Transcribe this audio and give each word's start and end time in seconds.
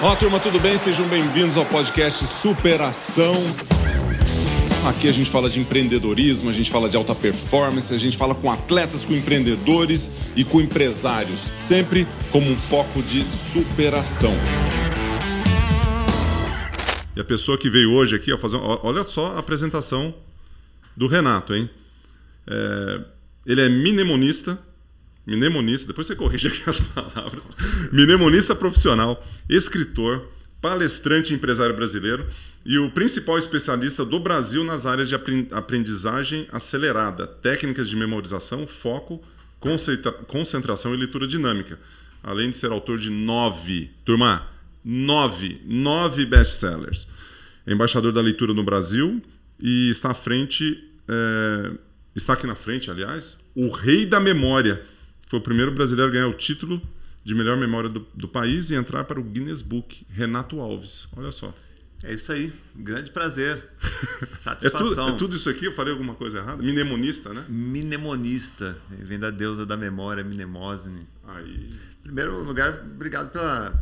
Olá, 0.00 0.16
turma, 0.16 0.40
tudo 0.40 0.58
bem? 0.58 0.78
Sejam 0.78 1.06
bem-vindos 1.08 1.58
ao 1.58 1.66
podcast 1.66 2.24
Superação. 2.24 3.34
Aqui 4.88 5.08
a 5.08 5.12
gente 5.12 5.28
fala 5.28 5.50
de 5.50 5.60
empreendedorismo, 5.60 6.48
a 6.48 6.52
gente 6.54 6.70
fala 6.70 6.88
de 6.88 6.96
alta 6.96 7.14
performance, 7.14 7.92
a 7.92 7.98
gente 7.98 8.16
fala 8.16 8.34
com 8.34 8.50
atletas, 8.50 9.04
com 9.04 9.12
empreendedores 9.12 10.10
e 10.34 10.42
com 10.42 10.58
empresários, 10.58 11.52
sempre 11.54 12.06
como 12.32 12.50
um 12.50 12.56
foco 12.56 13.02
de 13.02 13.24
superação. 13.24 14.32
E 17.14 17.20
a 17.20 17.24
pessoa 17.24 17.58
que 17.58 17.68
veio 17.68 17.92
hoje 17.92 18.16
aqui, 18.16 18.32
ó, 18.32 18.38
fazer, 18.38 18.56
olha 18.56 19.04
só 19.04 19.36
a 19.36 19.38
apresentação 19.38 20.14
do 20.96 21.06
Renato, 21.06 21.54
hein? 21.54 21.68
É, 22.46 23.15
ele 23.46 23.60
é 23.60 23.68
mnemonista, 23.68 24.58
mnemonista, 25.26 25.86
depois 25.86 26.06
você 26.06 26.16
corrige 26.16 26.48
aqui 26.48 26.62
as 26.68 26.80
palavras. 26.92 27.42
Mnemonista 27.92 28.54
profissional, 28.54 29.24
escritor, 29.48 30.28
palestrante 30.60 31.32
empresário 31.32 31.76
brasileiro 31.76 32.26
e 32.64 32.78
o 32.78 32.90
principal 32.90 33.38
especialista 33.38 34.04
do 34.04 34.18
Brasil 34.18 34.64
nas 34.64 34.86
áreas 34.86 35.08
de 35.08 35.14
aprendizagem 35.52 36.48
acelerada, 36.50 37.26
técnicas 37.26 37.88
de 37.88 37.94
memorização, 37.94 38.66
foco, 38.66 39.22
concentração 40.26 40.92
e 40.92 40.96
leitura 40.96 41.26
dinâmica. 41.26 41.78
Além 42.22 42.50
de 42.50 42.56
ser 42.56 42.72
autor 42.72 42.98
de 42.98 43.10
nove, 43.10 43.90
turma, 44.04 44.48
nove, 44.84 45.60
nove 45.64 46.26
best-sellers. 46.26 47.06
É 47.64 47.72
embaixador 47.72 48.12
da 48.12 48.20
leitura 48.20 48.52
no 48.52 48.64
Brasil 48.64 49.22
e 49.60 49.90
está 49.90 50.10
à 50.10 50.14
frente, 50.14 50.82
é, 51.08 51.70
está 52.18 52.32
aqui 52.32 52.46
na 52.46 52.54
frente, 52.54 52.90
aliás, 52.90 53.38
o 53.54 53.68
rei 53.70 54.06
da 54.06 54.18
memória 54.18 54.82
foi 55.28 55.38
o 55.38 55.42
primeiro 55.42 55.72
brasileiro 55.72 56.10
a 56.10 56.14
ganhar 56.14 56.28
o 56.28 56.34
título 56.34 56.80
de 57.24 57.34
melhor 57.34 57.56
memória 57.56 57.88
do, 57.88 58.06
do 58.14 58.28
país 58.28 58.70
e 58.70 58.74
entrar 58.74 59.04
para 59.04 59.18
o 59.18 59.22
Guinness 59.22 59.60
Book. 59.60 60.06
Renato 60.08 60.60
Alves. 60.60 61.08
Olha 61.16 61.32
só. 61.32 61.52
É 62.02 62.14
isso 62.14 62.30
aí. 62.30 62.52
Grande 62.74 63.10
prazer. 63.10 63.68
Satisfação. 64.24 65.08
é, 65.08 65.10
tu, 65.10 65.14
é, 65.14 65.18
tudo 65.18 65.36
isso 65.36 65.50
aqui? 65.50 65.64
Eu 65.64 65.72
falei 65.72 65.92
alguma 65.92 66.14
coisa 66.14 66.38
errada? 66.38 66.62
Minemonista, 66.62 67.34
né? 67.34 67.44
Minemonista. 67.48 68.78
Vem 68.88 69.18
da 69.18 69.30
deusa 69.30 69.66
da 69.66 69.76
memória, 69.76 70.22
Minemosine. 70.22 71.06
Aí. 71.26 71.70
Primeiro 72.02 72.44
lugar, 72.44 72.82
obrigado 72.84 73.32
pela, 73.32 73.74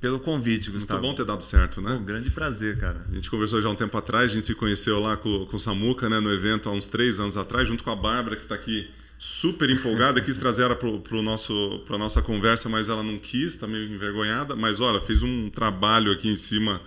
pelo 0.00 0.18
convite, 0.18 0.70
Gustavo. 0.70 1.00
Muito 1.00 1.10
bom 1.10 1.16
ter 1.16 1.26
dado 1.26 1.44
certo, 1.44 1.80
né? 1.80 1.92
Um 1.92 2.04
grande 2.04 2.30
prazer, 2.30 2.78
cara. 2.78 3.04
A 3.10 3.14
gente 3.14 3.30
conversou 3.30 3.60
já 3.60 3.68
um 3.68 3.74
tempo 3.74 3.96
atrás, 3.98 4.30
a 4.30 4.34
gente 4.34 4.46
se 4.46 4.54
conheceu 4.54 4.98
lá 4.98 5.16
com, 5.16 5.46
com 5.46 5.56
o 5.56 5.60
Samuca, 5.60 6.08
né, 6.08 6.18
no 6.20 6.32
evento 6.32 6.68
há 6.68 6.72
uns 6.72 6.88
três 6.88 7.20
anos 7.20 7.36
atrás, 7.36 7.68
junto 7.68 7.84
com 7.84 7.90
a 7.90 7.96
Bárbara, 7.96 8.36
que 8.36 8.42
está 8.42 8.54
aqui 8.54 8.88
super 9.18 9.68
empolgada, 9.68 10.18
quis 10.22 10.38
trazer 10.38 10.62
ela 10.62 10.74
para 10.74 10.88
a 10.88 11.98
nossa 11.98 12.22
conversa, 12.22 12.70
mas 12.70 12.88
ela 12.88 13.02
não 13.02 13.18
quis, 13.18 13.54
está 13.54 13.66
meio 13.66 13.92
envergonhada. 13.92 14.56
Mas 14.56 14.80
olha, 14.80 15.00
fez 15.00 15.22
um 15.22 15.50
trabalho 15.50 16.10
aqui 16.10 16.28
em 16.30 16.36
cima 16.36 16.80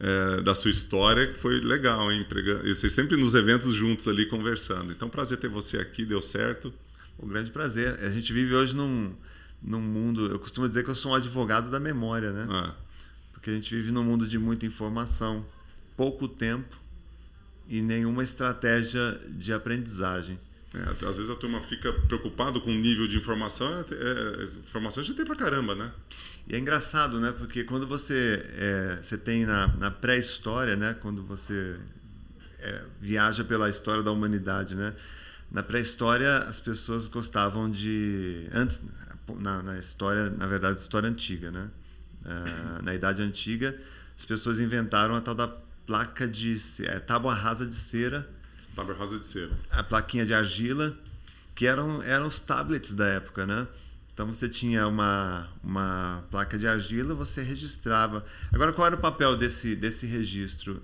é, 0.00 0.40
da 0.40 0.54
sua 0.54 0.70
história 0.70 1.26
que 1.26 1.38
foi 1.38 1.60
legal, 1.60 2.10
hein? 2.10 2.26
E 2.64 2.74
vocês 2.74 2.94
sempre 2.94 3.18
nos 3.18 3.34
eventos 3.34 3.74
juntos 3.74 4.08
ali 4.08 4.24
conversando. 4.24 4.90
Então, 4.90 5.10
prazer 5.10 5.36
ter 5.36 5.48
você 5.48 5.76
aqui, 5.76 6.06
deu 6.06 6.22
certo. 6.22 6.72
Um 7.22 7.28
grande 7.28 7.50
prazer. 7.50 7.98
A 8.02 8.08
gente 8.08 8.32
vive 8.32 8.54
hoje 8.54 8.74
num, 8.74 9.14
num 9.66 9.80
mundo. 9.80 10.30
Eu 10.30 10.38
costumo 10.38 10.68
dizer 10.68 10.84
que 10.84 10.90
eu 10.90 10.96
sou 10.96 11.12
um 11.12 11.14
advogado 11.14 11.70
da 11.70 11.80
memória, 11.80 12.30
né? 12.30 12.46
Ah. 12.48 12.74
Porque 13.32 13.50
a 13.50 13.52
gente 13.54 13.74
vive 13.74 13.90
num 13.90 14.04
mundo 14.04 14.26
de 14.26 14.38
muita 14.38 14.64
informação, 14.64 15.44
pouco 15.96 16.28
tempo 16.28 16.76
e 17.68 17.82
nenhuma 17.82 18.22
estratégia 18.22 19.20
de 19.28 19.52
aprendizagem. 19.52 20.38
É, 20.74 21.06
às 21.06 21.16
vezes 21.16 21.30
a 21.30 21.34
turma 21.34 21.60
fica 21.60 21.92
preocupado 21.92 22.60
com 22.60 22.70
o 22.70 22.74
nível 22.74 23.06
de 23.06 23.16
informação, 23.16 23.66
é, 23.66 23.84
é, 23.90 24.44
informação 24.44 25.02
a 25.02 25.06
gente 25.06 25.16
tem 25.16 25.24
pra 25.24 25.34
caramba, 25.34 25.74
né? 25.74 25.90
E 26.46 26.54
é 26.54 26.58
engraçado, 26.58 27.18
né? 27.18 27.32
Porque 27.36 27.64
quando 27.64 27.86
você, 27.86 28.44
é, 28.56 28.98
você 29.02 29.16
tem 29.16 29.46
na, 29.46 29.68
na 29.76 29.90
pré-história, 29.90 30.76
né? 30.76 30.94
Quando 31.00 31.22
você 31.22 31.76
é, 32.60 32.82
viaja 33.00 33.42
pela 33.42 33.68
história 33.68 34.02
da 34.02 34.10
humanidade, 34.10 34.74
né? 34.74 34.94
Na 35.50 35.62
pré-história 35.62 36.38
as 36.38 36.60
pessoas 36.60 37.06
gostavam 37.06 37.70
de 37.70 38.48
antes 38.52 38.82
na, 39.38 39.62
na, 39.62 39.78
história, 39.78 40.30
na 40.30 40.46
verdade, 40.46 40.80
história 40.80 41.08
antiga, 41.08 41.50
né? 41.50 41.70
Uh, 42.24 42.82
na 42.82 42.94
idade 42.94 43.22
antiga 43.22 43.78
as 44.16 44.24
pessoas 44.24 44.58
inventaram 44.58 45.14
a 45.14 45.20
tal 45.20 45.34
da 45.34 45.46
placa 45.86 46.26
de 46.26 46.56
é, 46.82 46.98
tábua 46.98 47.34
rasa 47.34 47.64
de 47.64 47.74
cera 47.74 48.28
Tábua 48.76 48.94
rasa 48.94 49.18
de 49.18 49.26
cera. 49.26 49.58
A 49.70 49.82
plaquinha 49.82 50.26
de 50.26 50.34
argila, 50.34 50.94
que 51.54 51.66
eram, 51.66 52.02
eram 52.02 52.26
os 52.26 52.38
tablets 52.38 52.92
da 52.92 53.06
época, 53.06 53.46
né? 53.46 53.66
Então 54.12 54.26
você 54.26 54.50
tinha 54.50 54.86
uma, 54.86 55.48
uma 55.64 56.22
placa 56.30 56.58
de 56.58 56.68
argila, 56.68 57.14
você 57.14 57.40
registrava. 57.40 58.24
Agora, 58.52 58.74
qual 58.74 58.86
era 58.86 58.96
o 58.96 59.00
papel 59.00 59.34
desse, 59.34 59.74
desse 59.74 60.06
registro? 60.06 60.82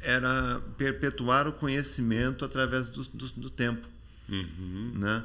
Era 0.00 0.62
perpetuar 0.78 1.46
o 1.46 1.52
conhecimento 1.52 2.46
através 2.46 2.88
do, 2.88 3.02
do, 3.04 3.26
do 3.28 3.50
tempo. 3.50 3.86
Uhum. 4.26 4.92
Né? 4.94 5.22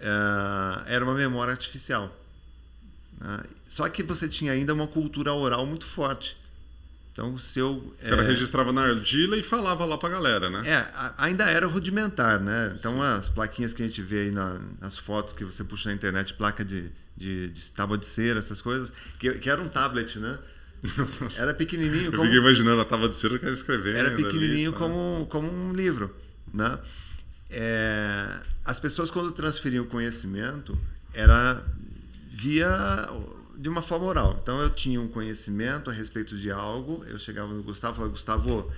Uh, 0.00 0.82
era 0.86 1.04
uma 1.04 1.14
memória 1.14 1.52
artificial. 1.52 2.16
Uh, 3.20 3.46
só 3.66 3.88
que 3.88 4.02
você 4.02 4.28
tinha 4.28 4.52
ainda 4.52 4.72
uma 4.72 4.86
cultura 4.86 5.32
oral 5.32 5.66
muito 5.66 5.84
forte. 5.84 6.40
Então, 7.12 7.36
se 7.36 7.58
eu. 7.58 7.72
O 7.72 8.08
cara 8.08 8.22
é... 8.22 8.26
registrava 8.26 8.72
na 8.72 8.82
argila 8.82 9.36
e 9.36 9.42
falava 9.42 9.84
lá 9.84 9.98
pra 9.98 10.08
galera, 10.08 10.48
né? 10.48 10.62
É, 10.66 10.86
ainda 11.18 11.44
era 11.50 11.66
rudimentar, 11.66 12.40
né? 12.40 12.74
Então, 12.78 12.94
Sim. 12.94 13.02
as 13.02 13.28
plaquinhas 13.28 13.74
que 13.74 13.82
a 13.82 13.86
gente 13.86 14.00
vê 14.00 14.22
aí 14.22 14.30
na, 14.30 14.58
nas 14.80 14.96
fotos 14.96 15.34
que 15.34 15.44
você 15.44 15.62
puxa 15.62 15.90
na 15.90 15.94
internet, 15.94 16.32
placa 16.32 16.64
de, 16.64 16.90
de, 17.16 17.48
de 17.48 17.72
tábua 17.72 17.98
de 17.98 18.06
cera, 18.06 18.38
essas 18.38 18.62
coisas, 18.62 18.92
que, 19.18 19.34
que 19.34 19.50
era 19.50 19.60
um 19.60 19.68
tablet, 19.68 20.18
né? 20.18 20.38
Nossa. 21.20 21.42
Era 21.42 21.52
pequenininho. 21.52 22.06
Eu 22.06 22.12
como... 22.12 22.24
fiquei 22.24 22.38
imaginando 22.38 22.80
a 22.80 22.84
tábua 22.86 23.08
de 23.08 23.16
cera 23.16 23.38
que 23.38 23.44
era 23.44 23.52
escrever. 23.52 23.96
Era 23.96 24.12
pequenininho 24.12 24.70
ali, 24.70 24.78
como, 24.78 25.26
como 25.28 25.52
um 25.52 25.74
livro, 25.74 26.16
né? 26.54 26.78
É... 27.50 28.38
As 28.70 28.78
pessoas, 28.78 29.10
quando 29.10 29.32
transferiam 29.32 29.84
conhecimento, 29.84 30.78
era 31.12 31.60
via 32.28 32.68
de 33.58 33.68
uma 33.68 33.82
forma 33.82 34.06
oral. 34.06 34.38
Então 34.40 34.60
eu 34.60 34.70
tinha 34.70 35.00
um 35.00 35.08
conhecimento 35.08 35.90
a 35.90 35.92
respeito 35.92 36.38
de 36.38 36.52
algo, 36.52 37.04
eu 37.08 37.18
chegava 37.18 37.52
no 37.52 37.64
Gustavo 37.64 37.94
e 37.94 37.96
falava, 37.96 38.12
Gustavo, 38.12 38.72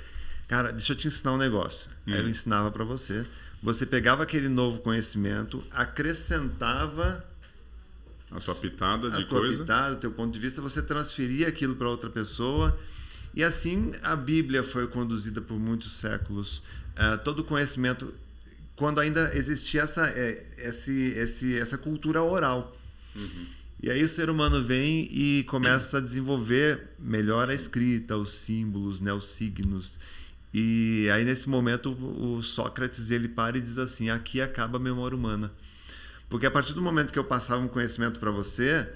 cara, 0.49 0.73
deixa 0.73 0.95
eu 0.95 0.97
te 0.97 1.09
ensinar 1.09 1.33
um 1.33 1.37
negócio. 1.37 1.91
Hum. 2.07 2.15
Aí 2.15 2.21
eu 2.21 2.25
hum. 2.25 2.31
ensinava 2.31 2.71
para 2.71 2.85
você. 2.85 3.27
Você 3.63 3.85
pegava 3.85 4.23
aquele 4.23 4.49
novo 4.49 4.81
conhecimento, 4.81 5.63
acrescentava 5.71 7.23
a 8.31 8.41
sua 8.41 8.55
pitada 8.55 9.11
de 9.11 9.25
a 9.25 9.27
tua 9.27 9.41
coisa, 9.41 9.59
pitada, 9.61 9.93
o 9.93 9.99
teu 9.99 10.11
ponto 10.11 10.33
de 10.33 10.41
vista, 10.41 10.63
você 10.63 10.81
transferia 10.81 11.49
aquilo 11.49 11.77
para 11.77 11.91
outra 11.91 12.09
pessoa. 12.09 12.79
E 13.35 13.45
assim 13.45 13.93
a 14.03 14.17
Bíblia 14.17 14.63
foi 14.63 14.87
conduzida 14.87 15.43
por 15.43 15.59
muitos 15.59 15.93
séculos. 15.99 16.63
Uh, 16.97 17.19
todo 17.23 17.41
o 17.41 17.45
conhecimento, 17.45 18.15
quando 18.77 19.01
ainda 19.01 19.35
existia 19.37 19.83
essa, 19.83 20.09
é, 20.09 20.45
esse, 20.59 21.13
esse, 21.17 21.59
essa 21.59 21.79
cultura 21.79 22.23
oral. 22.23 22.77
Uhum. 23.15 23.47
E 23.83 23.91
aí 23.91 24.03
o 24.03 24.09
ser 24.09 24.31
humano 24.31 24.63
vem 24.63 25.09
e 25.11 25.45
começa 25.45 25.99
a 25.99 26.01
desenvolver 26.01 26.91
melhor 26.99 27.51
a 27.51 27.55
escrita, 27.55 28.17
os 28.17 28.33
símbolos, 28.33 29.01
né, 29.01 29.13
os 29.13 29.31
signos. 29.31 29.99
E 30.55 31.09
aí 31.13 31.25
nesse 31.25 31.49
momento 31.49 31.91
o 31.91 32.43
Sócrates 32.43 33.11
ele 33.11 33.27
para 33.27 33.59
e 33.59 33.61
diz 33.61 33.79
assim: 33.79 34.09
aqui 34.09 34.41
acaba 34.41 34.77
a 34.77 34.81
memória 34.81 35.17
humana. 35.17 35.51
Porque 36.29 36.47
a 36.47 36.51
partir 36.51 36.75
do 36.75 36.81
momento 36.81 37.13
que 37.13 37.19
eu 37.19 37.25
passava 37.25 37.63
um 37.63 37.69
conhecimento 37.69 38.21
para 38.21 38.31
você, 38.31 38.89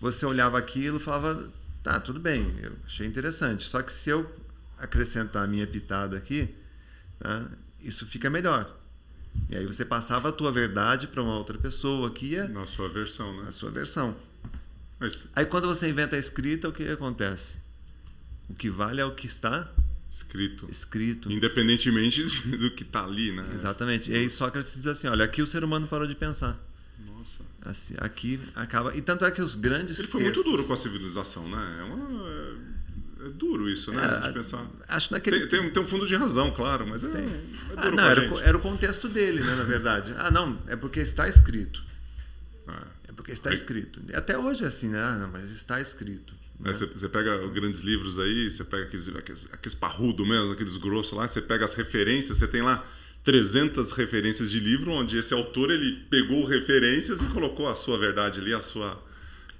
você 0.00 0.24
olhava 0.24 0.58
aquilo 0.58 0.96
e 0.96 1.00
falava: 1.00 1.50
tá, 1.82 2.00
tudo 2.00 2.18
bem, 2.18 2.54
eu 2.62 2.72
achei 2.86 3.06
interessante. 3.06 3.64
Só 3.64 3.82
que 3.82 3.92
se 3.92 4.10
eu 4.10 4.30
acrescentar 4.78 5.44
a 5.44 5.46
minha 5.46 5.66
pitada 5.66 6.16
aqui, 6.16 6.54
tá, 7.18 7.46
isso 7.80 8.06
fica 8.06 8.30
melhor. 8.30 8.75
E 9.48 9.56
aí 9.56 9.66
você 9.66 9.84
passava 9.84 10.28
a 10.28 10.32
tua 10.32 10.50
verdade 10.50 11.06
para 11.06 11.22
uma 11.22 11.36
outra 11.36 11.56
pessoa 11.56 12.10
que 12.10 12.26
ia... 12.26 12.48
Na 12.48 12.66
sua 12.66 12.88
versão, 12.88 13.36
né? 13.36 13.44
Na 13.44 13.52
sua 13.52 13.70
versão. 13.70 14.16
Mas... 14.98 15.24
Aí 15.34 15.46
quando 15.46 15.66
você 15.66 15.88
inventa 15.88 16.16
a 16.16 16.18
escrita, 16.18 16.68
o 16.68 16.72
que 16.72 16.88
acontece? 16.88 17.58
O 18.48 18.54
que 18.54 18.68
vale 18.68 19.00
é 19.00 19.04
o 19.04 19.14
que 19.14 19.26
está 19.26 19.70
escrito. 20.10 20.66
Escrito. 20.70 21.30
Independentemente 21.30 22.24
do 22.56 22.70
que 22.70 22.82
está 22.82 23.04
ali, 23.04 23.32
né? 23.32 23.48
Exatamente. 23.54 24.10
E 24.10 24.14
aí 24.14 24.30
Sócrates 24.30 24.74
diz 24.74 24.86
assim, 24.86 25.06
olha, 25.08 25.24
aqui 25.24 25.42
o 25.42 25.46
ser 25.46 25.62
humano 25.62 25.86
parou 25.86 26.06
de 26.06 26.14
pensar. 26.14 26.58
Nossa. 26.98 27.44
Assim, 27.62 27.94
aqui 27.98 28.40
acaba... 28.54 28.96
E 28.96 29.02
tanto 29.02 29.24
é 29.24 29.30
que 29.30 29.42
os 29.42 29.54
grandes 29.54 29.98
Ele 29.98 30.08
foi 30.08 30.22
textos... 30.22 30.44
muito 30.44 30.56
duro 30.56 30.66
com 30.66 30.72
a 30.72 30.76
civilização, 30.76 31.48
né? 31.48 31.78
É 31.80 31.82
uma 31.82 31.96
é 33.26 33.30
duro 33.30 33.68
isso, 33.68 33.92
né? 33.92 34.22
É, 34.24 34.32
pensar. 34.32 34.66
Acho 34.88 35.12
naquele... 35.12 35.46
tem, 35.46 35.60
tem, 35.60 35.70
tem, 35.70 35.82
um 35.82 35.86
fundo 35.86 36.06
de 36.06 36.14
razão, 36.14 36.50
claro, 36.50 36.86
mas 36.86 37.04
é, 37.04 37.08
tem. 37.08 37.24
é 37.24 37.40
ah, 37.76 37.82
duro 37.82 37.88
ah, 37.88 37.90
não, 37.90 38.04
era, 38.04 38.34
o, 38.34 38.40
era 38.40 38.56
o 38.56 38.60
contexto 38.60 39.08
dele, 39.08 39.42
né, 39.42 39.54
na 39.54 39.64
verdade. 39.64 40.14
Ah, 40.16 40.30
não, 40.30 40.58
é 40.66 40.76
porque 40.76 41.00
está 41.00 41.28
escrito. 41.28 41.82
É, 42.68 43.10
é 43.10 43.12
porque 43.12 43.32
está 43.32 43.52
escrito. 43.52 44.00
Até 44.14 44.38
hoje 44.38 44.64
é 44.64 44.68
assim, 44.68 44.88
né? 44.88 45.02
Ah, 45.02 45.16
não, 45.18 45.28
mas 45.30 45.50
está 45.50 45.80
escrito. 45.80 46.34
É, 46.64 46.72
você, 46.72 46.86
você, 46.86 47.08
pega 47.08 47.46
grandes 47.48 47.80
livros 47.80 48.18
aí, 48.18 48.50
você 48.50 48.64
pega 48.64 48.84
aqueles, 48.84 49.08
aqueles, 49.08 49.48
aqueles 49.52 49.74
parrudo 49.74 50.24
mesmo, 50.24 50.52
aqueles 50.52 50.76
grossos 50.76 51.12
lá, 51.12 51.28
você 51.28 51.42
pega 51.42 51.64
as 51.64 51.74
referências, 51.74 52.38
você 52.38 52.48
tem 52.48 52.62
lá 52.62 52.86
300 53.24 53.90
referências 53.92 54.50
de 54.50 54.58
livro, 54.60 54.92
onde 54.92 55.18
esse 55.18 55.34
autor 55.34 55.70
ele 55.70 56.04
pegou 56.08 56.44
referências 56.44 57.20
e 57.20 57.26
colocou 57.26 57.68
a 57.68 57.74
sua 57.74 57.98
verdade 57.98 58.40
ali, 58.40 58.54
a 58.54 58.60
sua 58.60 59.04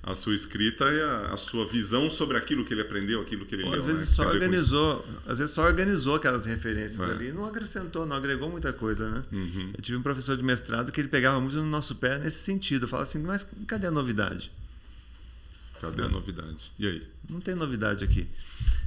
a 0.06 0.14
sua 0.14 0.34
escrita 0.36 0.84
e 0.84 1.00
a, 1.02 1.32
a, 1.32 1.36
sua 1.36 1.66
visão 1.66 2.08
sobre 2.08 2.36
aquilo 2.38 2.64
que 2.64 2.72
ele 2.72 2.80
aprendeu, 2.82 3.20
aquilo 3.20 3.44
que 3.44 3.56
ele 3.56 3.64
Ou 3.64 3.70
leu. 3.70 3.80
Às 3.80 3.86
vezes 3.86 4.08
né? 4.08 4.14
só 4.14 4.28
organizou, 4.28 5.04
às 5.26 5.38
vezes 5.38 5.52
só 5.52 5.66
organizou 5.66 6.14
aquelas 6.14 6.46
referências 6.46 7.00
É. 7.00 7.12
ali, 7.12 7.32
não 7.32 7.44
acrescentou, 7.44 8.06
não 8.06 8.14
agregou 8.14 8.48
muita 8.48 8.72
coisa, 8.72 9.10
né? 9.10 9.24
Uhum. 9.32 9.72
Eu 9.76 9.82
tive 9.82 9.98
um 9.98 10.02
professor 10.02 10.36
de 10.36 10.44
mestrado 10.44 10.92
que 10.92 11.00
ele 11.00 11.08
pegava 11.08 11.40
muito 11.40 11.56
no 11.56 11.64
nosso 11.66 11.96
pé 11.96 12.18
nesse 12.20 12.38
sentido, 12.38 12.86
falava 12.86 13.08
assim, 13.08 13.18
mas 13.18 13.44
cadê 13.66 13.88
a 13.88 13.90
novidade? 13.90 14.52
Cadê 15.80 16.02
a 16.02 16.08
novidade? 16.08 16.72
E 16.78 16.86
aí? 16.86 17.06
Não 17.28 17.40
tem 17.40 17.56
novidade 17.56 18.04
aqui. 18.04 18.28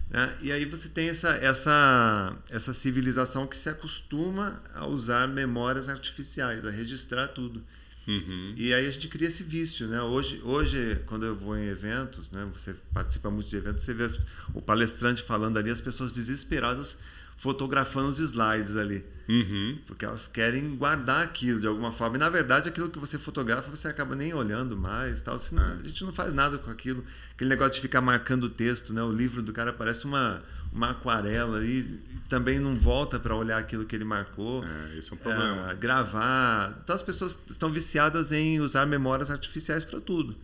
né? 0.10 0.38
E 0.42 0.52
aí 0.54 0.64
você 0.64 0.88
tem 0.88 1.10
essa, 1.10 1.32
essa, 1.36 2.34
essa 2.50 2.74
civilização 2.74 3.46
que 3.46 3.58
se 3.58 3.68
acostuma 3.70 4.64
a 4.74 4.88
usar 4.88 5.28
memórias 5.28 5.90
artificiais, 5.90 6.66
a 6.66 6.70
registrar 6.72 7.28
tudo. 7.28 7.62
Uhum. 8.10 8.54
E 8.58 8.74
aí 8.74 8.88
a 8.88 8.92
gente 8.92 9.08
cria 9.08 9.28
esse 9.28 9.44
vício, 9.44 9.88
né? 9.88 10.02
Hoje, 10.02 10.42
hoje 10.44 11.00
quando 11.06 11.26
eu 11.26 11.36
vou 11.36 11.56
em 11.58 11.68
eventos, 11.68 12.32
né? 12.32 12.48
Você 12.54 12.74
participa 12.94 13.30
muito 13.30 13.48
de 13.48 13.56
eventos, 13.56 13.84
você 13.84 13.94
vê 13.94 14.04
as- 14.06 14.20
o 14.54 14.62
palestrante 14.62 15.22
falando 15.22 15.58
ali, 15.58 15.70
as 15.70 15.80
pessoas 15.80 16.12
desesperadas 16.12 16.98
fotografando 17.38 18.10
os 18.10 18.20
slides 18.20 18.76
ali, 18.76 19.06
Uhum. 19.30 19.78
porque 19.88 20.04
elas 20.04 20.28
querem 20.28 20.76
guardar 20.76 21.24
aquilo 21.24 21.60
de 21.60 21.68
alguma 21.68 21.92
forma. 21.92 22.18
E 22.18 22.20
na 22.20 22.28
verdade, 22.30 22.68
aquilo 22.68 22.90
que 22.90 23.00
você 23.00 23.18
fotografa, 23.18 23.70
você 23.70 23.88
acaba 23.88 24.14
nem 24.16 24.34
olhando 24.34 24.76
mais, 24.76 25.22
tal. 25.22 25.36
Assim, 25.36 25.58
É. 25.58 25.62
A 25.62 25.88
gente 25.88 26.04
não 26.04 26.12
faz 26.12 26.34
nada 26.34 26.58
com 26.58 26.70
aquilo. 26.70 27.06
Aquele 27.32 27.50
negócio 27.50 27.76
de 27.76 27.82
ficar 27.82 28.02
marcando 28.02 28.46
o 28.46 28.50
texto, 28.50 28.92
né? 28.94 29.02
O 29.04 29.12
livro 29.12 29.42
do 29.42 29.54
cara 29.54 29.72
parece 29.72 30.04
uma 30.04 30.44
uma 30.72 30.92
aquarela 30.92 31.64
e, 31.64 32.00
também 32.30 32.60
não 32.60 32.76
volta 32.76 33.20
para 33.20 33.36
olhar 33.36 33.58
aquilo 33.58 33.86
que 33.86 33.96
ele 33.96 34.04
marcou 34.04 34.64
É, 34.64 34.98
esse 35.00 35.12
é 35.12 35.16
um 35.16 35.18
problema. 35.18 35.72
é, 35.72 35.76
gravar. 35.76 36.80
Então 36.84 36.96
as 36.96 37.02
pessoas 37.02 37.40
estão 37.50 37.72
viciadas 37.72 38.32
em 38.32 38.60
usar 38.60 38.86
memórias 38.86 39.32
artificiais 39.32 39.84
para 39.84 40.00
tudo. 40.00 40.36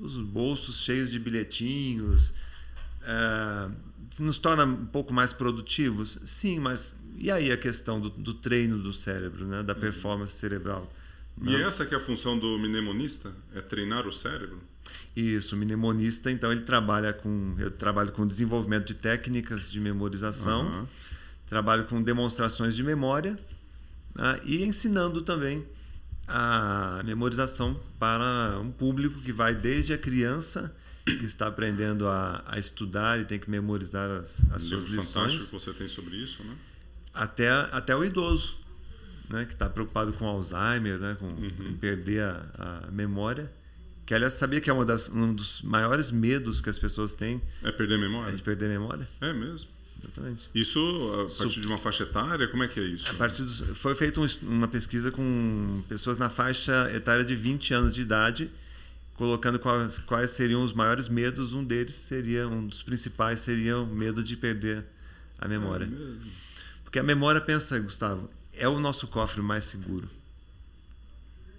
Os 0.00 0.16
bolsos 0.18 0.80
cheios 0.80 1.10
de 1.10 1.18
bilhetinhos. 1.18 2.32
É, 3.02 3.68
nos 4.18 4.38
torna 4.38 4.64
um 4.64 4.86
pouco 4.86 5.12
mais 5.12 5.32
produtivos? 5.32 6.18
Sim, 6.24 6.58
mas 6.58 6.98
e 7.18 7.30
aí 7.30 7.52
a 7.52 7.56
questão 7.56 8.00
do, 8.00 8.08
do 8.08 8.34
treino 8.34 8.78
do 8.78 8.92
cérebro, 8.92 9.46
né? 9.46 9.62
da 9.62 9.74
performance 9.74 10.32
cerebral? 10.32 10.90
E 11.42 11.54
essa 11.56 11.84
que 11.84 11.94
é 11.94 11.98
a 11.98 12.00
função 12.00 12.38
do 12.38 12.58
mnemonista? 12.58 13.30
É 13.54 13.60
treinar 13.60 14.06
o 14.06 14.12
cérebro? 14.12 14.58
Isso, 15.16 15.54
o 15.56 15.58
mnemonista, 15.58 16.30
então 16.30 16.52
ele 16.52 16.60
trabalha 16.60 17.12
com 17.12 17.54
eu 17.58 17.70
trabalho 17.70 18.12
com 18.12 18.26
desenvolvimento 18.26 18.84
de 18.86 18.94
técnicas 18.94 19.70
de 19.70 19.80
memorização, 19.80 20.66
Aham. 20.66 20.88
trabalho 21.48 21.84
com 21.86 22.02
demonstrações 22.02 22.76
de 22.76 22.82
memória 22.82 23.38
né, 24.14 24.40
e 24.44 24.62
ensinando 24.62 25.22
também 25.22 25.64
a 26.28 27.00
memorização 27.04 27.80
para 27.98 28.58
um 28.60 28.70
público 28.70 29.20
que 29.22 29.32
vai 29.32 29.54
desde 29.54 29.94
a 29.94 29.98
criança 29.98 30.74
que 31.04 31.24
está 31.24 31.46
aprendendo 31.46 32.08
a, 32.08 32.42
a 32.46 32.58
estudar 32.58 33.18
e 33.20 33.24
tem 33.24 33.38
que 33.38 33.48
memorizar 33.48 34.10
as, 34.10 34.44
as 34.50 34.64
Um 34.64 34.68
suas 34.68 34.84
livro 34.84 35.02
fantástico 35.04 35.32
lições 35.34 35.46
que 35.46 35.52
você 35.52 35.72
tem 35.72 35.88
sobre 35.88 36.16
isso, 36.16 36.42
né? 36.42 36.54
até, 37.14 37.48
até 37.48 37.96
o 37.96 38.04
idoso, 38.04 38.58
né, 39.30 39.44
que 39.46 39.52
está 39.54 39.68
preocupado 39.70 40.12
com 40.12 40.26
Alzheimer, 40.26 40.98
né, 40.98 41.16
com 41.18 41.26
Uhum. 41.26 41.76
perder 41.80 42.22
a, 42.22 42.82
a 42.86 42.90
memória. 42.90 43.50
Que, 44.06 44.14
aliás, 44.14 44.34
sabia 44.34 44.60
que 44.60 44.70
é 44.70 44.72
uma 44.72 44.84
das, 44.84 45.08
um 45.08 45.34
dos 45.34 45.60
maiores 45.62 46.12
medos 46.12 46.60
que 46.60 46.70
as 46.70 46.78
pessoas 46.78 47.12
têm 47.12 47.42
É 47.62 47.72
perder 47.72 47.94
a 47.94 47.98
é 47.98 48.00
memória? 48.00 48.36
de 48.36 48.42
perder 48.42 48.66
a 48.66 48.68
memória? 48.68 49.08
É 49.20 49.32
mesmo. 49.32 49.66
Exatamente. 50.00 50.48
Isso 50.54 50.78
a 51.14 51.42
partir 51.42 51.60
de 51.60 51.66
uma 51.66 51.78
faixa 51.78 52.04
etária? 52.04 52.46
Como 52.46 52.62
é 52.62 52.68
que 52.68 52.78
é 52.78 52.84
isso? 52.84 53.10
A 53.10 53.14
partir 53.14 53.42
dos, 53.42 53.60
foi 53.74 53.94
feita 53.94 54.20
um 54.20 54.26
uma 54.42 54.68
pesquisa 54.68 55.10
com 55.10 55.82
pessoas 55.88 56.18
na 56.18 56.30
faixa 56.30 56.88
etária 56.94 57.24
de 57.24 57.34
20 57.34 57.74
anos 57.74 57.94
de 57.94 58.02
idade, 58.02 58.50
colocando 59.14 59.58
quais, 59.58 59.98
quais 60.00 60.30
seriam 60.30 60.62
os 60.62 60.72
maiores 60.72 61.08
medos. 61.08 61.52
Um 61.52 61.64
deles 61.64 61.96
seria, 61.96 62.46
um 62.46 62.66
dos 62.66 62.82
principais 62.82 63.40
seria 63.40 63.78
o 63.78 63.86
medo 63.86 64.22
de 64.22 64.36
perder 64.36 64.84
a 65.38 65.48
memória. 65.48 65.86
É. 65.86 66.28
Porque 66.84 66.98
a 66.98 67.02
memória, 67.02 67.40
pensa, 67.40 67.78
Gustavo, 67.80 68.30
é 68.52 68.68
o 68.68 68.78
nosso 68.78 69.08
cofre 69.08 69.42
mais 69.42 69.64
seguro. 69.64 70.08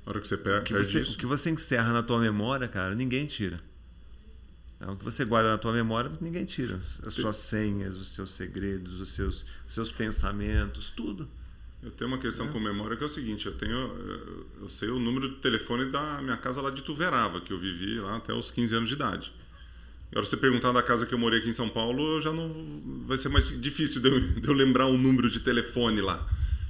A 0.08 0.12
hora 0.12 0.22
que 0.22 0.28
você 0.28 0.38
per 0.38 0.62
O 0.62 0.64
que 0.64 0.74
perde 0.74 0.88
você, 0.90 1.02
o 1.02 1.18
que 1.18 1.26
você 1.26 1.50
encerra 1.50 1.92
na 1.92 2.02
tua 2.02 2.18
memória, 2.18 2.66
cara, 2.66 2.96
ninguém 2.96 3.26
tira. 3.28 3.60
Então, 4.78 4.94
o 4.94 4.98
que 4.98 5.04
você 5.04 5.26
guarda 5.26 5.50
na 5.50 5.58
tua 5.58 5.74
memória, 5.74 6.10
ninguém 6.22 6.46
tira. 6.46 6.76
As 7.06 7.14
suas 7.14 7.36
senhas, 7.36 7.98
os 7.98 8.10
seus 8.14 8.32
segredos, 8.32 9.02
os 9.02 9.10
seus, 9.10 9.44
os 9.68 9.74
seus 9.74 9.92
pensamentos, 9.92 10.94
tudo. 10.96 11.28
Eu 11.84 11.92
tenho 11.92 12.10
uma 12.10 12.18
questão 12.20 12.48
com 12.48 12.60
memória 12.60 12.96
que 12.96 13.04
é 13.04 13.06
o 13.06 13.10
seguinte, 13.10 13.46
eu 13.48 13.54
tenho 13.58 13.76
eu- 14.62 14.70
sei 14.70 14.90
o 14.90 14.98
número 14.98 15.30
de 15.30 15.36
telefone 15.42 15.92
da 15.92 16.22
minha 16.22 16.38
casa 16.38 16.62
lá 16.62 16.70
de 16.70 16.82
Tuverava, 16.84 17.42
que 17.42 17.52
eu 17.52 17.60
vivi 17.60 18.00
lá 18.00 18.16
até 18.18 18.34
os 18.34 18.50
15 18.50 18.74
anos 18.76 18.88
de 18.88 18.96
idade. 18.96 19.34
Agora 20.10 20.26
você 20.26 20.38
perguntar 20.38 20.72
da 20.72 20.82
casa 20.82 21.06
que 21.06 21.14
eu 21.14 21.20
morei 21.20 21.40
aqui 21.40 21.50
em 21.50 21.54
São 21.54 21.68
Paulo, 21.70 22.22
já 22.22 22.32
não 22.32 23.04
vai 23.06 23.18
ser 23.18 23.28
mais 23.30 23.60
difícil 23.62 24.02
de 24.02 24.08
eu, 24.08 24.20
de 24.42 24.48
eu 24.48 24.54
lembrar 24.54 24.86
o 24.88 24.98
número 24.98 25.30
de 25.30 25.42
telefone 25.42 26.00
lá, 26.02 26.26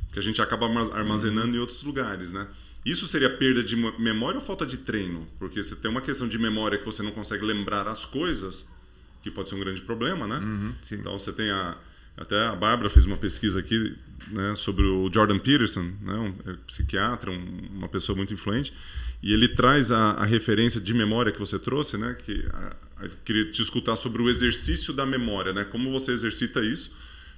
porque 0.07 0.17
a 0.17 0.23
gente 0.23 0.41
acaba 0.41 0.65
arma- 0.65 0.91
armazenando 0.95 1.55
em 1.55 1.59
outros 1.59 1.83
lugares, 1.83 2.31
né? 2.31 2.47
Isso 2.91 3.05
seria 3.07 3.29
perda 3.29 3.63
de 3.63 3.75
memória 3.75 4.39
ou 4.39 4.45
falta 4.45 4.65
de 4.65 4.77
treino? 4.77 5.27
Porque 5.39 5.61
você 5.61 5.75
tem 5.75 5.89
uma 5.91 6.01
questão 6.01 6.27
de 6.27 6.37
memória 6.39 6.77
que 6.77 6.85
você 6.85 7.03
não 7.03 7.11
consegue 7.11 7.43
lembrar 7.45 7.87
as 7.87 8.05
coisas, 8.05 8.69
que 9.23 9.29
pode 9.29 9.49
ser 9.49 9.55
um 9.55 9.59
grande 9.59 9.81
problema, 9.81 10.25
né? 10.27 10.39
sim. 10.81 10.95
Então 10.95 11.17
você 11.17 11.31
tem 11.33 11.49
a 11.51 11.77
até 12.15 12.47
a 12.47 12.55
Bárbara 12.55 12.89
fez 12.89 13.05
uma 13.05 13.15
pesquisa 13.17 13.59
aqui 13.59 13.95
né, 14.29 14.55
sobre 14.55 14.83
o 14.83 15.07
Jordan 15.13 15.37
Peterson, 15.37 15.83
né, 16.01 16.13
um 16.15 16.33
é, 16.51 16.55
psiquiatra, 16.65 17.29
um- 17.29 17.67
uma 17.75 17.87
pessoa 17.87 18.15
muito 18.15 18.33
influente, 18.33 18.73
e 19.21 19.31
ele 19.31 19.47
traz 19.49 19.91
a, 19.91 20.13
a 20.13 20.25
referência 20.25 20.81
de 20.81 20.95
memória 20.95 21.31
que 21.31 21.37
você 21.39 21.59
trouxe, 21.59 21.95
né, 21.95 22.17
que 22.25 22.43
a, 22.51 22.75
a- 23.05 23.09
queria 23.23 23.45
te 23.51 23.61
escutar 23.61 23.95
sobre 23.97 24.19
o 24.23 24.29
exercício 24.31 24.91
da 24.93 25.05
memória, 25.05 25.53
né, 25.53 25.63
como 25.65 25.91
você 25.91 26.11
exercita 26.11 26.61
isso, 26.61 26.91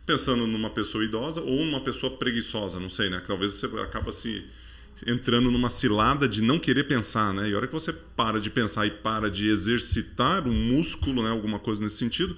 pensando 0.05 0.47
numa 0.47 0.69
pessoa 0.69 1.03
idosa 1.03 1.41
ou 1.41 1.65
numa 1.65 1.81
pessoa 1.81 2.15
preguiçosa, 2.15 2.79
não 2.79 2.89
sei, 2.89 3.09
né, 3.09 3.21
talvez 3.27 3.55
você 3.55 3.65
acaba 3.81 4.13
se 4.13 4.45
entrando 5.05 5.51
numa 5.51 5.69
cilada 5.69 6.27
de 6.27 6.41
não 6.41 6.59
querer 6.59 6.85
pensar, 6.85 7.33
né? 7.33 7.49
E 7.49 7.53
a 7.53 7.57
hora 7.57 7.67
que 7.67 7.73
você 7.73 7.93
para 7.93 8.39
de 8.39 8.49
pensar 8.49 8.85
e 8.85 8.91
para 8.91 9.29
de 9.29 9.47
exercitar 9.47 10.47
um 10.47 10.53
músculo, 10.53 11.23
né, 11.23 11.29
alguma 11.29 11.59
coisa 11.59 11.81
nesse 11.81 11.97
sentido, 11.97 12.35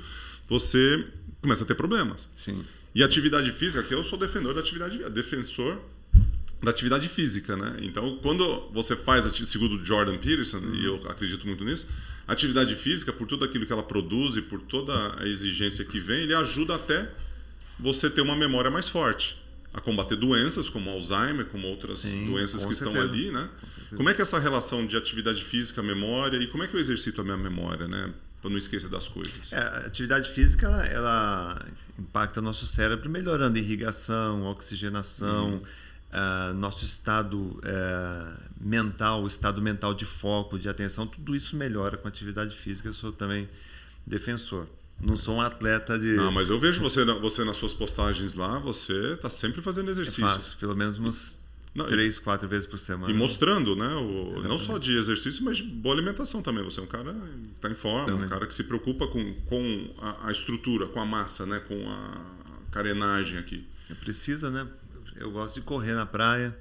você 0.47 1.05
começa 1.41 1.63
a 1.63 1.67
ter 1.67 1.75
problemas. 1.75 2.29
Sim. 2.35 2.63
E 2.93 3.03
atividade 3.03 3.51
física, 3.51 3.81
que 3.83 3.93
eu 3.93 4.03
sou 4.03 4.19
defensor 4.19 4.53
da 4.53 4.59
atividade, 4.59 4.97
defensor 5.09 5.79
da 6.61 6.69
atividade 6.69 7.07
física, 7.07 7.57
né? 7.57 7.77
Então, 7.81 8.19
quando 8.21 8.69
você 8.71 8.95
faz, 8.95 9.25
segundo 9.47 9.83
Jordan 9.83 10.17
Peterson, 10.17 10.59
e 10.73 10.85
eu 10.85 11.09
acredito 11.09 11.47
muito 11.47 11.63
nisso, 11.63 11.87
atividade 12.27 12.75
física, 12.75 13.11
por 13.11 13.25
tudo 13.27 13.43
aquilo 13.43 13.65
que 13.65 13.73
ela 13.73 13.81
produz 13.81 14.35
e 14.35 14.41
por 14.41 14.61
toda 14.61 15.19
a 15.19 15.27
exigência 15.27 15.83
que 15.83 15.99
vem, 15.99 16.21
ele 16.21 16.35
ajuda 16.35 16.75
até 16.75 17.11
você 17.79 18.09
ter 18.09 18.21
uma 18.21 18.35
memória 18.35 18.69
mais 18.69 18.87
forte, 18.87 19.40
a 19.73 19.79
combater 19.79 20.15
doenças 20.17 20.67
como 20.67 20.89
Alzheimer, 20.89 21.45
como 21.45 21.65
outras 21.67 22.01
Sim, 22.01 22.25
doenças 22.25 22.61
com 22.63 22.67
que 22.67 22.73
estão 22.73 22.91
certeza. 22.91 23.13
ali, 23.13 23.31
né? 23.31 23.49
Como 23.95 24.09
é 24.09 24.13
que 24.13 24.21
é 24.21 24.23
essa 24.23 24.37
relação 24.39 24.85
de 24.85 24.97
atividade 24.97 25.43
física, 25.43 25.81
memória 25.81 26.37
e 26.37 26.47
como 26.47 26.63
é 26.63 26.67
que 26.67 26.75
eu 26.75 26.79
exercito 26.79 27.21
a 27.21 27.23
minha 27.23 27.37
memória, 27.37 27.87
né? 27.87 28.13
Para 28.41 28.49
não 28.49 28.57
esquecer 28.57 28.89
das 28.89 29.07
coisas. 29.07 29.53
É, 29.53 29.57
a 29.57 29.77
atividade 29.85 30.29
física 30.31 30.67
ela, 30.67 30.85
ela 30.87 31.65
impacta 31.97 32.41
nosso 32.41 32.65
cérebro 32.65 33.09
melhorando 33.09 33.57
a 33.57 33.61
irrigação, 33.61 34.45
a 34.47 34.51
oxigenação, 34.51 35.53
Uhum. 35.53 35.61
ah, 36.11 36.51
nosso 36.55 36.83
estado 36.83 37.59
eh, 37.63 38.33
mental, 38.59 39.23
o 39.23 39.27
estado 39.27 39.61
mental 39.61 39.93
de 39.93 40.05
foco, 40.05 40.57
de 40.59 40.67
atenção, 40.67 41.07
tudo 41.07 41.33
isso 41.35 41.55
melhora 41.55 41.95
com 41.97 42.07
a 42.07 42.09
atividade 42.09 42.55
física. 42.57 42.89
Eu 42.89 42.93
sou 42.93 43.11
também 43.13 43.47
defensor. 44.05 44.67
Não 45.03 45.15
sou 45.17 45.35
um 45.37 45.41
atleta 45.41 45.97
de. 45.97 46.13
Não, 46.13 46.31
mas 46.31 46.49
eu 46.49 46.59
vejo 46.59 46.79
você, 46.79 47.03
você 47.05 47.43
nas 47.43 47.57
suas 47.57 47.73
postagens 47.73 48.35
lá, 48.35 48.59
você 48.59 49.13
está 49.13 49.29
sempre 49.29 49.61
fazendo 49.61 49.87
é 49.87 49.91
exercício. 49.91 50.21
fácil, 50.27 50.57
pelo 50.59 50.75
menos 50.75 50.97
umas 50.99 51.39
Não, 51.73 51.87
três, 51.87 52.19
quatro 52.19 52.47
vezes 52.47 52.67
por 52.67 52.77
semana. 52.77 53.11
E 53.11 53.15
mostrando, 53.15 53.75
né? 53.75 53.87
O, 53.95 54.41
não 54.43 54.59
só 54.59 54.77
de 54.77 54.95
exercício, 54.95 55.43
mas 55.43 55.57
de 55.57 55.63
boa 55.63 55.95
alimentação 55.95 56.41
também. 56.43 56.63
Você 56.63 56.79
é 56.79 56.83
um 56.83 56.87
cara 56.87 57.13
que 57.13 57.49
está 57.55 57.69
em 57.69 57.73
forma, 57.75 58.05
Também. 58.07 58.25
um 58.25 58.29
cara 58.29 58.45
que 58.45 58.53
se 58.53 58.63
preocupa 58.63 59.07
com, 59.07 59.33
com 59.49 59.89
a, 59.99 60.27
a 60.27 60.31
estrutura, 60.31 60.85
com 60.87 60.99
a 61.01 61.05
massa, 61.05 61.45
né? 61.47 61.59
Com 61.61 61.89
a 61.89 62.21
carenagem 62.71 63.39
aqui. 63.39 63.65
Precisa, 64.01 64.49
né? 64.51 64.67
Eu 65.15 65.31
gosto 65.31 65.55
de 65.55 65.61
correr 65.61 65.93
na 65.93 66.05
praia. 66.05 66.55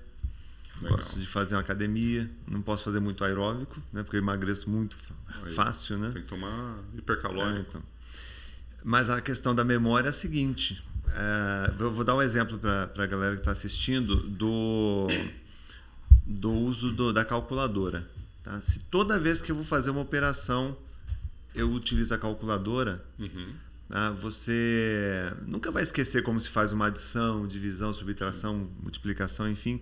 Legal. 0.80 0.96
Gosto 0.96 1.20
de 1.20 1.26
fazer 1.26 1.54
uma 1.56 1.60
academia. 1.60 2.28
Não 2.48 2.62
posso 2.62 2.84
fazer 2.84 3.00
muito 3.00 3.22
aeróbico, 3.22 3.80
né? 3.92 4.02
Porque 4.02 4.16
eu 4.16 4.20
emagreço 4.22 4.70
muito 4.70 4.96
Aí, 5.44 5.52
fácil, 5.52 5.98
né? 5.98 6.10
Tem 6.12 6.22
que 6.22 6.28
tomar 6.28 6.78
É, 6.94 6.98
hipercalórico. 6.98 7.66
então. 7.68 7.82
Mas 8.82 9.10
a 9.10 9.20
questão 9.20 9.54
da 9.54 9.64
memória 9.64 10.08
é 10.08 10.10
a 10.10 10.12
seguinte. 10.12 10.82
é, 11.12 11.72
eu 11.82 11.90
vou 11.92 12.04
dar 12.04 12.14
um 12.14 12.22
exemplo 12.22 12.58
para 12.58 13.04
a 13.04 13.06
galera 13.06 13.34
que 13.34 13.40
está 13.40 13.50
assistindo 13.50 14.16
do, 14.28 15.06
do 16.26 16.52
uso 16.52 16.92
do- 16.92 17.12
da 17.12 17.24
calculadora. 17.24 18.08
tá? 18.42 18.60
Se 18.60 18.78
toda 18.84 19.18
vez 19.18 19.42
que 19.42 19.50
eu 19.52 19.56
vou 19.56 19.64
fazer 19.64 19.90
uma 19.90 20.00
operação 20.00 20.76
eu 21.54 21.70
utilizo 21.72 22.14
a 22.14 22.18
calculadora, 22.18 23.04
Uhum. 23.18 23.52
Tá? 23.88 24.12
Você 24.12 25.32
nunca 25.48 25.72
vai 25.72 25.82
esquecer 25.82 26.22
como 26.22 26.38
se 26.38 26.48
faz 26.48 26.70
uma 26.70 26.86
adição, 26.86 27.44
divisão, 27.48 27.92
subtração, 27.92 28.70
multiplicação, 28.80 29.50
enfim. 29.50 29.80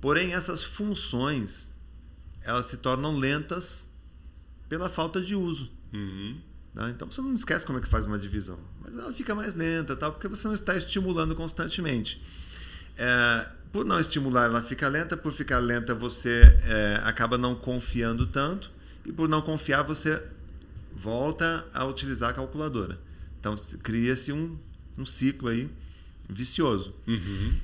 Porém, 0.00 0.34
essas 0.34 0.62
funções 0.62 1.68
elas 2.42 2.66
se 2.66 2.76
tornam 2.76 3.16
lentas 3.16 3.90
pela 4.68 4.88
falta 4.88 5.20
de 5.20 5.34
uso. 5.34 5.68
Uhum. 5.92 6.40
Tá? 6.74 6.88
Então 6.90 7.10
você 7.10 7.20
não 7.20 7.34
esquece 7.34 7.66
como 7.66 7.78
é 7.78 7.80
que 7.82 7.88
faz 7.88 8.06
uma 8.06 8.18
divisão, 8.18 8.58
mas 8.80 8.96
ela 8.96 9.12
fica 9.12 9.34
mais 9.34 9.54
lenta, 9.54 9.96
tal, 9.96 10.12
porque 10.12 10.28
você 10.28 10.46
não 10.46 10.54
está 10.54 10.76
estimulando 10.76 11.34
constantemente. 11.34 12.22
É, 12.96 13.46
por 13.72 13.84
não 13.84 13.98
estimular, 13.98 14.44
ela 14.44 14.62
fica 14.62 14.88
lenta. 14.88 15.16
Por 15.16 15.32
ficar 15.32 15.58
lenta, 15.58 15.94
você 15.94 16.42
é, 16.64 17.00
acaba 17.04 17.38
não 17.38 17.54
confiando 17.54 18.26
tanto. 18.26 18.70
E 19.06 19.12
por 19.12 19.28
não 19.28 19.40
confiar, 19.42 19.82
você 19.82 20.22
volta 20.94 21.66
a 21.72 21.84
utilizar 21.84 22.30
a 22.30 22.32
calculadora. 22.32 22.98
Então 23.38 23.54
cria-se 23.82 24.32
um, 24.32 24.58
um 24.98 25.06
ciclo 25.06 25.48
aí 25.48 25.70
vicioso. 26.28 26.94
Uhum. 27.06 27.56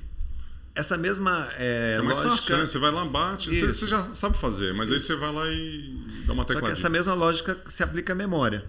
Essa 0.73 0.97
mesma 0.97 1.49
é, 1.57 1.97
É 1.99 2.01
mais 2.01 2.17
lógica. 2.19 2.35
fácil, 2.37 2.57
né? 2.57 2.65
Você 2.67 2.77
vai 2.79 2.91
lá, 2.91 3.05
bate. 3.05 3.49
Você, 3.49 3.67
Isso. 3.67 3.79
você 3.79 3.87
já 3.87 4.01
sabe 4.03 4.37
fazer, 4.37 4.73
mas 4.73 4.91
aí 4.91 4.99
você 4.99 5.15
vai 5.15 5.31
lá 5.31 5.47
e 5.49 6.23
dá 6.25 6.33
uma 6.33 6.43
Só 6.43 6.47
que 6.49 6.53
tecladinha. 6.55 6.73
essa 6.73 6.89
mesma 6.89 7.13
lógica 7.13 7.57
se 7.67 7.83
aplica 7.83 8.13
à 8.13 8.15
memória. 8.15 8.63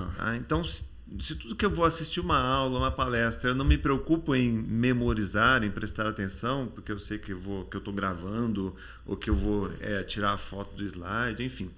Tá. 0.00 0.24
tá? 0.24 0.36
Então, 0.36 0.62
se, 0.64 0.84
se 1.20 1.34
tudo 1.34 1.56
que 1.56 1.64
eu 1.64 1.70
vou 1.70 1.84
assistir 1.84 2.20
uma 2.20 2.38
aula, 2.38 2.78
uma 2.78 2.90
palestra, 2.90 3.50
eu 3.50 3.54
não 3.54 3.64
me 3.64 3.78
preocupo 3.78 4.34
em 4.34 4.50
memorizar, 4.50 5.62
em 5.64 5.70
prestar 5.70 6.06
atenção, 6.06 6.68
porque 6.74 6.92
eu 6.92 6.98
sei 6.98 7.18
que 7.18 7.32
eu 7.32 7.40
vou, 7.40 7.64
que 7.64 7.76
eu 7.76 7.80
estou 7.80 7.94
gravando 7.94 8.74
ou 9.06 9.16
que 9.16 9.30
eu 9.30 9.34
vou 9.34 9.70
é, 9.80 10.02
tirar 10.02 10.32
a 10.32 10.38
foto 10.38 10.76
do 10.76 10.84
slide, 10.84 11.42
enfim, 11.42 11.70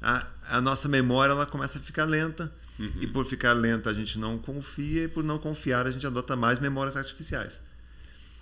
a, 0.00 0.26
a 0.48 0.60
nossa 0.60 0.88
memória 0.88 1.32
ela 1.32 1.46
começa 1.46 1.78
a 1.78 1.80
ficar 1.80 2.04
lenta 2.04 2.52
Uhum. 2.78 2.92
e 3.00 3.06
por 3.06 3.24
ficar 3.24 3.54
lenta 3.54 3.88
a 3.88 3.94
gente 3.94 4.18
não 4.18 4.36
confia 4.36 5.04
e 5.04 5.08
por 5.08 5.24
não 5.24 5.38
confiar 5.38 5.86
a 5.86 5.90
gente 5.90 6.06
adota 6.06 6.36
mais 6.36 6.58
memórias 6.58 6.94
artificiais. 6.94 7.62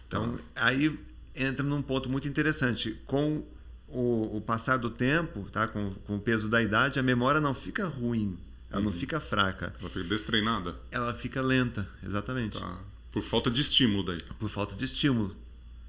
Então, 0.09 0.39
aí 0.55 0.99
entra 1.35 1.65
num 1.65 1.83
ponto 1.83 2.09
muito 2.09 2.29
interessante. 2.29 3.01
Com 3.07 3.45
o, 3.89 4.37
o 4.37 4.41
passar 4.41 4.77
do 4.77 4.91
tempo, 4.91 5.49
tá? 5.51 5.67
com, 5.67 5.95
com 6.07 6.17
o 6.17 6.21
peso 6.21 6.49
da 6.49 6.63
idade, 6.63 6.99
a 6.99 7.03
memória 7.03 7.41
não 7.41 7.55
fica 7.55 7.87
ruim, 7.87 8.37
ela 8.75 8.81
Uhum. 8.81 8.85
não 8.87 8.93
fica 8.93 9.21
fraca, 9.21 9.75
Ela 9.81 9.91
fica 9.91 10.05
destreinada. 10.09 10.75
ela 10.91 11.15
fica 11.15 11.41
lenta, 11.43 11.89
exatamente, 12.05 12.59
Tá. 12.59 12.79
Por 13.13 13.23
falta 13.23 13.49
de 13.51 13.61
estímulo 13.61 14.03
daí. 14.05 14.19
por 14.39 14.49
falta 14.51 14.75
de 14.75 14.85
estímulo. 14.85 15.35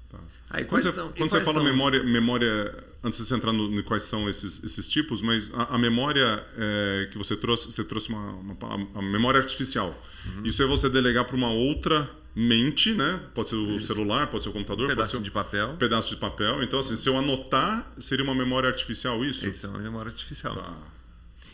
Tá. 0.08 0.18
Aí, 0.48 0.64
Quando 0.64 0.68
quais 0.68 0.84
você, 0.84 0.92
são, 0.92 1.08
quando 1.12 1.30
você 1.30 1.40
fala 1.40 1.54
são 1.54 1.64
os- 1.64 1.68
memória, 1.70 2.02
memória, 2.04 2.84
antes 3.02 3.18
de 3.18 3.26
você 3.26 3.34
entrar 3.34 3.52
no, 3.52 3.68
no 3.68 3.82
quais 3.82 4.04
são 4.04 4.30
esses, 4.30 4.62
esses 4.62 4.88
tipos, 4.88 5.20
mas 5.20 5.52
a, 5.52 5.74
a 5.74 5.78
memória 5.78 6.46
é, 6.56 7.08
que 7.10 7.18
você 7.18 7.36
trouxe, 7.36 7.66
você 7.66 7.82
trouxe 7.82 8.08
uma, 8.10 8.30
uma, 8.30 8.56
a 8.94 9.02
memória 9.02 9.38
artificial. 9.40 10.00
Uhum. 10.24 10.46
Isso 10.46 10.62
é 10.62 10.66
você 10.66 10.88
delegar 10.88 11.24
para 11.24 11.34
uma 11.34 11.50
outra 11.50 12.08
mente, 12.32 12.92
né? 12.94 13.18
Pode 13.34 13.48
ser 13.50 13.56
o 13.56 13.80
celular, 13.80 14.28
pode 14.28 14.44
ser 14.44 14.50
o 14.50 14.52
computador, 14.52 14.84
um 14.84 14.88
pode 14.88 14.96
pedaço 14.96 15.16
ser 15.16 15.22
de 15.24 15.30
papel, 15.32 15.70
um 15.70 15.76
pedaço 15.76 16.10
de 16.10 16.16
papel. 16.16 16.62
Então, 16.62 16.78
assim, 16.78 16.94
se 16.94 17.08
eu 17.08 17.18
anotar, 17.18 17.90
seria 17.98 18.22
uma 18.24 18.34
memória 18.34 18.68
artificial 18.68 19.24
isso? 19.24 19.44
isso 19.46 19.66
é 19.66 19.68
uma 19.70 19.78
memória 19.80 20.10
artificial. 20.10 20.54
Tá. 20.54 20.72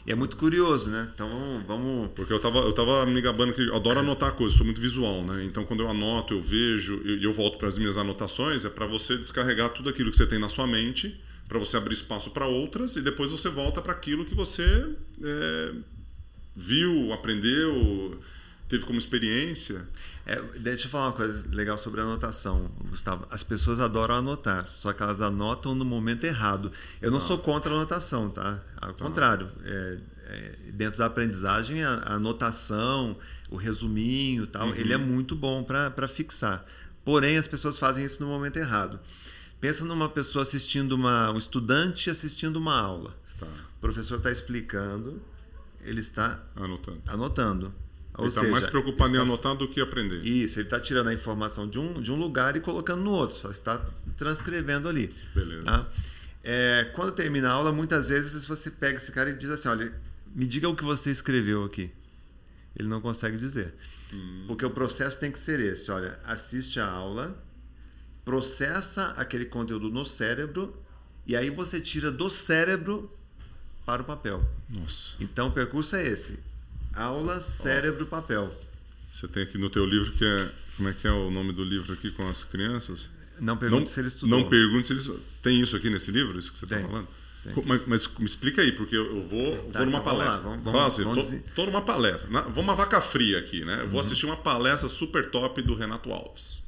E 0.05 0.11
é 0.11 0.15
muito 0.15 0.37
curioso, 0.37 0.91
né? 0.91 1.09
Então 1.15 1.63
vamos- 1.67 2.11
Porque 2.17 2.33
eu 2.33 2.41
tava, 2.41 2.59
eu 2.61 2.73
tava 2.73 3.07
me 3.07 3.21
gabando 3.21 3.53
que 3.53 3.63
eu 3.63 3.77
adoro 3.77 4.01
anotar 4.01 4.33
coisas, 4.33 4.57
sou 4.57 4.67
muito 4.67 4.81
visual, 4.81 5.23
né? 5.23 5.45
Então 5.45 5.65
quando 5.65 5.81
eu 5.85 5.89
anoto, 5.89 6.35
eu 6.35 6.41
vejo 6.41 7.01
e 7.05 7.11
eu, 7.25 7.31
eu 7.31 7.33
volto 7.33 7.57
para 7.59 7.69
as 7.69 7.79
minhas 7.79 7.97
anotações, 7.97 8.65
é 8.65 8.69
para 8.71 8.87
você 8.87 9.17
descarregar 9.17 9.71
tudo 9.71 9.89
aquilo 9.89 10.11
que 10.11 10.17
você 10.17 10.27
tem 10.27 10.39
na 10.41 10.49
sua 10.49 10.67
mente, 10.67 11.19
para 11.49 11.59
você 11.59 11.77
abrir 11.77 11.95
espaço 11.95 12.31
para 12.31 12.47
outras 12.47 12.97
e 12.97 13.01
depois 13.03 13.31
você 13.31 13.49
volta 13.49 13.81
para 13.81 13.93
aquilo 13.93 14.25
que 14.25 14.35
você 14.35 14.65
é, 15.23 15.73
viu, 16.57 17.13
aprendeu, 17.13 18.19
teve 18.73 18.87
como 18.87 18.99
experiência. 18.99 19.87
É, 20.25 20.41
deixa 20.59 20.87
eu 20.87 20.91
falar 20.91 21.09
uma 21.09 21.13
coisa 21.13 21.47
legal 21.55 21.77
sobre 21.77 22.01
a 22.01 22.05
anotação, 22.05 22.71
Gustavo. 22.89 23.27
As 23.31 23.43
pessoas 23.43 23.81
adoram 23.81 24.15
anotar, 24.17 24.67
só 24.71 24.93
que 24.95 25.03
elas 25.03 25.21
anotam 25.21 25.75
no 25.75 25.85
momento 25.85 26.25
errado. 26.25 26.73
Eu 27.01 27.11
não 27.11 27.19
Ah. 27.19 27.21
sou 27.21 27.37
contra 27.39 27.71
a 27.71 27.75
anotação, 27.77 28.31
tá? 28.31 28.61
Ao 28.81 28.95
contrário, 28.95 29.51
é, 29.65 29.99
é, 30.27 30.55
dentro 30.73 30.99
da 30.99 31.07
aprendizagem, 31.07 31.85
a, 31.85 31.91
a 31.97 32.15
anotação, 32.15 33.17
o 33.51 33.57
resuminho, 33.57 34.47
tal, 34.47 34.69
Uhum. 34.69 34.75
ele 34.75 34.93
é 34.95 34.97
muito 34.97 35.37
bom 35.37 35.63
para 35.63 36.09
fixar. 36.09 36.65
Porém, 37.05 37.37
as 37.37 37.47
pessoas 37.49 37.77
fazem 37.79 38.05
isso 38.05 38.23
no 38.23 38.29
momento 38.31 38.57
errado. 38.57 38.99
Pensa 39.61 39.85
numa 39.85 40.09
pessoa 40.09 40.43
assistindo 40.45 40.93
uma, 40.93 41.31
um 41.31 41.37
estudante 41.37 42.09
assistindo 42.09 42.57
uma 42.57 42.77
aula. 42.81 43.15
Tá, 43.39 43.47
O 43.47 43.81
professor 43.81 44.17
está 44.17 44.31
explicando, 44.31 45.21
ele 45.83 46.01
está 46.01 46.41
anotando. 46.57 47.03
anotando. 47.07 47.75
Ou 48.15 48.25
Ele 48.25 48.29
está 48.29 48.43
mais 48.45 48.67
preocupado 48.67 49.11
em 49.11 49.13
está- 49.15 49.23
anotar 49.23 49.57
do 49.57 49.67
que 49.69 49.81
aprender. 49.81 50.23
isso, 50.23 50.59
ele 50.59 50.67
está 50.67 50.79
tirando 50.79 51.09
a 51.09 51.15
informação 51.15 51.67
de 51.69 51.79
um, 51.79 51.95
de 52.01 52.13
um 52.13 52.17
lugar 52.17 52.57
e 52.57 52.61
colocando 52.61 53.03
no 53.03 53.11
outro, 53.11 53.37
só 53.37 53.51
está 53.51 53.81
transcrevendo 54.19 54.87
ali. 54.89 55.15
Beleza. 55.35 55.65
Tá? 55.65 55.89
É, 56.45 56.91
quando 56.95 57.13
termina 57.13 57.49
a 57.49 57.53
aula, 57.53 57.73
muitas 57.73 58.09
vezes 58.11 58.45
você 58.45 58.71
pega 58.71 58.97
esse 58.99 59.11
cara 59.13 59.31
e 59.31 59.35
diz 59.35 59.49
assim: 59.49 59.69
olha, 59.69 59.93
me 60.35 60.47
diga 60.47 60.69
o 60.69 60.77
que 60.77 60.85
você 60.85 61.11
escreveu 61.11 61.65
aqui. 61.65 61.91
Ele 62.77 62.89
não 62.89 63.01
consegue 63.01 63.37
dizer. 63.39 63.73
Hum. 64.13 64.45
Porque 64.47 64.65
o 64.67 64.71
processo 64.71 65.19
tem 65.19 65.31
que 65.33 65.39
ser 65.39 65.61
esse: 65.61 65.91
olha, 65.91 66.19
assiste 66.25 66.81
a 66.81 66.87
aula, 66.87 67.35
processa 68.25 69.09
aquele 69.17 69.47
conteúdo 69.47 69.89
no 69.89 70.05
cérebro 70.05 70.77
e 71.27 71.37
aí 71.37 71.51
você 71.51 71.81
tira 71.81 72.11
do 72.11 72.29
cérebro 72.29 73.11
para 73.87 74.03
o 74.03 74.05
papel. 74.05 74.45
Nossa. 74.69 75.15
Então 75.21 75.49
o 75.49 75.53
percurso 75.53 75.97
é 75.97 76.07
esse: 76.07 76.39
aula, 76.95 77.41
cérebro, 77.41 78.07
papel. 78.07 78.53
Você 79.13 79.29
tem 79.29 79.43
aqui 79.43 79.59
no 79.59 79.69
teu 79.71 79.85
livro 79.85 80.13
que 80.13 80.25
é 80.25 80.51
como 80.77 80.89
é 80.89 80.93
que 80.93 81.07
é 81.07 81.11
o 81.13 81.31
nome 81.31 81.53
do 81.53 81.63
livro 81.63 81.93
aqui 81.93 82.11
com 82.11 82.27
as 82.29 82.45
crianças? 82.45 83.09
Não 83.39 83.57
pergunte 83.57 83.81
não, 83.83 83.87
se 83.87 84.01
ele 84.01 84.09
estudou. 84.09 84.39
Não 84.41 84.49
pergunte 84.49 84.87
se 84.87 84.93
eles. 84.93 85.11
Tem 85.43 85.61
isso 85.61 85.77
aqui 85.77 85.91
nesse 85.91 86.11
livro, 86.11 86.39
isso 86.39 86.53
que 86.53 86.59
você 86.59 86.65
está 86.65 86.81
falando? 86.81 87.07
tem. 87.45 87.65
Mas, 87.67 87.87
mas 87.87 88.07
me 88.19 88.25
explica 88.25 88.63
aí, 88.63 88.71
porque 88.73 88.97
eu 88.97 89.27
vou, 89.27 89.57
Tá, 89.73 89.79
vou 89.81 89.87
numa 89.87 89.99
então 89.99 90.05
vamos 90.05 90.19
lá, 90.19 90.25
palestra. 90.25 90.49
vamos- 90.49 90.65
vamos- 90.65 90.81
assim, 90.81 91.03
vamos 91.03 91.17
tô, 91.19 91.23
dizer- 91.25 91.45
tô 91.57 91.67
numa 91.67 91.83
palestra. 91.83 92.31
Na, 92.31 92.43
vou 92.43 92.63
uma 92.63 92.75
vaca 92.77 93.01
fria 93.01 93.39
aqui, 93.39 93.65
né? 93.65 93.81
Eu 93.81 93.85
Uhum. 93.85 93.89
vou 93.91 94.01
assistir 94.01 94.27
uma 94.27 94.37
palestra 94.37 94.89
super 94.89 95.29
top 95.31 95.61
do 95.61 95.75
Renato 95.75 96.13
Alves. 96.13 96.63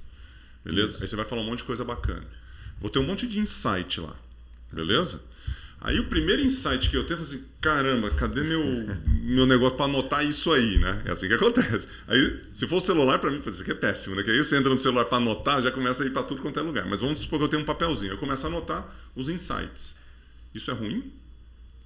Beleza? 0.64 0.94
Isso. 0.94 1.02
Aí 1.04 1.08
você 1.08 1.14
vai 1.16 1.24
falar 1.24 1.42
um 1.42 1.46
monte 1.46 1.58
de 1.58 1.64
coisa 1.64 1.84
bacana. 1.84 2.24
Vou 2.80 2.90
ter 2.90 2.98
um 2.98 3.04
monte 3.06 3.26
de 3.26 3.38
insight 3.38 4.00
lá. 4.00 4.16
Beleza? 4.72 5.22
Aí 5.84 6.00
o 6.00 6.08
primeiro 6.08 6.40
insight 6.40 6.88
que 6.88 6.96
eu 6.96 7.04
tenho 7.04 7.20
é 7.20 7.22
assim, 7.22 7.44
caramba, 7.60 8.10
cadê 8.10 8.40
meu, 8.40 8.64
meu 9.22 9.44
negócio 9.46 9.76
para 9.76 9.84
anotar 9.84 10.24
isso 10.24 10.50
aí, 10.50 10.78
né? 10.78 11.02
É 11.04 11.12
assim 11.12 11.28
que 11.28 11.34
acontece. 11.34 11.86
Aí, 12.08 12.40
se 12.54 12.66
for 12.66 12.76
o 12.76 12.80
celular, 12.80 13.18
para 13.18 13.30
mim, 13.30 13.42
isso 13.46 13.60
aqui 13.60 13.70
é 13.70 13.74
péssimo, 13.74 14.16
né? 14.16 14.22
Que 14.22 14.30
aí 14.30 14.38
você 14.42 14.56
entra 14.56 14.70
no 14.70 14.78
celular 14.78 15.04
para 15.04 15.18
anotar, 15.18 15.60
já 15.60 15.70
começa 15.70 16.02
a 16.02 16.06
ir 16.06 16.10
para 16.10 16.22
tudo 16.22 16.40
quanto 16.40 16.58
é 16.58 16.62
lugar. 16.62 16.86
Mas 16.86 17.00
vamos 17.00 17.20
supor 17.20 17.38
que 17.38 17.44
eu 17.44 17.48
tenho 17.48 17.62
um 17.62 17.66
papelzinho, 17.66 18.12
eu 18.12 18.18
começo 18.18 18.46
a 18.46 18.48
anotar 18.48 18.96
os 19.14 19.28
insights. 19.28 19.94
Isso 20.54 20.70
é 20.70 20.74
ruim? 20.74 21.12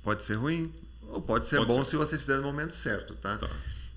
Pode 0.04 0.22
ser 0.22 0.34
ruim 0.34 0.72
ou 1.08 1.20
pode 1.20 1.48
ser 1.48 1.56
Pode 1.56 1.68
bom 1.68 1.82
ser. 1.84 1.90
se 1.90 1.96
você 1.96 2.16
fizer 2.16 2.36
no 2.36 2.44
momento 2.44 2.72
certo, 2.76 3.14
tá? 3.14 3.36
Tá. 3.36 3.50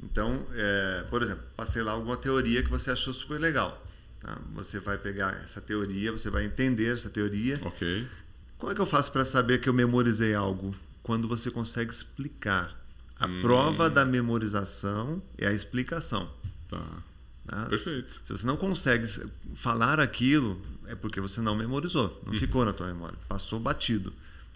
Então, 0.03 0.47
é, 0.55 1.03
por 1.11 1.21
exemplo, 1.21 1.43
passei 1.55 1.83
lá 1.83 1.91
alguma 1.91 2.17
teoria 2.17 2.63
que 2.63 2.69
você 2.71 2.89
achou 2.89 3.13
super 3.13 3.39
legal. 3.39 3.85
tá? 4.19 4.35
Você 4.55 4.79
vai 4.79 4.97
pegar 4.97 5.39
essa 5.43 5.61
teoria, 5.61 6.11
você 6.11 6.31
vai 6.31 6.43
entender 6.45 6.91
essa 6.91 7.07
teoria. 7.07 7.59
Ok. 7.63 8.07
Como 8.61 8.71
é 8.71 8.75
que 8.75 8.79
eu 8.81 8.85
faço 8.85 9.11
para 9.11 9.25
saber 9.25 9.59
que 9.59 9.67
eu 9.67 9.73
memorizei 9.73 10.35
algo? 10.35 10.75
Quando 11.01 11.27
você 11.27 11.49
consegue 11.49 11.91
explicar. 11.91 12.79
A 13.19 13.25
Hum. 13.25 13.41
prova 13.41 13.89
da 13.89 14.05
memorização 14.05 15.19
é 15.35 15.47
a 15.47 15.51
explicação. 15.51 16.29
Tá. 16.67 16.85
tá? 17.47 17.65
Perfeito. 17.65 18.21
Se 18.23 18.31
você 18.31 18.45
não 18.45 18.55
consegue 18.55 19.07
falar 19.55 19.99
aquilo, 19.99 20.61
é 20.85 20.93
porque 20.93 21.19
você 21.19 21.41
não 21.41 21.55
memorizou, 21.55 22.21
não 22.23 22.33
ficou 22.35 22.63
na 22.63 22.71
tua 22.71 22.85
memória, 22.85 23.17
passou 23.27 23.59
batido. 23.59 24.13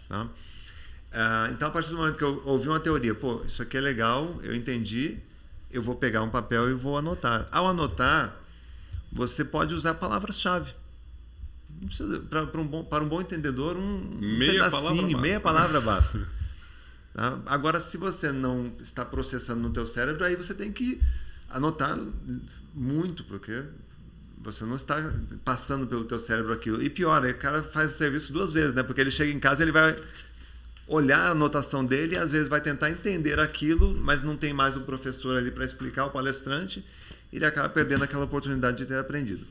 Tá? 0.08 0.28
Ah, 1.12 1.48
então, 1.50 1.66
a 1.66 1.70
partir 1.72 1.90
do 1.90 1.96
momento 1.96 2.16
que 2.16 2.22
eu 2.24 2.40
ouvi 2.44 2.68
uma 2.68 2.78
teoria, 2.78 3.14
pô, 3.14 3.42
isso 3.44 3.60
aqui 3.60 3.76
é 3.76 3.80
legal, 3.80 4.38
eu 4.44 4.54
entendi, 4.54 5.18
eu 5.68 5.82
vou 5.82 5.96
pegar 5.96 6.22
um 6.22 6.30
papel 6.30 6.70
e 6.70 6.74
vou 6.74 6.96
anotar. 6.96 7.48
Ao 7.50 7.66
anotar, 7.66 8.36
você 9.12 9.44
pode 9.44 9.74
usar 9.74 9.94
palavras-chave. 9.94 10.72
Para 12.30 12.60
um, 12.60 12.66
bom, 12.66 12.84
para 12.84 13.04
um 13.04 13.08
bom 13.08 13.20
entendedor, 13.20 13.76
um, 13.76 14.18
Meia 14.18 14.52
pedacinho, 14.52 14.70
palavra 14.70 15.02
basta. 15.02 15.20
meia 15.20 15.40
palavra 15.40 15.80
basta. 15.80 16.28
Tá? 17.14 17.38
Agora, 17.46 17.80
se 17.80 17.96
você 17.96 18.32
não 18.32 18.72
está 18.80 19.04
processando 19.04 19.60
no 19.60 19.70
teu 19.70 19.86
cérebro, 19.86 20.24
aí 20.24 20.36
você 20.36 20.54
tem 20.54 20.72
que 20.72 21.00
anotar 21.48 21.98
muito, 22.74 23.24
porque 23.24 23.62
você 24.38 24.64
não 24.64 24.76
está 24.76 25.12
passando 25.44 25.86
pelo 25.86 26.04
teu 26.04 26.18
cérebro 26.18 26.52
aquilo. 26.52 26.82
E 26.82 26.90
pior, 26.90 27.24
o 27.24 27.34
cara 27.34 27.62
faz 27.62 27.94
o 27.94 27.96
serviço 27.96 28.32
duas 28.32 28.52
vezes, 28.52 28.74
né? 28.74 28.82
Porque 28.82 29.00
ele 29.00 29.10
chega 29.10 29.32
em 29.32 29.40
casa, 29.40 29.62
ele 29.62 29.72
vai 29.72 29.96
olhar 30.86 31.20
a 31.20 31.30
anotação 31.30 31.84
dele 31.84 32.14
e 32.14 32.18
às 32.18 32.30
vezes 32.30 32.48
vai 32.48 32.60
tentar 32.60 32.90
entender 32.90 33.40
aquilo, 33.40 33.96
mas 33.98 34.22
não 34.22 34.36
tem 34.36 34.52
mais 34.52 34.76
o 34.76 34.82
professor 34.82 35.36
ali 35.36 35.50
para 35.50 35.64
explicar, 35.64 36.06
o 36.06 36.10
palestrante, 36.10 36.84
e 37.32 37.36
ele 37.36 37.44
acaba 37.44 37.68
perdendo 37.68 38.04
aquela 38.04 38.24
oportunidade 38.24 38.76
de 38.76 38.86
ter 38.86 38.98
aprendido. 38.98 39.44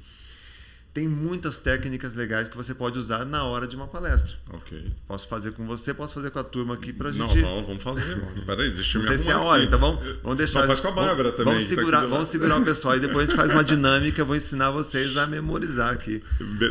Tem 0.96 1.08
muitas 1.10 1.60
técnicas 1.60 2.16
legais 2.16 2.48
que 2.48 2.56
você 2.56 2.74
pode 2.74 2.98
usar 2.98 3.26
na 3.26 3.44
hora 3.44 3.68
de 3.68 3.76
uma 3.76 3.86
palestra. 3.86 4.34
Ok. 4.52 4.92
Posso 5.08 5.28
fazer 5.28 5.52
com 5.52 5.68
você, 5.68 5.94
posso 5.94 6.14
fazer 6.14 6.32
com 6.32 6.40
a 6.40 6.44
turma 6.44 6.74
aqui 6.74 6.94
pra 6.94 7.12
Não, 7.12 7.28
gente. 7.30 7.42
vamos 7.42 7.68
vamos 7.68 7.84
fazer. 7.84 8.18
Peraí, 8.46 8.72
deixa 8.72 8.98
eu 8.98 9.04
Não 9.04 9.10
me 9.12 9.16
sei 9.18 9.24
se 9.26 9.30
é 9.30 9.34
a 9.34 9.40
hora, 9.42 9.58
aqui. 9.58 9.68
então 9.68 9.78
vamos, 9.78 10.00
vamos 10.24 10.38
deixar. 10.38 10.62
Não, 10.62 10.68
faz 10.68 10.80
com 10.80 10.88
a 10.88 10.92
Bárbara 10.92 11.24
vamos, 11.32 11.36
também, 11.36 11.54
Vamos 11.54 11.64
tá 11.66 11.68
aqui 11.74 11.76
segurar, 11.82 11.98
lado. 12.00 12.10
vamos 12.10 12.30
segurar 12.30 12.58
o 12.58 12.64
pessoal 12.66 12.96
e 12.96 13.00
depois 13.02 13.28
a 13.28 13.30
gente 13.30 13.36
faz 13.38 13.52
uma 13.52 13.64
dinâmica. 13.64 14.22
Eu 14.22 14.26
vou 14.26 14.36
ensinar 14.38 14.72
vocês 14.72 15.18
a 15.18 15.28
memorizar 15.28 15.92
aqui. 15.94 16.24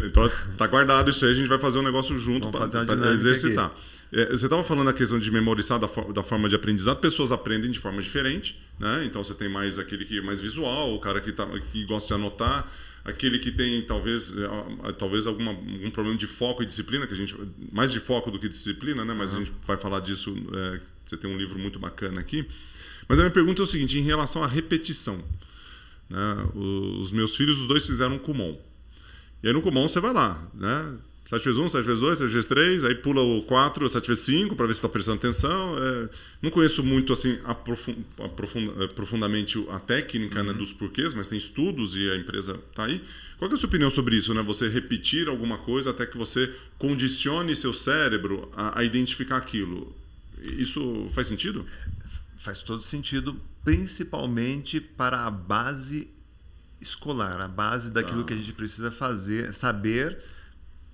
Então 0.06 0.30
tá 0.56 0.66
guardado 0.66 1.10
isso 1.10 1.24
aí, 1.26 1.30
a 1.30 1.34
gente 1.34 1.48
vai 1.48 1.58
fazer 1.58 1.78
um 1.78 1.82
negócio 1.82 2.18
junto 2.18 2.48
para 2.50 2.60
fazer 2.60 2.78
uma 2.78 2.84
dinâmica 2.86 3.12
exercitar. 3.14 3.72
É, 4.10 4.26
você 4.30 4.46
estava 4.46 4.64
falando 4.64 4.86
da 4.86 4.92
questão 4.94 5.18
de 5.18 5.30
memorizar 5.30 5.78
da, 5.78 5.88
for- 5.88 6.12
da 6.14 6.22
forma 6.22 6.48
de 6.48 6.54
aprendizado, 6.54 6.96
pessoas 6.98 7.30
aprendem 7.30 7.70
de 7.70 7.78
forma 7.80 8.00
diferente, 8.00 8.58
né? 8.78 9.02
Então 9.04 9.22
você 9.22 9.34
tem 9.34 9.48
mais 9.50 9.78
aquele 9.78 10.04
que 10.04 10.18
é 10.18 10.22
mais 10.22 10.40
visual, 10.40 10.94
o 10.94 11.00
cara 11.00 11.20
que, 11.20 11.30
tá, 11.32 11.46
que 11.72 11.84
gosta 11.84 12.08
de 12.08 12.14
anotar, 12.14 12.66
aquele 13.04 13.38
que 13.38 13.52
tem 13.52 13.82
talvez, 13.82 14.34
é, 14.36 14.92
talvez 14.92 15.26
alguma, 15.26 15.50
algum 15.50 15.90
problema 15.90 16.16
de 16.16 16.26
foco 16.26 16.62
e 16.62 16.66
disciplina, 16.66 17.06
que 17.06 17.12
a 17.12 17.16
gente 17.16 17.36
mais 17.70 17.92
de 17.92 18.00
foco 18.00 18.30
do 18.30 18.38
que 18.38 18.48
disciplina, 18.48 19.04
né? 19.04 19.12
Mas 19.12 19.34
a 19.34 19.38
gente 19.38 19.52
vai 19.66 19.76
falar 19.76 20.00
disso. 20.00 20.34
é, 20.54 20.80
você 21.04 21.16
tem 21.16 21.30
um 21.30 21.36
livro 21.36 21.58
muito 21.58 21.78
bacana 21.78 22.20
aqui. 22.20 22.48
Mas 23.06 23.18
a 23.18 23.22
minha 23.22 23.32
pergunta 23.32 23.60
é 23.60 23.64
o 23.64 23.66
seguinte: 23.66 23.98
em 23.98 24.02
relação 24.02 24.42
à 24.42 24.46
repetição, 24.46 25.22
né? 26.08 26.50
Os 26.54 27.12
meus 27.12 27.36
filhos, 27.36 27.60
os 27.60 27.66
dois 27.66 27.86
fizeram 27.86 28.18
Kumon. 28.18 28.58
E 29.42 29.48
aí 29.48 29.52
no 29.52 29.60
Kumon 29.60 29.86
você 29.86 30.00
vai 30.00 30.12
lá, 30.12 30.42
né? 30.54 30.96
7 31.24 31.42
vezes 31.42 31.58
1, 31.58 31.68
7 31.70 31.84
vezes 31.86 32.00
2, 32.02 32.18
7 32.18 32.30
vezes 32.30 32.46
3, 32.46 32.84
aí 32.84 32.94
pula 32.96 33.22
o 33.22 33.42
4, 33.44 33.88
7 33.88 34.06
vezes 34.08 34.24
5, 34.24 34.54
para 34.54 34.66
ver 34.66 34.74
se 34.74 34.78
está 34.78 34.88
prestando 34.90 35.16
atenção. 35.18 35.76
É, 35.78 36.08
não 36.42 36.50
conheço 36.50 36.82
muito 36.84 37.14
assim 37.14 37.38
aprofun- 37.44 37.96
aprofun- 38.18 38.74
eh, 38.82 38.88
profundamente 38.88 39.64
a 39.70 39.78
técnica 39.80 40.42
né, 40.42 40.52
dos 40.52 40.72
porquês, 40.74 41.14
mas 41.14 41.26
tem 41.28 41.38
estudos 41.38 41.96
e 41.96 42.10
a 42.10 42.16
empresa 42.16 42.60
está 42.70 42.84
aí. 42.84 43.02
Qual 43.38 43.50
é 43.50 43.54
a 43.54 43.56
sua 43.56 43.68
opinião 43.68 43.88
sobre 43.88 44.16
isso? 44.16 44.34
Né? 44.34 44.42
Você 44.42 44.68
repetir 44.68 45.26
alguma 45.28 45.56
coisa 45.56 45.90
até 45.90 46.04
que 46.04 46.16
você 46.18 46.54
condicione 46.78 47.56
seu 47.56 47.72
cérebro 47.72 48.50
a, 48.54 48.80
a 48.80 48.84
identificar 48.84 49.38
aquilo. 49.38 49.96
Isso 50.42 51.08
faz 51.12 51.26
sentido? 51.26 51.64
Faz 52.36 52.58
todo 52.62 52.82
sentido, 52.82 53.40
principalmente 53.64 54.78
para 54.78 55.24
a 55.24 55.30
base 55.30 56.10
escolar, 56.80 57.40
a 57.40 57.48
base 57.48 57.90
daquilo 57.90 58.20
Tá. 58.20 58.28
que 58.28 58.34
a 58.34 58.36
gente 58.36 58.52
precisa 58.52 58.90
fazer, 58.90 59.54
saber 59.54 60.18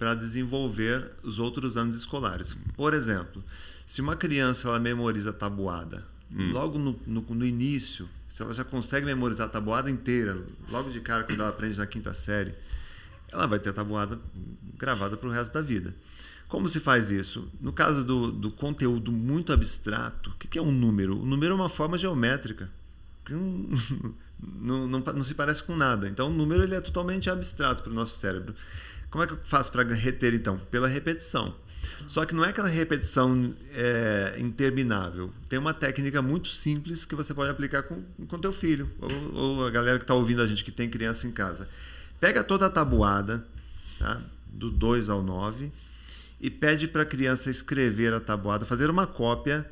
para 0.00 0.14
desenvolver 0.14 1.10
os 1.22 1.38
outros 1.38 1.76
anos 1.76 1.94
escolares. 1.94 2.56
Por 2.74 2.94
exemplo, 2.94 3.44
se 3.86 4.00
uma 4.00 4.16
criança 4.16 4.66
ela 4.66 4.80
memoriza 4.80 5.28
a 5.28 5.32
tabuada, 5.34 6.06
logo 6.32 6.78
no, 6.78 6.98
no, 7.06 7.20
no 7.20 7.44
início, 7.44 8.08
se 8.26 8.40
ela 8.40 8.54
já 8.54 8.64
consegue 8.64 9.04
memorizar 9.04 9.48
a 9.48 9.50
tabuada 9.50 9.90
inteira, 9.90 10.38
logo 10.70 10.88
de 10.88 11.00
cara 11.00 11.24
quando 11.24 11.40
ela 11.40 11.50
aprende 11.50 11.76
na 11.76 11.86
quinta 11.86 12.14
série, 12.14 12.54
ela 13.30 13.46
vai 13.46 13.58
ter 13.58 13.68
a 13.68 13.72
tabuada 13.74 14.18
gravada 14.78 15.18
para 15.18 15.28
o 15.28 15.32
resto 15.32 15.52
da 15.52 15.60
vida. 15.60 15.94
Como 16.48 16.66
se 16.66 16.80
faz 16.80 17.10
isso? 17.10 17.46
No 17.60 17.70
caso 17.70 18.02
do, 18.02 18.32
do 18.32 18.50
conteúdo 18.50 19.12
muito 19.12 19.52
abstrato, 19.52 20.30
o 20.30 20.34
que 20.36 20.48
que 20.48 20.58
é 20.58 20.62
um 20.62 20.72
número? 20.72 21.20
O 21.20 21.26
número 21.26 21.52
é 21.52 21.54
uma 21.54 21.68
forma 21.68 21.98
geométrica. 21.98 22.70
que 23.22 23.34
não, 23.34 23.68
não, 24.40 24.88
não, 24.88 25.00
não 25.00 25.22
se 25.22 25.34
parece 25.34 25.62
com 25.62 25.76
nada. 25.76 26.08
Então, 26.08 26.30
o 26.30 26.32
número 26.32 26.62
ele 26.62 26.74
é 26.74 26.80
totalmente 26.80 27.28
abstrato 27.28 27.82
para 27.82 27.92
o 27.92 27.94
nosso 27.94 28.18
cérebro. 28.18 28.54
Como 29.10 29.24
é 29.24 29.26
que 29.26 29.32
eu 29.32 29.40
faço 29.44 29.72
para 29.72 29.82
reter, 29.82 30.34
então? 30.34 30.58
Pela 30.70 30.86
repetição. 30.86 31.54
Só 32.06 32.24
que 32.24 32.34
não 32.34 32.44
é 32.44 32.48
aquela 32.48 32.68
repetição 32.68 33.54
é, 33.74 34.36
interminável. 34.38 35.32
Tem 35.48 35.58
uma 35.58 35.74
técnica 35.74 36.20
muito 36.20 36.48
simples 36.48 37.04
que 37.04 37.14
você 37.14 37.32
pode 37.34 37.50
aplicar 37.50 37.82
com 37.82 38.02
o 38.18 38.38
teu 38.38 38.52
filho 38.52 38.90
ou, 39.00 39.34
ou 39.34 39.66
a 39.66 39.70
galera 39.70 39.98
que 39.98 40.04
está 40.04 40.14
ouvindo 40.14 40.42
a 40.42 40.46
gente 40.46 40.64
que 40.64 40.70
tem 40.70 40.88
criança 40.88 41.26
em 41.26 41.30
casa. 41.30 41.68
Pega 42.20 42.44
toda 42.44 42.66
a 42.66 42.70
tabuada, 42.70 43.46
tá? 43.98 44.20
do 44.46 44.70
2 44.70 45.08
ao 45.08 45.22
9, 45.22 45.72
e 46.40 46.50
pede 46.50 46.88
para 46.88 47.02
a 47.02 47.06
criança 47.06 47.50
escrever 47.50 48.12
a 48.12 48.20
tabuada, 48.20 48.64
fazer 48.64 48.90
uma 48.90 49.06
cópia 49.06 49.70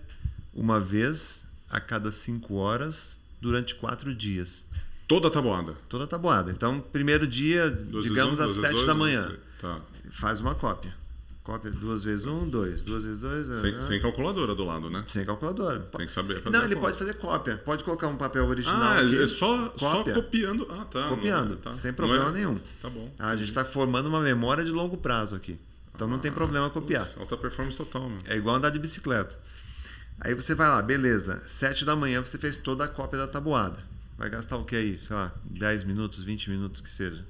uma 0.54 0.78
vez 0.78 1.45
a 1.68 1.80
cada 1.80 2.12
5 2.12 2.54
horas 2.54 3.18
durante 3.40 3.75
4 3.75 4.14
dias. 4.14 4.66
Toda 5.09 5.29
a 5.29 5.31
tabuada. 5.31 5.75
Toda 5.88 6.05
a 6.05 6.07
tabuada. 6.07 6.50
Então, 6.53 6.81
primeiro 6.81 7.27
dia, 7.27 7.69
Dois 7.71 8.05
digamos 8.07 8.41
às 8.41 8.55
dois 8.55 8.61
vezes 8.61 8.61
7 8.61 8.73
dois, 8.75 8.87
da 8.87 8.93
dois 8.93 8.99
manhã, 8.99 9.37
Tá. 9.61 9.81
faz 10.12 10.41
uma 10.41 10.55
cópia. 10.55 10.95
Cópia 11.43 11.71
duas 11.71 12.05
vezes 12.05 12.27
um, 12.27 12.47
dois, 12.47 12.83
duas 12.83 13.05
vezes 13.05 13.19
dois. 13.21 13.47
Sem, 13.61 13.75
ah, 13.75 13.81
sem 13.81 14.00
calculadora 14.03 14.55
do 14.55 14.67
lado, 14.67 14.91
né? 14.91 15.03
sem 15.07 15.25
calculadora. 15.25 15.81
Tem 15.97 16.05
que 16.05 16.12
saber 16.12 16.38
fazer 16.43 16.55
Não, 16.55 16.62
ele 16.62 16.77
pode 16.77 16.99
fazer 16.99 17.15
cópia. 17.15 17.56
Pode 17.56 17.82
colocar 17.85 18.06
um 18.06 18.19
papel 18.19 18.47
original 18.47 18.76
Ah, 18.82 18.99
aqui. 19.00 19.23
é 19.23 19.26
só, 19.26 19.73
só 19.78 19.97
cópia. 19.97 20.13
copiando. 20.13 20.69
Ah, 20.71 20.85
tá. 20.85 21.09
Copiando, 21.09 21.50
Não- 21.52 21.56
tá. 21.56 21.71
sem 21.71 21.91
Não 21.91 21.97
problema 21.97 22.28
é- 22.28 22.32
nenhum. 22.32 22.61
Tá 22.82 22.91
bom. 22.91 23.11
Ah, 23.19 23.30
a 23.30 23.37
gente 23.37 23.49
está 23.49 23.65
formando 23.65 24.11
uma 24.11 24.21
memória 24.21 24.63
de 24.63 24.71
longo 24.71 24.99
prazo 24.99 25.35
aqui. 25.35 25.59
Então 25.95 26.06
não 26.06 26.19
tem 26.19 26.30
Ah, 26.30 26.35
problema 26.35 26.69
copiar. 26.69 27.06
putz, 27.06 27.19
Alta 27.19 27.37
performance 27.39 27.78
total, 27.78 28.11
meu. 28.11 28.19
É 28.26 28.37
igual 28.37 28.56
andar 28.56 28.69
de 28.69 28.78
bicicleta. 28.78 29.35
Aí 30.21 30.35
você 30.35 30.54
vai 30.54 30.69
lá, 30.69 30.82
beleza. 30.82 31.43
7 31.47 31.82
da 31.87 31.97
manhã 31.97 32.21
você 32.23 32.37
fez 32.37 32.59
toda 32.59 32.85
a 32.85 32.89
cópia 32.89 33.21
da 33.21 33.26
tabuada. 33.26 33.78
Vai 34.19 34.28
gastar 34.28 34.57
o 34.57 34.65
que 34.65 34.75
aí? 34.76 34.99
Sei 35.07 35.15
lá, 35.15 35.33
10 35.45 35.85
minutos, 35.85 36.23
20 36.25 36.50
minutos 36.50 36.81
que 36.81 36.91
seja. 36.91 37.25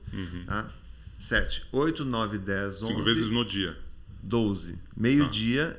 Tá? 0.46 0.70
7, 1.18 1.66
8, 1.70 2.05
9, 2.05 2.38
10, 2.38 2.77
11, 2.77 2.83
Uhum. 2.83 2.88
Cinco 2.90 3.05
vezes 3.05 3.31
no 3.31 3.44
dia. 3.44 3.77
12. 4.22 4.79
Meio-dia, 4.96 5.79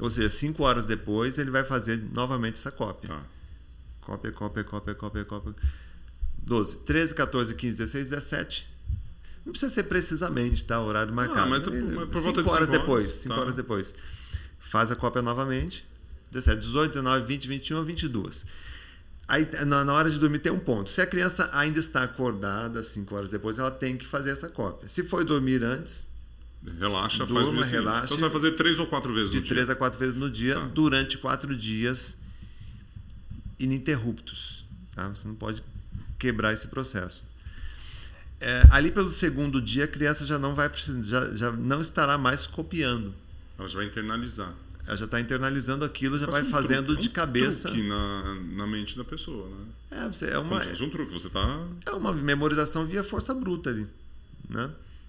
ou 0.00 0.10
seja, 0.10 0.28
5 0.28 0.62
horas 0.64 0.86
depois, 0.86 1.38
ele 1.38 1.50
vai 1.50 1.64
fazer 1.64 1.96
novamente 2.12 2.54
essa 2.54 2.70
cópia. 2.70 3.08
Tá. 3.10 3.22
Cópia, 4.00 4.32
cópia, 4.32 4.64
cópia, 4.64 4.94
cópia, 4.94 5.24
cópia. 5.24 5.54
12, 6.38 6.78
13, 6.78 7.14
14, 7.14 7.54
15, 7.54 7.76
16, 7.78 8.10
17. 8.10 8.68
Não 9.46 9.52
precisa 9.52 9.72
ser 9.72 9.84
precisamente, 9.84 10.64
tá? 10.64 10.80
O 10.80 10.86
horário 10.86 11.12
marcado. 11.14 11.48
mas 11.48 11.62
tu- 11.62 11.70
mas 11.72 12.08
por 12.08 12.20
volta 12.20 12.20
cinco 12.20 12.42
de 12.42 12.48
horas 12.50 12.66
cinco 12.68 12.78
depois. 12.78 13.04
horas, 13.04 13.14
5 13.16 13.34
tá. 13.34 13.40
horas 13.40 13.54
depois. 13.54 13.94
Faz 14.58 14.90
a 14.90 14.96
cópia 14.96 15.22
novamente. 15.22 15.84
17, 16.32 16.60
18, 16.60 16.92
19, 16.92 17.26
20, 17.26 17.46
21, 17.48 17.84
22. 17.84 18.44
Aí, 19.28 19.48
na, 19.64 19.84
na 19.84 19.92
hora 19.92 20.10
de 20.10 20.18
dormir, 20.18 20.40
tem 20.40 20.52
um 20.52 20.58
ponto. 20.58 20.90
Se 20.90 21.00
a 21.00 21.06
criança 21.06 21.48
ainda 21.52 21.78
está 21.78 22.02
acordada, 22.02 22.82
5 22.82 23.14
horas 23.14 23.30
depois, 23.30 23.58
ela 23.58 23.70
tem 23.70 23.96
que 23.96 24.06
fazer 24.06 24.30
essa 24.30 24.48
cópia. 24.48 24.88
Se 24.88 25.02
foi 25.04 25.24
dormir 25.24 25.62
antes, 25.64 26.06
Relaxa, 26.78 27.24
Durma, 27.26 27.40
faz 27.40 27.48
o 27.48 27.52
dia 27.52 27.64
seguinte. 27.64 27.80
relaxa. 27.80 28.04
Então 28.04 28.16
você 28.16 28.22
vai 28.22 28.30
fazer 28.30 28.52
três 28.52 28.78
ou 28.78 28.86
quatro 28.86 29.12
vezes 29.12 29.30
de 29.30 29.38
no 29.38 29.42
dia. 29.42 29.54
3 29.54 29.70
a 29.70 29.74
4 29.74 29.98
vezes 29.98 30.14
no 30.14 30.30
dia, 30.30 30.54
Tá. 30.54 30.66
durante 30.66 31.18
4 31.18 31.56
dias 31.56 32.16
ininterruptos. 33.58 34.64
Tá? 34.94 35.08
Você 35.08 35.26
não 35.26 35.34
pode 35.34 35.62
quebrar 36.18 36.52
esse 36.52 36.68
processo. 36.68 37.24
É, 38.40 38.64
ali 38.70 38.90
pelo 38.90 39.08
segundo 39.08 39.60
dia, 39.62 39.84
a 39.84 39.88
criança 39.88 40.26
já 40.26 40.38
não 40.38 40.54
vai 40.54 40.68
precisar, 40.68 41.02
já, 41.26 41.34
já 41.34 41.52
não 41.52 41.80
estará 41.80 42.18
mais 42.18 42.46
copiando. 42.46 43.14
Ela 43.58 43.68
já 43.68 43.76
vai 43.78 43.86
internalizar. 43.86 44.52
Ela 44.86 44.96
já 44.96 45.04
está 45.04 45.20
internalizando 45.20 45.84
aquilo, 45.84 46.18
já 46.18 46.26
vai 46.26 46.42
um 46.42 46.46
fazendo 46.50 46.86
truque, 46.86 47.02
de 47.02 47.08
um 47.08 47.12
cabeça. 47.12 47.68
truque 47.68 47.86
na, 47.86 48.34
na 48.56 48.66
mente 48.66 48.96
da 48.96 49.04
pessoa, 49.04 49.48
né? 49.48 49.64
É, 50.04 50.08
você- 50.08 50.26
é, 50.26 50.34
Como 50.34 50.50
uma, 50.50 50.62
se 50.62 50.70
fosse 50.70 50.82
um 50.82 50.90
truque. 50.90 51.12
Você 51.12 51.28
tá... 51.30 51.66
é 51.86 51.90
uma 51.92 52.12
memorização 52.12 52.84
via 52.84 53.04
força 53.04 53.32
bruta 53.32 53.70
ali. 53.70 53.86
Né? 54.50 54.68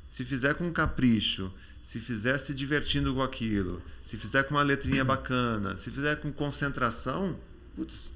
Se 0.09 0.23
fizer 0.23 0.53
com 0.53 0.71
capricho, 0.71 1.51
se 1.81 1.99
fizer 1.99 2.37
se 2.37 2.53
divertindo 2.53 3.13
com 3.15 3.21
aquilo, 3.23 3.81
se 4.05 4.15
fizer 4.15 4.43
com 4.43 4.53
uma 4.55 4.61
letrinha 4.61 5.03
bacana, 5.03 5.75
se 5.77 5.89
fizer 5.89 6.17
com 6.17 6.31
concentração, 6.31 7.35
putz, 7.75 8.13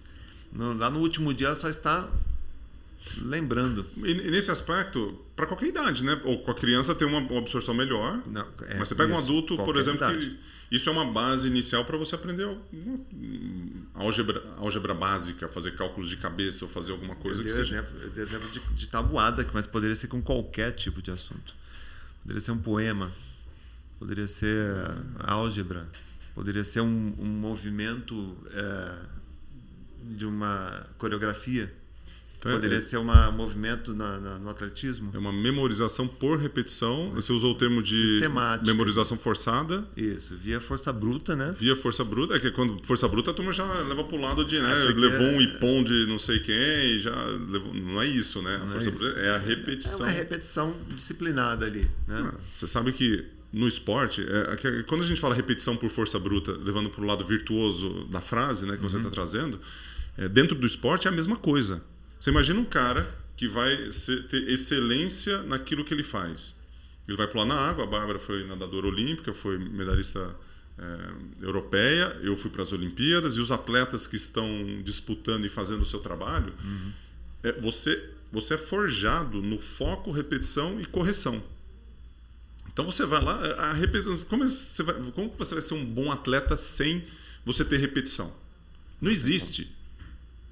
no- 0.54 0.74
lá 0.78 0.90
no 0.92 1.00
último 1.00 1.34
dia 1.34 1.48
ela 1.48 1.56
só 1.56 1.68
está 1.68 2.08
lembrando. 3.22 3.86
E, 3.98 4.12
e 4.12 4.32
nesse 4.32 4.52
aspecto, 4.52 5.20
para 5.36 5.46
qualquer 5.48 5.68
idade, 5.70 6.04
né? 6.04 6.20
Ou 6.24 6.40
com 6.44 6.52
a 6.52 6.56
criança 6.56 6.94
tem 6.94 7.08
uma 7.08 7.20
absorção 7.38 7.74
melhor. 7.74 8.22
Não, 8.28 8.46
é 8.68 8.78
Mas 8.78 8.90
você 8.90 8.96
pega 8.96 9.14
um 9.14 9.18
isso, 9.18 9.26
adulto, 9.26 9.58
por 9.58 9.76
exemplo, 9.78 9.98
idade. 9.98 10.30
que 10.30 10.40
isso 10.70 10.90
é 10.90 10.92
uma 10.92 11.06
base 11.06 11.48
inicial 11.48 11.86
para 11.86 11.98
você 11.98 12.16
aprender 12.16 12.58
álgebra, 13.94 14.44
álgebra 14.58 14.94
básica, 14.94 15.48
fazer 15.48 15.76
cálculos 15.76 16.10
de 16.10 16.18
cabeça 16.18 16.66
ou 16.66 16.72
fazer 16.72 16.92
alguma 16.92 17.16
coisa 17.16 17.42
eu 17.42 17.46
que 17.46 17.54
dei 17.54 17.64
seja. 17.64 17.78
exemplo, 17.78 18.02
eu 18.02 18.10
dei 18.10 18.24
exemplo 18.24 18.50
de, 18.50 18.60
de 18.60 18.88
tabuada, 18.88 19.48
mas 19.54 19.66
poderia 19.66 19.96
ser 19.96 20.08
com 20.08 20.22
qualquer 20.22 20.74
tipo 20.74 21.02
de 21.02 21.10
assunto. 21.10 21.56
Poderia 22.22 22.42
ser 22.42 22.52
um 22.52 22.58
poema, 22.58 23.14
poderia 23.98 24.28
ser 24.28 24.66
álgebra, 25.20 25.88
poderia 26.36 26.66
ser 26.66 26.82
um, 26.82 27.16
um 27.18 27.26
movimento 27.26 28.38
é, 28.52 28.96
de 30.18 30.26
uma 30.26 30.86
coreografia, 30.98 31.74
Então, 32.40 32.52
é- 32.52 32.56
poderia 32.56 32.80
ser 32.82 32.98
um 32.98 33.32
movimento 33.32 33.96
na- 33.96 34.20
na- 34.20 34.38
no 34.38 34.50
atletismo. 34.50 35.10
É 35.14 35.18
uma 35.18 35.34
memorização 35.34 36.08
por 36.08 36.38
repetição. 36.38 37.12
Você 37.16 37.34
usou 37.34 37.54
o 37.54 37.56
termo 37.58 37.82
de 37.82 37.96
Sistemática. 37.96 38.66
memorização 38.72 39.18
forçada. 39.18 39.84
Isso, 39.98 40.36
via 40.38 40.60
força 40.62 40.94
bruta, 40.94 41.36
né? 41.36 41.56
Via 41.58 41.76
força 41.76 42.04
bruta, 42.04 42.36
é 42.36 42.40
que 42.40 42.52
quando 42.52 42.78
força 42.86 43.08
bruta 43.08 43.32
a 43.32 43.34
turma 43.34 43.52
já 43.52 43.66
leva 43.82 44.04
pro 44.04 44.18
lado 44.22 44.46
de, 44.46 44.60
né? 44.60 44.72
Acha 44.72 44.90
Levou 44.94 45.28
é- 45.28 45.32
um 45.36 45.42
ipom 45.42 45.84
de 45.84 46.06
não 46.06 46.20
sei 46.20 46.40
quem 46.40 46.56
e 46.56 47.00
já 47.00 47.16
levou. 47.50 47.74
Não 47.74 48.00
é 48.02 48.06
isso, 48.06 48.40
né? 48.44 48.56
A 48.56 48.60
Não 48.60 48.66
é 48.68 48.70
força 48.70 48.90
isso. 48.90 48.98
bruta 49.00 49.20
é 49.20 49.30
a 49.32 49.36
É 49.36 49.40
repetição. 49.40 50.00
uma 50.06 50.10
repetição 50.10 50.76
disciplinada 50.94 51.66
ali, 51.66 51.90
né? 52.08 52.32
Ah, 52.34 52.40
Você 52.54 52.68
sabe 52.68 52.92
que 52.94 53.26
no 53.52 53.68
esporte, 53.68 54.22
é, 54.22 54.54
é 54.54 54.84
quando 54.84 55.04
a 55.04 55.08
gente 55.08 55.20
fala 55.20 55.34
repetição 55.34 55.76
por 55.76 55.90
força 55.90 56.20
bruta, 56.20 56.52
levando 56.52 56.90
para 56.92 57.02
o 57.02 57.06
lado 57.08 57.26
virtuoso 57.26 58.06
da 58.12 58.22
frase 58.22 58.66
né, 58.68 58.76
que 58.78 58.84
Uhum. 58.84 58.90
você 58.90 58.98
está 58.98 59.10
trazendo, 59.10 59.60
é, 60.18 60.28
dentro 60.30 60.56
do 60.56 60.68
esporte 60.68 61.08
é 61.08 61.10
a 61.10 61.14
mesma 61.14 61.36
coisa. 61.36 61.82
Você 62.20 62.30
imagina 62.30 62.60
um 62.60 62.66
cara 62.66 63.16
que 63.36 63.48
vai 63.48 63.92
ser, 63.92 64.28
ter 64.28 64.50
excelência 64.50 65.44
naquilo 65.44 65.86
que 65.86 65.94
ele 65.94 66.04
faz. 66.04 66.60
Ele 67.08 67.16
vai 67.16 67.28
pular 67.28 67.46
na 67.46 67.56
água, 67.56 67.84
a 67.84 67.88
Bárbara 67.88 68.20
foi 68.20 68.46
nadadora 68.46 68.88
olímpica, 68.88 69.34
foi 69.34 69.58
medalhista 69.58 70.36
é, 70.78 71.46
europeia, 71.46 72.18
eu 72.22 72.36
fui 72.36 72.52
para 72.52 72.64
as 72.64 72.72
Olimpíadas, 72.72 73.36
e 73.36 73.40
os 73.40 73.52
atletas 73.52 74.08
que 74.08 74.16
estão 74.16 74.82
disputando 74.84 75.46
e 75.46 75.50
fazendo 75.50 75.82
o 75.82 75.86
seu 75.86 76.00
trabalho, 76.00 76.54
uhum. 76.64 76.92
é, 77.44 77.52
você, 77.54 78.10
você 78.32 78.56
é 78.56 78.58
forjado 78.58 79.42
no 79.42 79.58
foco, 79.58 80.12
repetição 80.12 80.82
e 80.82 80.86
correção. 80.86 81.42
Então 82.68 82.86
você 82.86 83.06
vai 83.06 83.24
lá, 83.24 83.40
a 83.54 83.74
repetição, 83.74 84.18
como 84.26 84.48
você 84.48 84.84
vai, 84.84 84.96
como 85.12 85.34
você 85.38 85.56
vai 85.56 85.62
ser 85.62 85.74
um 85.74 85.86
bom 85.86 86.12
atleta 86.12 86.58
sem 86.58 87.04
você 87.46 87.64
ter 87.64 87.78
repetição? 87.78 88.32
Não 89.02 89.10
existe. 89.10 89.76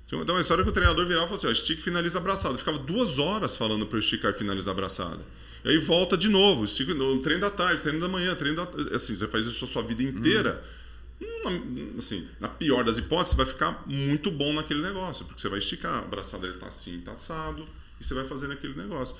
Tinha 0.08 0.22
uma 0.22 0.41
história 0.41 0.63
que 0.63 0.70
o 0.70 0.74
treinador 0.74 1.06
virava 1.06 1.26
e 1.26 1.28
falou 1.30 1.38
assim: 1.39 1.48
ó, 1.48 1.52
estica 1.52 1.82
e 1.82 1.84
finaliza 1.84 2.20
abraçado. 2.20 2.54
Eu 2.54 2.60
ficava 2.60 2.78
duas 2.78 3.18
horas 3.18 3.56
falando 3.56 3.86
para 3.88 3.98
eu 3.98 4.00
esticar 4.00 4.32
e 4.32 4.34
finalizar 4.36 4.72
abraçado. 4.72 5.22
E 5.63 5.70
aí 5.70 5.78
volta 5.80 6.15
de 6.15 6.30
novo, 6.30 6.63
estica, 6.63 6.94
no 6.94 7.20
treino 7.22 7.41
da 7.41 7.50
tarde, 7.50 7.82
treino 7.82 8.00
da 8.00 8.08
manhã, 8.08 8.36
treino 8.36 8.58
da. 8.58 8.96
Assim, 8.96 9.15
você 9.15 9.28
faz 9.28 9.48
isso 9.48 9.65
a 9.65 9.68
sua 9.68 9.82
vida 9.82 10.04
inteira. 10.04 10.63
Hum. 11.20 11.96
assim, 11.98 12.28
na 12.39 12.48
pior 12.48 12.84
das 12.84 12.98
hipóteses, 12.98 13.32
você 13.32 13.38
vai 13.38 13.46
ficar 13.46 13.84
muito 13.88 14.30
bom 14.30 14.54
naquele 14.54 14.82
negócio, 14.82 15.26
porque 15.26 15.41
você 15.41 15.50
vai 15.50 15.60
esticar, 15.60 15.94
a 15.94 16.00
abraçada 16.00 16.46
ele 16.46 16.58
tá 16.58 16.68
assim, 16.68 17.00
tá 17.00 17.13
assado, 17.13 17.65
e 18.00 18.04
você 18.04 18.13
vai 18.13 18.26
fazendo 18.26 18.52
aquele 18.54 18.76
negócio. 18.76 19.15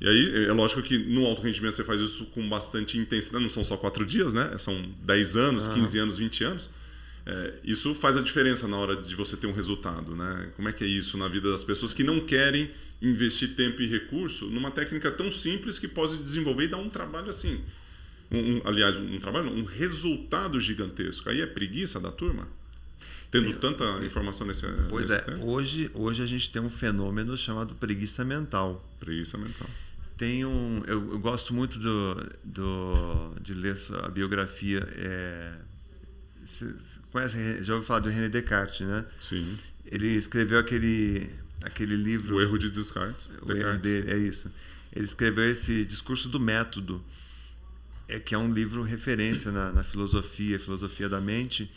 E 0.00 0.08
aí, 0.08 0.46
é 0.46 0.52
lógico 0.52 0.82
que 0.82 0.98
no 0.98 1.26
alto 1.26 1.42
rendimento 1.42 1.74
você 1.74 1.84
faz 1.84 2.00
isso 2.00 2.26
com 2.26 2.46
bastante 2.48 2.96
intensidade, 2.96 3.42
não 3.42 3.50
são 3.50 3.64
só 3.64 3.76
quatro 3.76 4.04
dias, 4.04 4.32
né? 4.32 4.56
São 4.58 4.90
10 5.02 5.36
anos, 5.36 5.68
15 5.68 5.98
anos, 5.98 6.16
20 6.16 6.44
anos. 6.44 6.70
É, 7.26 7.54
isso 7.64 7.92
faz 7.92 8.16
a 8.16 8.22
diferença 8.22 8.68
na 8.68 8.76
hora 8.76 8.96
de 8.96 9.16
você 9.16 9.36
ter 9.36 9.48
um 9.48 9.52
resultado, 9.52 10.14
né? 10.14 10.48
Como 10.54 10.68
é 10.68 10.72
que 10.72 10.84
é 10.84 10.86
isso 10.86 11.18
na 11.18 11.26
vida 11.26 11.50
das 11.50 11.64
pessoas 11.64 11.92
que 11.92 12.04
não 12.04 12.20
querem 12.20 12.70
investir 13.02 13.56
tempo 13.56 13.82
e 13.82 13.86
recurso 13.86 14.46
numa 14.46 14.70
técnica 14.70 15.10
tão 15.10 15.30
simples 15.30 15.76
que 15.78 15.88
pode 15.88 16.18
desenvolver 16.18 16.64
e 16.64 16.68
dar 16.68 16.78
um 16.78 16.88
trabalho 16.88 17.28
assim. 17.28 17.60
Um, 18.30 18.38
um, 18.38 18.62
aliás, 18.64 18.96
um 18.96 19.18
trabalho, 19.18 19.50
um 19.50 19.64
resultado 19.64 20.60
gigantesco. 20.60 21.28
Aí 21.28 21.40
é 21.40 21.46
preguiça 21.46 21.98
da 21.98 22.12
turma? 22.12 22.48
Tendo 23.28 23.50
tem, 23.50 23.58
tanta 23.58 23.94
tem, 23.94 24.06
informação 24.06 24.46
nesse 24.46 24.64
Pois 24.88 25.08
nesse 25.08 25.20
é, 25.20 25.24
tempo? 25.24 25.46
hoje, 25.46 25.90
hoje 25.94 26.22
a 26.22 26.26
gente 26.26 26.50
tem 26.50 26.62
um 26.62 26.70
fenômeno 26.70 27.36
chamado 27.36 27.74
preguiça 27.74 28.24
mental. 28.24 28.88
Preguiça 29.00 29.36
mental. 29.36 29.68
Tem 30.16 30.44
um. 30.44 30.82
Eu, 30.86 31.12
eu 31.12 31.18
gosto 31.18 31.52
muito 31.52 31.78
do, 31.78 32.30
do, 32.42 33.34
de 33.40 33.52
ler 33.52 33.76
a 34.02 34.08
biografia. 34.08 34.88
É, 34.96 35.52
você 36.46 36.72
conhece, 37.10 37.64
já 37.64 37.74
ouviu 37.74 37.86
falar 37.86 38.00
do 38.00 38.08
René 38.08 38.28
Descartes, 38.28 38.86
né? 38.86 39.04
Sim. 39.20 39.56
Ele 39.84 40.08
escreveu 40.08 40.58
aquele, 40.58 41.30
aquele 41.62 41.96
livro. 41.96 42.36
O 42.36 42.40
erro 42.40 42.58
de 42.58 42.70
Descartes. 42.70 43.30
O 43.42 43.46
Descartes. 43.46 43.62
erro 43.62 43.78
dele, 43.78 44.10
é 44.10 44.16
isso. 44.16 44.50
Ele 44.92 45.04
escreveu 45.04 45.44
esse 45.50 45.84
discurso 45.84 46.28
do 46.28 46.40
método, 46.40 47.04
é 48.08 48.18
que 48.18 48.34
é 48.34 48.38
um 48.38 48.52
livro 48.52 48.82
referência 48.82 49.50
na, 49.50 49.72
na 49.72 49.82
filosofia, 49.82 50.58
filosofia 50.58 51.08
da 51.08 51.20
mente. 51.20 51.70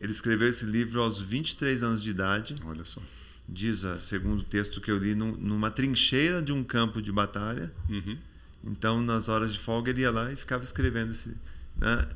Ele 0.00 0.12
escreveu 0.12 0.48
esse 0.48 0.64
livro 0.64 1.00
aos 1.00 1.20
23 1.20 1.82
anos 1.82 2.02
de 2.02 2.10
idade. 2.10 2.56
Olha 2.64 2.84
só. 2.84 3.02
Diz, 3.48 3.84
segundo 4.00 4.40
o 4.40 4.44
texto 4.44 4.80
que 4.80 4.90
eu 4.90 4.98
li, 4.98 5.14
num, 5.14 5.32
numa 5.32 5.70
trincheira 5.70 6.42
de 6.42 6.52
um 6.52 6.62
campo 6.62 7.00
de 7.00 7.10
batalha. 7.10 7.72
Uhum. 7.88 8.18
Então, 8.64 9.00
nas 9.02 9.28
horas 9.28 9.52
de 9.52 9.58
folga, 9.58 9.90
ele 9.90 10.02
ia 10.02 10.10
lá 10.10 10.32
e 10.32 10.36
ficava 10.36 10.62
escrevendo 10.62 11.12
esse. 11.12 11.34
Né? 11.76 12.08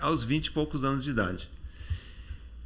Aos 0.00 0.22
20 0.22 0.46
e 0.46 0.50
poucos 0.50 0.84
anos 0.84 1.04
de 1.04 1.10
idade. 1.10 1.48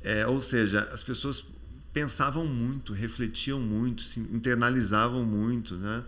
É, 0.03 0.27
ou 0.27 0.41
seja, 0.41 0.83
as 0.93 1.03
pessoas 1.03 1.45
pensavam 1.93 2.47
muito, 2.47 2.93
refletiam 2.93 3.61
muito, 3.61 4.03
se 4.03 4.21
internalizavam 4.21 5.25
muito, 5.25 5.75
né? 5.75 6.05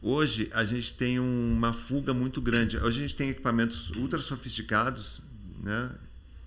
Hoje 0.00 0.48
a 0.52 0.64
gente 0.64 0.94
tem 0.94 1.18
uma 1.18 1.72
fuga 1.72 2.14
muito 2.14 2.40
grande. 2.40 2.76
Hoje 2.76 2.98
a 2.98 3.00
gente 3.02 3.16
tem 3.16 3.30
equipamentos 3.30 3.90
ultra 3.90 4.18
sofisticados, 4.18 5.22
né? 5.62 5.90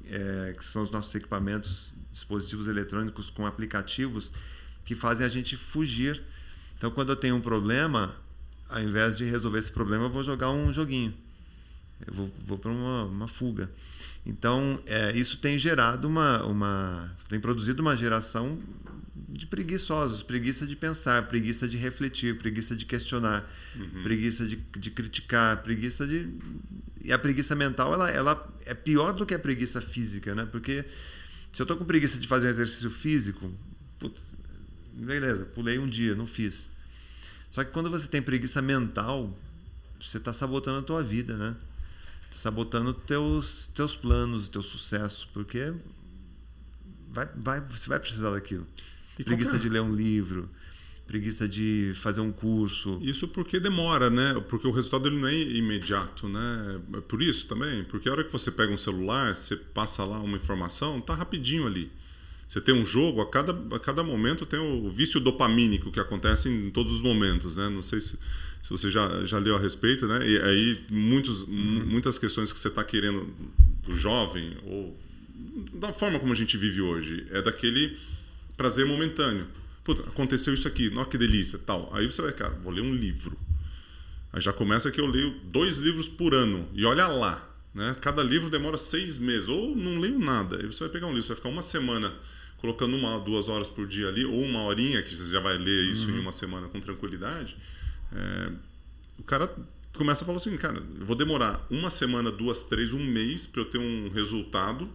É, 0.06 0.56
que 0.58 0.66
são 0.66 0.82
os 0.82 0.92
nossos 0.92 1.14
equipamentos, 1.16 1.94
dispositivos 2.12 2.68
eletrônicos 2.68 3.30
com 3.30 3.46
aplicativos 3.46 4.32
que 4.84 4.96
fazem 4.96 5.26
a 5.26 5.30
gente 5.30 5.56
fugir. 5.56 6.22
Então, 6.78 6.90
quando 6.92 7.10
eu 7.10 7.16
tenho 7.16 7.36
um 7.36 7.42
problema, 7.42 8.16
ao 8.68 8.82
invés 8.82 9.18
de 9.18 9.26
resolver 9.26 9.60
esse 9.60 9.72
problema, 9.72 10.06
eu 10.06 10.10
vou 10.10 10.24
jogar 10.24 10.50
um 10.50 10.74
joguinho. 10.74 11.14
Eu 12.06 12.14
vou, 12.14 12.32
vou 12.46 12.58
para 12.58 12.72
uma, 12.72 13.04
uma 13.04 13.28
fuga. 13.28 13.70
Então, 14.26 14.82
é, 14.86 15.18
isso 15.18 15.38
tem 15.38 15.58
gerado 15.58 16.08
uma, 16.08 16.44
uma. 16.44 17.16
tem 17.28 17.40
produzido 17.40 17.82
uma 17.82 17.96
geração 17.96 18.60
de 19.30 19.48
preguiçosos, 19.48 20.22
preguiça 20.22 20.66
de 20.66 20.76
pensar, 20.76 21.28
preguiça 21.28 21.68
de 21.68 21.78
refletir, 21.78 22.38
preguiça 22.38 22.76
de 22.76 22.86
questionar, 22.86 23.50
uhum. 23.76 24.04
preguiça 24.04 24.46
de, 24.46 24.56
de 24.56 24.92
criticar, 24.92 25.64
preguiça 25.64 26.06
de. 26.06 26.30
E 27.04 27.12
a 27.12 27.18
preguiça 27.18 27.56
mental 27.56 27.94
ela, 27.94 28.12
ela 28.12 28.54
é 28.66 28.74
pior 28.74 29.14
do 29.14 29.26
que 29.26 29.34
a 29.34 29.40
preguiça 29.40 29.82
física, 29.82 30.36
né? 30.36 30.48
Porque 30.52 30.86
se 31.52 31.62
eu 31.62 31.64
estou 31.64 31.76
com 31.76 31.86
preguiça 31.86 32.18
de 32.18 32.28
fazer 32.28 32.48
um 32.48 32.50
exercício 32.52 32.92
físico, 32.92 33.52
putz, 33.98 34.34
beleza, 34.94 35.46
pulei 35.46 35.80
um 35.80 35.90
dia, 35.90 36.14
não 36.14 36.28
fiz. 36.28 36.70
Só 37.50 37.64
que 37.64 37.72
quando 37.72 37.90
você 37.90 38.08
tem 38.08 38.22
preguiça 38.22 38.62
mental, 38.62 39.36
você 40.00 40.18
está 40.18 40.32
sabotando 40.32 40.80
a 40.80 40.84
tua 40.84 41.02
vida, 41.02 41.36
né? 41.36 41.56
Sabotando 42.32 42.94
teus 42.94 43.70
teus 43.74 43.96
planos, 43.96 44.48
teu 44.48 44.64
sucesso, 44.64 45.30
porque 45.34 45.74
vai, 47.10 47.30
vai, 47.36 47.62
você 47.62 47.88
vai 47.88 48.00
precisar 48.00 48.32
daquilo. 48.32 48.66
E 49.20 49.24
preguiça 49.24 49.52
qualquer... 49.52 49.68
de 49.68 49.74
ler 49.74 49.82
um 49.82 49.94
livro, 49.94 50.50
preguiça 51.06 51.48
de 51.48 51.92
fazer 51.96 52.22
um 52.22 52.32
curso. 52.32 53.00
Isso 53.02 53.28
porque 53.28 53.60
demora, 53.60 54.10
né? 54.10 54.34
Porque 54.50 54.68
o 54.68 54.72
resultado 54.72 55.08
ele 55.08 55.20
não 55.20 55.28
é 55.28 55.36
imediato, 55.36 56.28
né? 56.28 56.82
É 56.96 57.02
por 57.02 57.22
isso 57.22 57.48
também, 57.48 57.84
porque 57.84 58.08
a 58.08 58.14
hora 58.14 58.24
que 58.24 58.32
você 58.32 58.50
pega 58.50 58.72
um 58.72 58.78
celular, 58.78 59.36
você 59.36 59.56
passa 59.56 60.04
lá 60.04 60.20
uma 60.20 60.38
informação, 60.38 61.02
tá 61.02 61.14
rapidinho 61.14 61.68
ali. 61.68 61.92
Você 62.48 62.60
tem 62.60 62.76
um 62.76 62.84
jogo, 62.84 63.22
a 63.22 63.30
cada, 63.30 63.76
a 63.76 63.80
cada 63.80 64.04
momento 64.04 64.46
tem 64.46 64.60
o 64.60 64.90
vício 64.90 65.22
dopamínico 65.22 65.90
que 65.90 66.02
acontece 66.02 66.50
em 66.50 66.70
todos 66.70 66.92
os 66.92 67.02
momentos, 67.02 67.56
né? 67.56 67.70
Não 67.70 67.82
sei 67.82 68.02
se 68.02 68.20
se 68.62 68.70
você 68.70 68.90
já, 68.90 69.26
já 69.26 69.38
leu 69.38 69.56
a 69.56 69.60
respeito, 69.60 70.08
né? 70.08 70.20
E 70.28 70.42
aí 70.42 70.86
muitos, 70.90 71.46
muitas 71.48 72.18
questões 72.18 72.54
que 72.54 72.60
você 72.60 72.68
está 72.68 72.84
querendo 72.84 73.34
do 73.84 73.94
jovem 73.94 74.58
ou 74.64 74.98
da 75.74 75.92
forma 75.92 76.20
como 76.20 76.32
a 76.32 76.36
gente 76.36 76.58
vive 76.58 76.82
hoje 76.82 77.26
é 77.32 77.42
daquele 77.42 77.98
prazer 78.56 78.86
momentâneo. 78.86 79.48
Puta, 79.84 80.04
aconteceu 80.04 80.54
isso 80.54 80.68
aqui, 80.68 80.90
nossa 80.90 81.10
que 81.10 81.18
delícia, 81.18 81.58
tal. 81.58 81.90
Aí 81.94 82.06
você 82.10 82.22
vai, 82.22 82.32
cara, 82.32 82.52
vou 82.64 82.72
ler 82.72 82.82
um 82.82 82.94
livro. 82.94 83.38
Aí 84.32 84.40
já 84.40 84.54
começa 84.54 84.92
que 84.92 85.02
eu 85.02 85.08
leio 85.08 85.32
dois 85.46 85.80
livros 85.80 86.08
por 86.08 86.34
ano 86.34 86.68
e 86.74 86.86
olha 86.86 87.08
lá, 87.08 87.50
né? 87.74 87.96
Cada 88.00 88.22
livro 88.22 88.50
demora 88.50 88.78
seis 88.78 89.18
meses 89.18 89.50
ou 89.50 89.76
não 89.76 90.00
leio 90.00 90.20
nada. 90.20 90.58
Aí 90.58 90.66
você 90.68 90.82
vai 90.82 90.90
pegar 90.90 91.08
um 91.08 91.10
livro, 91.10 91.24
você 91.24 91.30
vai 91.30 91.38
ficar 91.38 91.50
uma 91.50 91.64
semana 91.64 92.14
colocando 92.58 92.96
uma, 92.96 93.20
duas 93.20 93.50
horas 93.50 93.68
por 93.68 93.88
dia 93.88 94.08
ali 94.08 94.24
ou 94.24 94.40
uma 94.42 94.62
horinha 94.62 95.02
que 95.02 95.14
você 95.14 95.32
já 95.32 95.40
vai 95.40 95.58
ler 95.58 95.92
isso 95.92 96.08
uhum. 96.08 96.18
em 96.18 96.20
uma 96.20 96.32
semana 96.32 96.68
com 96.68 96.80
tranquilidade. 96.80 97.58
É, 98.14 98.52
o 99.20 99.24
cara 99.24 99.54
começa 99.96 100.24
a 100.24 100.26
falar 100.26 100.38
assim, 100.38 100.56
cara, 100.58 100.82
eu 101.00 101.06
vou 101.06 101.16
demorar 101.16 101.66
uma 101.70 101.90
semana, 101.90 102.32
duas, 102.32 102.64
três, 102.64 102.94
um 102.94 103.04
mês 103.04 103.46
para 103.46 103.62
eu 103.62 103.66
ter 103.66 103.78
um 103.78 104.10
resultado. 104.10 104.90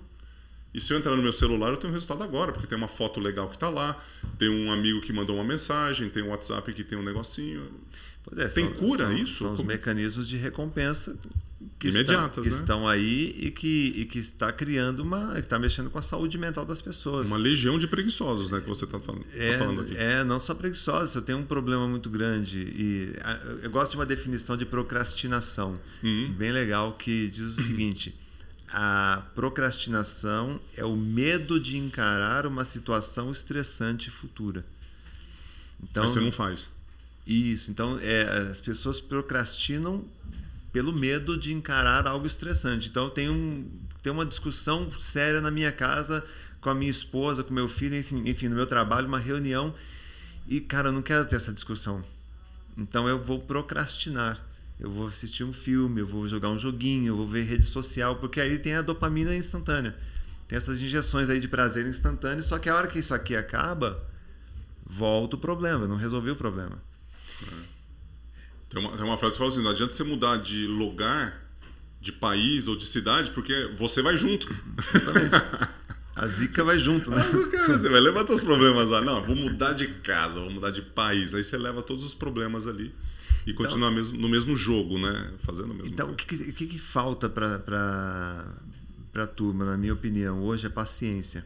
E 0.74 0.80
se 0.80 0.92
eu 0.92 0.98
entrar 0.98 1.16
no 1.16 1.22
meu 1.22 1.32
celular, 1.32 1.70
eu 1.70 1.76
tenho 1.76 1.90
um 1.90 1.94
resultado 1.94 2.22
agora, 2.22 2.52
porque 2.52 2.66
tem 2.66 2.76
uma 2.76 2.88
foto 2.88 3.18
legal 3.18 3.48
que 3.48 3.54
está 3.54 3.70
lá, 3.70 3.98
tem 4.38 4.48
um 4.48 4.70
amigo 4.70 5.00
que 5.00 5.12
mandou 5.12 5.36
uma 5.36 5.44
mensagem, 5.44 6.10
tem 6.10 6.22
um 6.22 6.28
WhatsApp 6.28 6.70
que 6.74 6.84
tem 6.84 6.98
um 6.98 7.02
negocinho. 7.02 7.70
É, 8.36 8.48
tem 8.48 8.66
são, 8.66 8.74
cura 8.74 9.06
são, 9.06 9.16
isso? 9.16 9.38
São 9.38 9.52
os 9.54 9.62
mecanismos 9.62 10.28
de 10.28 10.36
recompensa 10.36 11.16
que, 11.78 11.88
estão, 11.88 12.28
que 12.30 12.40
né? 12.40 12.48
estão 12.48 12.88
aí 12.88 13.34
e 13.38 13.50
que, 13.50 13.92
e 13.96 14.04
que 14.04 14.18
está 14.18 14.52
criando 14.52 15.00
uma. 15.00 15.38
está 15.38 15.58
mexendo 15.58 15.90
com 15.90 15.98
a 15.98 16.02
saúde 16.02 16.38
mental 16.38 16.64
das 16.64 16.80
pessoas. 16.80 17.26
Uma 17.26 17.36
legião 17.36 17.78
de 17.78 17.86
preguiçosos, 17.86 18.50
né? 18.50 18.60
Que 18.60 18.68
você 18.68 18.84
está 18.84 18.98
falando, 18.98 19.24
tá 19.24 19.36
é, 19.36 19.58
falando 19.58 19.80
aqui. 19.82 19.96
É, 19.96 20.24
não 20.24 20.40
só 20.40 20.54
preguiçosos, 20.54 21.14
eu 21.14 21.22
tenho 21.22 21.38
um 21.38 21.44
problema 21.44 21.86
muito 21.86 22.08
grande. 22.08 22.58
E 22.60 23.14
eu 23.62 23.70
gosto 23.70 23.92
de 23.92 23.96
uma 23.96 24.06
definição 24.06 24.56
de 24.56 24.64
procrastinação, 24.64 25.78
uhum. 26.02 26.32
bem 26.36 26.52
legal, 26.52 26.94
que 26.94 27.28
diz 27.28 27.58
o 27.58 27.62
seguinte. 27.62 28.14
A 28.68 29.22
procrastinação 29.34 30.60
é 30.76 30.84
o 30.84 30.96
medo 30.96 31.60
de 31.60 31.78
encarar 31.78 32.46
uma 32.46 32.64
situação 32.64 33.30
estressante 33.30 34.10
futura. 34.10 34.64
Então, 35.82 36.02
Mas 36.02 36.12
você 36.12 36.20
não 36.20 36.32
faz. 36.32 36.75
Isso. 37.26 37.70
Então, 37.70 37.98
é, 38.00 38.22
as 38.50 38.60
pessoas 38.60 39.00
procrastinam 39.00 40.04
pelo 40.72 40.92
medo 40.92 41.38
de 41.38 41.54
encarar 41.54 42.06
algo 42.06 42.26
estressante. 42.26 42.88
Então 42.88 43.08
tem, 43.08 43.30
um, 43.30 43.66
tem 44.02 44.12
uma 44.12 44.26
discussão 44.26 44.92
séria 45.00 45.40
na 45.40 45.50
minha 45.50 45.72
casa 45.72 46.22
com 46.60 46.68
a 46.68 46.74
minha 46.74 46.90
esposa, 46.90 47.42
com 47.42 47.54
meu 47.54 47.66
filho, 47.66 47.96
enfim, 47.96 48.48
no 48.48 48.56
meu 48.56 48.66
trabalho, 48.66 49.08
uma 49.08 49.18
reunião 49.18 49.74
e 50.46 50.60
cara, 50.60 50.88
eu 50.88 50.92
não 50.92 51.00
quero 51.00 51.24
ter 51.24 51.36
essa 51.36 51.52
discussão. 51.52 52.04
Então 52.76 53.08
eu 53.08 53.18
vou 53.18 53.40
procrastinar. 53.40 54.38
Eu 54.78 54.90
vou 54.90 55.06
assistir 55.06 55.42
um 55.42 55.52
filme, 55.52 56.02
eu 56.02 56.06
vou 56.06 56.28
jogar 56.28 56.50
um 56.50 56.58
joguinho, 56.58 57.08
eu 57.08 57.16
vou 57.16 57.26
ver 57.26 57.44
rede 57.44 57.64
social, 57.64 58.16
porque 58.16 58.38
aí 58.38 58.58
tem 58.58 58.74
a 58.74 58.82
dopamina 58.82 59.34
instantânea. 59.34 59.96
Tem 60.46 60.58
essas 60.58 60.82
injeções 60.82 61.30
aí 61.30 61.40
de 61.40 61.48
prazer 61.48 61.86
instantâneo, 61.86 62.42
só 62.42 62.58
que 62.58 62.68
a 62.68 62.76
hora 62.76 62.86
que 62.86 62.98
isso 62.98 63.14
aqui 63.14 63.34
acaba, 63.34 63.98
volta 64.84 65.36
o 65.36 65.38
problema, 65.38 65.88
não 65.88 65.96
resolveu 65.96 66.34
o 66.34 66.36
problema. 66.36 66.78
Tem 68.68 68.80
uma, 68.80 68.96
tem 68.96 69.04
uma 69.04 69.16
frase 69.16 69.34
que 69.34 69.38
fala 69.38 69.50
assim: 69.50 69.62
não 69.62 69.70
adianta 69.70 69.92
você 69.92 70.04
mudar 70.04 70.36
de 70.38 70.66
lugar, 70.66 71.42
de 72.00 72.12
país 72.12 72.68
ou 72.68 72.76
de 72.76 72.86
cidade, 72.86 73.30
porque 73.30 73.72
você 73.76 74.02
vai 74.02 74.16
junto. 74.16 74.48
A 76.14 76.26
zica 76.26 76.64
vai 76.64 76.78
junto, 76.78 77.10
né? 77.10 77.18
Mas, 77.30 77.50
cara, 77.50 77.78
você 77.78 77.88
vai 77.90 78.00
levar 78.00 78.24
teus 78.24 78.42
problemas 78.42 78.88
lá. 78.88 79.00
Não, 79.02 79.22
vou 79.22 79.36
mudar 79.36 79.74
de 79.74 79.86
casa, 80.00 80.40
vou 80.40 80.50
mudar 80.50 80.70
de 80.70 80.80
país. 80.80 81.34
Aí 81.34 81.44
você 81.44 81.58
leva 81.58 81.82
todos 81.82 82.04
os 82.04 82.14
problemas 82.14 82.66
ali 82.66 82.94
e 83.46 83.50
Então- 83.50 83.64
continua 83.66 83.90
mesmo, 83.90 84.18
no 84.18 84.28
mesmo 84.28 84.56
jogo, 84.56 84.98
né? 84.98 85.32
Fazendo 85.40 85.72
o 85.72 85.74
mesmo. 85.74 85.88
Então, 85.92 86.10
o 86.10 86.14
que, 86.14 86.52
que, 86.52 86.66
que 86.66 86.78
falta 86.78 87.28
para 87.28 88.44
a 89.14 89.26
turma, 89.26 89.64
na 89.66 89.76
minha 89.76 89.92
opinião, 89.92 90.42
hoje 90.42 90.66
é 90.66 90.70
paciência. 90.70 91.44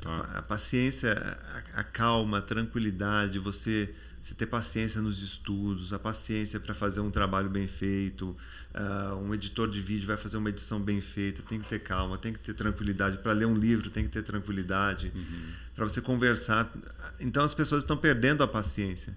Tá. 0.00 0.30
A 0.36 0.42
paciência, 0.42 1.12
a, 1.74 1.80
a 1.80 1.84
calma, 1.84 2.38
a 2.38 2.42
tranquilidade, 2.42 3.38
você, 3.38 3.94
você 4.28 4.34
ter 4.34 4.46
paciência 4.46 5.00
nos 5.00 5.22
estudos, 5.22 5.92
a 5.92 5.98
paciência 5.98 6.60
para 6.60 6.74
fazer 6.74 7.00
um 7.00 7.10
trabalho 7.10 7.48
bem 7.48 7.66
feito. 7.66 8.36
ah, 8.74 9.16
um 9.16 9.32
editor 9.34 9.68
de 9.70 9.80
vídeo 9.80 10.06
vai 10.06 10.16
fazer 10.18 10.36
uma 10.36 10.50
edição 10.50 10.78
bem 10.80 11.00
feita, 11.00 11.42
tem 11.42 11.58
que 11.58 11.68
ter 11.68 11.78
calma, 11.78 12.18
tem 12.18 12.32
que 12.34 12.38
ter 12.38 12.52
tranquilidade. 12.52 13.18
Para 13.18 13.32
ler 13.32 13.46
um 13.46 13.54
livro, 13.54 13.88
tem 13.88 14.04
que 14.04 14.10
ter 14.10 14.22
tranquilidade. 14.22 15.12
Para 15.74 15.84
você 15.88 16.00
conversar. 16.00 16.70
Então, 17.18 17.42
as 17.42 17.54
pessoas 17.54 17.82
estão 17.82 17.96
perdendo 17.96 18.42
a 18.42 18.48
paciência. 18.48 19.16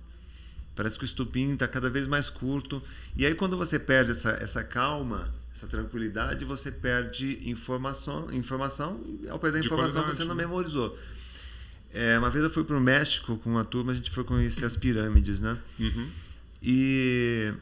Parece 0.75 0.97
que 0.97 1.03
o 1.03 1.05
estupim 1.05 1.53
está 1.53 1.67
cada 1.67 1.89
vez 1.89 2.07
mais 2.07 2.29
curto. 2.29 2.81
E 3.15 3.25
aí, 3.25 3.35
quando 3.35 3.57
você 3.57 3.77
perde 3.77 4.11
essa, 4.11 4.31
essa 4.31 4.63
calma, 4.63 5.29
essa 5.53 5.67
tranquilidade, 5.67 6.45
você 6.45 6.71
perde 6.71 7.37
informação. 7.49 8.31
informação 8.31 9.01
e 9.21 9.27
ao 9.27 9.37
perder 9.37 9.59
De 9.59 9.65
informação, 9.67 10.03
qualidade, 10.03 10.15
você 10.15 10.23
não 10.23 10.35
né? 10.35 10.43
memorizou. 10.45 10.97
É, 11.93 12.17
uma 12.17 12.29
vez 12.29 12.43
eu 12.43 12.49
fui 12.49 12.63
para 12.63 12.77
o 12.77 12.79
México 12.81 13.37
com 13.37 13.49
uma 13.49 13.65
turma, 13.65 13.91
a 13.91 13.95
gente 13.95 14.09
foi 14.11 14.23
conhecer 14.23 14.63
as 14.65 14.75
pirâmides, 14.77 15.41
né? 15.41 15.57
Uhum. 15.79 16.09
E 16.61 17.53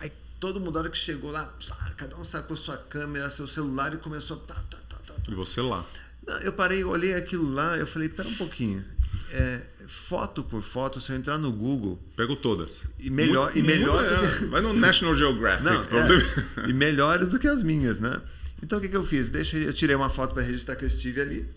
aí 0.00 0.10
todo 0.40 0.58
mundo, 0.58 0.72
na 0.72 0.80
hora 0.80 0.88
que 0.90 0.96
chegou 0.98 1.30
lá, 1.30 1.52
cada 1.96 2.16
um 2.16 2.24
sacou 2.24 2.56
sua 2.56 2.76
câmera, 2.76 3.30
seu 3.30 3.46
celular 3.46 3.92
e 3.94 3.98
começou. 3.98 4.38
Tá, 4.38 4.54
tá, 4.68 4.78
tá, 4.88 4.96
tá, 5.06 5.12
tá. 5.14 5.30
E 5.30 5.34
você 5.34 5.60
lá. 5.60 5.86
Não, 6.26 6.38
Eu 6.38 6.52
parei, 6.52 6.82
olhei 6.82 7.14
aquilo 7.14 7.52
lá, 7.52 7.76
eu 7.76 7.86
falei, 7.86 8.08
pera 8.08 8.28
um 8.28 8.34
pouquinho. 8.34 8.84
É, 9.32 9.60
foto 9.86 10.42
por 10.42 10.62
foto, 10.62 11.00
se 11.00 11.12
eu 11.12 11.16
entrar 11.16 11.38
no 11.38 11.52
Google, 11.52 12.00
Pego 12.16 12.34
todas. 12.36 12.84
E 12.98 13.08
melhor- 13.10 13.56
e 13.56 13.62
melhor 13.62 14.04
é, 14.04 14.46
Vai 14.46 14.60
no 14.60 14.72
National 14.72 15.14
Geographic 15.14 15.64
Não, 15.64 15.84
pra 15.84 15.98
é, 16.00 16.04
você 16.04 16.16
ver. 16.16 16.68
e 16.68 16.72
melhores 16.72 17.28
do 17.28 17.38
que 17.38 17.46
as 17.46 17.62
minhas, 17.62 17.98
né? 17.98 18.20
Então 18.62 18.78
o 18.78 18.80
que, 18.80 18.88
que 18.88 18.96
eu 18.96 19.04
fiz? 19.06 19.28
Deixa, 19.30 19.56
eu 19.56 19.72
tirei 19.72 19.94
uma 19.94 20.10
foto 20.10 20.34
para 20.34 20.42
registrar 20.42 20.74
que 20.76 20.84
eu 20.84 20.88
estive 20.88 21.20
ali, 21.20 21.48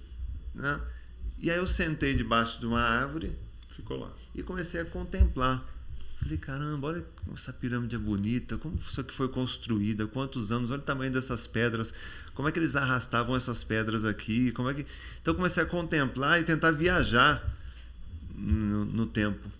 né? 0.54 0.80
E 1.43 1.51
aí 1.51 1.58
eu 1.58 1.67
sentei 1.67 2.13
debaixo 2.13 2.58
de 2.58 2.65
uma 2.65 2.79
árvore 2.79 3.36
Ficou 3.75 3.99
lá. 3.99 4.10
e 4.34 4.41
comecei 4.41 4.79
a 4.79 4.86
contemplar. 4.86 5.62
Falei, 6.21 6.38
caramba, 6.38 6.88
olha 6.88 7.06
como 7.17 7.36
essa 7.36 7.51
pirâmide 7.51 7.97
é 7.97 7.99
bonita, 7.99 8.58
como 8.58 8.77
isso 8.77 9.01
aqui 9.01 9.13
foi 9.13 9.27
construída, 9.27 10.08
quantos 10.08 10.53
anos, 10.53 10.71
olha 10.71 10.79
o 10.79 10.84
tamanho 10.84 11.12
dessas 11.12 11.45
pedras, 11.45 11.93
como 12.34 12.47
é 12.47 12.51
que 12.51 12.60
eles 12.60 12.77
arrastavam 12.77 13.36
essas 13.36 13.62
pedras 13.62 14.06
aqui, 14.06 14.53
como 14.53 14.69
é 14.69 14.73
que... 14.73 14.86
Então 15.21 15.36
comecei 15.36 15.62
a 15.62 15.65
contemplar 15.65 16.39
e 16.39 16.45
tentar 16.45 16.71
viajar 16.71 17.43
no, 18.34 18.86
no 18.86 19.06
tempo. 19.06 19.51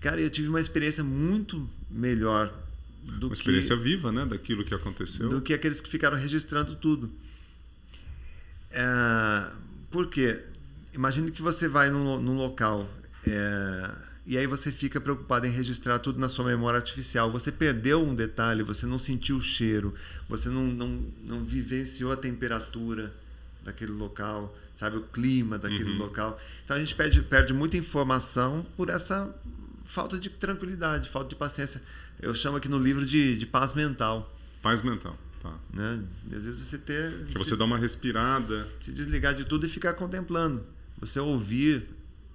Cara, 0.00 0.20
eu 0.20 0.30
tive 0.30 0.48
uma 0.48 0.60
experiência 0.60 1.02
muito 1.02 1.68
melhor 1.90 2.54
do 3.02 3.26
Uma 3.26 3.34
que 3.34 3.40
experiência 3.40 3.74
viva, 3.74 4.12
né? 4.12 4.24
Daquilo 4.24 4.64
que 4.64 4.72
aconteceu. 4.72 5.28
do 5.28 5.40
que 5.40 5.52
aqueles 5.52 5.80
que 5.80 5.90
ficaram 5.90 6.16
registrando 6.16 6.76
tudo. 6.76 7.10
É, 8.70 9.50
por 9.90 10.08
quê? 10.08 10.44
Imagine 10.96 11.30
que 11.30 11.42
você 11.42 11.68
vai 11.68 11.90
num, 11.90 12.20
num 12.20 12.36
local 12.36 12.88
é, 13.26 13.90
e 14.24 14.36
aí 14.38 14.46
você 14.46 14.72
fica 14.72 15.00
preocupado 15.00 15.46
em 15.46 15.50
registrar 15.50 15.98
tudo 15.98 16.18
na 16.18 16.28
sua 16.28 16.44
memória 16.46 16.78
artificial. 16.78 17.30
Você 17.30 17.52
perdeu 17.52 18.02
um 18.02 18.14
detalhe, 18.14 18.62
você 18.62 18.86
não 18.86 18.98
sentiu 18.98 19.36
o 19.36 19.40
cheiro, 19.42 19.94
você 20.28 20.48
não, 20.48 20.64
não, 20.64 21.02
não 21.22 21.44
vivenciou 21.44 22.12
a 22.12 22.16
temperatura 22.16 23.12
daquele 23.62 23.92
local, 23.92 24.56
sabe? 24.74 24.96
O 24.96 25.02
clima 25.02 25.58
daquele 25.58 25.90
Uhum. 25.92 25.98
local. 25.98 26.40
Então 26.64 26.76
a 26.76 26.80
gente 26.80 26.94
perde, 26.94 27.20
perde 27.22 27.52
muita 27.52 27.76
informação 27.76 28.64
por 28.76 28.88
essa 28.90 29.32
falta 29.84 30.18
de 30.18 30.30
tranquilidade, 30.30 31.08
falta 31.08 31.28
de 31.28 31.36
paciência. 31.36 31.80
Eu 32.20 32.34
chamo 32.34 32.56
aqui 32.56 32.68
no 32.68 32.78
livro 32.78 33.04
de, 33.04 33.36
de 33.36 33.44
paz 33.46 33.74
mental. 33.74 34.32
Paz 34.62 34.82
mental. 34.82 35.16
Tá. 35.42 35.52
Né? 35.72 36.02
Às 36.32 36.44
vezes 36.44 36.66
você 36.66 36.78
ter 36.78 37.12
Que 37.26 37.32
se, 37.32 37.38
você 37.38 37.56
dá 37.56 37.64
uma 37.64 37.76
respirada. 37.78 38.66
se 38.80 38.90
desligar 38.92 39.34
de 39.34 39.44
tudo 39.44 39.66
e 39.66 39.68
ficar 39.68 39.92
contemplando. 39.94 40.64
Você 40.98 41.20
ouvir 41.20 41.86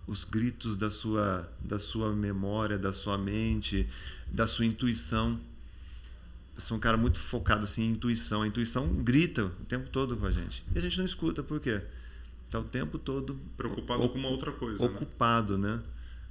os 0.08 0.24
gritos 0.24 0.76
da 0.76 0.92
sua 0.92 1.50
da 1.64 1.80
sua 1.80 2.12
memória, 2.14 2.78
da 2.78 2.92
sua 2.94 3.18
mente, 3.18 3.88
da 4.32 4.48
sua 4.48 4.66
intuição. 4.66 5.40
Eu 6.56 6.62
sou 6.62 6.78
um 6.78 6.80
cara 6.80 6.98
muito 6.98 7.18
focado 7.18 7.64
assim 7.64 7.84
em 7.84 7.92
intuição. 7.92 8.42
A 8.42 8.48
intuição 8.48 8.88
grita 8.88 9.46
o 9.46 9.66
tempo 9.68 9.90
todo 9.90 10.16
com 10.18 10.26
a 10.26 10.32
gente. 10.32 10.64
E 10.76 10.78
a 10.78 10.82
gente 10.82 10.98
não 10.98 11.06
escuta, 11.06 11.42
por 11.42 11.60
quê? 11.60 11.82
Está 12.46 12.60
o 12.60 12.64
tempo 12.64 13.00
todo 13.00 13.40
Preocupado 13.56 14.10
com 14.10 14.18
uma 14.20 14.28
outra 14.28 14.52
coisa. 14.52 14.84
Né? 14.84 14.94
ocupado, 14.94 15.58
né? 15.58 15.80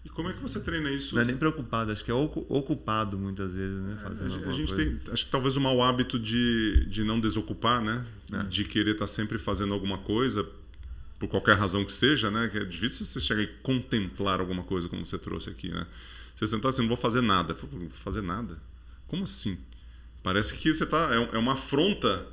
E 0.04 0.08
como 0.08 0.28
é 0.28 0.32
que 0.32 0.40
você 0.40 0.60
treina 0.60 0.90
isso? 0.90 1.14
Não 1.14 1.20
é 1.22 1.24
nem 1.26 1.36
preocupado, 1.36 1.92
acho 1.92 2.02
que 2.04 2.10
é 2.10 2.14
ocu- 2.14 2.46
ocupado 2.48 3.18
muitas 3.18 3.52
vezes, 3.52 3.80
né? 3.80 3.94
A 4.00 4.08
Fazendo 4.08 4.28
gente- 4.30 4.34
alguma 4.36 4.52
a 4.54 4.56
gente 4.56 4.74
coisa. 4.74 4.90
tem, 4.98 5.12
acho 5.12 5.24
que 5.26 5.30
talvez 5.30 5.56
o 5.56 5.60
mau 5.60 5.82
hábito 5.82 6.18
de, 6.18 6.86
de 6.88 7.04
não 7.04 7.20
desocupar, 7.20 7.82
né? 7.82 8.06
É. 8.32 8.42
De 8.44 8.64
querer 8.64 8.92
estar 8.92 9.06
sempre 9.06 9.36
fazendo 9.36 9.74
alguma 9.74 9.98
coisa, 9.98 10.46
por 11.20 11.28
qualquer 11.28 11.54
razão 11.54 11.84
que 11.84 11.92
seja, 11.92 12.30
né? 12.30 12.48
Que 12.48 12.58
é 12.58 12.64
difícil 12.64 13.04
você 13.06 13.20
chegar 13.20 13.42
e 13.42 13.46
contemplar 13.62 14.40
alguma 14.40 14.64
coisa, 14.64 14.88
como 14.88 15.06
você 15.06 15.18
trouxe 15.18 15.50
aqui, 15.50 15.68
né? 15.68 15.86
Você 16.34 16.46
sentar 16.48 16.70
assim, 16.70 16.80
não 16.82 16.88
vou 16.88 16.96
fazer 16.96 17.20
nada. 17.20 17.54
Fala, 17.54 17.70
"Pô, 17.70 17.78
Vou 17.78 17.90
fazer 17.90 18.22
nada? 18.22 18.56
Como 19.06 19.22
assim? 19.24 19.58
Parece 20.22 20.54
que 20.54 20.72
você 20.72 20.84
tá. 20.86 21.10
É, 21.14 21.36
é 21.36 21.38
uma 21.38 21.52
afronta 21.52 22.26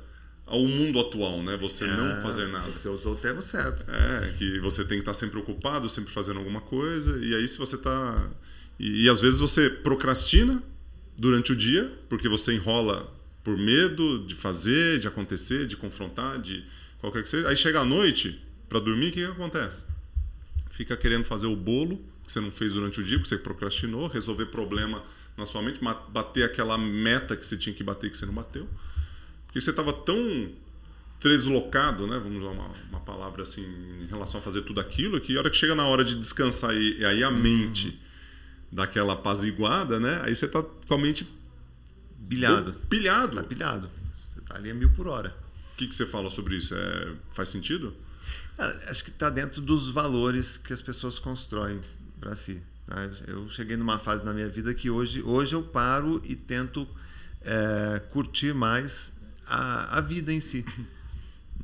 ao 0.46 0.64
mundo 0.66 0.98
atual, 0.98 1.42
né? 1.42 1.56
Você 1.58 1.86
não 1.86 2.12
Ah, 2.12 2.22
fazer 2.22 2.48
nada. 2.48 2.72
Você 2.72 2.88
usou 2.88 3.12
o 3.12 3.16
termo 3.16 3.42
certo. 3.42 3.84
É, 3.90 4.32
que 4.38 4.58
você 4.60 4.82
tem 4.82 4.96
que 4.98 5.02
estar 5.02 5.12
sempre 5.14 5.38
ocupado, 5.38 5.88
sempre 5.90 6.10
fazendo 6.12 6.38
alguma 6.38 6.62
coisa, 6.62 7.22
e 7.22 7.34
aí 7.34 7.46
se 7.46 7.58
você 7.58 7.76
tá. 7.76 8.30
E, 8.80 9.04
e 9.04 9.08
às 9.10 9.20
vezes 9.20 9.38
você 9.38 9.68
procrastina 9.68 10.62
durante 11.16 11.52
o 11.52 11.56
dia, 11.56 11.92
porque 12.08 12.28
você 12.28 12.54
enrola 12.54 13.12
por 13.44 13.56
medo 13.58 14.24
de 14.26 14.34
fazer, 14.34 14.98
de 14.98 15.06
acontecer, 15.08 15.66
de 15.66 15.76
confrontar, 15.76 16.38
de 16.40 16.64
qualquer 17.00 17.22
que 17.22 17.28
seja. 17.28 17.48
Aí 17.48 17.56
chega 17.56 17.80
à 17.80 17.84
noite, 17.84 18.40
para 18.68 18.80
dormir, 18.80 19.08
o 19.08 19.12
que, 19.12 19.24
que 19.24 19.30
acontece? 19.30 19.82
Fica 20.70 20.96
querendo 20.96 21.24
fazer 21.24 21.46
o 21.46 21.56
bolo 21.56 21.98
que 22.24 22.32
você 22.32 22.40
não 22.40 22.50
fez 22.50 22.74
durante 22.74 23.00
o 23.00 23.04
dia, 23.04 23.16
porque 23.18 23.28
você 23.28 23.38
procrastinou, 23.38 24.06
resolver 24.06 24.46
problema 24.46 25.02
na 25.36 25.46
sua 25.46 25.62
mente, 25.62 25.80
bater 26.10 26.44
aquela 26.44 26.76
meta 26.76 27.34
que 27.34 27.46
você 27.46 27.56
tinha 27.56 27.74
que 27.74 27.82
bater 27.82 28.10
que 28.10 28.16
você 28.16 28.26
não 28.26 28.34
bateu. 28.34 28.68
Porque 29.46 29.60
você 29.60 29.70
estava 29.70 29.92
tão 29.92 30.50
deslocado, 31.20 32.06
né? 32.06 32.18
Vamos 32.18 32.42
usar 32.42 32.50
uma, 32.50 32.70
uma 32.90 33.00
palavra 33.00 33.42
assim 33.42 33.64
em 34.02 34.06
relação 34.06 34.40
a 34.40 34.42
fazer 34.42 34.62
tudo 34.62 34.80
aquilo, 34.80 35.20
que 35.20 35.36
a 35.36 35.40
hora 35.40 35.50
que 35.50 35.56
chega 35.56 35.74
na 35.74 35.86
hora 35.86 36.04
de 36.04 36.14
descansar 36.14 36.74
e, 36.74 36.98
e 36.98 37.04
aí 37.04 37.24
a 37.24 37.30
mente 37.30 37.98
dá 38.70 38.84
aquela 38.84 39.14
apaziguada, 39.14 39.98
né? 39.98 40.20
Aí 40.22 40.36
você 40.36 40.46
tá 40.46 40.62
com 40.62 40.94
a 40.94 40.98
mente 40.98 41.26
Pilhado. 42.28 42.72
pilhado. 42.90 43.36
Tá 43.36 43.42
pilhado. 43.42 43.90
Você 44.16 44.40
tá 44.42 44.56
ali 44.56 44.70
a 44.70 44.74
mil 44.74 44.90
por 44.90 45.06
hora. 45.06 45.34
O 45.72 45.76
que, 45.78 45.86
que 45.86 45.94
você 45.94 46.04
fala 46.04 46.28
sobre 46.28 46.56
isso? 46.56 46.74
É, 46.74 47.14
faz 47.32 47.48
sentido? 47.48 47.94
Cara, 48.58 48.78
acho 48.88 49.04
que 49.04 49.10
está 49.10 49.30
dentro 49.30 49.62
dos 49.62 49.88
valores 49.88 50.56
que 50.58 50.72
as 50.72 50.80
pessoas 50.82 51.18
constroem 51.18 51.80
para 52.20 52.34
si. 52.36 52.60
tá? 52.86 53.08
Eu 53.26 53.48
cheguei 53.48 53.76
numa 53.76 53.98
fase 53.98 54.24
na 54.24 54.32
minha 54.34 54.48
vida 54.48 54.74
que 54.74 54.90
hoje, 54.90 55.22
hoje 55.22 55.54
eu 55.54 55.62
paro 55.62 56.20
e 56.24 56.34
tento 56.36 56.86
é, 57.40 58.00
curtir 58.10 58.52
mais 58.52 59.12
a, 59.46 59.96
a 59.98 60.00
vida 60.00 60.32
em 60.32 60.40
si. 60.40 60.64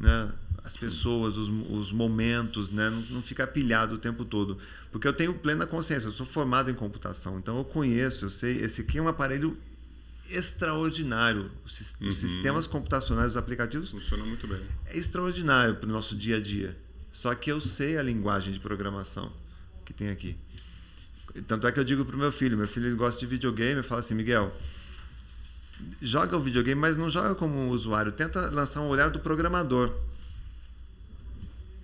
Né? 0.01 0.33
As 0.63 0.77
pessoas, 0.77 1.37
os, 1.37 1.49
os 1.71 1.93
momentos, 1.93 2.71
né? 2.71 2.89
não, 2.89 3.01
não 3.11 3.23
ficar 3.23 3.49
pilhado 3.49 3.97
o 3.97 3.99
tempo 3.99 4.25
todo. 4.25 4.57
Porque 4.91 5.07
eu 5.07 5.13
tenho 5.13 5.35
plena 5.35 5.67
consciência, 5.67 6.07
eu 6.07 6.13
sou 6.13 6.25
formado 6.25 6.71
em 6.71 6.75
computação, 6.75 7.39
então 7.39 7.59
eu 7.59 7.65
conheço, 7.65 8.25
eu 8.25 8.31
sei, 8.31 8.63
esse 8.63 8.81
aqui 8.83 8.99
é 8.99 9.03
um 9.03 9.09
aparelho 9.09 9.59
extraordinário. 10.31 11.51
Os, 11.65 11.95
Uhum. 12.01 12.11
sistemas 12.13 12.67
computacionais, 12.67 13.33
os 13.33 13.37
aplicativos, 13.37 13.91
Funciona 13.91 14.25
muito 14.25 14.47
bem. 14.47 14.61
é 14.87 14.97
extraordinário 14.97 15.75
para 15.77 15.89
o 15.89 15.93
nosso 15.93 16.15
dia 16.17 16.37
a 16.37 16.41
dia. 16.41 16.77
Só 17.15 17.33
que 17.33 17.51
eu 17.51 17.61
sei 17.61 17.97
a 17.97 18.03
linguagem 18.03 18.53
de 18.53 18.59
programação 18.59 19.33
que 19.85 19.93
tem 19.93 20.11
aqui. 20.11 20.37
Tanto 21.47 21.65
é 21.65 21.71
que 21.71 21.79
eu 21.79 21.85
digo 21.85 22.05
para 22.05 22.17
o 22.17 22.19
meu 22.19 22.33
filho, 22.33 22.59
meu 22.59 22.67
filho 22.67 22.95
gosta 22.97 23.21
de 23.21 23.27
videogame, 23.27 23.77
eu 23.77 23.85
falo 23.85 24.01
assim, 24.01 24.15
Miguel, 24.15 24.53
joga 26.03 26.37
o 26.37 26.41
videogame, 26.41 26.81
mas 26.81 26.97
não 26.97 27.09
joga 27.09 27.37
como 27.37 27.55
um 27.55 27.69
usuário, 27.69 28.11
tenta 28.11 28.51
lançar 28.51 28.81
um 28.81 28.89
olhar 28.89 29.11
do 29.11 29.21
programador. 29.21 29.95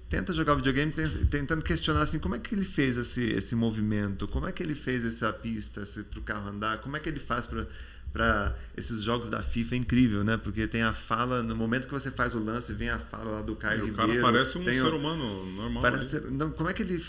Tenta 0.08 0.32
jogar 0.32 0.54
o 0.54 0.56
videogame 0.56 0.92
tentando 1.30 1.62
questionar 1.62 2.02
assim, 2.02 2.18
como 2.18 2.34
é 2.34 2.40
que 2.40 2.52
ele 2.52 2.64
fez 2.64 2.96
esse, 2.96 3.22
esse 3.22 3.54
movimento, 3.54 4.26
como 4.26 4.48
é 4.48 4.52
que 4.52 4.60
ele 4.60 4.74
fez 4.74 5.04
essa 5.04 5.32
pista 5.32 5.84
para 6.10 6.18
o 6.18 6.22
carro 6.22 6.48
andar, 6.48 6.78
como 6.78 6.96
é 6.96 7.00
que 7.00 7.08
ele 7.08 7.20
faz 7.20 7.46
para 7.46 7.68
para 8.12 8.56
esses 8.76 9.02
jogos 9.02 9.30
da 9.30 9.42
FIFA 9.42 9.74
é 9.74 9.78
incrível, 9.78 10.24
né? 10.24 10.36
Porque 10.36 10.66
tem 10.66 10.82
a 10.82 10.92
fala, 10.92 11.42
no 11.42 11.54
momento 11.54 11.86
que 11.86 11.92
você 11.92 12.10
faz 12.10 12.34
o 12.34 12.38
lance, 12.42 12.72
vem 12.72 12.90
a 12.90 12.98
fala 12.98 13.30
lá 13.30 13.42
do 13.42 13.54
Caio 13.56 13.78
E 13.78 13.82
o 13.82 13.86
Ribeiro. 13.86 14.12
cara 14.12 14.20
parece 14.32 14.58
um 14.58 14.64
ser 14.64 14.82
o- 14.84 14.96
humano 14.96 15.46
normal. 15.52 15.82
Parece 15.82 16.16
ali. 16.16 16.24
ser- 16.26 16.30
não, 16.32 16.50
como 16.50 16.68
é 16.68 16.72
que 16.72 16.82
ele 16.82 17.04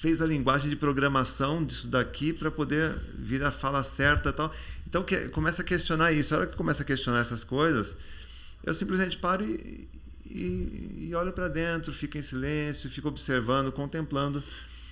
fez 0.00 0.20
a 0.20 0.26
linguagem 0.26 0.68
de 0.68 0.76
programação 0.76 1.64
disso 1.64 1.88
daqui 1.88 2.32
para 2.32 2.50
poder 2.50 2.94
vir 3.16 3.42
a 3.42 3.50
fala 3.50 3.82
certa 3.84 4.28
e 4.28 4.32
tal. 4.32 4.54
Então 4.86 5.02
que, 5.02 5.28
começa 5.28 5.62
a 5.62 5.64
questionar 5.64 6.12
isso. 6.12 6.34
A 6.34 6.38
hora 6.38 6.46
que 6.46 6.56
começa 6.56 6.82
a 6.82 6.84
questionar 6.84 7.20
essas 7.20 7.42
coisas, 7.42 7.96
eu 8.64 8.74
simplesmente 8.74 9.16
paro 9.16 9.44
e, 9.44 9.88
e, 10.26 11.06
e 11.08 11.14
olho 11.14 11.32
para 11.32 11.48
dentro, 11.48 11.92
fico 11.92 12.18
em 12.18 12.22
silêncio, 12.22 12.90
fico 12.90 13.08
observando, 13.08 13.72
contemplando. 13.72 14.42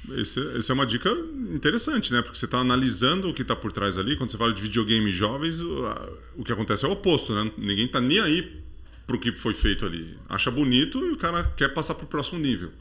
Isso 0.08 0.40
é 0.40 0.74
uma 0.74 0.84
dica 0.84 1.10
interessante, 1.54 2.12
né? 2.12 2.22
Porque 2.22 2.36
você 2.36 2.46
está 2.46 2.58
analisando 2.58 3.28
o 3.28 3.34
que 3.34 3.42
está 3.42 3.54
por 3.54 3.70
trás 3.70 3.96
ali. 3.96 4.16
Quando 4.16 4.30
você 4.30 4.36
fala 4.36 4.52
de 4.52 4.60
videogame 4.60 5.10
jovens, 5.12 5.60
o 5.60 6.44
que 6.44 6.52
acontece 6.52 6.84
é 6.84 6.88
o 6.88 6.92
oposto, 6.92 7.34
né? 7.34 7.50
Ninguém 7.56 7.86
está 7.86 8.00
nem 8.00 8.18
aí 8.18 8.62
pro 9.06 9.18
que 9.18 9.32
foi 9.32 9.54
feito 9.54 9.86
ali. 9.86 10.18
Acha 10.28 10.50
bonito 10.50 11.04
e 11.04 11.12
o 11.12 11.16
cara 11.16 11.44
quer 11.56 11.68
passar 11.68 11.94
pro 11.94 12.06
próximo 12.06 12.40
nível. 12.40 12.72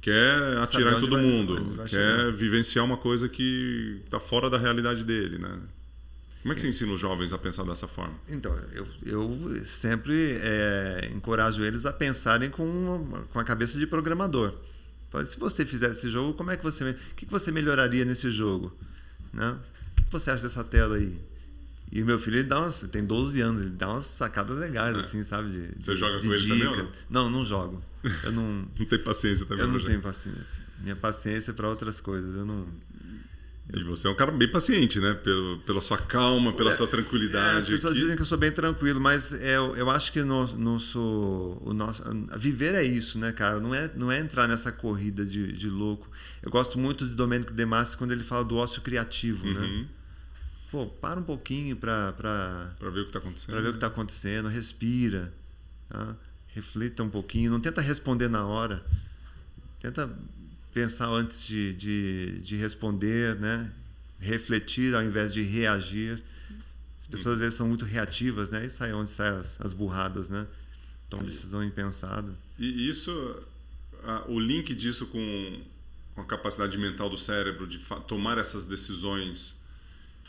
Quer 0.00 0.58
atirar 0.58 0.96
em 0.96 1.00
todo 1.00 1.12
vai, 1.12 1.22
mundo. 1.22 1.84
Quer 1.88 2.32
vivenciar 2.32 2.84
uma 2.84 2.96
coisa 2.96 3.28
que 3.28 4.00
está 4.04 4.18
fora 4.18 4.48
da 4.48 4.58
realidade 4.58 5.04
dele, 5.04 5.38
né? 5.38 5.60
Como 6.42 6.52
é 6.52 6.56
que 6.56 6.60
você 6.60 6.68
ensina 6.68 6.92
os 6.92 6.98
jovens 6.98 7.32
a 7.32 7.38
pensar 7.38 7.62
dessa 7.62 7.86
forma? 7.86 8.14
Então, 8.28 8.52
eu, 8.72 8.84
eu 9.06 9.64
sempre 9.64 10.38
é, 10.42 11.08
encorajo 11.14 11.62
eles 11.62 11.86
a 11.86 11.92
pensarem 11.92 12.50
com, 12.50 13.24
com 13.32 13.38
a 13.38 13.44
cabeça 13.44 13.78
de 13.78 13.86
programador. 13.86 14.52
Se 15.26 15.38
você 15.38 15.64
fizesse 15.66 15.98
esse 15.98 16.10
jogo, 16.10 16.34
como 16.34 16.50
é 16.50 16.56
que 16.56 16.62
você, 16.62 16.90
o 16.90 17.14
que, 17.14 17.26
você 17.26 17.52
melhoraria 17.52 18.04
nesse 18.04 18.30
jogo? 18.30 18.76
Né? 19.32 19.58
O 19.92 20.02
que, 20.02 20.10
você 20.10 20.30
acha 20.30 20.42
dessa 20.42 20.64
tela 20.64 20.96
aí? 20.96 21.18
E 21.90 22.02
o 22.02 22.06
meu 22.06 22.18
filho 22.18 22.38
ele 22.38 22.48
dá 22.48 22.60
umas, 22.60 22.80
tem 22.90 23.04
12 23.04 23.40
anos, 23.42 23.60
ele 23.60 23.70
dá 23.70 23.90
umas 23.90 24.06
sacadas 24.06 24.56
legais, 24.56 24.96
é. 24.96 25.00
assim, 25.00 25.22
sabe? 25.22 25.50
De, 25.50 25.82
Você 25.82 25.92
de, 25.92 26.00
joga 26.00 26.20
de 26.20 26.26
com 26.26 26.32
ele 26.32 26.48
também? 26.48 26.88
Não? 27.10 27.24
não, 27.24 27.30
não 27.30 27.44
jogo. 27.44 27.82
Eu 28.24 28.32
não. 28.32 28.66
não 28.78 28.86
tem 28.86 28.98
paciência 28.98 29.44
também. 29.44 29.64
Eu 29.64 29.70
não 29.70 29.84
tenho 29.84 30.00
paciência. 30.00 30.64
Minha 30.80 30.96
paciência 30.96 31.50
é 31.50 31.54
para 31.54 31.68
outras 31.68 32.00
coisas. 32.00 32.34
Eu 32.34 32.46
não. 32.46 32.66
E 33.74 33.84
você 33.84 34.06
é 34.06 34.10
um 34.10 34.14
cara 34.14 34.30
bem 34.32 34.50
paciente, 34.50 34.98
né? 34.98 35.14
Pelo, 35.14 35.58
pela 35.60 35.80
sua 35.80 35.96
calma, 35.96 36.52
pela 36.52 36.70
é, 36.70 36.74
sua 36.74 36.86
tranquilidade. 36.86 37.56
É, 37.56 37.58
as 37.58 37.66
pessoas 37.66 37.94
dizem 37.94 38.16
que 38.16 38.22
eu 38.22 38.26
sou 38.26 38.36
bem 38.36 38.52
tranquilo, 38.52 39.00
mas 39.00 39.32
é, 39.32 39.56
eu 39.56 39.88
acho 39.88 40.12
que 40.12 40.20
no, 40.22 40.46
nosso, 40.56 41.58
o 41.62 41.72
nosso, 41.72 42.02
viver 42.36 42.74
é 42.74 42.84
isso, 42.84 43.18
né, 43.18 43.32
cara? 43.32 43.60
Não 43.60 43.74
é, 43.74 43.90
não 43.94 44.10
é 44.12 44.18
entrar 44.18 44.46
nessa 44.46 44.70
corrida 44.70 45.24
de, 45.24 45.52
de 45.52 45.70
louco. 45.70 46.10
Eu 46.42 46.50
gosto 46.50 46.78
muito 46.78 47.06
de 47.06 47.14
Domênico 47.14 47.52
De 47.52 47.64
Masi 47.64 47.96
quando 47.96 48.12
ele 48.12 48.24
fala 48.24 48.44
do 48.44 48.56
ócio 48.56 48.82
criativo, 48.82 49.46
né? 49.46 49.60
uhum. 49.60 49.80
né? 49.82 49.86
Pô, 50.70 50.86
para 50.86 51.20
um 51.20 51.22
pouquinho 51.22 51.76
para 51.76 52.12
para 52.12 52.90
ver 52.90 53.00
o 53.00 53.04
que 53.04 53.10
está 53.10 53.18
acontecendo. 53.18 53.50
Para 53.52 53.60
ver 53.60 53.68
o 53.68 53.72
que 53.72 53.76
está 53.76 53.86
acontecendo, 53.88 54.48
respira, 54.48 55.32
tá? 55.88 56.16
reflita 56.48 57.02
um 57.02 57.10
pouquinho, 57.10 57.50
não 57.50 57.60
tenta 57.60 57.80
responder 57.80 58.28
na 58.28 58.46
hora, 58.46 58.82
tenta 59.80 60.10
pensar 60.72 61.08
antes 61.08 61.44
de, 61.44 61.72
de, 61.74 62.38
de 62.40 62.56
responder, 62.56 63.36
né? 63.36 63.70
refletir 64.22 64.94
ao 64.94 65.02
invés 65.02 65.34
de 65.34 65.42
reagir. 65.42 66.22
As 67.00 67.06
pessoas 67.06 67.34
às 67.34 67.40
vezes 67.40 67.54
são 67.54 67.66
muito 67.66 67.84
reativas, 67.84 68.50
né? 68.50 68.64
E 68.64 68.70
sai 68.70 68.92
onde 68.92 69.10
saem 69.10 69.36
as, 69.36 69.60
as 69.60 69.72
burradas, 69.72 70.28
né? 70.28 70.46
Tomam 71.10 71.26
decisão 71.26 71.62
impensada. 71.62 72.32
E 72.58 72.88
isso, 72.88 73.42
a, 74.04 74.24
o 74.28 74.38
link 74.38 74.74
disso 74.74 75.06
com, 75.08 75.62
com 76.14 76.20
a 76.22 76.24
capacidade 76.24 76.78
mental 76.78 77.10
do 77.10 77.18
cérebro 77.18 77.66
de 77.66 77.78
tomar 78.06 78.38
essas 78.38 78.64
decisões 78.64 79.60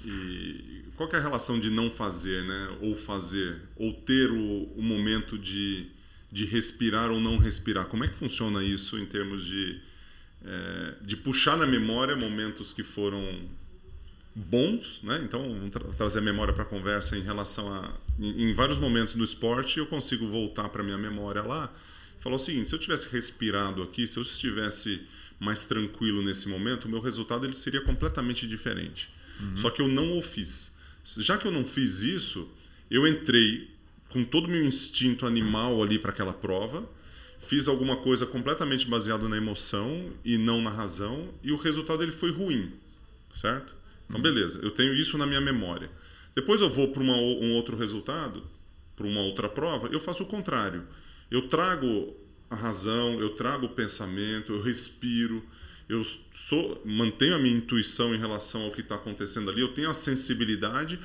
e 0.03 0.83
qual 0.97 1.09
é 1.13 1.15
a 1.15 1.21
relação 1.21 1.59
de 1.59 1.69
não 1.69 1.89
fazer, 1.89 2.43
né? 2.43 2.77
Ou 2.81 2.95
fazer, 2.95 3.61
ou 3.75 3.93
ter 3.93 4.31
o, 4.31 4.63
o 4.75 4.81
momento 4.81 5.37
de, 5.37 5.87
de 6.31 6.45
respirar 6.45 7.11
ou 7.11 7.19
não 7.19 7.37
respirar. 7.37 7.85
Como 7.85 8.03
é 8.03 8.07
que 8.07 8.15
funciona 8.15 8.63
isso 8.63 8.97
em 8.97 9.05
termos 9.05 9.45
de 9.45 9.79
é, 10.45 10.95
de 11.01 11.15
puxar 11.15 11.57
na 11.57 11.65
memória 11.65 12.15
momentos 12.15 12.73
que 12.73 12.83
foram 12.83 13.47
bons, 14.35 14.99
né? 15.03 15.21
Então, 15.23 15.41
vamos 15.41 15.69
tra 15.69 15.83
trazer 15.89 16.19
a 16.19 16.21
memória 16.21 16.53
para 16.53 16.63
a 16.63 16.65
conversa 16.65 17.17
em 17.17 17.21
relação 17.21 17.71
a 17.71 17.93
em, 18.19 18.49
em, 18.49 18.53
vários 18.53 18.77
momentos 18.77 19.15
no 19.15 19.23
esporte 19.23 19.79
eu 19.79 19.85
consigo 19.85 20.27
voltar 20.27 20.69
para 20.69 20.83
minha 20.83 20.97
memória 20.97 21.41
lá. 21.41 21.71
Falar 22.19 22.35
o 22.35 22.39
seguinte: 22.39 22.69
se 22.69 22.75
eu 22.75 22.79
tivesse 22.79 23.07
respirado 23.09 23.81
aqui, 23.83 24.07
se 24.07 24.17
eu 24.17 24.23
estivesse 24.23 25.01
mais 25.39 25.65
tranquilo 25.65 26.21
nesse 26.21 26.47
momento, 26.47 26.85
o 26.85 26.89
meu 26.89 26.99
resultado 26.99 27.45
ele 27.45 27.55
seria 27.55 27.81
completamente 27.81 28.47
diferente. 28.47 29.09
Uhum. 29.39 29.57
Só 29.57 29.69
que 29.69 29.81
eu 29.81 29.87
não 29.87 30.17
o 30.17 30.21
fiz. 30.21 30.73
Já 31.17 31.37
que 31.37 31.45
eu 31.45 31.51
não 31.51 31.65
fiz 31.65 32.01
isso, 32.01 32.47
eu 32.89 33.05
entrei 33.07 33.69
com 34.09 34.23
todo 34.23 34.45
o 34.45 34.49
meu 34.49 34.63
instinto 34.63 35.25
animal 35.25 35.81
ali 35.81 35.99
para 35.99 36.11
aquela 36.11 36.33
prova 36.33 36.87
fiz 37.43 37.67
alguma 37.67 37.97
coisa 37.97 38.25
completamente 38.25 38.87
baseado 38.87 39.27
na 39.29 39.37
emoção 39.37 40.11
e 40.23 40.37
não 40.37 40.61
na 40.61 40.69
razão 40.69 41.29
e 41.43 41.51
o 41.51 41.55
resultado 41.55 42.01
ele 42.01 42.11
foi 42.11 42.31
ruim, 42.31 42.71
certo? 43.35 43.75
Então 44.05 44.17
uhum. 44.17 44.23
beleza, 44.23 44.59
eu 44.61 44.71
tenho 44.71 44.93
isso 44.93 45.17
na 45.17 45.25
minha 45.25 45.41
memória. 45.41 45.89
Depois 46.35 46.61
eu 46.61 46.69
vou 46.69 46.87
para 46.89 47.03
um 47.03 47.53
outro 47.53 47.77
resultado, 47.77 48.43
para 48.95 49.05
uma 49.05 49.21
outra 49.21 49.47
prova, 49.47 49.87
eu 49.87 49.99
faço 49.99 50.23
o 50.23 50.25
contrário. 50.25 50.83
Eu 51.29 51.47
trago 51.47 52.15
a 52.49 52.55
razão, 52.55 53.19
eu 53.19 53.31
trago 53.31 53.67
o 53.67 53.69
pensamento, 53.69 54.53
eu 54.53 54.61
respiro, 54.61 55.43
eu 55.87 56.03
sou, 56.33 56.81
mantenho 56.85 57.35
a 57.35 57.39
minha 57.39 57.55
intuição 57.55 58.13
em 58.13 58.17
relação 58.17 58.63
ao 58.63 58.71
que 58.71 58.81
está 58.81 58.95
acontecendo 58.95 59.49
ali, 59.49 59.61
eu 59.61 59.73
tenho 59.73 59.89
a 59.89 59.93
sensibilidade, 59.93 60.99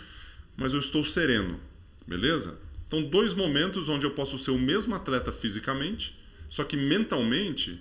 mas 0.57 0.73
eu 0.73 0.79
estou 0.79 1.05
sereno, 1.05 1.61
beleza? 2.07 2.59
Então, 2.87 3.03
dois 3.03 3.35
momentos 3.35 3.89
onde 3.89 4.07
eu 4.07 4.13
posso 4.13 4.39
ser 4.39 4.51
o 4.51 4.59
mesmo 4.59 4.95
atleta 4.95 5.31
fisicamente, 5.31 6.18
só 6.49 6.65
que 6.65 6.77
mentalmente 6.77 7.81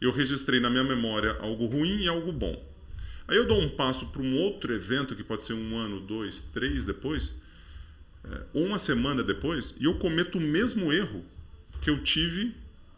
eu 0.00 0.10
registrei 0.12 0.60
na 0.60 0.70
minha 0.70 0.84
memória 0.84 1.36
algo 1.40 1.66
ruim 1.66 2.02
e 2.02 2.08
algo 2.08 2.32
bom. 2.32 2.66
Aí 3.26 3.36
eu 3.36 3.46
dou 3.46 3.60
um 3.60 3.68
passo 3.68 4.06
para 4.06 4.22
um 4.22 4.36
outro 4.38 4.72
evento 4.72 5.14
que 5.14 5.22
pode 5.22 5.44
ser 5.44 5.52
um 5.52 5.76
ano, 5.76 6.00
dois, 6.00 6.40
três 6.40 6.84
depois, 6.84 7.38
é, 8.24 8.42
ou 8.54 8.64
uma 8.64 8.78
semana 8.78 9.22
depois, 9.22 9.76
e 9.78 9.84
eu 9.84 9.98
cometo 9.98 10.38
o 10.38 10.40
mesmo 10.40 10.92
erro 10.92 11.24
que 11.80 11.90
eu 11.90 12.02
tive 12.02 12.54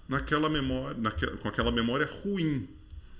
naquela 0.09 0.49
memória, 0.49 0.97
naquela, 1.01 1.37
com 1.37 1.49
aquela 1.49 1.73
memória 1.73 2.09
ruim. 2.23 2.69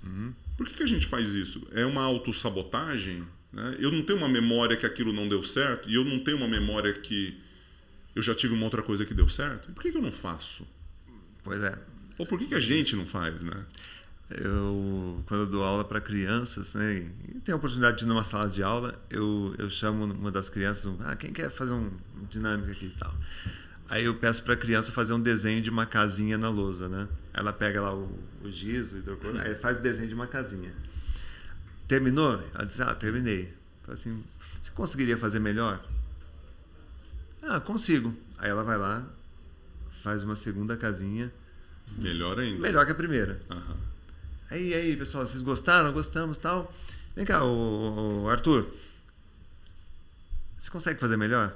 Uhum. 0.03 0.33
Por 0.57 0.67
que, 0.67 0.75
que 0.75 0.83
a 0.83 0.87
gente 0.87 1.05
faz 1.05 1.33
isso? 1.33 1.67
É 1.71 1.85
uma 1.85 2.01
autossabotagem? 2.01 3.23
Né? 3.51 3.75
Eu 3.79 3.91
não 3.91 4.03
tenho 4.03 4.17
uma 4.17 4.29
memória 4.29 4.77
que 4.77 4.85
aquilo 4.85 5.11
não 5.11 5.27
deu 5.27 5.43
certo, 5.43 5.89
e 5.89 5.95
eu 5.95 6.05
não 6.05 6.19
tenho 6.19 6.37
uma 6.37 6.47
memória 6.47 6.93
que 6.93 7.37
eu 8.15 8.21
já 8.21 8.33
tive 8.33 8.53
uma 8.53 8.65
outra 8.65 8.81
coisa 8.81 9.05
que 9.05 9.13
deu 9.13 9.27
certo. 9.27 9.71
Por 9.71 9.81
que, 9.81 9.91
que 9.91 9.97
eu 9.97 10.01
não 10.01 10.11
faço? 10.11 10.67
Pois 11.43 11.61
é. 11.61 11.77
Ou 12.21 12.27
por 12.27 12.37
que, 12.37 12.45
que 12.45 12.53
a 12.53 12.59
gente 12.59 12.95
não 12.95 13.03
faz, 13.03 13.41
né? 13.41 13.65
Eu, 14.29 15.23
quando 15.25 15.41
eu 15.41 15.47
dou 15.47 15.63
aula 15.63 15.83
para 15.83 15.99
crianças, 15.99 16.75
né, 16.75 16.97
e 17.27 17.39
tenho 17.39 17.55
a 17.55 17.57
oportunidade 17.57 17.97
de 17.97 18.05
ir 18.05 18.07
numa 18.07 18.23
sala 18.23 18.47
de 18.47 18.61
aula, 18.61 18.93
eu, 19.09 19.55
eu 19.57 19.67
chamo 19.71 20.05
uma 20.05 20.29
das 20.29 20.47
crianças, 20.47 20.93
ah, 21.03 21.15
quem 21.15 21.33
quer 21.33 21.49
fazer 21.49 21.73
um 21.73 21.89
dinâmica 22.29 22.73
aqui 22.73 22.85
e 22.85 22.91
tal. 22.91 23.11
Aí 23.89 24.05
eu 24.05 24.13
peço 24.13 24.43
para 24.43 24.53
a 24.53 24.57
criança 24.57 24.91
fazer 24.91 25.13
um 25.13 25.19
desenho 25.19 25.63
de 25.63 25.71
uma 25.71 25.87
casinha 25.87 26.37
na 26.37 26.47
lousa, 26.47 26.87
né? 26.87 27.07
Ela 27.33 27.51
pega 27.51 27.81
lá 27.81 27.95
o, 27.95 28.07
o 28.43 28.51
giz, 28.51 28.93
o 28.93 28.99
hidrocor, 28.99 29.35
aí 29.37 29.55
faz 29.55 29.79
o 29.79 29.81
desenho 29.81 30.07
de 30.07 30.13
uma 30.13 30.27
casinha. 30.27 30.71
Terminou? 31.87 32.39
Ela 32.53 32.65
diz, 32.65 32.79
ah, 32.81 32.93
terminei. 32.93 33.51
Falei 33.81 33.99
assim, 33.99 34.23
você 34.61 34.69
conseguiria 34.75 35.17
fazer 35.17 35.39
melhor? 35.39 35.83
Ah, 37.41 37.59
consigo. 37.59 38.15
Aí 38.37 38.51
ela 38.51 38.63
vai 38.63 38.77
lá, 38.77 39.03
faz 40.03 40.23
uma 40.23 40.35
segunda 40.35 40.77
casinha. 40.77 41.33
Melhor 41.97 42.39
ainda. 42.39 42.59
Melhor 42.59 42.85
que 42.85 42.91
a 42.91 42.95
primeira. 42.95 43.39
Uhum. 43.49 43.75
Aí, 44.49 44.73
aí, 44.73 44.95
pessoal, 44.95 45.25
vocês 45.25 45.41
gostaram? 45.41 45.91
Gostamos 45.93 46.37
tal. 46.37 46.73
Vem 47.15 47.25
cá, 47.25 47.43
o, 47.43 48.27
Arthur. 48.29 48.67
Você 50.55 50.69
consegue 50.69 50.99
fazer 50.99 51.17
melhor? 51.17 51.53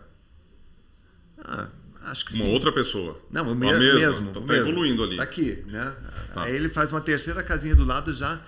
Ah, 1.40 1.68
Acho 2.06 2.26
que 2.26 2.36
uma 2.36 2.46
sim. 2.46 2.54
outra 2.54 2.72
pessoa. 2.72 3.20
Não, 3.32 3.52
o 3.52 3.56
mesmo. 3.56 3.80
mesmo 3.80 4.30
então 4.30 4.46
tá 4.46 4.54
mesmo. 4.54 4.70
evoluindo 4.70 5.04
ali. 5.04 5.18
Tá 5.18 5.24
aqui, 5.24 5.64
né? 5.66 5.96
Tá. 6.34 6.44
Aí 6.44 6.56
ele 6.56 6.70
faz 6.70 6.92
uma 6.92 7.02
terceira 7.02 7.42
casinha 7.44 7.76
do 7.76 7.84
lado 7.84 8.14
já 8.14 8.40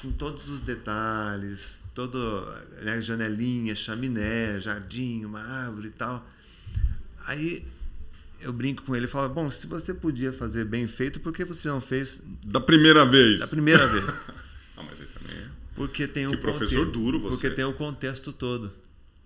com 0.00 0.10
todos 0.10 0.48
os 0.48 0.60
detalhes, 0.60 1.80
todo, 1.94 2.52
né, 2.82 3.00
janelinha, 3.00 3.74
chaminé, 3.76 4.58
jardim, 4.58 5.24
uma 5.24 5.40
árvore 5.40 5.88
e 5.88 5.92
tal. 5.92 6.26
Aí 7.24 7.64
eu 8.42 8.52
brinco 8.52 8.82
com 8.82 8.94
ele 8.94 9.06
e 9.06 9.08
falo, 9.08 9.28
bom, 9.28 9.50
se 9.50 9.66
você 9.66 9.94
podia 9.94 10.32
fazer 10.32 10.64
bem 10.64 10.86
feito, 10.86 11.20
por 11.20 11.32
que 11.32 11.44
você 11.44 11.68
não 11.68 11.80
fez 11.80 12.22
da 12.44 12.60
primeira 12.60 13.06
vez? 13.06 13.40
Da 13.40 13.46
primeira 13.46 13.86
vez. 13.86 14.22
ah, 14.76 14.82
mas 14.82 15.00
aí 15.00 15.06
também 15.06 15.36
é. 15.36 15.48
Porque 15.74 16.06
tem 16.06 16.28
que 16.28 16.34
o 16.34 16.38
professor 16.38 16.84
contexto, 16.86 16.92
duro 16.92 17.20
você. 17.20 17.30
Porque 17.30 17.50
tem 17.50 17.64
o 17.64 17.72
contexto 17.72 18.32
todo. 18.32 18.72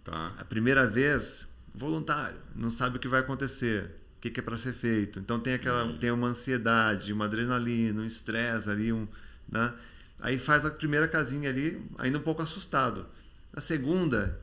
Tá. 0.04 0.32
A 0.38 0.44
primeira 0.44 0.86
vez 0.86 1.48
voluntário, 1.74 2.38
não 2.54 2.70
sabe 2.70 2.96
o 2.96 3.00
que 3.00 3.08
vai 3.08 3.20
acontecer, 3.20 3.90
o 4.16 4.20
que, 4.20 4.30
que 4.30 4.40
é 4.40 4.42
para 4.42 4.56
ser 4.56 4.72
feito. 4.72 5.18
Então 5.18 5.38
tem 5.38 5.54
aquela, 5.54 5.84
uhum. 5.84 5.98
tem 5.98 6.10
uma 6.10 6.28
ansiedade, 6.28 7.12
uma 7.12 7.26
adrenalina, 7.26 8.00
um 8.00 8.06
estresse 8.06 8.70
ali, 8.70 8.92
um, 8.92 9.06
né? 9.48 9.74
Aí 10.20 10.38
faz 10.38 10.64
a 10.64 10.70
primeira 10.70 11.06
casinha 11.06 11.50
ali, 11.50 11.82
ainda 11.98 12.18
um 12.18 12.22
pouco 12.22 12.42
assustado. 12.42 13.06
A 13.52 13.60
segunda, 13.60 14.40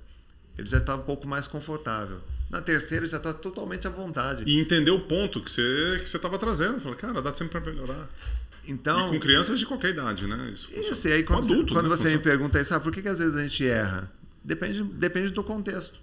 ele 0.58 0.68
já 0.68 0.78
está 0.78 0.96
um 0.96 1.02
pouco 1.02 1.28
mais 1.28 1.48
confortável. 1.48 2.22
Na 2.54 2.62
terceira, 2.62 3.08
já 3.08 3.18
está 3.18 3.34
totalmente 3.34 3.88
à 3.88 3.90
vontade. 3.90 4.44
E 4.46 4.60
entender 4.60 4.92
o 4.92 5.00
ponto 5.00 5.42
que 5.42 5.50
você 5.50 5.98
que 6.00 6.08
você 6.08 6.18
estava 6.18 6.38
trazendo. 6.38 6.80
Falei, 6.80 6.96
cara, 7.00 7.20
dá 7.20 7.34
sempre 7.34 7.60
para 7.60 7.72
melhorar. 7.72 8.08
Então, 8.68 9.08
e 9.08 9.14
com 9.14 9.20
crianças 9.20 9.58
de 9.58 9.66
qualquer 9.66 9.90
idade, 9.90 10.28
né? 10.28 10.52
Isso, 10.54 10.70
isso 10.72 11.08
e 11.08 11.14
aí 11.14 11.24
quando, 11.24 11.46
adulto, 11.46 11.70
você, 11.70 11.74
quando 11.74 11.90
né? 11.90 11.96
você 11.96 12.10
me 12.12 12.20
pergunta 12.20 12.62
isso, 12.62 12.72
ah, 12.76 12.80
por 12.80 12.92
que, 12.92 13.02
que 13.02 13.08
às 13.08 13.18
vezes 13.18 13.34
a 13.34 13.42
gente 13.42 13.66
erra? 13.66 14.12
Depende, 14.44 14.84
depende 14.84 15.32
do 15.32 15.44
contexto. 15.44 16.00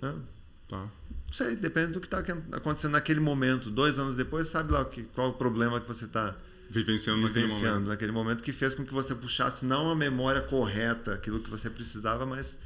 Né? 0.00 0.14
Tá. 0.68 0.78
Não 0.78 1.32
sei, 1.32 1.56
depende 1.56 1.90
do 1.90 2.00
que 2.00 2.06
está 2.06 2.22
acontecendo 2.52 2.92
naquele 2.92 3.18
momento. 3.18 3.68
Dois 3.68 3.98
anos 3.98 4.14
depois, 4.14 4.46
sabe 4.46 4.72
lá 4.72 4.84
que, 4.84 5.02
qual 5.12 5.30
o 5.30 5.32
problema 5.32 5.80
que 5.80 5.88
você 5.88 6.04
está 6.04 6.36
vivenciando, 6.70 7.26
vivenciando 7.26 7.48
naquele 7.48 7.72
momento. 7.72 7.88
naquele 7.88 8.12
momento 8.12 8.42
que 8.44 8.52
fez 8.52 8.76
com 8.76 8.84
que 8.84 8.94
você 8.94 9.12
puxasse 9.12 9.66
não 9.66 9.90
a 9.90 9.96
memória 9.96 10.40
correta, 10.40 11.14
aquilo 11.14 11.40
que 11.40 11.50
você 11.50 11.68
precisava, 11.68 12.24
mas 12.24 12.56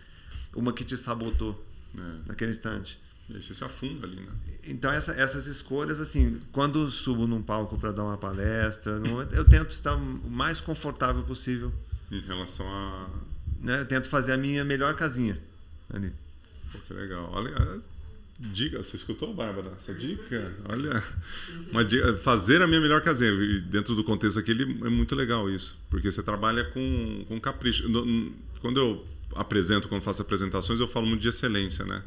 uma 0.54 0.74
que 0.74 0.84
te 0.84 0.98
sabotou 0.98 1.64
é. 1.96 2.28
naquele 2.28 2.50
instante. 2.50 3.00
E 3.28 3.34
aí 3.34 3.42
você 3.42 3.54
se 3.54 3.64
afunda 3.64 4.06
ali, 4.06 4.16
né? 4.16 4.32
Então 4.66 4.90
essa, 4.90 5.12
essas 5.12 5.46
escolhas, 5.46 6.00
assim, 6.00 6.40
quando 6.52 6.90
subo 6.90 7.26
num 7.26 7.42
palco 7.42 7.76
para 7.78 7.90
dar 7.90 8.04
uma 8.04 8.16
palestra, 8.16 9.00
eu 9.32 9.44
tento 9.44 9.70
estar 9.70 9.94
o 9.94 10.30
mais 10.30 10.60
confortável 10.60 11.22
possível. 11.24 11.72
Em 12.10 12.20
relação 12.20 12.66
a... 12.68 13.08
Né? 13.60 13.80
Eu 13.80 13.86
tento 13.86 14.08
fazer 14.08 14.32
a 14.32 14.36
minha 14.36 14.64
melhor 14.64 14.94
casinha 14.94 15.40
ali. 15.92 16.12
Pô, 16.70 16.78
que 16.86 16.94
legal. 16.94 17.28
Olha, 17.32 17.80
dica, 18.38 18.82
você 18.82 18.96
escutou, 18.96 19.34
Bárbara? 19.34 19.72
Essa 19.76 19.94
dica? 19.94 20.54
Olha, 20.68 21.02
uma 21.70 21.84
dica, 21.84 22.16
fazer 22.18 22.62
a 22.62 22.66
minha 22.66 22.80
melhor 22.80 23.00
casinha. 23.00 23.30
E 23.30 23.60
dentro 23.60 23.94
do 23.94 24.04
contexto 24.04 24.38
aqui, 24.38 24.52
é 24.52 24.88
muito 24.88 25.14
legal 25.14 25.50
isso, 25.50 25.76
porque 25.90 26.10
você 26.10 26.22
trabalha 26.22 26.64
com, 26.64 27.24
com 27.26 27.40
capricho. 27.40 27.84
Quando 28.60 28.78
eu 28.78 29.06
apresento, 29.38 29.88
quando 29.88 30.02
faço 30.02 30.22
apresentações, 30.22 30.80
eu 30.80 30.86
falo 30.86 31.06
muito 31.06 31.20
de 31.20 31.28
excelência, 31.28 31.84
né? 31.84 32.02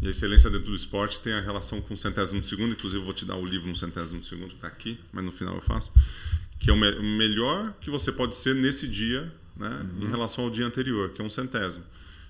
E 0.00 0.06
a 0.06 0.10
excelência 0.10 0.50
dentro 0.50 0.66
do 0.66 0.74
esporte 0.74 1.20
tem 1.20 1.32
a 1.32 1.40
relação 1.40 1.80
com 1.80 1.94
o 1.94 1.96
centésimo 1.96 2.40
de 2.40 2.46
segundo, 2.46 2.72
inclusive 2.72 3.00
eu 3.00 3.04
vou 3.04 3.14
te 3.14 3.24
dar 3.24 3.36
o 3.36 3.44
livro 3.44 3.66
no 3.66 3.74
centésimo 3.74 4.20
de 4.20 4.26
segundo 4.26 4.48
que 4.48 4.56
está 4.56 4.68
aqui, 4.68 4.98
mas 5.10 5.24
no 5.24 5.32
final 5.32 5.54
eu 5.54 5.62
faço, 5.62 5.90
que 6.58 6.68
é 6.68 6.72
o, 6.72 6.76
me 6.76 6.90
o, 6.90 7.02
melhor 7.02 7.74
que 7.80 7.90
você 7.90 8.12
pode 8.12 8.36
ser 8.36 8.54
nesse 8.54 8.86
dia, 8.86 9.32
né, 9.56 9.68
uhum. 9.68 10.06
em 10.06 10.10
relação 10.10 10.44
ao 10.44 10.50
dia 10.50 10.66
anterior, 10.66 11.10
que 11.10 11.22
é 11.22 11.24
um 11.24 11.30
centésimo. 11.30 11.84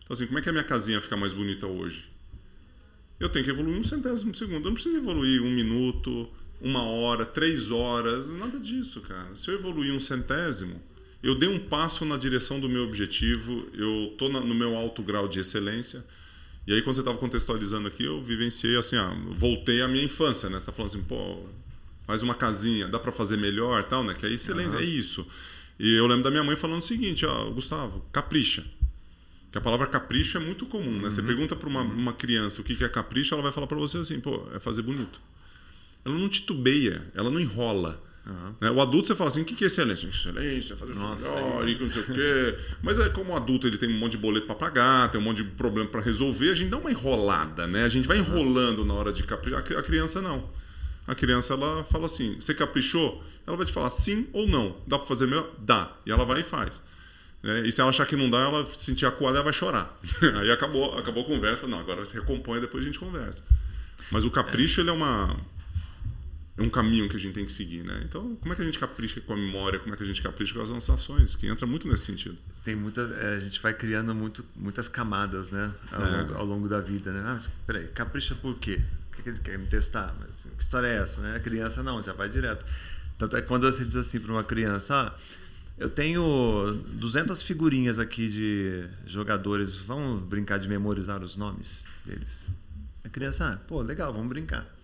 Então 0.04 0.14
assim, 0.14 0.26
como 0.26 0.38
é 0.38 0.42
que 0.42 0.48
a 0.48 0.52
minha 0.52 0.64
casinha 0.64 1.00
fica 1.00 1.16
mais 1.16 1.32
bonita 1.32 1.66
hoje? 1.66 2.08
Eu 3.18 3.28
tenho 3.28 3.44
que 3.44 3.50
evoluir 3.50 3.78
um 3.78 3.82
centésimo 3.82 4.30
de 4.30 4.38
segundo. 4.38 4.56
Eu 4.58 4.66
não 4.66 4.74
preciso 4.74 4.96
evoluir 4.96 5.42
um 5.42 5.50
minuto, 5.50 6.28
uma 6.60 6.82
hora, 6.82 7.24
três 7.24 7.70
horas, 7.70 8.28
nada 8.28 8.58
disso, 8.58 9.00
cara. 9.00 9.34
Se 9.34 9.50
eu 9.50 9.54
evoluir 9.54 9.92
um 9.92 10.00
centésimo, 10.00 10.80
eu 11.26 11.34
dei 11.34 11.48
um 11.48 11.58
passo 11.58 12.04
na 12.04 12.16
direção 12.16 12.60
do 12.60 12.68
meu 12.68 12.84
objetivo, 12.84 13.66
eu 13.74 14.10
estou 14.12 14.28
no 14.28 14.54
meu 14.54 14.76
alto 14.76 15.02
grau 15.02 15.26
de 15.26 15.40
excelência. 15.40 16.04
E 16.64 16.72
aí, 16.72 16.82
quando 16.82 16.94
você 16.94 17.00
estava 17.00 17.18
contextualizando 17.18 17.88
aqui, 17.88 18.04
eu 18.04 18.22
vivenciei 18.22 18.76
assim, 18.76 18.94
ah, 18.94 19.12
voltei 19.32 19.82
à 19.82 19.88
minha 19.88 20.04
infância, 20.04 20.48
né? 20.48 20.60
Você 20.60 20.66
tá 20.66 20.72
falando 20.72 20.90
assim, 20.90 21.02
pô, 21.02 21.44
faz 22.06 22.22
uma 22.22 22.34
casinha, 22.34 22.86
dá 22.86 23.00
para 23.00 23.10
fazer 23.10 23.36
melhor 23.36 23.82
tal, 23.82 24.04
né? 24.04 24.14
Que 24.14 24.24
é 24.24 24.30
excelência, 24.30 24.78
uhum. 24.78 24.84
é 24.84 24.86
isso. 24.86 25.26
E 25.80 25.94
eu 25.94 26.06
lembro 26.06 26.22
da 26.22 26.30
minha 26.30 26.44
mãe 26.44 26.54
falando 26.54 26.78
o 26.78 26.84
seguinte, 26.84 27.26
ó, 27.26 27.50
Gustavo, 27.50 28.04
capricha. 28.12 28.64
Que 29.50 29.58
a 29.58 29.60
palavra 29.60 29.88
capricho 29.88 30.38
é 30.38 30.40
muito 30.40 30.64
comum, 30.64 30.92
né? 30.92 31.04
Uhum. 31.04 31.10
Você 31.10 31.22
pergunta 31.22 31.56
para 31.56 31.68
uma, 31.68 31.82
uhum. 31.82 31.92
uma 31.92 32.12
criança 32.12 32.60
o 32.60 32.64
que 32.64 32.84
é 32.84 32.88
capricho, 32.88 33.34
ela 33.34 33.42
vai 33.42 33.50
falar 33.50 33.66
para 33.66 33.78
você 33.78 33.98
assim, 33.98 34.20
pô, 34.20 34.46
é 34.54 34.60
fazer 34.60 34.82
bonito. 34.82 35.20
Ela 36.04 36.16
não 36.16 36.28
titubeia, 36.28 37.02
ela 37.16 37.32
não 37.32 37.40
enrola. 37.40 38.00
Uhum. 38.26 38.54
Né? 38.60 38.70
O 38.70 38.80
adulto 38.80 39.06
você 39.06 39.14
fala 39.14 39.30
assim, 39.30 39.42
o 39.42 39.44
que 39.44 39.62
é 39.62 39.66
excelência? 39.68 40.08
Excelência, 40.08 40.76
fazer 40.76 40.94
Nossa, 40.94 41.30
melhor, 41.30 41.68
e 41.68 41.78
não 41.78 41.90
sei 41.90 42.02
o 42.02 42.06
quê. 42.06 42.58
Mas 42.82 42.98
é 42.98 43.08
como 43.08 43.32
o 43.32 43.36
adulto 43.36 43.68
ele 43.68 43.78
tem 43.78 43.88
um 43.88 43.98
monte 43.98 44.12
de 44.12 44.18
boleto 44.18 44.46
para 44.46 44.56
pagar, 44.56 45.10
tem 45.10 45.20
um 45.20 45.24
monte 45.24 45.42
de 45.42 45.48
problema 45.50 45.88
para 45.88 46.00
resolver, 46.00 46.50
a 46.50 46.54
gente 46.54 46.70
dá 46.70 46.76
uma 46.76 46.90
enrolada, 46.90 47.66
né? 47.68 47.84
A 47.84 47.88
gente 47.88 48.08
vai 48.08 48.18
enrolando 48.18 48.84
na 48.84 48.94
hora 48.94 49.12
de 49.12 49.22
caprichar. 49.22 49.60
A 49.60 49.82
criança 49.82 50.20
não. 50.20 50.50
A 51.06 51.14
criança 51.14 51.54
ela 51.54 51.84
fala 51.84 52.06
assim, 52.06 52.34
você 52.34 52.52
caprichou? 52.52 53.22
Ela 53.46 53.56
vai 53.56 53.64
te 53.64 53.72
falar 53.72 53.90
sim 53.90 54.26
ou 54.32 54.48
não. 54.48 54.76
Dá 54.88 54.98
para 54.98 55.06
fazer 55.06 55.26
melhor? 55.26 55.48
Dá. 55.58 55.92
E 56.04 56.10
ela 56.10 56.24
vai 56.24 56.40
e 56.40 56.44
faz. 56.44 56.82
Né? 57.44 57.60
E 57.64 57.70
se 57.70 57.80
ela 57.80 57.90
achar 57.90 58.06
que 58.06 58.16
não 58.16 58.28
dá, 58.28 58.38
ela 58.38 58.66
se 58.66 58.84
sentir 58.84 59.06
acuada, 59.06 59.36
ela 59.36 59.44
vai 59.44 59.52
chorar. 59.52 59.96
Aí 60.40 60.50
acabou, 60.50 60.98
acabou 60.98 61.22
a 61.22 61.26
conversa. 61.26 61.68
Não, 61.68 61.78
agora 61.78 62.04
se 62.04 62.14
recompõe, 62.14 62.60
depois 62.60 62.82
a 62.82 62.86
gente 62.86 62.98
conversa. 62.98 63.44
Mas 64.10 64.24
o 64.24 64.30
capricho, 64.32 64.80
é. 64.80 64.82
ele 64.82 64.90
é 64.90 64.92
uma 64.92 65.36
é 66.58 66.62
um 66.62 66.70
caminho 66.70 67.08
que 67.08 67.16
a 67.16 67.18
gente 67.18 67.34
tem 67.34 67.44
que 67.44 67.52
seguir, 67.52 67.84
né? 67.84 68.00
Então, 68.04 68.34
como 68.36 68.52
é 68.52 68.56
que 68.56 68.62
a 68.62 68.64
gente 68.64 68.78
capricha 68.78 69.20
com 69.20 69.34
a 69.34 69.36
memória? 69.36 69.78
Como 69.78 69.92
é 69.92 69.96
que 69.96 70.02
a 70.02 70.06
gente 70.06 70.22
capricha 70.22 70.54
com 70.54 70.62
as 70.62 70.70
nossas 70.70 70.88
ações? 70.88 71.36
Que 71.36 71.46
entra 71.46 71.66
muito 71.66 71.86
nesse 71.86 72.06
sentido. 72.06 72.38
Tem 72.64 72.74
muita, 72.74 73.02
é, 73.02 73.34
a 73.36 73.40
gente 73.40 73.60
vai 73.60 73.74
criando 73.74 74.14
muito, 74.14 74.42
muitas 74.56 74.88
camadas, 74.88 75.52
né? 75.52 75.74
Ao, 75.92 76.02
é. 76.02 76.10
longo, 76.10 76.34
ao 76.34 76.44
longo, 76.46 76.68
da 76.68 76.80
vida, 76.80 77.12
né? 77.12 77.20
Ah, 77.26 77.32
mas, 77.34 77.50
peraí, 77.66 77.88
capricha 77.88 78.34
por 78.34 78.58
quê? 78.58 78.80
O 79.12 79.22
que 79.22 79.28
ele 79.28 79.38
quer 79.40 79.58
me 79.58 79.66
testar? 79.66 80.14
Mas 80.18 80.46
que 80.56 80.62
história 80.62 80.86
é 80.86 80.96
essa, 80.96 81.20
né? 81.20 81.36
A 81.36 81.40
criança 81.40 81.82
não, 81.82 82.02
já 82.02 82.14
vai 82.14 82.30
direto. 82.30 82.64
Tanto 83.18 83.36
é 83.36 83.42
que 83.42 83.48
quando 83.48 83.70
você 83.70 83.84
diz 83.84 83.96
assim 83.96 84.18
para 84.18 84.32
uma 84.32 84.44
criança, 84.44 84.94
ah, 84.94 85.14
eu 85.76 85.90
tenho 85.90 86.72
200 86.94 87.42
figurinhas 87.42 87.98
aqui 87.98 88.30
de 88.30 88.88
jogadores, 89.04 89.74
vamos 89.74 90.22
brincar 90.22 90.58
de 90.58 90.68
memorizar 90.68 91.22
os 91.22 91.36
nomes 91.36 91.84
deles? 92.02 92.48
A 93.04 93.10
criança, 93.10 93.52
ah, 93.52 93.56
pô, 93.68 93.82
legal, 93.82 94.10
vamos 94.10 94.28
brincar. 94.28 94.75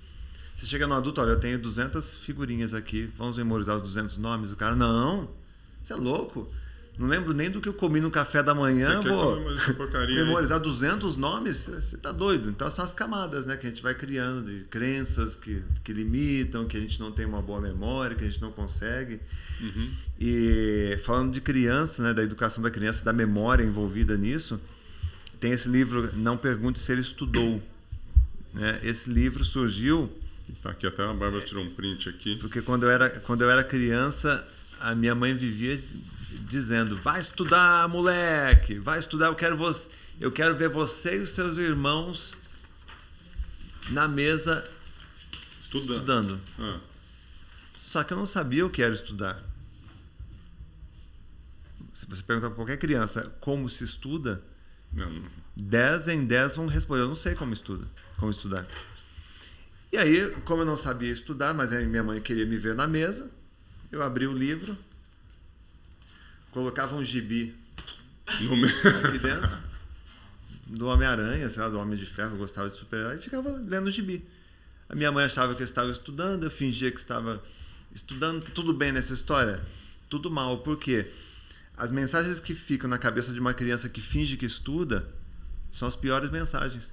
Você 0.63 0.69
chega 0.69 0.87
no 0.87 0.95
adulto, 0.95 1.21
olha, 1.21 1.31
eu 1.31 1.41
tenho 1.41 1.59
200 1.59 2.19
figurinhas 2.19 2.73
aqui, 2.73 3.11
vamos 3.19 3.37
memorizar 3.37 3.75
os 3.75 3.83
200 3.83 4.17
nomes? 4.19 4.53
O 4.53 4.57
cara, 4.57 4.77
não, 4.77 5.29
você 5.83 5.93
é 5.93 5.97
louco. 5.97 6.49
Não 6.97 7.09
lembro 7.09 7.35
nem 7.35 7.51
do 7.51 7.61
que 7.61 7.69
eu 7.69 7.73
comi 7.73 8.01
no 8.01 8.13
café 8.13 8.45
da 8.45 8.55
manhã, 8.55 9.03
você 9.03 9.09
vou 9.09 9.41
memorizar 10.07 10.61
200 10.61 11.17
nomes? 11.17 11.65
Você 11.65 11.97
tá 11.97 12.13
doido. 12.13 12.49
Então 12.49 12.71
são 12.71 12.85
as 12.85 12.95
camadas 12.95 13.45
né, 13.45 13.57
que 13.57 13.67
a 13.67 13.71
gente 13.71 13.83
vai 13.83 13.93
criando 13.93 14.45
de 14.45 14.65
crenças 14.67 15.35
que, 15.35 15.65
que 15.83 15.93
limitam, 15.93 16.65
que 16.65 16.77
a 16.77 16.81
gente 16.81 17.01
não 17.01 17.11
tem 17.11 17.27
uma 17.27 17.43
boa 17.43 17.61
memória, 17.61 18.15
que 18.15 18.25
a 18.25 18.29
gente 18.29 18.41
não 18.41 18.53
consegue. 18.53 19.19
Uhum. 19.61 19.91
E 20.21 20.97
falando 21.03 21.33
de 21.33 21.41
criança, 21.41 22.05
né, 22.05 22.15
da 22.15 22.23
educação 22.23 22.63
da 22.63 22.71
criança, 22.71 23.05
da 23.05 23.13
memória 23.13 23.65
envolvida 23.65 24.17
nisso, 24.17 24.61
tem 25.41 25.51
esse 25.51 25.69
livro 25.69 26.09
Não 26.15 26.37
Pergunte 26.37 26.79
Se 26.79 26.93
Ele 26.93 27.01
Estudou. 27.01 27.61
Né? 28.55 28.79
Esse 28.85 29.11
livro 29.11 29.45
surgiu 29.45 30.22
aqui 30.65 30.87
até 30.87 31.03
a 31.03 31.13
Bárbara 31.13 31.45
tirou 31.45 31.65
um 31.65 31.71
print 31.71 32.09
aqui. 32.09 32.37
Porque 32.37 32.63
quando 32.63 32.85
eu 32.85 32.91
era, 32.91 33.11
quando 33.11 33.43
eu 33.43 33.51
era 33.51 33.65
criança, 33.65 34.47
a 34.81 34.95
minha 34.95 35.15
mãe 35.15 35.35
vivia 35.35 35.83
dizendo: 36.49 36.97
"Vai 37.01 37.21
estudar, 37.21 37.89
moleque, 37.89 38.79
vai 38.79 38.99
estudar, 38.99 39.27
eu 39.27 39.35
quero 39.35 39.57
você, 39.57 39.89
eu 40.21 40.31
quero 40.31 40.57
ver 40.57 40.69
você 40.69 41.17
e 41.17 41.21
os 41.21 41.31
seus 41.31 41.59
irmãos 41.59 42.37
na 43.91 44.07
mesa 44.07 44.69
estudando". 45.61 45.95
estudando. 45.95 46.41
Ah. 46.59 46.81
Só 47.79 48.03
que 48.03 48.13
eu 48.13 48.17
não 48.17 48.27
sabia 48.27 48.65
o 48.65 48.71
que 48.71 48.83
era 48.83 48.95
estudar. 48.95 49.43
Se 51.95 52.07
você 52.09 52.23
perguntar 52.23 52.49
para 52.49 52.57
qualquer 52.57 52.79
criança 52.79 53.31
como 53.41 53.69
se 53.69 53.85
estuda, 53.85 54.43
não. 54.93 55.25
10 55.57 56.09
em 56.09 56.27
10 56.27 56.57
vão 56.57 56.67
responder: 56.67 57.03
Eu 57.03 57.09
não 57.09 57.15
sei 57.15 57.35
como 57.35 57.53
estuda, 57.53 57.87
como 58.17 58.31
estudar. 58.31 58.67
E 59.93 59.99
aí, 59.99 60.31
como 60.47 60.63
eu 60.63 60.67
não 60.67 60.77
sabia 60.77 61.13
estudar, 61.13 61.53
mas 61.53 61.71
minha 61.71 62.03
mãe 62.03 62.19
queria 62.19 62.47
me 62.47 62.57
ver 62.57 62.75
na 62.75 62.87
mesa, 62.87 63.31
eu 63.91 64.03
abri 64.03 64.27
o 64.27 64.33
livro, 64.33 64.75
colocava 66.51 66.97
um 66.97 67.05
gibi 67.05 67.55
no 68.41 68.67
aqui 68.67 69.19
dentro, 69.19 69.59
do 70.67 70.87
Homem-Aranha, 70.87 71.47
sei 71.51 71.63
lá, 71.63 71.69
do 71.69 71.79
Homem 71.79 71.99
de 71.99 72.07
Ferro, 72.07 72.33
eu 72.33 72.39
gostava 72.39 72.71
de 72.71 72.79
super-herói, 72.79 73.17
e 73.17 73.21
ficava 73.21 73.51
lendo 73.51 73.89
o 73.89 73.91
gibi. 73.91 74.27
A 74.89 74.95
minha 74.95 75.13
mãe 75.13 75.27
achava 75.27 75.55
que 75.55 75.63
eu 75.63 75.67
estava 75.67 75.91
estudando, 75.91 76.45
eu 76.45 76.51
fingia 76.51 76.91
que 76.91 76.99
estava 76.99 77.43
estudando. 77.95 78.43
Tudo 78.51 78.73
bem 78.73 78.93
nessa 78.93 79.13
história? 79.13 79.63
Tudo 80.09 80.31
mal. 80.31 80.59
Por 80.59 80.79
quê? 80.79 81.11
As 81.77 81.91
mensagens 81.91 82.41
que 82.41 82.55
ficam 82.55 82.89
na 82.89 82.99
cabeça 82.99 83.33
de 83.33 83.41
uma 83.41 83.53
criança 83.55 83.89
que 83.89 84.01
finge 84.01 84.37
que 84.37 84.47
estuda 84.47 85.07
são 85.71 85.87
as 85.87 85.97
piores 85.97 86.31
mensagens. 86.31 86.93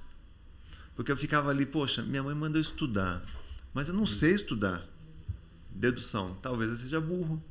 Porque 1.00 1.10
eu 1.10 1.16
ficava 1.16 1.48
ali, 1.48 1.64
poxa, 1.64 2.02
minha 2.02 2.22
mãe 2.22 2.34
mandou 2.34 2.60
estudar, 2.60 3.24
mas 3.72 3.88
eu 3.88 3.94
não 3.94 4.04
sei 4.04 4.32
estudar. 4.32 4.86
Dedução, 5.70 6.36
talvez 6.42 6.70
eu 6.70 6.76
seja 6.76 7.00
burro. 7.00 7.42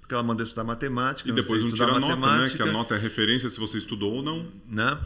Porque 0.00 0.14
ela 0.14 0.22
mandou 0.22 0.42
estudar 0.42 0.64
matemática. 0.64 1.28
E 1.28 1.32
depois 1.34 1.66
não, 1.66 1.70
tira 1.70 1.92
a 1.92 2.00
nota, 2.00 2.16
né? 2.16 2.48
Que 2.48 2.62
a 2.62 2.72
nota 2.72 2.94
é 2.94 2.98
referência 2.98 3.46
se 3.50 3.60
você 3.60 3.76
estudou 3.76 4.14
ou 4.14 4.22
não. 4.22 4.50
Né? 4.66 4.98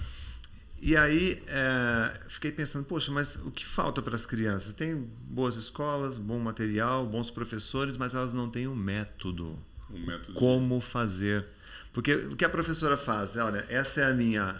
E 0.80 0.97
aí 0.97 1.43
é, 1.49 2.20
fiquei 2.28 2.53
pensando, 2.53 2.85
poxa, 2.85 3.11
mas 3.11 3.35
o 3.35 3.51
que 3.51 3.66
falta 3.66 4.01
para 4.01 4.14
as 4.14 4.24
crianças? 4.24 4.72
Tem 4.74 4.95
boas 5.24 5.57
escolas, 5.57 6.18
bom 6.18 6.39
material, 6.39 7.05
bons 7.05 7.33
professores, 7.33 7.97
mas 7.97 8.14
elas 8.14 8.33
não 8.33 8.49
têm 8.49 8.68
um 8.68 8.76
método. 8.76 9.59
Um 9.91 10.07
método. 10.07 10.35
Como 10.35 10.80
fazer. 10.80 11.49
Porque 11.93 12.14
o 12.14 12.37
que 12.37 12.45
a 12.45 12.49
professora 12.49 12.97
faz? 12.97 13.35
Olha, 13.35 13.66
essa 13.68 14.03
é 14.03 14.05
a 14.05 14.14
minha 14.14 14.55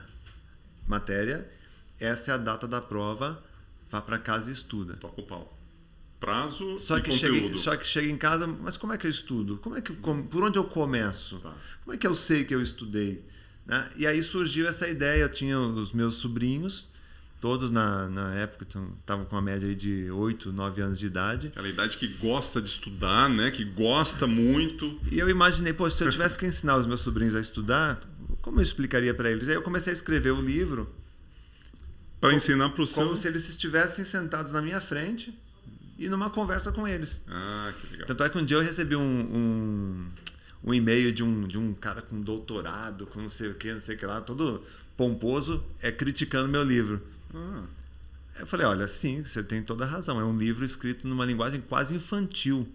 matéria 0.89 1.49
essa 2.05 2.33
é 2.33 2.35
a 2.35 2.37
data 2.37 2.67
da 2.67 2.81
prova, 2.81 3.43
vá 3.91 4.01
para 4.01 4.19
casa 4.19 4.51
e 4.51 4.53
estuda. 4.53 4.95
Toca 4.95 5.21
o 5.21 5.25
pau. 5.25 5.59
Prazo 6.19 6.79
só 6.79 7.01
que 7.01 7.11
conteúdo. 7.11 7.41
Chega, 7.41 7.57
só 7.59 7.77
que 7.77 7.87
chega 7.87 8.09
em 8.09 8.17
casa, 8.17 8.47
mas 8.47 8.77
como 8.77 8.93
é 8.93 8.99
que 8.99 9.07
eu 9.07 9.11
estudo? 9.11 9.57
Como 9.59 9.77
é 9.77 9.81
que, 9.81 9.93
como, 9.95 10.25
por 10.25 10.43
onde 10.43 10.59
eu 10.59 10.65
começo? 10.65 11.39
Tá. 11.41 11.55
Como 11.85 11.95
é 11.95 11.99
que 11.99 12.07
eu 12.07 12.15
sei 12.15 12.45
que 12.45 12.55
eu 12.55 12.63
estudei? 12.63 13.25
Né? 13.67 13.91
E 13.97 14.07
aí 14.07 14.23
surgiu 14.23 14.69
essa 14.69 14.89
ideia, 14.89 15.23
eu 15.23 15.29
tinha 15.29 15.59
os 15.59 15.93
meus 15.93 16.15
sobrinhos, 16.17 16.89
todos 17.41 17.73
na, 17.73 18.09
na 18.09 18.35
época 18.35 18.65
estavam 19.01 19.25
com 19.25 19.35
uma 19.35 19.43
média 19.43 19.75
de 19.75 20.11
8, 20.11 20.53
9 20.53 20.83
anos 20.83 20.99
de 20.99 21.07
idade. 21.07 21.49
Aquela 21.49 21.69
idade 21.69 21.97
que 21.97 22.07
gosta 22.07 22.63
de 22.63 22.69
estudar, 22.69 23.29
né? 23.29 23.51
Que 23.51 23.65
gosta 23.65 24.27
muito. 24.27 25.01
E 25.11 25.19
eu 25.19 25.29
imaginei, 25.29 25.73
pô, 25.73 25.91
se 25.91 26.03
eu 26.05 26.11
tivesse 26.11 26.39
que 26.39 26.47
ensinar 26.47 26.77
os 26.77 26.87
meus 26.87 27.01
sobrinhos 27.01 27.35
a 27.35 27.41
estudar, 27.41 28.01
como 28.41 28.59
eu 28.59 28.63
explicaria 28.63 29.13
para 29.13 29.29
eles? 29.31 29.49
Aí 29.49 29.55
eu 29.55 29.63
comecei 29.63 29.93
a 29.93 29.95
escrever 29.95 30.31
o 30.31 30.41
livro. 30.41 31.02
Para 32.23 32.35
ensinar 32.35 32.69
para 32.69 32.83
o 32.83 32.87
seu... 32.87 33.03
Como 33.03 33.17
se 33.17 33.27
eles 33.27 33.49
estivessem 33.49 34.05
sentados 34.05 34.53
na 34.53 34.63
minha 34.63 34.81
frente 34.81 35.37
e 35.99 36.09
numa 36.09 36.31
conversa 36.31 36.71
com 36.71 36.87
eles. 36.87 37.21
Ah, 37.27 37.75
que 37.81 37.87
legal. 37.89 38.07
Tanto 38.07 38.23
é 38.23 38.29
que 38.29 38.39
um 38.39 38.45
dia 38.45 38.59
eu 38.59 38.63
recebi 38.63 38.95
um, 38.95 39.03
um, 39.03 40.07
um 40.63 40.73
e-mail 40.73 41.13
de 41.13 41.25
um, 41.25 41.49
de 41.49 41.59
um 41.59 41.75
cara 41.75 42.01
com 42.01 42.21
doutorado, 42.21 43.07
com 43.07 43.21
não 43.21 43.29
sei 43.29 43.49
o 43.51 43.55
que, 43.55 43.73
não 43.73 43.81
sei 43.81 43.97
o 43.97 43.99
que 43.99 44.07
lá, 44.07 44.21
todo 44.21 44.65
pomposo, 44.97 45.65
é 45.81 45.91
criticando 45.91 46.49
meu 46.49 46.63
livro. 46.63 47.03
Ah, 47.35 47.65
Eu 48.39 48.47
falei, 48.47 48.67
olha, 48.67 48.87
sim, 48.87 49.25
você 49.25 49.43
tem 49.43 49.61
toda 49.61 49.85
a 49.85 49.89
razão. 49.89 50.21
É 50.21 50.25
um 50.25 50.39
livro 50.39 50.65
escrito 50.65 51.09
numa 51.09 51.25
linguagem 51.25 51.61
quase 51.61 51.93
infantil. 51.93 52.69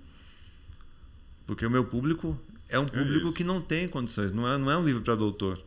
Porque 1.46 1.66
o 1.66 1.72
meu 1.72 1.86
público 1.86 2.38
é 2.68 2.78
um 2.78 2.86
público 2.86 3.28
isso. 3.28 3.34
que 3.34 3.46
não 3.46 3.62
tem 3.62 3.88
condições. 3.88 4.34
Não 4.34 4.46
é, 4.46 4.58
não 4.58 4.70
é 4.70 4.78
um 4.78 4.84
livro 4.86 5.02
para 5.02 5.16
doutor. 5.16 5.58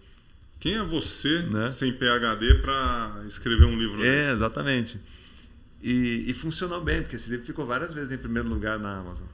Quem 0.61 0.75
é 0.75 0.83
você, 0.85 1.41
Né? 1.43 1.69
sem 1.69 1.93
PhD, 1.93 2.55
para 2.57 3.23
escrever 3.27 3.65
um 3.65 3.77
livro 3.77 4.05
É, 4.05 4.19
desse? 4.21 4.31
exatamente. 4.33 5.01
E, 5.83 6.25
e 6.29 6.35
funcionou 6.35 6.83
bem, 6.85 7.01
porque 7.03 7.17
esse 7.17 7.29
livro 7.31 7.47
ficou 7.47 7.67
várias 7.67 7.93
vezes 7.93 8.13
em 8.13 8.19
primeiro 8.19 8.49
lugar 8.49 8.79
na 8.79 8.99
Amazon. 8.99 9.27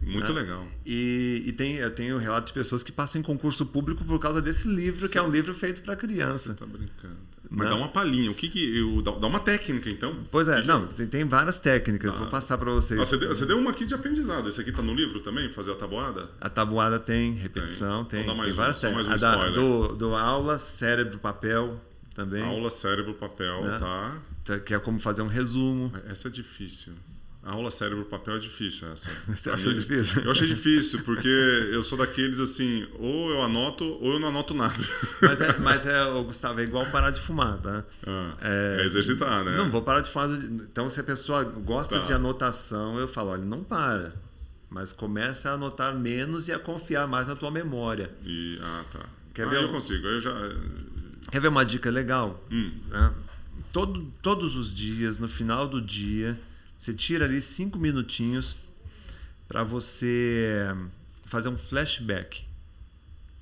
Muito 0.00 0.32
né? 0.32 0.40
legal. 0.40 0.66
E, 0.84 1.42
e 1.46 1.52
tem, 1.52 1.74
eu 1.76 1.90
tenho 1.90 2.16
relato 2.18 2.46
de 2.48 2.52
pessoas 2.52 2.82
que 2.82 2.92
passam 2.92 3.20
em 3.20 3.24
concurso 3.24 3.66
público 3.66 4.04
por 4.04 4.18
causa 4.20 4.40
desse 4.40 4.68
livro, 4.68 5.08
que 5.08 5.18
é 5.18 5.22
um 5.22 5.30
livro 5.30 5.52
feito 5.54 5.82
para 5.82 5.94
Você 5.94 6.00
criança. 6.00 6.54
tá 6.54 6.64
brincando. 6.66 7.16
Mas 7.48 7.68
Não. 7.68 7.76
dá 7.76 7.82
uma 7.82 7.88
palhinha. 7.88 8.30
O 8.30 8.34
que 8.34 8.48
que... 8.48 8.78
eu- 8.78 9.00
dá 9.02 9.26
uma 9.26 9.38
técnica, 9.40 9.88
então. 9.88 10.16
Pois 10.30 10.48
é, 10.48 10.62
não, 10.64 10.86
tem, 10.88 11.06
tem 11.06 11.24
várias 11.24 11.58
técnicas, 11.60 12.10
Ah. 12.12 12.14
vou 12.18 12.26
passar 12.28 12.58
para 12.58 12.70
vocês. 12.72 12.98
Ah, 13.00 13.04
você, 13.04 13.16
deu, 13.16 13.28
você 13.28 13.46
deu 13.46 13.58
uma 13.58 13.70
aqui 13.70 13.84
de 13.86 13.94
aprendizado. 13.94 14.48
Esse 14.48 14.60
aqui 14.60 14.72
tá 14.72 14.82
no 14.82 14.92
livro 14.94 15.20
também? 15.20 15.48
Fazer 15.50 15.72
a 15.72 15.76
tabuada? 15.76 16.28
A 16.40 16.48
tabuada 16.50 16.98
tem, 16.98 17.32
repetição 17.34 18.04
Tem. 18.04 18.22
tem, 18.24 18.30
Então 18.32 18.42
tem 18.42 18.52
um, 18.52 18.56
várias 18.56 18.82
mais 18.82 18.94
técnicas. 18.94 19.22
um 19.22 19.26
A 19.26 19.36
da- 19.36 19.50
do, 19.50 19.88
do 19.96 20.14
aula, 20.16 20.58
cérebro, 20.58 21.18
papel 21.18 21.80
também, 22.14 22.42
Aula, 22.42 22.68
cérebro, 22.70 23.14
papel, 23.14 23.62
Né? 23.64 23.78
tá? 23.78 24.16
tá, 24.44 24.58
que 24.58 24.74
é 24.74 24.78
como 24.78 24.98
fazer 24.98 25.22
um 25.22 25.26
resumo. 25.28 25.92
Essa 26.08 26.26
é 26.28 26.30
difícil. 26.30 26.94
A 27.46 27.52
aula 27.52 27.70
cérebro, 27.70 28.04
papel 28.06 28.34
é 28.34 28.38
difícil 28.40 28.88
essa. 28.92 29.08
Você 29.28 29.48
achou 29.50 29.72
mim- 29.72 29.78
difícil? 29.78 30.20
Eu 30.22 30.32
achei 30.32 30.48
difícil, 30.48 31.02
porque 31.04 31.28
eu 31.28 31.80
sou 31.84 31.96
daqueles 31.96 32.40
assim, 32.40 32.84
ou 32.98 33.30
eu 33.30 33.40
anoto, 33.42 33.84
ou 33.84 34.14
eu 34.14 34.18
não 34.18 34.28
anoto 34.30 34.52
nada. 34.52 34.74
Mas, 35.22 35.40
é, 35.40 35.58
mas 35.58 35.86
é, 35.86 36.04
Gustavo, 36.24 36.58
é 36.60 36.64
igual 36.64 36.84
parar 36.86 37.10
de 37.10 37.20
fumar, 37.20 37.56
tá? 37.58 37.84
Ah, 38.04 38.34
É, 38.42 38.78
é, 38.80 38.84
exercitar, 38.84 39.44
né? 39.44 39.56
Não, 39.56 39.70
vou 39.70 39.80
parar 39.80 40.00
de 40.00 40.10
fumar. 40.10 40.28
Então, 40.30 40.90
se 40.90 40.98
a 40.98 41.04
pessoa 41.04 41.44
gosta 41.44 42.00
Tá. 42.00 42.04
de 42.06 42.12
anotação, 42.12 42.98
eu 42.98 43.06
falo, 43.06 43.30
olha, 43.30 43.44
não 43.44 43.62
para. 43.62 44.12
Mas 44.68 44.92
começa 44.92 45.48
a 45.48 45.52
anotar 45.54 45.94
menos 45.96 46.48
e 46.48 46.52
a 46.52 46.58
confiar 46.58 47.06
mais 47.06 47.28
na 47.28 47.36
tua 47.36 47.52
memória. 47.52 48.10
E, 48.24 48.58
ah, 48.60 48.84
tá. 48.92 49.06
Quer 49.32 49.46
ah, 49.46 49.50
ver 49.50 49.62
eu 49.62 49.68
consigo. 49.70 50.04
Eu 50.04 50.20
já. 50.20 50.32
Quer 51.30 51.40
ver 51.40 51.48
uma 51.48 51.64
dica 51.64 51.88
legal? 51.90 52.44
Hum, 52.50 52.72
né? 52.90 53.14
Todo, 53.72 54.12
todos 54.20 54.56
os 54.56 54.74
dias, 54.74 55.18
no 55.20 55.28
final 55.28 55.68
do 55.68 55.80
dia, 55.80 56.36
você 56.78 56.92
tira 56.94 57.24
ali 57.24 57.40
cinco 57.40 57.78
minutinhos 57.78 58.58
para 59.48 59.62
você 59.62 60.66
fazer 61.26 61.48
um 61.48 61.56
flashback 61.56 62.44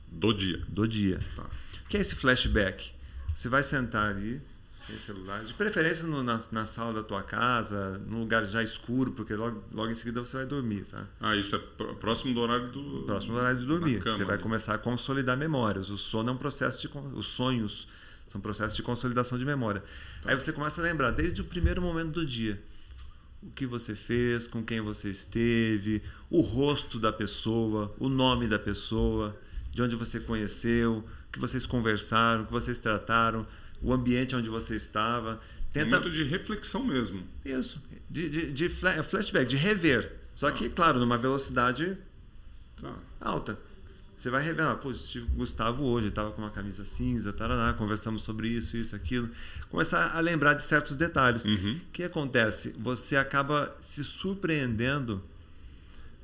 do 0.09 0.33
dia. 0.33 0.63
do 0.69 0.87
dia. 0.87 1.21
Tá. 1.35 1.43
O 1.85 1.89
que 1.89 1.97
é 1.97 2.01
esse 2.01 2.15
flashback? 2.15 2.93
Você 3.35 3.49
vai 3.49 3.63
sentar 3.63 4.11
ali, 4.11 4.41
sem 4.87 4.99
celular, 4.99 5.43
de 5.45 5.53
preferência 5.55 6.05
no- 6.05 6.23
na, 6.23 6.41
na 6.53 6.67
sala 6.67 6.93
da 6.93 7.03
tua 7.03 7.23
casa, 7.23 7.99
num 8.07 8.21
lugar 8.21 8.45
já 8.47 8.63
escuro, 8.63 9.13
porque 9.13 9.35
logo, 9.35 9.63
logo 9.73 9.91
em 9.91 9.95
seguida 9.95 10.21
você 10.21 10.37
vai 10.37 10.47
dormir, 10.47 10.85
tá? 10.85 11.05
Ah, 11.21 11.35
isso 11.35 11.57
é 11.57 11.59
pr- 11.59 11.95
próximo 11.95 12.33
do 12.33 12.41
horário 12.41 12.69
do. 12.71 13.03
Próximo 13.05 13.33
do 13.35 13.39
horário 13.41 13.59
de 13.59 13.67
dormir. 13.67 14.01
cama 14.01 14.17
Você 14.17 14.25
vai 14.25 14.35
ali. 14.35 14.43
começar 14.43 14.75
a 14.75 14.79
consolidar 14.79 15.37
memórias. 15.37 15.91
O 15.91 15.99
sono 15.99 16.31
é 16.31 16.33
um 16.33 16.37
processo 16.37 16.81
de. 16.81 16.91
Os 17.15 17.27
sonhos 17.29 17.89
são 18.29 18.41
processos 18.41 18.77
de 18.77 18.83
consolidação 18.83 19.37
de 19.39 19.45
memória. 19.45 19.83
Tá. 20.23 20.31
Aí 20.31 20.35
você 20.39 20.53
começa 20.53 20.81
a 20.81 20.85
lembrar, 20.85 21.11
desde 21.11 21.41
o 21.41 21.45
primeiro 21.45 21.83
momento 21.83 22.13
do 22.13 22.25
dia, 22.27 22.63
o 23.47 23.51
que 23.55 23.67
você 23.67 23.95
fez, 23.95 24.47
com 24.47 24.63
quem 24.63 24.81
você 24.81 25.11
esteve, 25.11 26.03
o 26.31 26.41
rosto 26.41 26.99
da 26.99 27.13
pessoa, 27.13 27.95
o 27.99 28.09
nome 28.09 28.49
da 28.49 28.59
pessoa, 28.59 29.39
de 29.71 29.83
onde 29.83 29.97
você 29.97 30.19
conheceu, 30.19 31.05
o 31.29 31.33
que 31.33 31.39
vocês 31.39 31.67
conversaram, 31.67 32.43
o 32.43 32.47
que 32.47 32.53
vocês 32.53 32.79
trataram, 32.79 33.47
o 33.83 33.93
ambiente 33.93 34.35
onde 34.35 34.49
você 34.49 34.75
estava. 34.77 35.41
Tenta. 35.73 35.97
Momento 35.99 36.11
de 36.11 36.25
reflexão 36.25 36.85
mesmo. 36.85 37.23
Isso. 37.45 37.81
De, 38.09 38.29
de, 38.31 38.53
de 38.53 38.69
fla- 38.69 39.03
flashback, 39.03 39.47
de 39.47 39.57
rever. 39.57 40.13
Só 40.35 40.51
que, 40.51 40.69
claro, 40.69 40.99
numa 40.99 41.19
velocidade 41.19 41.97
Tá. 42.81 42.95
alta. 43.21 43.59
Você 44.17 44.31
vai 44.31 44.43
revendo, 44.43 44.69
ah, 44.69 44.75
pô, 44.77 44.91
o 44.91 45.27
Gustavo 45.35 45.83
hoje, 45.85 46.09
estava 46.09 46.31
com 46.31 46.41
uma 46.41 46.51
camisa 46.51 46.85
cinza, 46.85 47.33
taraná, 47.33 47.73
conversamos 47.75 48.23
sobre 48.23 48.49
isso, 48.49 48.77
isso, 48.77 48.95
aquilo. 48.95 49.29
Começar 49.71 50.17
a 50.17 50.21
lembrar 50.21 50.55
de 50.55 50.63
certos 50.63 50.97
detalhes. 50.97 51.45
Uhum. 51.45 51.81
O 51.89 51.91
que 51.93 52.05
acontece? 52.05 52.75
Você 52.79 53.17
acaba 53.17 53.75
se 53.81 54.05
surpreendendo, 54.05 55.23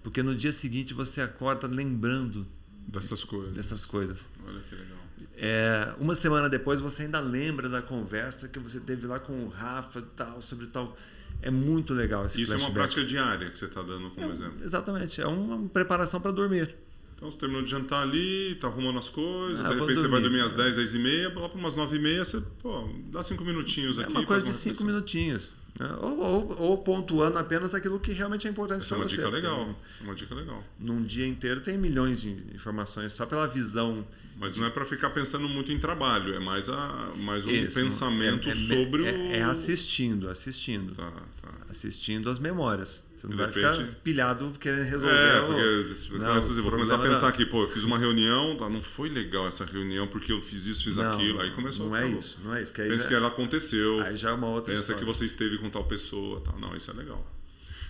porque 0.02 0.22
no 0.22 0.34
dia 0.34 0.52
seguinte 0.52 0.94
você 0.94 1.20
acorda 1.20 1.66
lembrando 1.66 2.46
Dessas 2.86 3.24
coisas. 3.24 3.54
dessas 3.54 3.84
coisas. 3.84 4.30
Olha 4.46 4.60
que 4.60 4.74
legal. 4.74 4.98
É, 5.36 5.92
uma 5.98 6.14
semana 6.14 6.48
depois 6.48 6.80
você 6.80 7.02
ainda 7.02 7.18
lembra 7.20 7.68
da 7.68 7.82
conversa 7.82 8.46
que 8.48 8.58
você 8.58 8.78
teve 8.78 9.06
lá 9.06 9.18
com 9.18 9.44
o 9.44 9.48
Rafa 9.48 10.02
tal, 10.16 10.40
sobre 10.40 10.66
tal. 10.68 10.96
É 11.42 11.50
muito 11.50 11.92
legal 11.94 12.26
esse 12.26 12.40
Isso 12.42 12.52
é 12.52 12.56
uma 12.56 12.70
flashback. 12.70 12.92
prática 12.94 13.04
diária 13.04 13.50
que 13.50 13.58
você 13.58 13.64
está 13.64 13.82
dando 13.82 14.10
como 14.10 14.30
exemplo. 14.30 14.62
Exatamente, 14.64 15.20
é 15.20 15.26
uma 15.26 15.68
preparação 15.68 16.20
para 16.20 16.30
dormir. 16.30 16.74
Então 17.20 17.30
você 17.30 17.36
terminou 17.36 17.62
de 17.62 17.70
jantar 17.70 18.00
ali, 18.00 18.56
tá 18.58 18.66
arrumando 18.68 18.98
as 18.98 19.10
coisas, 19.10 19.62
Ah, 19.62 19.68
de 19.74 19.78
repente 19.78 20.00
você 20.00 20.08
vai 20.08 20.22
dormir. 20.22 20.40
às 20.40 20.54
10, 20.54 20.76
10 20.76 20.94
e 20.94 20.98
meia, 20.98 21.28
lá 21.28 21.50
para 21.50 21.58
umas 21.58 21.74
9 21.76 21.96
e 21.96 22.00
meia, 22.00 22.24
você, 22.24 22.40
pô, 22.62 22.88
dá 23.12 23.22
cinco 23.22 23.44
minutinhos 23.44 23.98
É 23.98 24.04
aqui. 24.04 24.10
uma 24.12 24.24
coisa 24.24 24.42
de 24.42 24.50
faz 24.50 24.56
uma 24.56 24.62
cinco 24.74 24.84
reflexão. 24.84 24.86
minutinhos. 24.86 25.60
né? 25.78 25.88
Ou, 26.00 26.18
ou- 26.18 26.56
ou 26.62 26.78
pontuando 26.78 27.38
apenas 27.38 27.74
aquilo 27.74 28.00
que 28.00 28.10
realmente 28.12 28.46
é 28.46 28.50
importante 28.50 28.84
é 28.84 28.88
para 28.88 28.96
uma 28.96 29.04
você. 29.08 29.16
dica 29.16 29.28
legal. 29.28 29.76
É 30.00 30.04
uma 30.04 30.14
dica 30.14 30.34
legal. 30.34 30.64
Num 30.78 31.02
dia 31.02 31.26
inteiro 31.26 31.60
tem 31.60 31.76
milhões 31.78 32.20
de 32.22 32.30
informações 32.54 33.12
só 33.12 33.24
pela 33.26 33.46
visão. 33.46 34.06
Mas 34.38 34.56
não 34.56 34.66
é 34.66 34.70
para 34.70 34.86
ficar 34.86 35.10
pensando 35.10 35.46
muito 35.46 35.70
em 35.70 35.78
trabalho, 35.78 36.34
é 36.34 36.38
mais, 36.38 36.68
a, 36.70 37.12
mais 37.18 37.44
um 37.44 37.50
Isso, 37.50 37.74
pensamento 37.74 38.48
é- 38.48 38.52
é- 38.52 38.54
sobre 38.54 39.06
é, 39.06 39.12
o. 39.12 39.32
É 39.32 39.42
assistindo, 39.42 40.28
assistindo. 40.30 40.94
Tá, 40.94 41.10
tá. 41.42 41.50
Assistindo 41.68 42.28
as 42.30 42.38
memórias. 42.38 43.04
Você 43.20 43.26
não 43.28 43.36
vai 43.36 43.46
repente- 43.46 43.78
ficar 43.84 43.94
pilhado 44.02 44.52
querendo 44.58 44.82
resolver. 44.82 45.14
É, 45.14 45.40
o- 45.42 45.46
porque 45.46 45.94
você 45.94 46.12
não, 46.12 46.26
começa 46.26 46.52
o 46.52 46.62
vou 46.62 46.70
começar 46.72 46.94
a 46.94 46.98
pensar 46.98 47.20
da- 47.22 47.28
aqui, 47.28 47.44
pô, 47.44 47.62
eu 47.64 47.68
fiz 47.68 47.84
uma 47.84 47.98
reunião, 47.98 48.56
tá, 48.56 48.68
não 48.70 48.82
foi 48.82 49.08
legal 49.10 49.46
essa 49.46 49.64
reunião 49.64 50.06
porque 50.08 50.32
eu 50.32 50.40
fiz 50.40 50.64
isso, 50.66 50.84
fiz 50.84 50.96
Não, 50.96 51.12
aquilo. 51.12 51.40
Aí 51.40 51.50
começou 51.50 51.86
Não 51.88 51.96
é 51.96 52.08
isso, 52.08 52.40
não 52.42 52.54
é 52.54 52.62
isso. 52.62 52.72
Que 52.72 52.82
Pensa 52.82 53.02
já, 53.04 53.08
que 53.08 53.14
ela 53.14 53.28
aconteceu. 53.28 54.00
aí 54.00 54.16
já 54.16 54.30
é 54.30 54.32
uma 54.32 54.48
outra 54.48 54.72
Pensa 54.72 54.94
que 54.94 55.00
história. 55.00 55.14
você 55.14 55.24
esteve 55.26 55.58
com 55.58 55.68
tal 55.68 55.84
pessoa. 55.84 56.40
Tal. 56.40 56.58
Não, 56.58 56.74
isso 56.74 56.90
é 56.90 56.94
legal. 56.94 57.30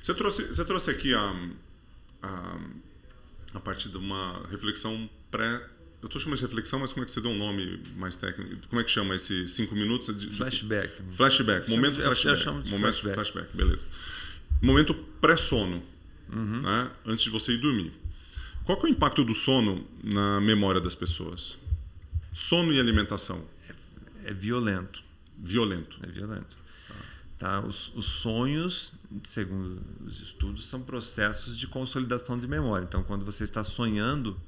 Você 0.02 0.12
trouxe, 0.14 0.42
você 0.46 0.64
trouxe 0.64 0.90
aqui 0.90 1.14
a, 1.14 1.48
a, 2.22 2.58
a 3.54 3.60
partir 3.60 3.88
de 3.88 3.96
uma 3.98 4.46
reflexão 4.50 5.08
pré. 5.30 5.62
Eu 6.02 6.06
estou 6.06 6.18
chamando 6.20 6.38
de 6.38 6.44
reflexão, 6.46 6.78
mas 6.78 6.92
como 6.94 7.04
é 7.04 7.06
que 7.06 7.12
você 7.12 7.20
deu 7.20 7.30
um 7.30 7.36
nome 7.36 7.78
mais 7.96 8.16
técnico? 8.16 8.66
Como 8.68 8.80
é 8.80 8.84
que 8.84 8.90
chama 8.90 9.14
esse 9.14 9.46
cinco 9.46 9.74
minutos? 9.74 10.08
Flashback. 10.34 11.02
Flashback. 11.12 11.68
Momento 11.68 11.96
de- 11.96 12.00
eu- 12.00 12.06
eu 12.10 12.16
flashback. 12.16 12.46
Momento 12.70 12.80
flashback. 12.80 13.14
flashback. 13.14 13.56
Beleza. 13.56 13.86
Momento 14.62 14.94
pré-sono. 14.94 15.82
Uhum. 16.32 16.60
Né? 16.62 16.90
Antes 17.06 17.24
de 17.24 17.30
você 17.30 17.52
ir 17.52 17.58
dormir. 17.58 17.92
Qual 18.64 18.78
é 18.78 18.82
o 18.84 18.88
impacto 18.88 19.24
do 19.24 19.34
sono 19.34 19.86
na 20.02 20.40
memória 20.40 20.80
das 20.80 20.94
pessoas? 20.94 21.58
Sono 22.32 22.72
e 22.72 22.78
alimentação. 22.78 23.44
É 24.24 24.32
violento. 24.32 25.02
Violento. 25.36 25.98
É 26.02 26.06
violento. 26.06 26.56
Tá? 27.38 27.60
Os, 27.60 27.90
os 27.96 28.04
sonhos, 28.04 28.94
segundo 29.24 29.80
os 30.06 30.20
estudos, 30.20 30.68
são 30.68 30.82
processos 30.82 31.58
de 31.58 31.66
consolidação 31.66 32.38
de 32.38 32.46
memória. 32.46 32.84
Então, 32.84 33.02
quando 33.02 33.24
você 33.24 33.44
está 33.44 33.64
sonhando, 33.64 34.38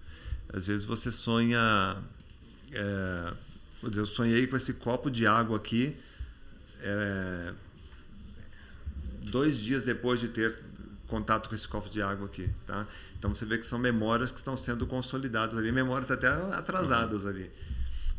às 0.53 0.66
vezes 0.66 0.84
você 0.84 1.11
sonha. 1.11 1.96
É, 2.70 3.32
eu 3.82 4.07
sonhei 4.07 4.46
com 4.46 4.57
esse 4.57 4.74
copo 4.74 5.11
de 5.11 5.26
água 5.26 5.57
aqui. 5.57 5.96
é, 6.82 7.55
dois 9.22 9.58
dias 9.58 9.84
depois 9.84 10.20
de 10.20 10.28
ter 10.28 10.58
contato 11.06 11.48
com 11.48 11.54
esse 11.54 11.68
copo 11.68 11.90
de 11.90 12.00
água 12.00 12.26
aqui, 12.26 12.48
tá? 12.66 12.86
Então 13.18 13.34
você 13.34 13.44
vê 13.44 13.58
que 13.58 13.66
são 13.66 13.78
memórias 13.78 14.32
que 14.32 14.38
estão 14.38 14.56
sendo 14.56 14.86
consolidadas 14.86 15.56
ali, 15.56 15.70
memórias 15.70 16.10
até 16.10 16.26
atrasadas 16.26 17.26
ali. 17.26 17.50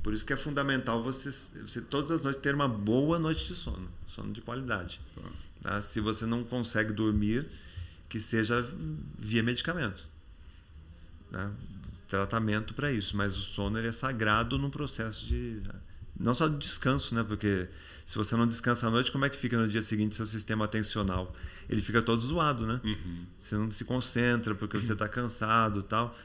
Por 0.03 0.13
isso 0.13 0.25
que 0.25 0.33
é 0.33 0.37
fundamental 0.37 1.01
você, 1.01 1.31
você 1.61 1.81
todas 1.81 2.11
as 2.11 2.21
noites 2.21 2.41
ter 2.41 2.53
uma 2.53 2.67
boa 2.67 3.17
noite 3.17 3.47
de 3.47 3.55
sono, 3.55 3.89
sono 4.07 4.31
de 4.33 4.41
qualidade. 4.41 5.01
Tá. 5.15 5.29
tá? 5.61 5.81
Se 5.81 5.99
você 5.99 6.25
não 6.25 6.43
consegue 6.43 6.91
dormir, 6.91 7.47
que 8.09 8.19
seja 8.19 8.63
via 9.17 9.41
medicamento. 9.41 10.07
Tá? 11.31 11.51
Tratamento 12.07 12.73
para 12.73 12.91
isso, 12.91 13.17
mas 13.17 13.35
o 13.35 13.41
sono 13.41 13.79
ele 13.79 13.87
é 13.87 13.91
sagrado 13.91 14.59
no 14.59 14.69
processo 14.69 15.25
de 15.25 15.63
não 16.19 16.35
só 16.35 16.47
de 16.47 16.57
descanso, 16.57 17.15
né? 17.15 17.23
Porque 17.23 17.67
Se 18.05 18.17
você 18.17 18.35
não 18.35 18.47
descansa 18.47 18.87
à 18.87 18.91
noite, 18.91 19.11
como 19.11 19.25
é 19.25 19.29
que 19.29 19.37
fica 19.37 19.57
no 19.57 19.67
dia 19.67 19.81
seguinte 19.81 20.15
seu 20.15 20.25
sistema 20.25 20.65
atencional? 20.65 21.33
Ele 21.69 21.81
fica 21.81 22.01
todo 22.01 22.19
zoado, 22.21 22.67
né? 22.67 22.81
Uhum. 22.83 23.25
Você 23.39 23.55
não 23.55 23.71
se 23.71 23.85
concentra 23.85 24.53
porque 24.53 24.77
você 24.77 24.93
está 24.93 25.07
cansado 25.07 25.79
e 25.79 25.83
tal. 25.83 26.17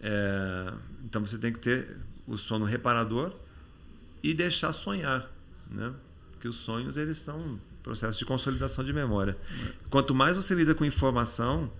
É, 0.00 0.72
então 1.04 1.24
você 1.24 1.38
tem 1.38 1.52
que 1.52 1.58
ter 1.58 1.96
o 2.26 2.36
sono 2.38 2.64
reparador 2.64 3.32
e 4.22 4.32
deixar 4.32 4.72
sonhar, 4.72 5.30
né? 5.70 5.92
Porque 6.30 6.46
os 6.46 6.56
sonhos 6.56 6.96
eles 6.96 7.18
são 7.18 7.38
um 7.38 7.58
processo 7.82 8.18
de 8.18 8.24
consolidação 8.24 8.84
de 8.84 8.92
memória. 8.92 9.36
Quanto 9.90 10.14
mais 10.14 10.36
você 10.36 10.54
lida 10.54 10.74
com 10.74 10.84
informação, 10.84 11.70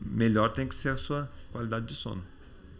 melhor 0.00 0.50
tem 0.50 0.66
que 0.66 0.74
ser 0.74 0.90
a 0.90 0.96
sua 0.96 1.30
qualidade 1.52 1.86
de 1.86 1.94
sono. 1.94 2.22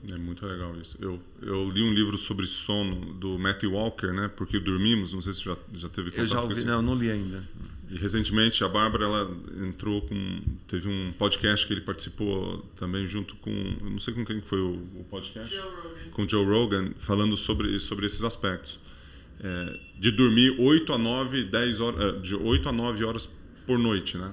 É 0.09 0.17
muito 0.17 0.47
legal 0.47 0.75
isso. 0.81 0.97
Eu, 1.01 1.21
eu 1.43 1.69
li 1.71 1.83
um 1.83 1.93
livro 1.93 2.17
sobre 2.17 2.47
sono 2.47 3.13
do 3.15 3.39
Matthew 3.39 3.73
Walker, 3.73 4.09
né? 4.13 4.29
Porque 4.35 4.59
dormimos. 4.59 5.13
Não 5.13 5.21
sei 5.21 5.33
se 5.35 5.45
já, 5.45 5.57
já 5.75 5.89
teve 5.91 6.11
contato 6.11 6.23
Eu 6.23 6.27
já 6.27 6.37
com 6.37 6.43
ouvi, 6.43 6.55
esse- 6.55 6.65
não, 6.67 6.81
não 6.81 6.95
li 6.95 7.11
ainda. 7.11 7.47
E 7.91 7.97
recentemente 7.97 8.63
a 8.65 8.69
Bárbara 8.69 9.05
ela 9.05 9.37
entrou 9.69 10.01
com 10.03 10.41
teve 10.69 10.89
um 10.89 11.13
podcast 11.19 11.67
que 11.67 11.73
ele 11.73 11.81
participou 11.81 12.59
também 12.77 13.07
junto 13.07 13.35
com 13.37 13.51
eu 13.51 13.91
não 13.91 13.99
sei 13.99 14.15
com 14.15 14.25
quem 14.25 14.41
foi 14.41 14.61
o, 14.61 14.75
o 14.95 15.05
podcast 15.11 15.53
Joe 15.55 15.65
Rogan. 15.65 16.11
com 16.13 16.29
Joe 16.29 16.47
Rogan 16.47 16.93
falando 16.99 17.37
sobre 17.37 17.79
sobre 17.81 18.07
esses 18.07 18.23
aspectos 18.23 18.79
É, 19.43 19.79
de 19.99 20.13
dormir 20.13 20.55
8 20.61 20.93
a 20.93 20.99
9 20.99 21.45
10 21.45 21.81
horas 21.81 22.23
de 22.23 22.37
8 22.37 22.69
a 22.69 22.73
9 22.73 23.05
horas 23.05 23.29
por 23.67 23.77
noite 23.79 24.17
né 24.17 24.31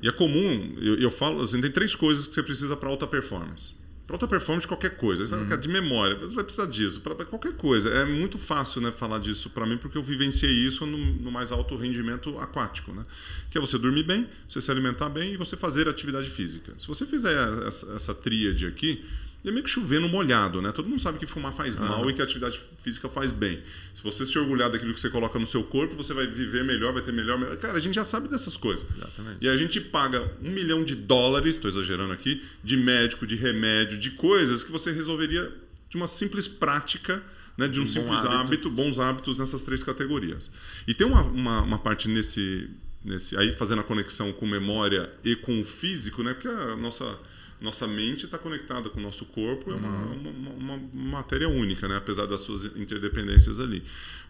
e 0.00 0.06
é 0.06 0.12
comum 0.12 0.76
eu, 0.78 0.94
eu 1.00 1.10
falo 1.10 1.42
assim 1.42 1.60
tem 1.60 1.72
três 1.72 1.96
coisas 1.96 2.26
que 2.28 2.34
você 2.34 2.42
precisa 2.42 2.76
para 2.76 2.88
alta 2.88 3.06
performance 3.06 3.74
para 4.06 4.16
alta 4.16 4.26
performance 4.26 4.64
de 4.64 4.68
qualquer 4.68 4.96
coisa. 4.96 5.26
Você 5.26 5.38
ficar 5.38 5.56
de 5.56 5.68
memória 5.68 6.16
você 6.16 6.34
vai 6.34 6.44
precisar 6.44 6.66
disso 6.66 7.00
para 7.00 7.24
qualquer 7.24 7.52
coisa. 7.54 7.88
É 7.90 8.04
muito 8.04 8.38
fácil 8.38 8.80
né 8.80 8.90
falar 8.92 9.18
disso 9.18 9.50
para 9.50 9.66
mim 9.66 9.78
porque 9.78 9.96
eu 9.96 10.02
vivenciei 10.02 10.52
isso 10.52 10.84
no, 10.86 10.98
no 10.98 11.30
mais 11.30 11.52
alto 11.52 11.76
rendimento 11.76 12.36
aquático 12.38 12.92
né? 12.92 13.04
Que 13.50 13.58
é 13.58 13.60
você 13.60 13.78
dormir 13.78 14.02
bem 14.02 14.28
você 14.48 14.60
se 14.60 14.70
alimentar 14.70 15.08
bem 15.08 15.34
e 15.34 15.36
você 15.36 15.56
fazer 15.56 15.88
atividade 15.88 16.28
física. 16.28 16.72
Se 16.78 16.86
você 16.86 17.06
fizer 17.06 17.36
essa, 17.66 17.92
essa 17.94 18.14
tríade 18.14 18.66
aqui 18.66 19.04
é 19.48 19.52
meio 19.52 19.64
que 19.64 19.70
chover 19.70 20.00
no 20.00 20.08
molhado, 20.08 20.62
né? 20.62 20.70
Todo 20.70 20.88
mundo 20.88 21.02
sabe 21.02 21.18
que 21.18 21.26
fumar 21.26 21.52
faz 21.52 21.74
mal 21.74 22.08
e 22.08 22.12
que 22.12 22.20
a 22.20 22.24
atividade 22.24 22.60
física 22.80 23.08
faz 23.08 23.32
bem. 23.32 23.60
Se 23.92 24.02
você 24.02 24.24
se 24.24 24.38
orgulhar 24.38 24.70
daquilo 24.70 24.94
que 24.94 25.00
você 25.00 25.10
coloca 25.10 25.38
no 25.38 25.46
seu 25.46 25.64
corpo, 25.64 25.96
você 25.96 26.14
vai 26.14 26.26
viver 26.26 26.64
melhor, 26.64 26.92
vai 26.92 27.02
ter 27.02 27.12
melhor. 27.12 27.56
Cara, 27.56 27.76
a 27.76 27.80
gente 27.80 27.94
já 27.94 28.04
sabe 28.04 28.28
dessas 28.28 28.56
coisas. 28.56 28.86
Exatamente. 28.96 29.38
E 29.40 29.48
a 29.48 29.56
gente 29.56 29.80
paga 29.80 30.32
um 30.40 30.50
milhão 30.50 30.84
de 30.84 30.94
dólares, 30.94 31.56
estou 31.56 31.68
exagerando 31.68 32.12
aqui, 32.12 32.42
de 32.62 32.76
médico, 32.76 33.26
de 33.26 33.34
remédio, 33.34 33.98
de 33.98 34.12
coisas 34.12 34.62
que 34.62 34.70
você 34.70 34.92
resolveria 34.92 35.52
de 35.90 35.96
uma 35.96 36.06
simples 36.06 36.46
prática, 36.46 37.22
né, 37.58 37.68
de 37.68 37.80
um, 37.80 37.82
Um 37.82 37.86
simples 37.86 38.20
hábito. 38.20 38.34
hábito, 38.34 38.70
bons 38.70 38.98
hábitos 38.98 39.38
nessas 39.38 39.62
três 39.62 39.82
categorias. 39.82 40.50
E 40.86 40.94
tem 40.94 41.06
uma, 41.06 41.22
uma, 41.22 41.62
uma 41.62 41.78
parte 41.78 42.08
nesse, 42.08 42.70
nesse. 43.04 43.36
Aí 43.36 43.52
fazendo 43.52 43.80
a 43.80 43.84
conexão 43.84 44.32
com 44.32 44.46
memória 44.46 45.12
e 45.24 45.36
com 45.36 45.60
o 45.60 45.64
físico, 45.64 46.22
né? 46.22 46.32
Porque 46.32 46.48
a 46.48 46.76
nossa. 46.76 47.18
Nossa 47.62 47.86
mente 47.86 48.24
está 48.24 48.36
conectada 48.38 48.90
com 48.90 48.98
o 48.98 49.02
nosso 49.02 49.24
corpo, 49.26 49.70
é 49.70 49.74
uma, 49.74 49.88
uma, 49.88 50.30
uma- 50.50 50.74
uma 50.74 51.10
matéria 51.10 51.48
única, 51.48 51.86
né? 51.88 51.96
apesar 51.96 52.26
das 52.26 52.40
suas 52.40 52.64
interdependências 52.76 53.60
ali. 53.60 53.82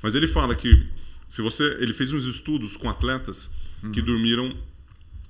Mas 0.02 0.14
ele 0.14 0.26
fala 0.28 0.54
que 0.54 0.86
se 1.28 1.40
você, 1.40 1.64
ele 1.80 1.94
fez 1.94 2.12
uns 2.12 2.24
estudos 2.26 2.76
com 2.76 2.88
atletas 2.90 3.50
que 3.92 4.00
dormiram 4.02 4.56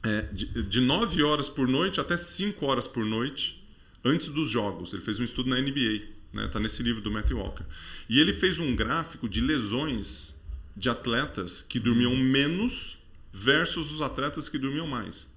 é, 0.03 0.23
de, 0.33 0.63
de 0.65 0.81
9 0.81 1.23
horas 1.23 1.49
por 1.49 1.67
noite 1.69 2.01
até 2.01 2.17
5 2.17 2.67
horas 2.67 2.87
por 2.87 3.05
noite 3.05 3.65
antes 4.05 4.29
dos 4.29 4.51
jogos. 4.51 4.93
Ele 4.93 5.01
fez 5.01 5.19
um 5.21 5.25
estudo 5.25 5.49
na 5.49 5.59
NBA, 5.61 6.03
né? 6.35 6.49
Tá 6.49 6.59
nesse 6.61 6.83
livro 6.83 7.01
do 7.01 7.11
Matthew 7.11 7.39
Walker. 7.39 7.65
E 8.11 8.19
ele 8.21 8.33
fez 8.33 8.59
um 8.59 8.75
gráfico 8.77 9.29
de 9.29 9.41
lesões 9.41 10.35
de 10.77 10.89
atletas 10.91 11.63
que 11.63 11.79
dormiam 11.79 12.15
menos 12.17 12.99
versus 13.33 13.91
os 13.93 14.03
atletas 14.03 14.49
que 14.49 14.59
dormiam 14.59 14.87
mais. 14.87 15.32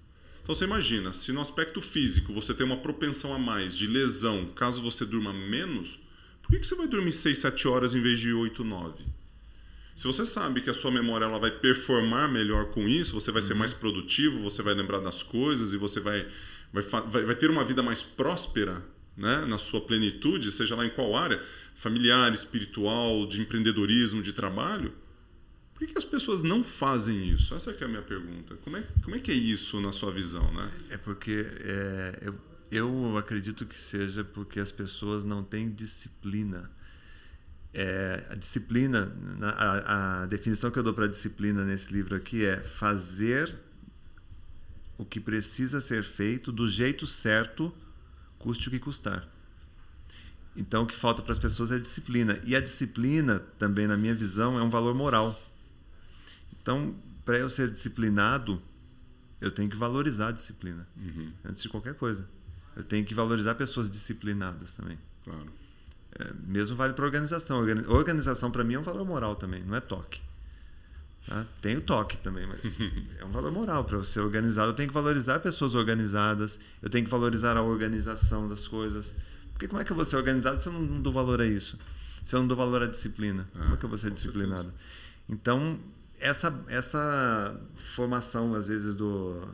Então 0.46 0.54
você 0.54 0.66
imagina, 0.66 1.12
se 1.12 1.32
no 1.32 1.42
aspecto 1.42 1.82
físico 1.82 2.32
você 2.32 2.54
tem 2.54 2.64
uma 2.64 2.78
propensão 2.78 3.34
a 3.34 3.40
mais 3.40 3.76
de 3.76 3.88
lesão 3.88 4.46
caso 4.56 4.80
você 4.80 5.04
durma 5.04 5.34
menos, 5.34 5.98
por 6.40 6.52
que, 6.52 6.60
que 6.60 6.68
você 6.68 6.76
vai 6.76 6.88
dormir 6.88 7.14
6, 7.14 7.40
7 7.40 7.68
horas 7.68 7.96
em 7.96 8.00
vez 8.00 8.20
de 8.20 8.32
8, 8.32 8.64
9? 8.64 9.04
Se 9.96 10.06
você 10.06 10.24
sabe 10.24 10.62
que 10.62 10.70
a 10.70 10.74
sua 10.76 10.92
memória 10.92 11.26
ela 11.26 11.40
vai 11.40 11.50
performar 11.50 12.32
melhor 12.32 12.66
com 12.66 12.88
isso, 12.88 13.20
você 13.20 13.32
vai 13.32 13.42
ser 13.42 13.56
mais 13.56 13.74
produtivo, 13.74 14.40
você 14.40 14.62
vai 14.62 14.76
lembrar 14.76 15.00
das 15.00 15.24
coisas 15.24 15.74
e 15.74 15.78
você 15.78 16.00
vai, 16.00 16.28
vai, 16.72 16.84
vai, 16.84 17.24
vai 17.24 17.36
ter 17.36 17.50
uma 17.50 17.64
vida 17.64 17.82
mais 17.82 18.04
próspera 18.04 18.86
né, 19.18 19.48
na 19.48 19.58
sua 19.58 19.82
plenitude, 19.82 20.52
seja 20.52 20.76
lá 20.76 20.86
em 20.86 20.92
qual 20.92 21.18
área, 21.18 21.42
familiar, 21.74 22.32
espiritual, 22.32 23.26
de 23.26 23.42
empreendedorismo, 23.42 24.22
de 24.22 24.32
trabalho. 24.32 24.94
Por 25.76 25.86
que, 25.86 25.98
as 25.98 26.06
pessoas 26.06 26.42
não 26.42 26.64
fazem 26.64 27.30
isso? 27.30 27.54
Essa 27.54 27.72
é 27.72 27.84
a 27.84 27.88
minha 27.88 28.02
pergunta. 28.02 28.56
Como 28.64 28.78
é, 28.78 28.84
como 29.04 29.16
é 29.16 29.20
que 29.20 29.30
é 29.30 29.34
isso 29.34 29.82
na 29.82 29.92
sua 29.92 30.12
visão, 30.12 30.52
né? 30.54 30.72
É 30.90 30.98
porque 30.98 31.46
é, 31.60 32.20
eu, 32.22 32.36
eu 32.72 33.18
acredito 33.18 33.66
que 33.66 33.76
seja 33.76 34.24
porque 34.24 34.60
as 34.60 34.72
pessoas 34.72 35.26
não 35.26 35.44
têm 35.44 35.70
disciplina. 35.70 36.72
É, 37.74 38.26
a 38.30 38.36
disciplina, 38.36 39.14
na- 39.38 39.50
a, 39.50 40.24
a 40.24 40.26
definição 40.28 40.72
que 40.72 40.80
eu 40.80 40.84
dou 40.84 40.94
para 40.94 41.08
disciplina 41.08 41.66
nesse 41.66 41.92
livro 41.92 42.16
aqui 42.16 42.46
é 42.46 42.62
fazer 42.62 43.60
o 44.98 45.04
que 45.04 45.20
precisa 45.20 45.82
ser 45.82 46.04
feito 46.04 46.54
do 46.54 46.70
jeito 46.70 47.06
certo, 47.06 47.74
custe 48.40 48.70
o 48.70 48.72
que 48.72 48.80
custar. 48.80 49.28
Então, 50.56 50.84
o 50.84 50.88
que 50.88 50.96
falta 50.96 51.22
para 51.22 51.34
as 51.34 51.40
pessoas 51.40 51.70
é 51.70 51.78
disciplina. 51.78 52.40
E 52.46 52.56
a 52.56 52.62
disciplina, 52.62 53.40
também, 53.60 53.88
na 53.88 53.98
minha 53.98 54.16
visão, 54.16 54.58
é 54.58 54.64
um 54.64 54.70
valor 54.70 54.96
moral. 54.96 55.38
Então, 56.66 56.96
para 57.24 57.38
eu 57.38 57.48
ser 57.48 57.70
disciplinado, 57.70 58.60
eu 59.40 59.52
tenho 59.52 59.70
que 59.70 59.76
valorizar 59.76 60.30
a 60.30 60.32
disciplina 60.32 60.88
Uhum, 60.98 61.32
antes 61.46 61.62
de 61.62 61.70
qualquer 61.70 61.94
coisa. 61.94 62.28
Eu 62.76 62.84
tenho 62.84 63.06
que 63.06 63.14
valorizar 63.14 63.54
pessoas 63.54 63.88
disciplinadas 63.92 64.74
também. 64.74 64.98
claro. 65.24 65.46
É, 66.18 66.34
mesmo 66.48 66.76
vale 66.76 66.94
para 66.94 67.06
organização. 67.06 67.60
Organi- 67.60 67.86
Organização 67.88 68.50
para 68.50 68.64
mim 68.64 68.74
é 68.74 68.80
um 68.80 68.84
valor 68.84 69.06
moral 69.06 69.36
também, 69.36 69.64
não 69.64 69.76
é 69.76 69.80
toque. 69.80 70.20
Tá? 71.28 71.46
Tem 71.62 71.76
o 71.78 71.82
toque 71.82 72.18
também, 72.18 72.48
mas 72.48 72.80
é 73.20 73.26
um 73.26 73.30
valor 73.32 73.52
moral. 73.52 73.84
Para 73.86 73.98
eu 73.98 74.04
ser 74.04 74.22
organizado, 74.22 74.72
eu 74.72 74.74
tenho 74.74 74.88
que 74.88 74.94
valorizar 74.94 75.40
pessoas 75.42 75.76
organizadas, 75.76 76.60
eu 76.82 76.90
tenho 76.90 77.06
que 77.06 77.12
valorizar 77.12 77.58
a 77.58 77.62
organização 77.62 78.50
das 78.50 78.68
coisas. 78.68 79.14
Porque 79.54 79.68
como 79.68 79.80
é 79.80 79.86
que 79.86 79.92
eu 79.92 79.96
vou 79.96 80.04
ser 80.06 80.16
organizado 80.16 80.60
se 80.60 80.66
eu 80.68 80.74
não, 80.74 80.82
não 80.82 81.02
dou 81.02 81.14
valor 81.14 81.42
a 81.42 81.46
isso? 81.46 81.78
Se 82.24 82.36
eu 82.36 82.40
não 82.40 82.48
dou 82.48 82.58
valor 82.58 82.82
à 82.82 82.88
disciplina? 82.88 83.48
Ah, 83.54 83.60
como 83.60 83.74
é 83.76 83.78
que 83.78 83.86
eu 83.86 83.90
vou 83.90 83.98
ser 84.00 84.10
disciplinado? 84.10 84.74
Então, 85.30 85.80
essa, 86.26 86.64
essa 86.68 87.60
formação, 87.78 88.54
às 88.54 88.68
vezes, 88.68 88.96
do 88.96 89.48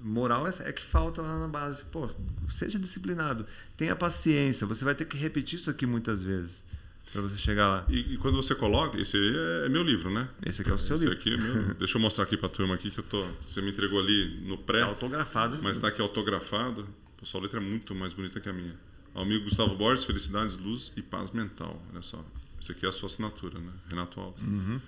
moral 0.00 0.46
é, 0.46 0.54
é 0.60 0.72
que 0.72 0.82
falta 0.82 1.20
lá 1.22 1.38
na 1.38 1.48
base. 1.48 1.84
Pô, 1.86 2.08
seja 2.48 2.78
disciplinado, 2.78 3.46
tenha 3.76 3.96
paciência. 3.96 4.66
Você 4.66 4.84
vai 4.84 4.94
ter 4.94 5.04
que 5.06 5.16
repetir 5.16 5.58
isso 5.58 5.70
aqui 5.70 5.84
muitas 5.86 6.22
vezes 6.22 6.64
para 7.12 7.22
você 7.22 7.36
chegar 7.36 7.68
lá. 7.68 7.86
E, 7.88 8.14
e 8.14 8.18
quando 8.18 8.36
você 8.36 8.54
coloca, 8.54 9.00
esse 9.00 9.16
aí 9.16 9.36
é, 9.36 9.66
é 9.66 9.68
meu 9.68 9.82
livro, 9.82 10.10
né? 10.12 10.28
Esse 10.44 10.60
aqui 10.62 10.70
é 10.70 10.74
o 10.74 10.78
seu 10.78 10.96
Esse 10.96 11.04
livro. 11.04 11.18
aqui 11.18 11.32
é 11.32 11.36
meu. 11.36 11.74
Deixa 11.74 11.96
eu 11.96 12.02
mostrar 12.02 12.24
aqui 12.24 12.36
pra 12.36 12.48
turma 12.48 12.74
aqui 12.74 12.90
que 12.90 12.98
eu 13.00 13.04
tô. 13.04 13.24
Você 13.46 13.60
me 13.62 13.70
entregou 13.70 13.98
ali 14.00 14.40
no 14.46 14.58
pré, 14.58 14.80
É 14.80 14.82
autografado. 14.82 15.58
mas 15.62 15.78
tá 15.78 15.88
aqui 15.88 16.00
autografado. 16.02 16.86
Pô, 17.16 17.24
sua 17.24 17.40
letra 17.40 17.58
é 17.58 17.62
muito 17.62 17.94
mais 17.94 18.12
bonita 18.12 18.38
que 18.40 18.48
a 18.48 18.52
minha. 18.52 18.74
Ao 19.14 19.22
amigo 19.22 19.44
Gustavo 19.44 19.74
Borges, 19.76 20.04
felicidades, 20.04 20.56
luz 20.56 20.92
e 20.96 21.00
paz 21.02 21.30
mental. 21.30 21.80
Olha 21.90 22.02
só. 22.02 22.22
Esse 22.60 22.72
aqui 22.72 22.84
é 22.84 22.88
a 22.88 22.92
sua 22.92 23.06
assinatura, 23.06 23.58
né? 23.58 23.72
Renato 23.88 24.20
Alves. 24.20 24.42
Uhum. 24.42 24.80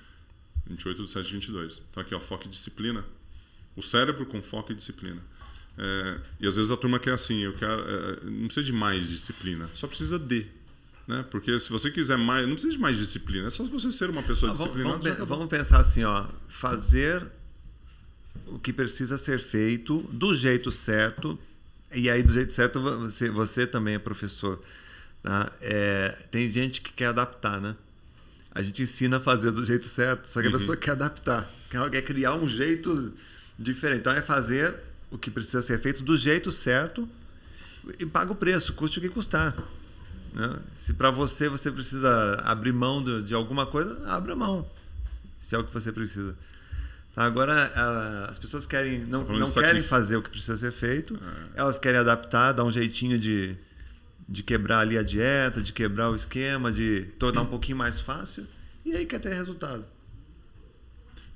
28 0.69 1.05
de 1.05 1.11
7 1.11 1.27
de 1.27 1.33
22. 1.35 1.83
Então 1.91 2.03
aqui, 2.03 2.15
ó, 2.15 2.21
foco 2.21 2.47
e 2.47 2.49
disciplina. 2.49 3.05
O 3.77 3.83
cérebro 3.83 4.27
com 4.27 4.43
foco 4.43 4.73
e 4.73 4.75
disciplina. 4.75 5.23
É, 5.77 6.19
e 6.41 6.47
às 6.47 6.57
vezes 6.57 6.71
a 6.71 6.77
turma 6.77 6.99
quer 6.99 7.13
assim, 7.13 7.39
eu 7.41 7.53
quero, 7.55 7.81
é, 7.83 8.21
não 8.25 8.47
precisa 8.47 8.67
de 8.67 8.73
mais 8.73 9.09
disciplina, 9.09 9.69
só 9.75 9.87
precisa 9.87 10.19
de. 10.19 10.47
Né? 11.07 11.25
Porque 11.31 11.57
se 11.59 11.71
você 11.71 11.91
quiser 11.91 12.19
mais, 12.19 12.47
não 12.47 12.55
precisa 12.55 12.73
de 12.73 12.79
mais 12.81 12.97
disciplina, 12.97 13.47
é 13.47 13.51
só 13.51 13.63
você 13.65 13.91
ser 13.93 14.11
uma 14.11 14.23
pessoa 14.23 14.51
Ah, 14.51 14.55
vamos, 14.55 14.59
disciplinada. 14.73 14.99
vamos 14.99 15.07
acabou. 15.13 15.39
vamos 15.39 15.51
pensar 15.51 15.79
assim, 15.79 16.03
ó, 16.05 16.27
fazer 16.49 17.25
o 18.47 18.59
que 18.59 18.73
precisa 18.73 19.17
ser 19.17 19.39
feito 19.39 20.01
do 20.13 20.35
jeito 20.35 20.71
certo. 20.73 21.39
E 21.95 22.11
aí, 22.11 22.23
do 22.23 22.33
jeito 22.33 22.53
certo, 22.53 22.81
você, 22.81 23.31
você 23.31 23.67
também 23.67 23.95
é 23.95 23.99
professor. 23.99 24.63
tá? 25.23 25.51
É, 25.61 26.11
tem 26.31 26.51
gente 26.51 26.81
que 26.83 26.93
quer 26.93 27.07
adaptar, 27.07 27.61
né? 27.61 27.75
A 28.59 28.63
gente 28.63 28.83
ensina 28.83 29.19
a 29.19 29.21
fazer 29.21 29.53
do 29.53 29.65
jeito 29.65 29.87
certo, 29.87 30.27
só 30.27 30.41
que 30.41 30.49
a 30.49 30.51
Uhum. 30.51 30.59
pessoa 30.59 30.77
quer 30.77 30.91
adaptar. 30.91 31.49
Ela 31.73 31.89
quer 31.89 32.03
criar 32.03 32.35
um 32.35 32.49
jeito 32.49 33.15
diferente. 33.57 34.01
Então, 34.01 34.13
é 34.13 34.21
fazer 34.21 34.75
o 35.13 35.17
que 35.17 35.31
precisa 35.31 35.63
ser 35.63 35.79
feito 35.79 36.03
do 36.03 36.17
jeito 36.17 36.51
certo 36.51 37.09
e 38.01 38.05
paga 38.05 38.33
o 38.33 38.35
preço, 38.35 38.73
custe 38.73 38.99
o 38.99 39.01
que 39.03 39.09
custar. 39.09 39.55
né? 40.35 40.57
Se 40.75 40.93
para 40.93 41.11
você 41.11 41.49
você 41.49 41.71
precisa 41.71 42.35
abrir 42.45 42.73
mão 42.73 43.03
de, 43.03 43.23
de 43.23 43.33
alguma 43.35 43.65
coisa, 43.65 44.05
abra 44.09 44.35
mão. 44.35 44.69
Se 45.39 45.55
é 45.55 45.59
o 45.59 45.63
que 45.65 45.73
você 45.73 45.91
precisa. 45.93 46.35
Tá? 47.15 47.25
Agora, 47.25 47.55
a- 47.75 48.27
as 48.29 48.39
pessoas 48.41 48.67
querem 48.67 49.05
não, 49.07 49.25
falando 49.25 49.41
não 49.41 49.51
querem 49.53 49.83
fazer 49.83 50.17
o 50.17 50.23
que 50.23 50.31
precisa 50.31 50.57
ser 50.57 50.73
feito, 50.73 51.15
É. 51.55 51.61
elas 51.61 51.79
querem 51.79 51.99
adaptar, 52.01 52.53
dar 52.53 52.65
um 52.65 52.71
jeitinho 52.71 53.19
de, 53.19 53.57
de 54.29 54.43
quebrar 54.43 54.81
ali 54.81 54.99
a 54.99 55.03
dieta, 55.03 55.63
de 55.63 55.73
quebrar 55.73 56.11
o 56.11 56.15
esquema, 56.15 56.71
de 56.71 57.07
tornar 57.19 57.43
um 57.43 57.47
pouquinho 57.47 57.79
mais 57.79 57.99
fácil, 57.99 58.47
e 58.85 58.95
aí 58.95 59.07
quer 59.07 59.21
ter 59.21 59.33
resultado. 59.33 59.85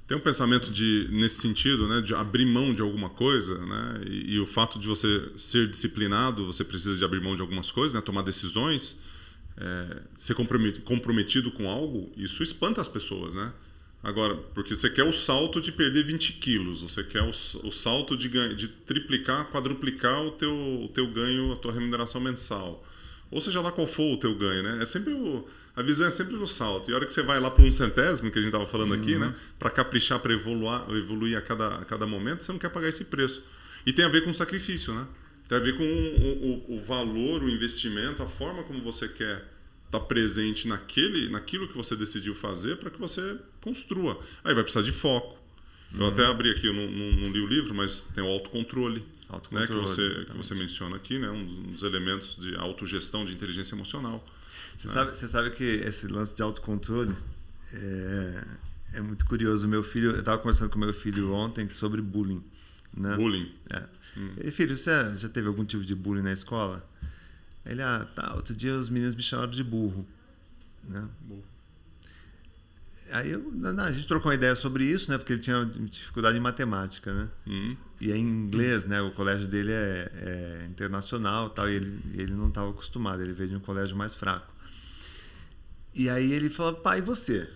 Tem 0.07 0.17
um 0.17 0.21
pensamento 0.21 0.71
de 0.71 1.09
nesse 1.11 1.41
sentido, 1.41 1.89
né, 1.89 2.03
de 2.03 2.15
abrir 2.15 2.45
mão 2.45 2.75
de 2.75 2.83
alguma 2.83 3.09
coisa, 3.09 3.59
né, 3.65 4.03
e, 4.07 4.35
e, 4.35 4.41
o 4.41 4.47
fato 4.47 4.79
de 4.79 4.87
você 4.87 5.31
ser 5.37 5.69
disciplinado, 5.69 6.45
você 6.45 6.65
precisa 6.65 6.99
de 6.99 7.05
abrir 7.05 7.21
mão 7.23 7.35
de 7.35 7.41
algumas 7.41 7.71
coisas, 7.71 7.95
né, 7.95 8.01
tomar 8.03 8.23
decisões, 8.23 9.01
é, 9.57 10.03
ser 10.19 10.35
comprometido 10.35 11.51
com 11.51 11.71
algo, 11.71 12.13
isso 12.17 12.43
espanta 12.43 12.81
as 12.81 12.89
pessoas, 12.89 13.35
né? 13.35 13.53
Agora, 14.03 14.35
porque 14.55 14.75
você 14.75 14.91
quer 14.91 15.05
o 15.05 15.13
salto 15.13 15.61
de 15.61 15.71
perder 15.71 16.03
20 16.03 16.33
quilos, 16.35 16.83
você 16.83 17.05
quer 17.05 17.23
o, 17.23 17.29
o 17.29 17.71
salto 17.71 18.17
de, 18.17 18.29
ganho, 18.29 18.57
de 18.57 18.67
triplicar, 18.67 19.45
quadruplicar 19.47 20.21
o 20.23 20.33
teu, 20.33 20.53
o 20.53 20.89
teu 20.89 21.07
ganho, 21.07 21.53
a 21.53 21.57
tua 21.57 21.73
remuneração 21.73 22.21
mensal. 22.21 22.85
Ou 23.31 23.41
seja 23.41 23.61
lá 23.61 23.71
qual 23.71 23.87
for 23.87 24.15
o 24.15 24.17
teu 24.17 24.35
ganho, 24.35 24.63
né? 24.63 24.83
É 24.83 24.85
sempre 24.85 25.13
o, 25.13 25.47
a 25.75 25.83
visão 25.83 26.07
é 26.07 26.11
sempre 26.11 26.35
no 26.35 26.47
salto. 26.49 26.91
E 26.91 26.93
a 26.93 26.97
hora 26.97 27.07
que 27.07 27.13
você 27.13 27.23
vai 27.23 27.39
lá 27.39 27.51
para 27.51 27.65
um 27.65 27.71
centésimo, 27.71 28.31
que 28.31 28.39
a 28.39 28.43
gente 28.43 28.51
estava 28.51 28.67
falando 28.67 28.93
uhum. 28.93 29.01
aqui, 29.01 29.17
né? 29.17 29.35
Para 29.57 29.71
caprichar, 29.71 30.19
para 30.19 30.33
evoluir, 30.33 30.83
evoluir 30.91 31.39
a 31.39 31.41
cada, 31.41 31.69
a 31.77 31.85
cada 31.85 32.07
momento, 32.07 32.43
você 32.43 32.51
não 32.51 32.59
quer 32.59 32.71
pagar 32.71 32.89
esse 32.89 33.05
preço. 33.05 33.43
E 33.87 33.93
tem 33.93 34.05
a 34.05 34.09
ver 34.09 34.25
com 34.25 34.33
sacrifício, 34.33 34.93
né? 34.93 35.07
Tem 35.49 35.59
a 35.59 35.61
ver 35.61 35.77
com 35.77 35.85
o, 35.85 36.75
o, 36.75 36.77
o 36.77 36.81
valor, 36.83 37.43
o 37.43 37.49
investimento, 37.49 38.23
a 38.23 38.27
forma 38.27 38.65
como 38.65 38.83
você 38.83 39.09
quer 39.09 39.45
tá 39.93 40.01
presente 40.01 40.67
naquele, 40.67 41.29
naquilo 41.29 41.69
que 41.69 41.77
você 41.77 41.95
decidiu 41.95 42.35
fazer 42.35 42.79
para 42.79 42.91
que 42.91 42.99
você 42.99 43.37
construa. 43.61 44.19
Aí 44.43 44.55
vai 44.55 44.63
precisar 44.65 44.83
de 44.83 44.91
foco. 44.91 45.39
Eu 45.95 46.07
até 46.07 46.25
abri 46.25 46.51
aqui, 46.51 46.67
eu 46.67 46.73
não, 46.73 46.91
não, 46.91 47.13
não, 47.21 47.31
li 47.31 47.39
o 47.39 47.47
livro, 47.47 47.75
mas 47.75 48.05
tem 48.15 48.25
o 48.25 48.27
autocontrole, 48.27 49.05
autocontrole 49.29 49.61
né, 49.61 49.67
que, 49.67 49.75
você, 49.75 50.25
que 50.25 50.37
você 50.39 50.55
menciona 50.55 50.97
aqui, 50.97 51.19
né, 51.19 51.29
um 51.29 51.45
dos 51.73 51.83
elementos 51.83 52.37
de 52.37 52.57
autogestão, 52.57 53.27
de 53.27 53.33
inteligência 53.33 53.75
emocional. 53.75 54.27
Você, 54.79 54.89
né? 54.89 54.95
sabe, 54.95 55.15
você 55.15 55.29
sabe 55.29 55.51
que 55.51 55.63
esse 55.63 56.07
lance 56.07 56.35
de 56.35 56.43
autocontrole 56.43 57.15
é, 57.75 58.45
é 58.95 59.03
muito 59.03 59.27
curioso. 59.27 59.69
Meu 59.69 59.83
filho, 59.83 60.13
eu 60.13 60.21
estava 60.21 60.39
conversando 60.39 60.71
com 60.71 60.79
meu 60.79 60.95
filho 60.95 61.31
ontem 61.35 61.69
sobre 61.69 62.01
bullying. 62.01 62.43
Né? 62.97 63.15
Bullying? 63.15 63.53
É. 63.69 63.83
Hum. 64.17 64.33
Ele, 64.39 64.51
filho, 64.51 64.75
você 64.75 65.15
já 65.15 65.29
teve 65.29 65.49
algum 65.49 65.67
tipo 65.67 65.85
de 65.85 65.95
bullying 65.95 66.23
na 66.23 66.33
escola? 66.33 66.83
Ele, 67.65 67.83
ah, 67.83 68.07
tá, 68.15 68.35
outro 68.35 68.55
dia 68.55 68.75
os 68.75 68.91
meninos 68.91 69.15
me 69.15 69.23
chamaram 69.23 69.51
de 69.51 69.63
burro. 69.63 70.07
Né? 70.85 71.09
Burro. 71.21 71.45
Aí 73.13 73.31
eu, 73.31 73.53
a 73.79 73.91
gente 73.91 74.09
trocou 74.09 74.31
uma 74.31 74.35
ideia 74.35 74.55
sobre 74.57 74.85
isso, 74.85 75.11
né? 75.11 75.19
Porque 75.19 75.35
ele 75.35 75.43
tinha 75.43 75.67
dificuldade 75.67 76.39
em 76.39 76.41
matemática, 76.41 77.13
né? 77.13 77.29
Hum. 77.47 77.77
E 78.01 78.11
é 78.11 78.17
em 78.17 78.27
inglês, 78.27 78.87
né? 78.87 79.03
O 79.03 79.13
colégio 79.13 79.47
dele 79.47 79.71
é, 79.71 80.11
é 80.15 80.67
internacional 80.71 81.51
tal, 81.51 81.69
e 81.69 81.75
ele, 81.75 82.01
ele 82.15 82.33
não 82.33 82.49
estava 82.49 82.71
acostumado, 82.71 83.21
ele 83.21 83.35
veio 83.35 83.51
de 83.51 83.57
um 83.57 83.61
colégio 83.61 83.95
mais 83.95 84.15
fraco. 84.15 84.51
E 85.95 86.09
aí 86.09 86.33
ele 86.33 86.49
falou, 86.49 86.75
pai, 86.75 87.01
e 87.01 87.03
você? 87.03 87.49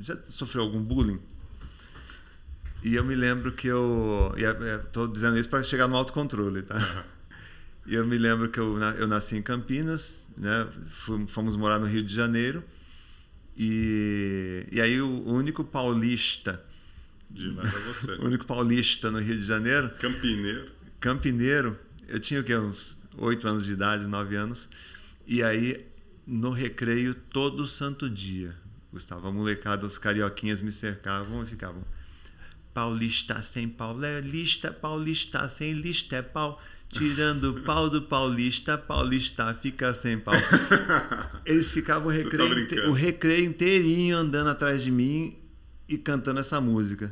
Já 0.00 0.14
sofreu 0.26 0.62
algum 0.62 0.82
bullying? 0.82 1.20
E 2.82 2.94
eu 2.94 3.02
me 3.02 3.14
lembro 3.14 3.52
que 3.52 3.68
eu... 3.68 4.34
Estou 4.84 5.08
dizendo 5.08 5.38
isso 5.38 5.48
para 5.48 5.62
chegar 5.62 5.88
no 5.88 5.96
autocontrole, 5.96 6.62
tá? 6.62 7.06
E 7.86 7.94
eu 7.94 8.06
me 8.06 8.16
lembro 8.16 8.48
que 8.48 8.60
eu, 8.60 8.78
eu 8.78 9.06
nasci 9.06 9.36
em 9.36 9.42
Campinas, 9.42 10.28
né? 10.36 10.68
Fomos 11.26 11.56
morar 11.56 11.78
no 11.78 11.86
Rio 11.86 12.02
de 12.02 12.14
Janeiro. 12.14 12.62
E, 13.56 14.66
e 14.70 14.80
aí 14.80 15.00
o 15.00 15.24
único 15.26 15.64
paulista. 15.64 16.62
De 17.30 17.50
nada 17.50 17.70
você. 17.80 18.12
o 18.12 18.26
único 18.26 18.46
paulista 18.46 19.10
no 19.10 19.18
Rio 19.18 19.36
de 19.36 19.44
Janeiro. 19.44 19.90
Campineiro. 19.98 20.70
Campineiro. 21.00 21.78
Eu 22.08 22.20
tinha 22.20 22.40
o 22.40 22.44
quê? 22.44 22.56
Uns 22.56 22.98
oito 23.18 23.46
anos 23.48 23.64
de 23.64 23.72
idade, 23.72 24.06
nove 24.06 24.36
anos. 24.36 24.68
E 25.26 25.42
aí, 25.42 25.86
no 26.26 26.50
recreio, 26.50 27.14
todo 27.14 27.66
santo 27.66 28.08
dia, 28.08 28.54
Gustavo, 28.92 29.28
a 29.28 29.32
molecada, 29.32 29.86
os 29.86 29.98
carioquinhas 29.98 30.60
me 30.60 30.72
cercavam 30.72 31.42
e 31.42 31.46
ficavam. 31.46 31.82
Paulista 32.74 33.42
sem 33.42 33.68
paulista, 33.68 34.72
paulista 34.72 35.48
sem 35.48 35.72
lista 35.72 36.16
é 36.16 36.22
pau. 36.22 36.60
Tirando 36.92 37.44
o 37.52 37.62
pau 37.62 37.88
do 37.88 38.02
paulista, 38.02 38.76
paulista 38.76 39.54
fica 39.54 39.94
sem 39.94 40.18
pau. 40.18 40.34
Eles 41.46 41.70
ficavam 41.70 42.08
o 42.08 42.10
tá 42.10 42.18
recreio, 42.18 42.68
tá 42.68 42.88
o 42.88 42.92
recreio 42.92 43.46
inteirinho 43.46 44.18
andando 44.18 44.50
atrás 44.50 44.82
de 44.82 44.90
mim 44.90 45.38
e 45.88 45.96
cantando 45.96 46.40
essa 46.40 46.60
música. 46.60 47.10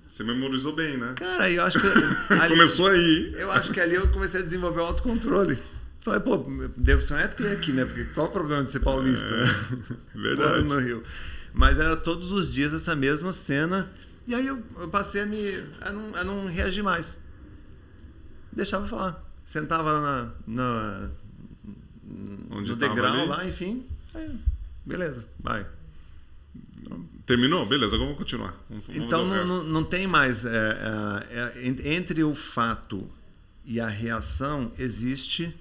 Você 0.00 0.22
memorizou 0.22 0.72
bem, 0.72 0.96
né? 0.96 1.14
Cara, 1.16 1.50
eu 1.50 1.64
acho 1.64 1.80
que. 1.80 1.86
Ali, 2.32 2.54
Começou 2.54 2.86
aí. 2.86 3.34
Eu 3.36 3.50
acho 3.50 3.72
que 3.72 3.80
ali 3.80 3.96
eu 3.96 4.08
comecei 4.08 4.40
a 4.40 4.44
desenvolver 4.44 4.80
o 4.80 4.84
autocontrole. 4.84 5.58
Falei, 6.00 6.20
pô, 6.20 6.36
devo 6.76 7.02
ser 7.02 7.14
um 7.14 7.18
ET 7.18 7.40
aqui, 7.40 7.72
né? 7.72 7.84
Porque 7.84 8.04
qual 8.14 8.28
o 8.28 8.30
problema 8.30 8.62
de 8.62 8.70
ser 8.70 8.80
paulista? 8.80 9.26
É, 9.26 10.14
verdade. 10.16 10.62
no 10.62 10.78
Rio. 10.78 11.02
Mas 11.52 11.78
era 11.80 11.96
todos 11.96 12.30
os 12.30 12.52
dias 12.52 12.72
essa 12.72 12.94
mesma 12.94 13.32
cena. 13.32 13.90
E 14.28 14.34
aí 14.34 14.46
eu, 14.46 14.62
eu 14.78 14.88
passei 14.88 15.22
a 15.22 15.26
me. 15.26 15.64
a 15.80 15.90
não, 15.90 16.14
a 16.14 16.22
não 16.22 16.46
reagir 16.46 16.84
mais 16.84 17.18
deixava 18.58 18.86
falar. 18.86 19.24
Sentava 19.46 19.92
lá 19.92 20.00
na, 20.00 20.32
na 20.46 21.10
Onde 22.50 22.70
no 22.70 22.76
degrau 22.76 23.14
ali? 23.14 23.26
lá, 23.26 23.46
enfim. 23.46 23.86
Beleza, 24.84 25.24
vai. 25.38 25.66
Terminou? 27.24 27.64
Beleza, 27.66 27.94
agora 27.94 28.10
vamos 28.10 28.18
continuar. 28.18 28.54
Vamos, 28.68 28.84
então 28.88 29.26
não, 29.26 29.64
não, 29.64 29.84
tem 29.84 30.06
mais. 30.06 30.44
É, 30.44 30.50
é, 31.30 31.52
é, 31.56 31.94
entre 31.94 32.24
o 32.24 32.34
fato 32.34 33.08
e 33.64 33.78
a 33.78 33.86
reação 33.86 34.72
existe 34.78 35.54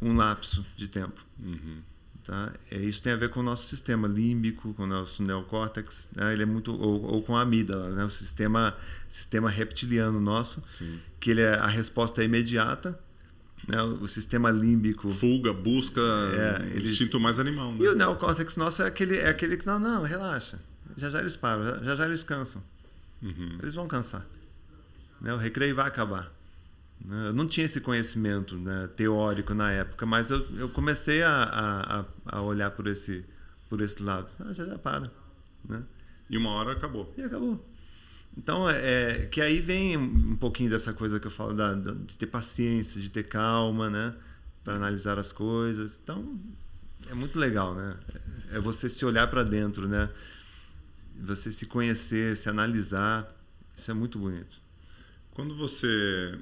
um 0.00 0.14
lapso 0.14 0.64
de 0.76 0.86
tempo. 0.86 1.24
Uhum. 1.42 1.78
Tá? 2.24 2.52
É, 2.70 2.76
isso 2.76 3.02
tem 3.02 3.12
a 3.12 3.16
ver 3.16 3.30
com 3.30 3.40
o 3.40 3.42
nosso 3.42 3.66
sistema 3.66 4.06
límbico, 4.06 4.74
com 4.74 4.82
o 4.82 4.86
nosso 4.86 5.22
neocórtex, 5.22 6.08
né? 6.14 6.32
ele 6.32 6.42
é 6.42 6.46
muito 6.46 6.72
ou, 6.72 7.02
ou, 7.02 7.22
com 7.22 7.36
a 7.36 7.42
amígdala, 7.42 7.90
né? 7.90 8.04
o 8.04 8.10
sistema 8.10 8.76
sistema 9.08 9.48
reptiliano 9.48 10.20
nosso, 10.20 10.62
Sim. 10.72 11.00
que 11.18 11.30
ele 11.30 11.40
é, 11.40 11.54
a 11.54 11.66
resposta 11.66 12.22
é 12.22 12.26
imediata, 12.26 12.98
né? 13.66 13.82
o 13.82 14.06
sistema 14.06 14.50
límbico 14.50 15.08
fuga, 15.08 15.52
busca, 15.52 16.00
é, 16.00 16.76
ele, 16.76 16.90
instinto 16.90 17.18
mais 17.18 17.38
animal. 17.38 17.72
Né? 17.72 17.78
E 17.84 17.88
o 17.88 17.94
neocórtex 17.94 18.56
nosso 18.56 18.82
é 18.82 18.86
aquele 18.86 19.16
é 19.16 19.28
aquele 19.28 19.56
que 19.56 19.66
não, 19.66 19.78
não, 19.78 20.02
relaxa, 20.02 20.60
já 20.96 21.08
já 21.08 21.20
eles 21.20 21.36
param, 21.36 21.82
já 21.82 21.96
já 21.96 22.04
eles 22.04 22.22
cansam, 22.22 22.62
uhum. 23.22 23.58
eles 23.62 23.74
vão 23.74 23.88
cansar, 23.88 24.26
né? 25.20 25.32
o 25.32 25.38
recreio 25.38 25.74
vai 25.74 25.88
acabar. 25.88 26.30
Né? 27.04 27.28
Eu 27.28 27.32
não 27.32 27.46
tinha 27.46 27.64
esse 27.64 27.80
conhecimento 27.80 28.56
né, 28.56 28.88
teórico 28.96 29.54
na 29.54 29.70
época, 29.72 30.04
mas 30.06 30.30
eu, 30.30 30.46
eu 30.56 30.68
comecei 30.68 31.22
a, 31.22 32.04
a, 32.26 32.36
a, 32.36 32.42
olhar 32.42 32.70
por 32.70 32.86
esse, 32.86 33.24
por 33.68 33.80
esse 33.80 34.02
lado. 34.02 34.30
Ah, 34.38 34.52
já 34.52 34.64
já 34.64 34.78
para. 34.78 35.10
Né? 35.68 35.82
E 36.28 36.36
uma 36.36 36.50
hora 36.50 36.72
acabou. 36.72 37.12
E 37.16 37.22
acabou. 37.22 37.64
Então, 38.36 38.68
é, 38.68 39.22
é, 39.22 39.26
que 39.26 39.40
aí 39.40 39.60
vem 39.60 39.96
um 39.96 40.36
pouquinho 40.36 40.70
dessa 40.70 40.92
coisa 40.92 41.18
que 41.18 41.26
eu 41.26 41.30
falo 41.30 41.52
da, 41.54 41.74
da, 41.74 41.92
de 41.92 42.16
ter 42.16 42.26
paciência, 42.26 43.00
de 43.00 43.10
ter 43.10 43.24
calma, 43.24 43.90
né? 43.90 44.14
Para 44.62 44.74
analisar 44.74 45.18
as 45.18 45.32
coisas. 45.32 46.00
Então, 46.02 46.38
é 47.10 47.14
muito 47.14 47.38
legal, 47.38 47.74
né? 47.74 47.96
É 48.52 48.60
você 48.60 48.88
se 48.88 49.04
olhar 49.04 49.26
para 49.28 49.42
dentro, 49.42 49.88
né? 49.88 50.08
Você 51.22 51.50
se 51.50 51.66
conhecer, 51.66 52.36
se 52.36 52.48
analisar. 52.48 53.34
Isso 53.76 53.90
é 53.90 53.94
muito 53.94 54.18
bonito. 54.18 54.60
Quando 55.32 55.56
você 55.56 56.38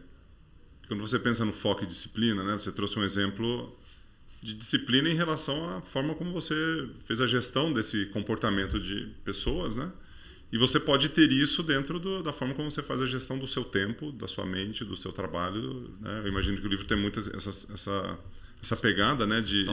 quando 0.89 1.01
você 1.01 1.19
pensa 1.19 1.45
no 1.45 1.53
foco 1.53 1.85
e 1.85 1.87
disciplina, 1.87 2.43
né, 2.43 2.55
você 2.55 2.73
trouxe 2.73 2.99
um 2.99 3.05
exemplo 3.05 3.77
de 4.43 4.55
disciplina 4.55 5.09
em 5.09 5.15
relação 5.15 5.77
à 5.77 5.81
forma 5.81 6.15
como 6.15 6.33
você 6.33 6.89
fez 7.05 7.21
a 7.21 7.27
gestão 7.27 7.73
desse 7.73 8.07
comportamento 8.07 8.81
de 8.81 9.09
pessoas, 9.25 9.77
né? 9.77 9.91
E 10.51 10.57
você 10.57 10.81
pode 10.81 11.11
ter 11.11 11.31
isso 11.31 11.63
dentro 11.63 11.99
do, 11.99 12.23
da 12.23 12.33
forma 12.33 12.55
como 12.55 12.71
você 12.71 12.83
faz 12.83 13.03
a 13.03 13.07
gestão 13.07 13.39
do 13.39 13.47
seu 13.47 13.65
tempo, 13.65 14.11
da 14.13 14.27
sua 14.27 14.47
mente, 14.47 14.83
do 14.83 14.97
seu 14.97 15.13
trabalho. 15.13 15.93
Né? 16.01 16.23
Eu 16.25 16.29
imagino 16.29 16.57
que 16.59 16.67
o 16.67 16.69
livro 16.71 16.87
tem 16.87 16.97
muita 16.97 17.21
essa, 17.21 17.51
essa, 17.51 18.19
essa 18.63 18.77
pegada, 18.77 19.27
né? 19.27 19.43
De, 19.43 19.67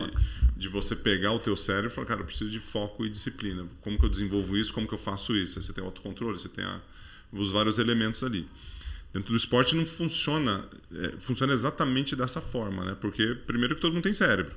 de 0.57 0.68
você 0.68 0.93
pegar 0.93 1.32
o 1.32 1.39
teu 1.39 1.55
cérebro 1.55 1.89
e 1.89 1.93
falar, 1.93 2.07
cara, 2.07 2.22
eu 2.22 2.26
preciso 2.26 2.49
de 2.49 2.59
foco 2.59 3.05
e 3.05 3.09
disciplina. 3.09 3.66
Como 3.82 3.97
que 3.97 4.03
eu 4.03 4.09
desenvolvo 4.09 4.57
isso? 4.57 4.74
Como 4.74 4.86
que 4.86 4.93
eu 4.93 4.97
faço 4.97 5.34
isso? 5.38 5.57
Aí 5.57 5.63
você 5.63 5.72
tem 5.72 5.82
o 5.82 5.88
autocontrole, 5.88 6.38
você 6.38 6.49
tem 6.49 6.66
a, 6.66 6.82
os 7.32 7.51
vários 7.51 7.78
elementos 7.78 8.22
ali. 8.22 8.45
Dentro 9.16 9.32
do 9.32 9.38
esporte 9.38 9.78
não 9.78 9.86
funciona, 9.86 10.66
é, 10.93 11.13
funciona 11.20 11.53
exatamente 11.53 12.18
dessa 12.18 12.41
forma, 12.41 12.84
né? 12.84 12.97
Porque 12.99 13.34
primeiro 13.47 13.74
que 13.74 13.80
todo 13.80 13.93
mundo 13.93 14.03
tem 14.03 14.11
cérebro. 14.11 14.53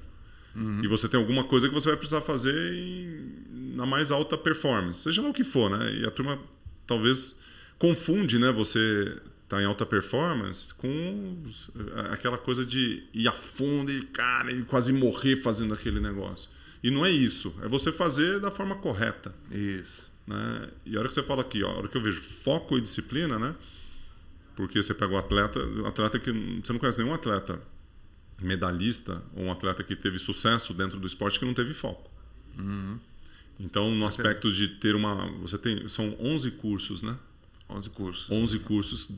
Uhum. 0.53 0.81
E 0.83 0.89
você 0.89 1.09
tem 1.09 1.21
alguma 1.21 1.45
coisa 1.45 1.69
que 1.69 1.75
você 1.75 1.91
vai 1.91 1.97
precisar 1.97 2.23
fazer 2.23 2.75
em, 2.75 3.77
na 3.77 3.87
mais 3.87 4.11
alta 4.11 4.37
performance, 4.37 5.01
seja 5.01 5.23
lá 5.23 5.29
o 5.29 5.33
que 5.33 5.45
for, 5.45 5.71
né? 5.71 5.95
E 5.95 6.05
a 6.05 6.11
turma 6.11 6.41
talvez 6.89 7.41
confunde, 7.79 8.37
né? 8.37 8.51
Você 8.51 9.17
tá 9.49 9.63
em 9.63 9.65
alta 9.65 9.87
performance 9.87 10.75
com 10.75 11.41
aquela 12.11 12.37
coisa 12.37 12.67
de 12.67 13.05
ir 13.15 13.29
a 13.29 13.33
fundo 13.33 13.93
e, 13.93 14.03
cara, 14.07 14.51
e 14.51 14.65
quase 14.65 14.93
morrer 14.93 15.37
fazendo 15.37 15.73
aquele 15.73 16.01
negócio. 16.01 16.51
E 16.83 16.91
não 16.91 17.07
é 17.07 17.13
isso. 17.13 17.55
É 17.63 17.69
você 17.69 17.93
fazer 17.93 18.41
da 18.41 18.51
forma 18.51 18.75
correta. 18.75 19.33
Isso. 19.53 20.11
Né? 20.27 20.69
E 20.85 20.97
a 20.97 20.99
hora 20.99 21.09
que 21.09 21.15
você 21.15 21.23
fala 21.23 21.43
aqui, 21.43 21.63
ó, 21.63 21.71
a 21.71 21.77
hora 21.77 21.87
que 21.87 21.97
eu 21.97 22.03
vejo 22.03 22.21
foco 22.21 22.77
e 22.77 22.81
disciplina, 22.81 23.39
né? 23.39 23.55
Porque 24.59 24.83
você 24.83 24.93
pega 24.93 25.15
o 25.15 25.17
atleta, 25.17 25.61
atleta 25.87 26.19
que 26.19 26.33
você 26.33 26.73
não 26.73 26.81
conhece 26.81 26.99
nenhum 27.01 27.15
atleta 27.15 27.63
medalhista 28.43 29.23
ou 29.37 29.45
um 29.45 29.53
atleta 29.53 29.85
que 29.85 29.95
teve 29.95 30.19
sucesso 30.19 30.75
dentro 30.75 30.99
do 30.99 31.07
esporte 31.07 31.39
que 31.39 31.45
não 31.45 31.55
teve 31.55 31.73
foco. 31.73 32.11
Uhum. 32.59 32.99
Então, 33.61 33.95
no 33.95 34.05
aspecto 34.05 34.51
de 34.51 34.67
ter 34.67 34.97
uma. 34.97 35.31
Você 35.43 35.57
tem. 35.59 35.89
São 35.89 36.17
11 36.19 36.51
cursos, 36.51 37.03
né? 37.05 37.17
11 37.71 37.91
cursos. 37.91 38.29
11 38.29 38.59
cursos 38.59 39.09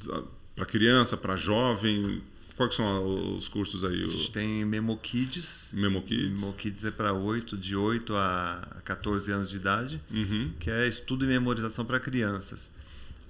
para 0.54 0.66
criança, 0.66 1.16
para 1.16 1.36
jovem. 1.36 2.20
Quais 2.54 2.74
são 2.74 3.34
os 3.34 3.48
cursos 3.48 3.82
aí? 3.82 4.02
A 4.02 4.06
gente 4.08 4.32
tem 4.32 4.62
Memo 4.66 4.98
Kids. 4.98 5.72
Memo 5.74 6.02
Kids. 6.02 6.38
Memo 6.42 6.52
Kids 6.52 6.84
é 6.84 6.90
para 6.90 7.14
8, 7.14 7.56
de 7.56 7.74
8 7.74 8.14
a 8.14 8.76
14 8.84 9.32
anos 9.32 9.48
de 9.48 9.56
idade, 9.56 10.02
Uhum. 10.10 10.52
que 10.60 10.70
é 10.70 10.86
estudo 10.86 11.24
e 11.24 11.28
memorização 11.28 11.86
para 11.86 11.98
crianças. 11.98 12.70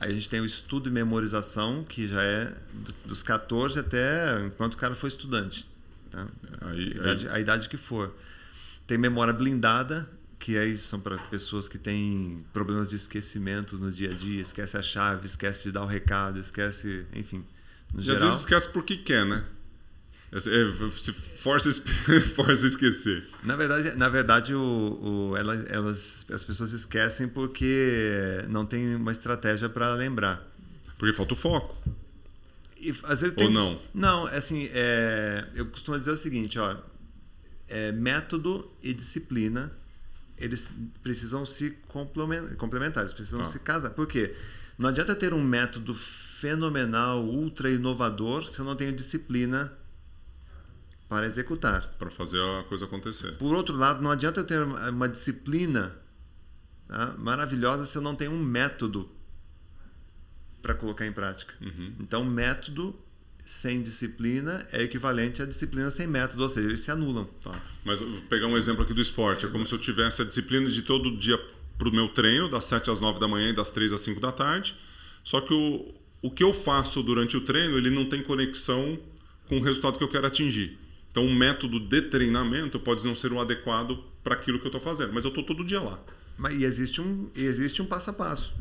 Aí 0.00 0.10
a 0.10 0.14
gente 0.14 0.28
tem 0.30 0.40
o 0.40 0.44
estudo 0.46 0.88
e 0.88 0.92
memorização, 0.92 1.84
que 1.84 2.08
já 2.08 2.22
é 2.22 2.46
do- 2.72 2.94
dos 3.08 3.22
14 3.22 3.78
até 3.78 4.46
enquanto 4.46 4.74
o 4.74 4.76
cara 4.78 4.94
for 4.94 5.06
estudante. 5.08 5.68
Tá? 6.10 6.26
Aí, 6.62 6.92
a, 6.92 6.96
idade, 6.96 7.28
a 7.28 7.40
idade 7.40 7.68
que 7.68 7.76
for. 7.76 8.14
Tem 8.86 8.96
memória 8.98 9.32
blindada, 9.32 10.08
que 10.38 10.56
aí 10.56 10.74
são 10.76 10.98
para 10.98 11.18
pessoas 11.18 11.68
que 11.68 11.76
têm 11.78 12.42
problemas 12.52 12.88
de 12.90 12.96
esquecimentos 12.96 13.78
no 13.78 13.92
dia 13.92 14.10
a 14.10 14.14
dia, 14.14 14.40
esquece 14.40 14.76
a 14.76 14.82
chave, 14.82 15.26
esquece 15.26 15.64
de 15.64 15.72
dar 15.72 15.82
o 15.82 15.86
recado, 15.86 16.40
esquece, 16.40 17.04
enfim, 17.14 17.44
no 17.92 17.98
E 17.98 18.00
às 18.00 18.06
geral. 18.06 18.22
vezes 18.22 18.40
esquece 18.40 18.68
porque 18.70 18.96
quer, 18.96 19.26
né? 19.26 19.44
É, 20.32 20.38
se 20.96 21.12
força, 21.12 21.70
força 22.36 22.66
esquecer. 22.66 23.26
Na 23.42 23.56
verdade, 23.56 23.96
na 23.96 24.08
verdade 24.08 24.54
o, 24.54 25.30
o- 25.32 25.36
elas, 25.36 25.66
elas, 25.68 26.26
as 26.30 26.44
pessoas 26.44 26.72
esquecem 26.72 27.26
porque 27.28 28.44
não 28.48 28.64
tem 28.64 28.94
uma 28.94 29.10
estratégia 29.10 29.68
para 29.68 29.92
lembrar. 29.94 30.46
Porque 30.98 31.12
falta 31.14 31.32
o 31.34 31.36
foco. 31.36 31.76
E, 32.80 32.90
às 33.02 33.20
vezes 33.20 33.36
Ou 33.36 33.44
tem- 33.44 33.52
não? 33.52 33.80
Não, 33.92 34.26
assim, 34.26 34.68
é, 34.72 35.46
eu 35.54 35.66
costumo 35.66 35.98
dizer 35.98 36.12
o 36.12 36.16
seguinte, 36.16 36.58
ó, 36.58 36.76
é, 37.68 37.90
método 37.90 38.70
e 38.82 38.94
disciplina, 38.94 39.72
eles 40.38 40.68
precisam 41.02 41.44
se 41.44 41.70
complemen- 41.88 42.54
complementar, 42.56 43.02
eles 43.02 43.12
precisam 43.12 43.40
Tá. 43.40 43.46
se 43.46 43.58
casar. 43.58 43.90
Por 43.90 44.06
quê? 44.06 44.34
Não 44.78 44.88
adianta 44.88 45.14
ter 45.14 45.34
um 45.34 45.42
método 45.42 45.92
fenomenal, 45.94 47.22
ultra 47.24 47.70
inovador, 47.70 48.48
se 48.48 48.58
eu 48.60 48.64
não 48.64 48.76
tenho 48.76 48.92
disciplina 48.92 49.72
para 51.10 51.26
executar. 51.26 51.88
Para 51.98 52.08
fazer 52.08 52.40
a 52.40 52.62
coisa 52.62 52.84
acontecer. 52.84 53.32
Por 53.32 53.52
outro 53.52 53.76
lado, 53.76 54.00
não 54.00 54.12
adianta 54.12 54.38
eu 54.40 54.44
ter 54.44 54.62
uma 54.62 55.08
disciplina 55.08 55.92
tá, 56.86 57.14
maravilhosa 57.18 57.84
se 57.84 57.98
eu 57.98 58.00
não 58.00 58.14
tenho 58.14 58.30
um 58.30 58.38
método 58.38 59.10
para 60.62 60.72
colocar 60.72 61.04
em 61.04 61.12
prática. 61.12 61.52
Uhum. 61.60 61.94
Então, 61.98 62.24
método 62.24 62.94
sem 63.44 63.82
disciplina 63.82 64.64
é 64.70 64.84
equivalente 64.84 65.42
a 65.42 65.46
disciplina 65.46 65.90
sem 65.90 66.06
método, 66.06 66.44
ou 66.44 66.48
seja, 66.48 66.68
eles 66.68 66.78
se 66.78 66.92
anulam. 66.92 67.24
Tá. 67.42 67.60
Mas 67.84 67.98
vou 67.98 68.20
pegar 68.28 68.46
um 68.46 68.56
exemplo 68.56 68.84
aqui 68.84 68.94
do 68.94 69.00
esporte. 69.00 69.44
É 69.44 69.48
como 69.48 69.66
se 69.66 69.72
eu 69.72 69.80
tivesse 69.80 70.22
a 70.22 70.24
disciplina 70.24 70.70
de 70.70 70.82
todo 70.82 71.16
dia 71.16 71.36
pro 71.76 71.90
meu 71.90 72.08
treino, 72.10 72.48
das 72.48 72.66
7 72.66 72.88
às 72.88 73.00
9 73.00 73.18
da 73.18 73.26
manhã 73.26 73.48
e 73.48 73.52
das 73.52 73.70
3 73.70 73.94
às 73.94 74.00
5 74.02 74.20
da 74.20 74.30
tarde. 74.30 74.76
Só 75.24 75.40
que 75.40 75.52
o, 75.52 75.92
o 76.22 76.30
que 76.30 76.44
eu 76.44 76.54
faço 76.54 77.02
durante 77.02 77.36
o 77.36 77.40
treino, 77.40 77.76
ele 77.76 77.90
não 77.90 78.08
tem 78.08 78.22
conexão 78.22 78.96
com 79.48 79.58
o 79.58 79.60
resultado 79.60 79.98
que 79.98 80.04
eu 80.04 80.08
quero 80.08 80.28
atingir. 80.28 80.78
Então, 81.10 81.26
o 81.26 81.34
método 81.34 81.80
de 81.80 82.02
treinamento 82.02 82.78
pode 82.78 83.04
não 83.04 83.14
ser 83.14 83.32
o 83.32 83.40
adequado 83.40 83.98
para 84.22 84.34
aquilo 84.34 84.58
que 84.58 84.66
eu 84.66 84.68
estou 84.68 84.80
fazendo, 84.80 85.12
mas 85.12 85.24
eu 85.24 85.30
estou 85.30 85.44
todo 85.44 85.64
dia 85.64 85.80
lá. 85.80 85.98
Mas 86.38 86.54
e 86.54 86.64
existe 86.64 87.00
um, 87.00 87.28
e 87.34 87.44
existe 87.44 87.82
um 87.82 87.86
passo 87.86 88.10
a 88.10 88.12
passo. 88.12 88.54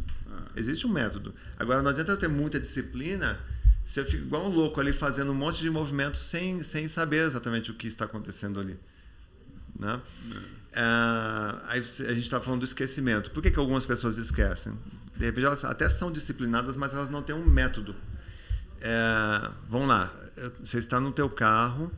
Existe 0.55 0.85
um 0.85 0.89
método. 0.89 1.33
Agora, 1.57 1.81
não 1.81 1.91
adianta 1.91 2.11
eu 2.11 2.17
ter 2.17 2.27
muita 2.27 2.59
disciplina 2.59 3.39
se 3.85 3.99
eu 3.99 4.05
fico 4.05 4.23
igual 4.23 4.45
um 4.45 4.53
louco 4.53 4.79
ali 4.79 4.93
fazendo 4.93 5.31
um 5.31 5.35
monte 5.35 5.61
de 5.61 5.69
movimentos 5.69 6.21
sem, 6.21 6.61
sem 6.61 6.87
saber 6.87 7.25
exatamente 7.25 7.71
o 7.71 7.73
que 7.73 7.87
está 7.87 8.05
acontecendo 8.05 8.59
ali. 8.59 8.77
Né? 9.79 10.01
Ah, 10.75 11.63
aí 11.67 11.79
a 11.79 12.13
gente 12.13 12.21
está 12.21 12.39
falando 12.39 12.59
do 12.59 12.65
esquecimento. 12.65 13.31
Por 13.31 13.41
que, 13.41 13.49
que 13.49 13.59
algumas 13.59 13.85
pessoas 13.85 14.17
esquecem? 14.17 14.77
De 15.15 15.25
repente, 15.25 15.45
elas 15.45 15.65
até 15.65 15.89
são 15.89 16.11
disciplinadas, 16.11 16.75
mas 16.75 16.93
elas 16.93 17.09
não 17.09 17.21
têm 17.21 17.35
um 17.35 17.45
método. 17.45 17.95
É, 18.81 19.49
vamos 19.67 19.87
lá. 19.87 20.13
Você 20.59 20.77
está 20.77 20.99
no 20.99 21.11
teu 21.11 21.29
carro, 21.29 21.91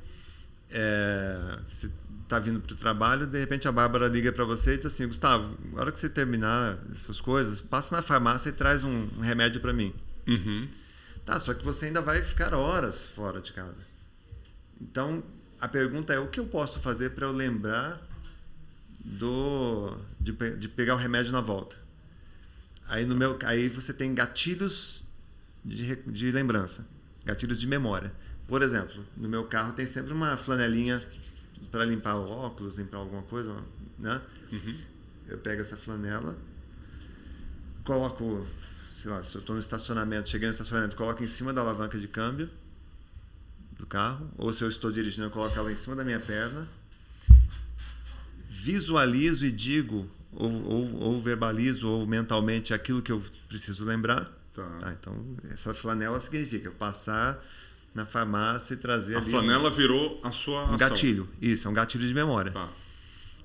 é, 0.71 1.59
você 1.69 1.89
está 2.23 2.39
vindo 2.39 2.61
para 2.61 2.73
o 2.73 2.77
trabalho, 2.77 3.27
de 3.27 3.37
repente 3.37 3.67
a 3.67 3.71
Bárbara 3.71 4.07
liga 4.07 4.31
para 4.31 4.45
você 4.45 4.73
e 4.73 4.77
diz 4.77 4.85
assim, 4.85 5.05
Gustavo, 5.05 5.57
na 5.73 5.81
hora 5.81 5.91
que 5.91 5.99
você 5.99 6.09
terminar 6.09 6.77
essas 6.91 7.19
coisas, 7.19 7.59
passa 7.59 7.95
na 7.95 8.01
farmácia 8.01 8.49
e 8.49 8.53
traz 8.53 8.83
um, 8.83 9.07
um 9.17 9.21
remédio 9.21 9.59
para 9.59 9.73
mim. 9.73 9.93
Uhum. 10.27 10.69
Tá, 11.25 11.39
só 11.39 11.53
que 11.53 11.63
você 11.63 11.87
ainda 11.87 12.01
vai 12.01 12.21
ficar 12.21 12.53
horas 12.53 13.07
fora 13.07 13.41
de 13.41 13.51
casa. 13.51 13.81
Então, 14.79 15.23
a 15.59 15.67
pergunta 15.67 16.13
é, 16.13 16.19
o 16.19 16.27
que 16.27 16.39
eu 16.39 16.45
posso 16.45 16.79
fazer 16.79 17.11
para 17.11 17.27
eu 17.27 17.31
lembrar 17.31 18.01
do 19.03 19.97
de, 20.19 20.31
de 20.57 20.67
pegar 20.69 20.95
o 20.95 20.97
remédio 20.97 21.31
na 21.31 21.41
volta? 21.41 21.75
Aí, 22.87 23.05
no 23.05 23.15
meu, 23.15 23.37
aí 23.43 23.69
você 23.69 23.93
tem 23.93 24.13
gatilhos 24.13 25.05
de, 25.63 25.95
de 25.95 26.31
lembrança, 26.31 26.87
gatilhos 27.23 27.59
de 27.59 27.67
memória. 27.67 28.11
Por 28.51 28.61
exemplo, 28.61 29.01
no 29.15 29.29
meu 29.29 29.45
carro 29.45 29.71
tem 29.71 29.87
sempre 29.87 30.11
uma 30.11 30.35
flanelinha 30.35 31.01
para 31.71 31.85
limpar 31.85 32.15
o 32.15 32.29
óculos, 32.29 32.75
limpar 32.75 32.97
alguma 32.97 33.21
coisa, 33.21 33.55
né? 33.97 34.21
Uhum. 34.51 34.75
Eu 35.25 35.37
pego 35.37 35.61
essa 35.61 35.77
flanela, 35.77 36.35
coloco, 37.85 38.45
sei 38.93 39.09
lá, 39.09 39.23
se 39.23 39.35
eu 39.35 39.39
estou 39.39 39.55
no 39.55 39.61
estacionamento, 39.61 40.27
cheguei 40.27 40.49
no 40.49 40.51
estacionamento, 40.51 40.97
coloco 40.97 41.23
em 41.23 41.29
cima 41.29 41.53
da 41.53 41.61
alavanca 41.61 41.97
de 41.97 42.09
câmbio 42.09 42.49
do 43.77 43.85
carro, 43.85 44.29
ou 44.37 44.51
se 44.51 44.65
eu 44.65 44.69
estou 44.69 44.91
dirigindo, 44.91 45.27
eu 45.27 45.31
coloco 45.31 45.57
ela 45.57 45.71
em 45.71 45.77
cima 45.77 45.95
da 45.95 46.03
minha 46.03 46.19
perna, 46.19 46.67
visualizo 48.49 49.45
e 49.45 49.51
digo, 49.51 50.11
ou, 50.33 50.51
ou, 50.65 50.95
ou 50.99 51.21
verbalizo, 51.21 51.87
ou 51.87 52.05
mentalmente 52.05 52.73
aquilo 52.73 53.01
que 53.01 53.13
eu 53.13 53.23
preciso 53.47 53.85
lembrar. 53.85 54.25
Tá. 54.53 54.67
Tá, 54.81 54.91
então, 54.91 55.37
essa 55.49 55.73
flanela 55.73 56.19
significa 56.19 56.69
passar 56.69 57.41
na 57.93 58.05
farmácia 58.05 58.73
e 58.73 58.77
trazer 58.77 59.15
A 59.15 59.19
ali 59.19 59.29
flanela 59.29 59.69
virou 59.69 60.19
a 60.23 60.31
sua 60.31 60.61
um 60.61 60.75
ação. 60.75 60.77
gatilho. 60.77 61.29
Isso, 61.41 61.67
é 61.67 61.71
um 61.71 61.73
gatilho 61.73 62.07
de 62.07 62.13
memória. 62.13 62.51
Tá. 62.51 62.69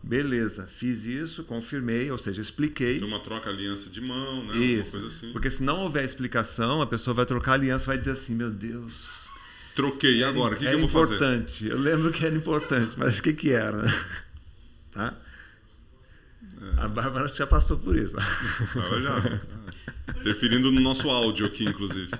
Beleza, 0.03 0.69
fiz 0.69 1.05
isso, 1.05 1.43
confirmei, 1.43 2.11
ou 2.13 2.19
seja, 2.19 2.41
expliquei. 2.41 3.01
Uma 3.03 3.19
troca 3.21 3.51
aliança 3.51 3.91
de 3.91 4.01
mão, 4.01 4.45
né? 4.45 4.57
Isso. 4.57 5.05
Assim. 5.05 5.33
Porque 5.33 5.51
se 5.51 5.65
não 5.65 5.81
houver 5.81 6.05
explicação, 6.05 6.81
a 6.81 6.87
pessoa 6.87 7.13
vai 7.13 7.27
trocar 7.27 7.53
a 7.53 7.55
aliança 7.55 7.85
e 7.85 7.87
vai 7.89 7.99
dizer 7.99 8.13
assim: 8.13 8.35
Meu 8.35 8.51
Deus. 8.51 9.27
Troquei, 9.75 10.19
e 10.19 10.25
agora? 10.25 10.55
O 10.55 10.59
que, 10.59 10.63
que 10.63 10.69
era 10.69 10.77
eu 10.77 10.81
vou 10.81 10.89
fazer? 10.89 11.17
importante. 11.17 11.67
Eu 11.67 11.79
lembro 11.79 12.13
que 12.13 12.25
era 12.25 12.35
importante, 12.37 12.95
mas 12.97 13.19
o 13.19 13.23
que, 13.23 13.33
que 13.33 13.51
era? 13.53 13.85
Tá? 14.93 15.13
É. 16.79 16.81
A 16.85 16.89
Bárbara 16.89 17.29
já 17.29 17.47
passou 17.47 17.77
por 17.77 17.95
isso. 17.97 18.17
Ela 18.75 19.03
já. 19.03 19.41
Interferindo 20.21 20.73
no 20.73 20.81
nosso 20.81 21.11
áudio 21.11 21.45
aqui, 21.45 21.65
inclusive. 21.65 22.11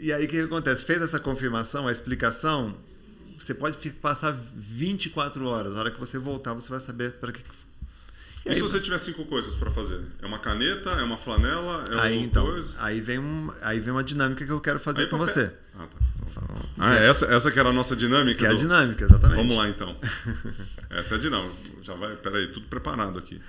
E 0.00 0.12
aí 0.12 0.24
o 0.24 0.28
que, 0.28 0.36
que 0.36 0.42
acontece? 0.44 0.84
Fez 0.84 1.02
essa 1.02 1.20
confirmação, 1.20 1.86
a 1.86 1.92
explicação, 1.92 2.74
você 3.38 3.52
pode 3.54 3.76
passar 3.92 4.36
24 4.56 5.46
horas. 5.46 5.74
Na 5.74 5.80
hora 5.80 5.90
que 5.90 6.00
você 6.00 6.18
voltar, 6.18 6.54
você 6.54 6.68
vai 6.70 6.80
saber 6.80 7.12
para 7.12 7.32
que. 7.32 7.40
E, 8.46 8.48
aí- 8.48 8.54
se 8.54 8.62
você 8.62 8.80
tiver 8.80 8.96
cinco 8.98 9.24
coisas 9.26 9.54
para 9.54 9.70
fazer? 9.70 10.00
É 10.22 10.26
uma 10.26 10.38
caneta? 10.38 10.90
É 10.90 11.02
uma 11.02 11.18
flanela? 11.18 11.84
É 11.90 12.00
Aí 12.00 12.16
uma 12.16 12.24
então, 12.24 12.46
coisa? 12.46 12.74
aí 12.78 12.98
vem, 13.00 13.18
um, 13.18 13.52
aí 13.60 13.78
vem 13.80 13.92
uma 13.92 14.02
dinâmica 14.02 14.44
que 14.46 14.50
eu 14.50 14.60
quero 14.60 14.80
fazer 14.80 15.08
com 15.10 15.18
você. 15.18 15.52
Ah, 15.78 15.86
tá. 15.86 16.10
Ah, 16.78 16.94
é 16.96 17.06
essa, 17.08 17.26
essa 17.26 17.50
que 17.50 17.58
era 17.58 17.68
a 17.68 17.72
nossa 17.72 17.94
dinâmica? 17.94 18.38
Que 18.38 18.46
é 18.46 18.48
a 18.48 18.54
dinâmica, 18.54 19.04
exatamente. 19.04 19.36
Vamos 19.36 19.56
lá, 19.56 19.68
então. 19.68 19.94
Essa 20.88 21.16
é 21.16 21.18
a 21.18 21.20
dinâmica. 21.20 21.54
Já 21.82 21.94
vai, 21.94 22.16
peraí, 22.16 22.48
tudo 22.48 22.66
preparado 22.68 23.18
aqui. 23.18 23.40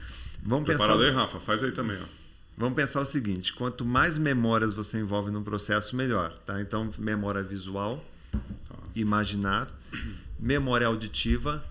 Vamos 0.43 0.65
pensar, 0.67 0.79
Preparado 0.87 1.03
aí, 1.03 1.11
Rafa? 1.11 1.39
Faz 1.39 1.63
aí 1.63 1.71
também, 1.71 1.97
ó. 1.97 2.20
Vamos 2.57 2.75
pensar 2.75 3.01
o 3.01 3.05
seguinte: 3.05 3.53
quanto 3.53 3.85
mais 3.85 4.17
memórias 4.17 4.73
você 4.73 4.99
envolve 4.99 5.31
num 5.31 5.43
processo, 5.43 5.95
melhor. 5.95 6.37
Tá? 6.45 6.61
Então, 6.61 6.91
memória 6.97 7.43
visual, 7.43 8.03
imaginar, 8.95 9.67
memória 10.39 10.87
auditiva, 10.87 11.63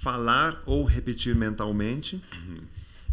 falar 0.00 0.62
ou 0.64 0.84
repetir 0.84 1.34
mentalmente, 1.34 2.22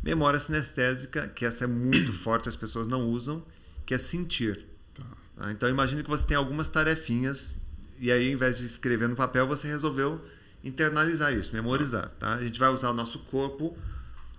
memória 0.04 0.40
sinestésica, 0.40 1.28
que 1.28 1.46
essa 1.46 1.64
é 1.64 1.68
muito 1.68 2.14
forte, 2.14 2.48
as 2.48 2.56
pessoas 2.56 2.88
não 2.88 3.10
usam, 3.10 3.44
que 3.86 3.94
é 3.94 3.98
sentir. 3.98 4.66
Tá. 4.94 5.04
Tá? 5.36 5.52
Então, 5.52 5.70
imagine 5.70 6.04
que 6.04 6.10
você 6.10 6.26
tem 6.26 6.38
algumas 6.38 6.70
tarefinhas 6.70 7.58
e 7.98 8.12
aí, 8.12 8.28
ao 8.28 8.34
invés 8.34 8.58
de 8.58 8.66
escrever 8.66 9.08
no 9.08 9.16
papel, 9.16 9.48
você 9.48 9.68
resolveu 9.68 10.24
internalizar 10.64 11.34
isso, 11.34 11.54
memorizar. 11.54 12.10
Tá? 12.20 12.34
A 12.34 12.44
gente 12.44 12.60
vai 12.60 12.70
usar 12.70 12.90
o 12.90 12.94
nosso 12.94 13.20
corpo 13.20 13.78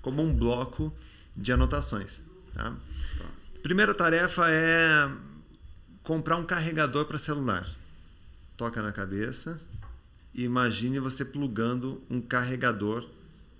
como 0.02 0.22
um 0.22 0.34
bloco 0.34 0.92
de 1.36 1.52
anotações. 1.52 2.22
Tá? 2.56 2.74
Tá. 3.18 3.24
Primeira 3.62 3.92
tarefa 3.92 4.50
é 4.50 5.10
comprar 6.02 6.36
um 6.36 6.44
carregador 6.44 7.04
para 7.04 7.18
celular. 7.18 7.68
Toca 8.56 8.80
na 8.80 8.92
cabeça 8.92 9.60
e 10.34 10.44
imagine 10.44 10.98
você 10.98 11.24
plugando 11.24 12.02
um 12.08 12.20
carregador 12.20 13.06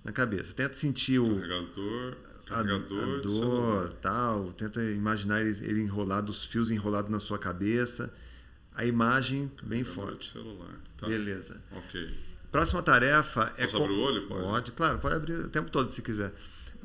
na 0.03 0.11
cabeça. 0.11 0.53
Tenta 0.53 0.73
sentir 0.73 1.19
o 1.19 1.35
Carregador, 1.39 2.17
a, 2.45 2.49
carregador, 2.49 3.19
a 3.19 3.21
dor, 3.21 3.93
tal. 4.01 4.51
Tenta 4.53 4.81
imaginar 4.83 5.41
ele, 5.41 5.55
ele 5.63 5.81
enrolado, 5.81 6.31
os 6.31 6.45
fios 6.45 6.71
enrolados 6.71 7.11
na 7.11 7.19
sua 7.19 7.37
cabeça. 7.37 8.11
A 8.73 8.85
imagem 8.85 9.51
bem 9.63 9.83
Carregador 9.83 10.05
forte. 10.11 10.27
de 10.27 10.31
celular. 10.33 10.75
Tá. 10.97 11.07
Beleza. 11.07 11.61
Ok. 11.71 12.09
Próxima 12.51 12.81
tarefa 12.81 13.53
é. 13.57 13.63
Posso 13.63 13.77
abrir 13.77 13.93
o 13.93 13.99
olho? 13.99 14.27
Pode. 14.27 14.43
Pode, 14.43 14.71
claro, 14.71 14.99
pode 14.99 15.15
abrir 15.15 15.33
o 15.33 15.49
tempo 15.49 15.69
todo 15.69 15.91
se 15.91 16.01
quiser. 16.01 16.33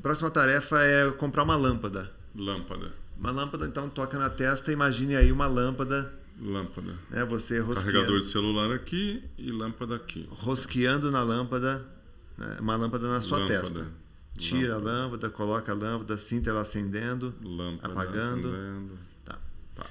Próxima 0.01 0.31
tarefa 0.31 0.81
é 0.83 1.11
comprar 1.13 1.43
uma 1.45 1.57
lâmpada. 1.57 2.11
Lâmpada. 2.35 2.93
Uma 3.19 3.31
lâmpada, 3.31 3.67
então 3.67 3.89
toca 3.89 4.19
na 4.19 4.29
testa, 4.31 4.73
imagine 4.73 5.15
aí 5.15 5.31
uma 5.31 5.47
lâmpada, 5.47 6.13
Lâmpada. 6.41 6.95
né? 7.11 7.25
Você 7.27 7.61
rosqueando, 7.61 7.93
Carregador 7.93 8.21
de 8.21 8.27
celular 8.27 8.73
aqui 8.75 9.23
e 9.39 9.53
lâmpada 9.53 9.95
aqui. 9.95 10.27
rosqueando 10.31 11.11
na 11.11 11.23
lâmpada, 11.23 11.85
né? 12.37 12.57
uma 12.59 12.75
lâmpada 12.75 13.07
na 13.09 13.21
sua 13.21 13.39
Lâmpada. 13.39 13.61
testa. 13.61 13.87
Tira 14.37 14.75
a 14.75 14.79
lâmpada, 14.79 15.29
coloca 15.31 15.71
a 15.71 15.75
lâmpada, 15.75 16.17
sinta 16.19 16.51
ela 16.51 16.63
acendendo. 16.63 17.35
Lâmpada 17.45 17.93
Apagando. 17.93 18.49
acendendo. 18.49 18.99
Tá. 19.25 19.39
Tá. 19.77 19.87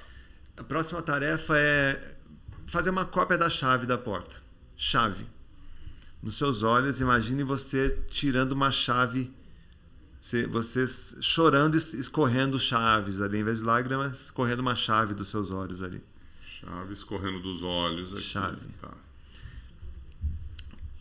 A 0.56 0.64
próxima 0.64 1.00
tarefa 1.00 1.56
é 1.56 2.16
fazer 2.66 2.90
uma 2.90 3.04
cópia 3.06 3.38
da 3.38 3.48
chave 3.48 3.86
da 3.86 3.96
porta. 3.96 4.34
Chave. 4.76 5.24
Nos 6.22 6.36
seus 6.36 6.62
olhos, 6.62 7.00
imagine 7.00 7.44
você 7.44 8.04
tirando 8.08 8.52
uma 8.52 8.70
chave, 8.70 9.32
você, 10.22 10.46
você 10.46 10.86
chorando 11.20 11.74
e 11.74 11.78
escorrendo 11.78 12.56
chaves 12.56 13.20
ali, 13.20 13.38
em 13.38 13.42
vez 13.42 13.58
de 13.58 13.64
lágrimas, 13.64 14.26
escorrendo 14.26 14.62
uma 14.62 14.76
chave 14.76 15.14
dos 15.14 15.26
seus 15.26 15.50
olhos 15.50 15.82
ali. 15.82 16.00
Chave 16.60 16.92
escorrendo 16.92 17.40
dos 17.40 17.64
olhos 17.64 18.12
aqui. 18.12 18.22
Chave. 18.22 18.60
Tá. 18.80 18.94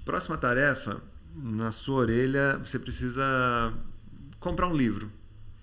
Próxima 0.03 0.39
tarefa, 0.39 0.99
na 1.36 1.72
sua 1.72 1.97
orelha, 1.97 2.57
você 2.57 2.80
precisa 2.80 3.72
comprar 4.39 4.67
um 4.67 4.76
livro. 4.76 5.11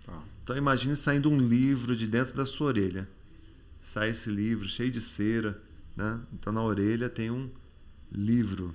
Tá. 0.06 0.22
Então 0.44 0.56
imagine 0.56 0.94
saindo 0.94 1.28
um 1.28 1.36
livro 1.36 1.96
de 1.96 2.06
dentro 2.06 2.36
da 2.36 2.46
sua 2.46 2.68
orelha. 2.68 3.08
Sai 3.82 4.10
esse 4.10 4.30
livro 4.30 4.68
cheio 4.68 4.92
de 4.92 5.00
cera, 5.00 5.60
né? 5.96 6.20
Então 6.32 6.52
na 6.52 6.62
orelha 6.62 7.08
tem 7.08 7.28
um 7.28 7.50
livro. 8.12 8.72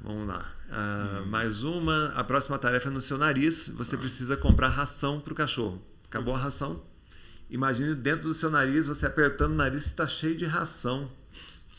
Vamos 0.00 0.28
lá. 0.28 0.48
Ah, 0.74 1.22
Mais 1.26 1.62
uma. 1.62 2.06
A 2.14 2.24
próxima 2.24 2.58
tarefa 2.58 2.88
é 2.88 2.90
no 2.90 3.00
seu 3.00 3.18
nariz. 3.18 3.68
Você 3.68 3.94
precisa 3.94 4.38
comprar 4.38 4.68
ração 4.68 5.20
para 5.20 5.32
o 5.32 5.36
cachorro. 5.36 5.82
Acabou 6.06 6.34
a 6.34 6.38
ração. 6.38 6.82
Imagine 7.50 7.94
dentro 7.94 8.28
do 8.28 8.32
seu 8.32 8.50
nariz, 8.50 8.86
você 8.86 9.04
apertando 9.04 9.52
o 9.52 9.56
nariz, 9.56 9.84
está 9.84 10.08
cheio 10.08 10.34
de 10.34 10.46
ração. 10.46 11.12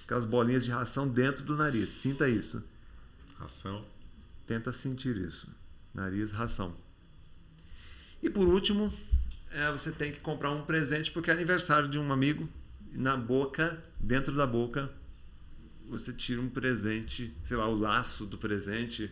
Aquelas 0.03 0.25
bolinhas 0.25 0.63
de 0.63 0.69
ração 0.69 1.07
dentro 1.07 1.43
do 1.43 1.55
nariz. 1.57 1.89
Sinta 1.89 2.29
isso. 2.29 2.63
Ração. 3.39 3.83
Tenta 4.45 4.71
sentir 4.71 5.17
isso. 5.17 5.47
Nariz, 5.91 6.29
ração. 6.29 6.75
E 8.21 8.29
por 8.29 8.47
último, 8.47 8.93
é, 9.49 9.71
você 9.71 9.91
tem 9.91 10.11
que 10.11 10.19
comprar 10.19 10.51
um 10.51 10.61
presente 10.63 11.11
porque 11.11 11.31
é 11.31 11.33
aniversário 11.33 11.89
de 11.89 11.97
um 11.97 12.13
amigo. 12.13 12.47
Na 12.91 13.17
boca, 13.17 13.83
dentro 13.99 14.35
da 14.35 14.45
boca, 14.45 14.91
você 15.89 16.11
tira 16.13 16.41
um 16.41 16.49
presente, 16.49 17.33
sei 17.45 17.57
lá, 17.57 17.67
o 17.67 17.77
laço 17.77 18.25
do 18.25 18.37
presente. 18.37 19.09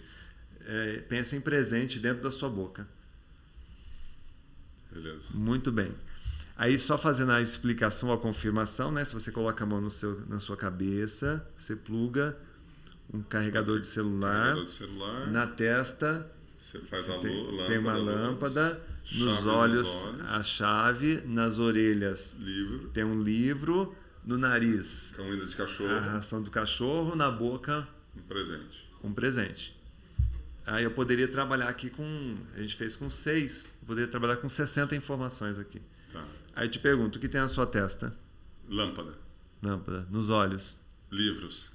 É, 0.66 0.98
pensa 1.10 1.36
em 1.36 1.42
presente 1.42 2.00
dentro 2.00 2.22
da 2.24 2.30
sua 2.32 2.50
boca. 2.50 2.88
Beleza. 4.92 5.26
Muito 5.34 5.72
bem. 5.72 5.92
Aí 6.56 6.78
só 6.78 6.98
fazendo 6.98 7.32
a 7.32 7.42
explicação, 7.42 8.12
a 8.12 8.18
confirmação, 8.18 8.92
né? 8.92 9.04
Se 9.04 9.14
você 9.14 9.32
coloca 9.32 9.64
a 9.64 9.68
mão 9.68 9.82
no 9.82 9.90
seu, 9.90 10.22
na 10.28 10.40
sua 10.40 10.56
cabeça, 10.58 11.46
você 11.58 11.76
pluga 11.76 12.38
um 13.14 13.22
carregador 13.22 13.80
de 13.80 13.88
celular 13.88 14.32
Carregador 14.56 14.66
de 14.66 14.72
celular. 14.72 15.28
na 15.32 15.48
testa, 15.48 16.32
Você 16.54 16.80
faz 16.80 17.06
Você 17.06 17.12
a 17.14 17.18
tem, 17.20 17.44
lâmpada. 17.48 17.68
tem 17.68 17.78
uma 17.80 17.94
lâmpada, 17.98 18.82
nos 19.14 19.46
olhos, 19.46 20.06
olhos, 20.06 20.22
a 20.30 20.44
chave, 20.44 21.22
nas 21.26 21.58
orelhas 21.58 22.36
livro, 22.40 22.90
tem 22.90 23.04
um 23.04 23.22
livro, 23.24 23.96
no 24.26 24.38
nariz 24.38 25.14
comida 25.16 25.46
de 25.46 25.56
cachorro, 25.56 25.96
a 25.96 26.00
ração 26.00 26.42
do 26.42 26.50
cachorro, 26.52 27.16
na 27.16 27.30
boca 27.32 27.88
um 28.16 28.22
presente. 28.22 28.90
um 29.04 29.14
presente. 29.14 29.78
Aí 30.66 30.84
eu 30.84 30.92
poderia 30.92 31.28
trabalhar 31.28 31.68
aqui 31.70 31.90
com. 31.90 32.38
A 32.56 32.62
gente 32.62 32.76
fez 32.76 32.96
com 32.96 33.10
seis, 33.10 33.66
eu 33.82 33.88
poderia 33.88 34.10
trabalhar 34.10 34.38
com 34.38 34.48
60 34.48 34.96
informações 34.96 35.58
aqui. 35.58 35.82
Tá. 36.14 36.24
Aí 36.56 36.68
eu 36.68 36.72
te 36.72 36.80
pergunto: 36.80 37.18
o 37.18 37.22
que 37.22 37.28
tem 37.28 37.42
na 37.42 37.48
sua 37.48 37.66
testa? 37.66 38.16
Lâmpada, 38.70 39.14
Lâmpada. 39.62 40.06
Nos 40.12 40.30
olhos. 40.30 40.80
livros, 41.12 41.72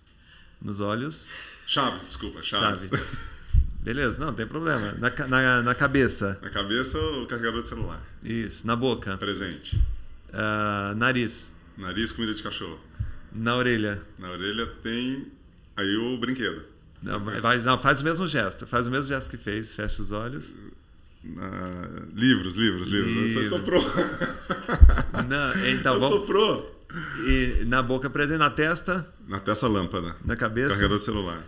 Nos 0.62 0.80
olhos, 0.80 1.28
chaves, 1.66 2.03
desculpa, 2.03 2.42
chaves. 2.42 2.88
chave. 2.88 3.03
Beleza, 3.82 4.18
não 4.18 4.32
tem 4.32 4.47
problema. 4.47 4.92
Na, 4.92 5.11
na, 5.28 5.62
na 5.62 5.74
cabeça. 5.74 6.38
Na 6.42 6.51
cabeça, 6.51 6.99
o 6.99 7.26
carregador 7.26 7.62
de 7.62 7.68
celular. 7.68 8.03
Isso. 8.22 8.66
Na 8.66 8.74
boca. 8.74 9.16
Presente. 9.18 9.80
Ah, 10.32 10.92
nariz. 10.97 11.53
Nariz, 11.77 12.12
comida 12.12 12.33
de 12.35 12.43
cachorro. 12.43 12.79
Na 13.33 13.57
orelha. 13.57 14.03
Na 14.18 14.31
orelha 14.31 14.66
tem 14.83 15.27
aí 15.77 15.97
o 15.97 16.16
brinquedo. 16.18 16.62
Não, 17.03 17.20
vai- 17.20 17.59
não, 17.59 17.79
faz 17.79 18.01
o 18.01 18.05
mesmo 18.05 18.27
gesto. 18.27 18.66
Faz 18.66 18.87
o 18.87 18.91
mesmo 18.91 19.09
gesto 19.09 19.31
que 19.31 19.37
fez. 19.37 19.74
Fecha 19.74 20.01
os 20.03 20.11
olhos. 20.12 20.55
Na- 21.22 22.07
Livros, 22.14 22.55
livros, 22.55 22.89
livros. 22.89 23.12
Você 23.14 23.41
Livro. 23.41 23.49
soprou. 23.49 23.83
Não, 25.29 25.66
então, 25.68 25.95
Você 25.95 26.01
vamos, 26.01 26.20
soprou. 26.20 26.87
e 27.27 27.64
na 27.66 27.83
boca 27.83 28.09
presente, 28.09 28.39
na 28.39 28.49
testa, 28.51 29.12
Na 29.27 29.41
testa, 29.41 29.66
lâmpada. 29.66 30.14
na 30.24 30.37
cabeça. 30.37 30.68
Carregador 30.70 30.99
de 30.99 31.05
celular. 31.05 31.45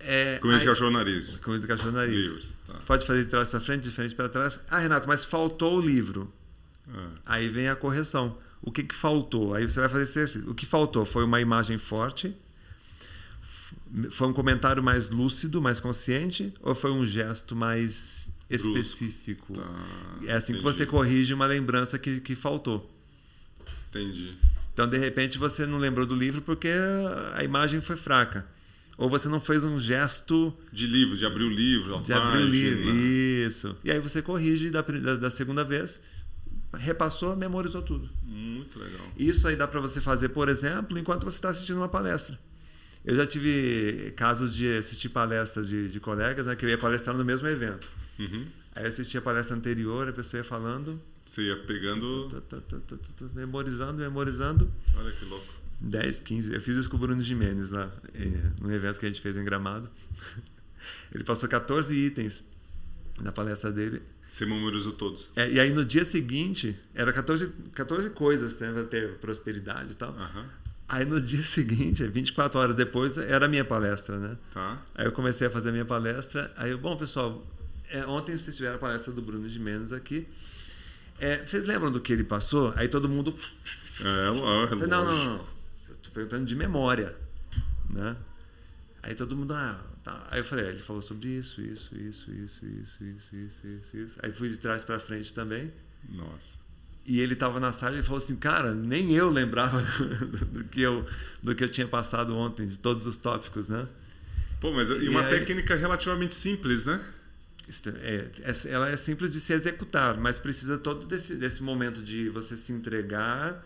É, 0.00 0.38
Comida 0.38 0.58
de 0.60 0.66
cachorro, 0.66 0.90
nariz. 0.90 1.36
Comida 1.38 1.62
de 1.62 1.66
cachorro 1.68 1.92
nariz. 1.92 2.16
Livros. 2.26 2.52
Tá. 2.66 2.74
Pode 2.86 3.06
fazer 3.06 3.24
de 3.24 3.30
trás 3.30 3.48
para 3.48 3.60
frente, 3.60 3.84
de 3.84 3.90
frente 3.90 4.14
para 4.14 4.28
trás. 4.28 4.60
Ah, 4.70 4.78
Renato, 4.78 5.06
mas 5.08 5.24
faltou 5.24 5.78
o 5.78 5.80
livro. 5.80 6.30
Ah, 6.92 7.08
Aí 7.24 7.48
vem 7.48 7.68
a 7.68 7.76
correção. 7.76 8.36
O 8.66 8.72
que, 8.72 8.82
que 8.82 8.94
faltou? 8.94 9.54
Aí 9.54 9.68
você 9.68 9.78
vai 9.80 9.88
fazer 9.88 10.04
esse 10.04 10.18
exercício. 10.18 10.50
O 10.50 10.54
que 10.54 10.64
faltou 10.64 11.04
foi 11.04 11.22
uma 11.24 11.40
imagem 11.40 11.76
forte? 11.76 12.34
Foi 14.10 14.26
um 14.26 14.32
comentário 14.32 14.82
mais 14.82 15.10
lúcido, 15.10 15.60
mais 15.60 15.78
consciente? 15.78 16.52
Ou 16.62 16.74
foi 16.74 16.90
um 16.90 17.04
gesto 17.04 17.54
mais 17.54 18.32
específico? 18.48 19.54
tá. 19.54 19.62
É 20.26 20.32
assim 20.32 20.52
que 20.54 20.58
Entendi. 20.60 20.76
você 20.76 20.86
corrige 20.86 21.34
uma 21.34 21.46
lembrança 21.46 21.98
que, 21.98 22.20
que 22.20 22.34
faltou. 22.34 22.90
Entendi. 23.90 24.34
Então, 24.72 24.88
de 24.88 24.98
repente, 24.98 25.38
você 25.38 25.66
não 25.66 25.78
lembrou 25.78 26.04
do 26.06 26.16
livro 26.16 26.40
porque 26.42 26.70
a 27.34 27.44
imagem 27.44 27.80
foi 27.80 27.96
fraca. 27.96 28.46
Ou 28.96 29.08
você 29.10 29.28
não 29.28 29.40
fez 29.40 29.62
um 29.64 29.78
gesto 29.78 30.52
De 30.72 30.86
livro, 30.86 31.16
de 31.16 31.26
abrir 31.26 31.44
o 31.44 31.50
livro, 31.50 31.96
a 31.98 32.00
de 32.02 32.12
abrir 32.12 32.28
o 32.28 32.46
página. 32.46 32.48
livro. 32.50 32.96
Isso. 32.96 33.76
E 33.84 33.90
aí 33.90 33.98
você 34.00 34.22
corrige 34.22 34.70
da, 34.70 34.80
da, 34.82 35.16
da 35.16 35.30
segunda 35.30 35.62
vez, 35.64 36.00
repassou, 36.78 37.36
memorizou 37.36 37.82
tudo. 37.82 38.08
Muito 38.22 38.78
legal. 38.78 39.06
Isso 39.16 39.46
aí 39.48 39.56
dá 39.56 39.66
para 39.66 39.80
você 39.80 40.00
fazer, 40.00 40.30
por 40.30 40.48
exemplo, 40.48 40.98
enquanto 40.98 41.24
você 41.24 41.36
está 41.36 41.48
assistindo 41.48 41.76
uma 41.76 41.88
palestra. 41.88 42.38
Eu 43.04 43.14
já 43.16 43.26
tive 43.26 44.12
casos 44.16 44.54
de 44.54 44.78
assistir 44.78 45.10
palestras 45.10 45.68
de, 45.68 45.88
de 45.88 46.00
colegas 46.00 46.46
né, 46.46 46.56
que 46.56 46.64
eu 46.64 46.70
ia 46.70 46.78
palestrar 46.78 47.16
no 47.16 47.24
mesmo 47.24 47.46
evento. 47.46 47.88
Uhum. 48.18 48.46
Aí 48.74 48.84
eu 48.84 48.88
assistia 48.88 49.20
a 49.20 49.22
palestra 49.22 49.56
anterior, 49.56 50.08
a 50.08 50.12
pessoa 50.12 50.38
ia 50.38 50.44
falando, 50.44 51.00
Você 51.24 51.42
ia 51.42 51.56
pegando. 51.66 52.28
memorizando, 53.34 53.94
memorizando. 53.98 54.70
Olha 54.96 55.12
que 55.12 55.24
louco. 55.26 55.52
10, 55.80 56.22
15. 56.22 56.54
Eu 56.54 56.60
fiz 56.62 56.76
isso 56.76 56.88
com 56.88 56.96
o 56.96 57.00
Bruno 57.00 57.20
Jimenez 57.20 57.70
lá, 57.70 57.92
num 58.60 58.72
evento 58.72 58.98
que 58.98 59.06
a 59.06 59.08
gente 59.08 59.20
fez 59.20 59.36
em 59.36 59.44
Gramado. 59.44 59.88
Ele 61.14 61.24
passou 61.24 61.48
14 61.48 61.94
itens 61.96 62.44
na 63.20 63.30
palestra 63.32 63.70
dele. 63.70 64.02
Você 64.34 64.44
memorizou 64.44 64.92
todos. 64.92 65.30
É, 65.36 65.48
e 65.48 65.60
aí 65.60 65.70
no 65.70 65.84
dia 65.84 66.04
seguinte, 66.04 66.76
era 66.92 67.12
14, 67.12 67.52
14 67.72 68.10
coisas, 68.10 68.58
né? 68.58 68.72
Vai 68.72 68.82
ter 68.82 69.14
prosperidade 69.18 69.92
e 69.92 69.94
tal. 69.94 70.10
Aham. 70.10 70.46
Aí 70.88 71.04
no 71.04 71.20
dia 71.20 71.42
seguinte, 71.46 72.04
24 72.04 72.58
horas 72.58 72.74
depois, 72.74 73.16
era 73.16 73.46
a 73.46 73.48
minha 73.48 73.64
palestra, 73.64 74.18
né? 74.18 74.36
Tá. 74.52 74.82
Aí 74.92 75.06
eu 75.06 75.12
comecei 75.12 75.46
a 75.46 75.50
fazer 75.50 75.68
a 75.68 75.72
minha 75.72 75.84
palestra. 75.84 76.52
Aí 76.56 76.72
eu, 76.72 76.78
bom, 76.78 76.96
pessoal, 76.96 77.46
é, 77.88 78.04
ontem 78.06 78.36
vocês 78.36 78.56
tiveram 78.56 78.74
a 78.74 78.78
palestra 78.80 79.12
do 79.12 79.22
Bruno 79.22 79.48
de 79.48 79.60
Menos 79.60 79.92
aqui. 79.92 80.26
É, 81.20 81.46
vocês 81.46 81.64
lembram 81.64 81.92
do 81.92 82.00
que 82.00 82.12
ele 82.12 82.24
passou? 82.24 82.72
Aí 82.74 82.88
todo 82.88 83.08
mundo. 83.08 83.32
É. 84.00 84.04
Não, 84.04 84.34
não, 84.34 84.88
não. 84.88 85.04
não. 85.04 85.46
Eu 85.88 85.94
tô 86.02 86.10
perguntando 86.10 86.44
de 86.44 86.56
memória, 86.56 87.14
né? 87.88 88.16
Aí 89.00 89.14
todo 89.14 89.36
mundo, 89.36 89.54
ah, 89.54 89.80
tá. 90.04 90.26
Aí 90.30 90.40
eu 90.40 90.44
falei, 90.44 90.66
ele 90.66 90.78
falou 90.78 91.02
sobre 91.02 91.28
isso, 91.28 91.60
isso, 91.60 91.96
isso, 91.96 92.30
isso, 92.30 92.64
isso, 92.66 93.04
isso, 93.04 93.36
isso, 93.36 93.66
isso, 93.66 93.96
isso. 93.96 94.18
Aí 94.22 94.30
fui 94.32 94.48
de 94.48 94.56
trás 94.58 94.84
para 94.84 95.00
frente 95.00 95.32
também. 95.34 95.72
Nossa. 96.08 96.62
E 97.06 97.20
ele 97.20 97.34
estava 97.34 97.58
na 97.60 97.72
sala 97.72 97.98
e 97.98 98.02
falou 98.02 98.18
assim, 98.18 98.36
cara, 98.36 98.72
nem 98.74 99.12
eu 99.12 99.28
lembrava 99.30 99.80
do, 99.98 100.44
do 100.46 100.64
que 100.64 100.80
eu 100.80 101.06
do 101.42 101.54
que 101.54 101.62
eu 101.64 101.68
tinha 101.68 101.86
passado 101.88 102.34
ontem, 102.36 102.66
de 102.66 102.78
todos 102.78 103.06
os 103.06 103.16
tópicos, 103.16 103.68
né? 103.68 103.86
Pô, 104.60 104.72
mas 104.72 104.88
e 104.88 104.94
E 104.94 105.08
uma 105.08 105.22
aí- 105.22 105.30
técnica 105.38 105.74
relativamente 105.76 106.34
simples, 106.34 106.84
né? 106.84 107.00
É, 108.02 108.26
é- 108.42 108.68
ela 108.70 108.88
é 108.90 108.96
simples 108.96 109.30
de 109.30 109.40
se 109.40 109.52
executar, 109.52 110.18
mas 110.18 110.38
precisa 110.38 110.76
todo 110.78 111.06
desse, 111.06 111.34
desse 111.36 111.62
momento 111.62 112.02
de 112.02 112.28
você 112.28 112.56
se 112.58 112.72
entregar, 112.72 113.64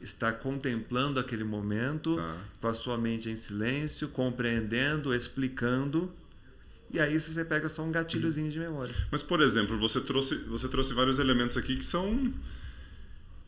estar 0.00 0.32
contemplando 0.34 1.18
aquele 1.18 1.44
momento, 1.44 2.14
Tá. 2.16 2.36
com 2.60 2.68
a 2.68 2.74
sua 2.74 2.98
mente 2.98 3.28
em 3.30 3.36
silêncio, 3.36 4.08
compreendendo, 4.08 5.14
explicando. 5.14 6.12
E 6.92 7.00
aí 7.00 7.18
você 7.18 7.44
pega 7.44 7.68
só 7.68 7.82
um 7.82 7.90
gatilhozinho 7.90 8.50
de 8.50 8.58
memória. 8.58 8.94
Mas, 9.10 9.22
por 9.22 9.40
exemplo, 9.40 9.78
você 9.78 10.00
trouxe, 10.00 10.36
você 10.44 10.68
trouxe 10.68 10.92
vários 10.94 11.18
elementos 11.18 11.56
aqui 11.56 11.76
que 11.76 11.84
são 11.84 12.32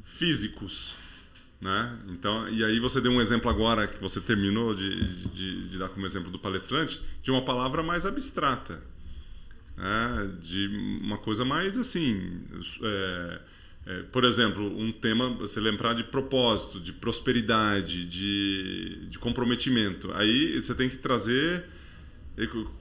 físicos. 0.05 0.95
Né? 1.61 1.99
Então, 2.09 2.49
e 2.49 2.63
aí 2.65 2.79
você 2.79 3.01
deu 3.01 3.11
um 3.11 3.21
exemplo 3.21 3.51
agora 3.51 3.89
que 3.89 3.99
você 4.01 4.21
terminou 4.21 4.75
de, 4.75 5.29
de, 5.29 5.69
de 5.69 5.79
dar 5.79 5.89
como 5.89 6.07
exemplo 6.07 6.31
do 6.31 6.39
palestrante 6.39 7.01
de 7.21 7.33
uma 7.33 7.45
palavra 7.45 7.83
mais 7.83 8.07
abstrata, 8.07 8.81
né? 9.77 10.31
de 10.41 10.69
uma 11.03 11.19
coisa 11.19 11.45
mais 11.45 11.77
assim, 11.77 12.43
é, 12.81 13.41
por 14.13 14.25
exemplo, 14.25 14.65
um 14.65 14.93
tema 14.93 15.31
você 15.31 15.61
lembrar 15.61 15.95
de 15.95 16.05
propósito, 16.05 16.79
de 16.79 16.93
prosperidade, 16.93 18.07
de, 18.07 19.07
de 19.09 19.19
comprometimento. 19.19 20.13
Aí 20.15 20.61
você 20.61 20.75
tem 20.75 20.89
que 20.89 20.97
trazer 20.97 21.65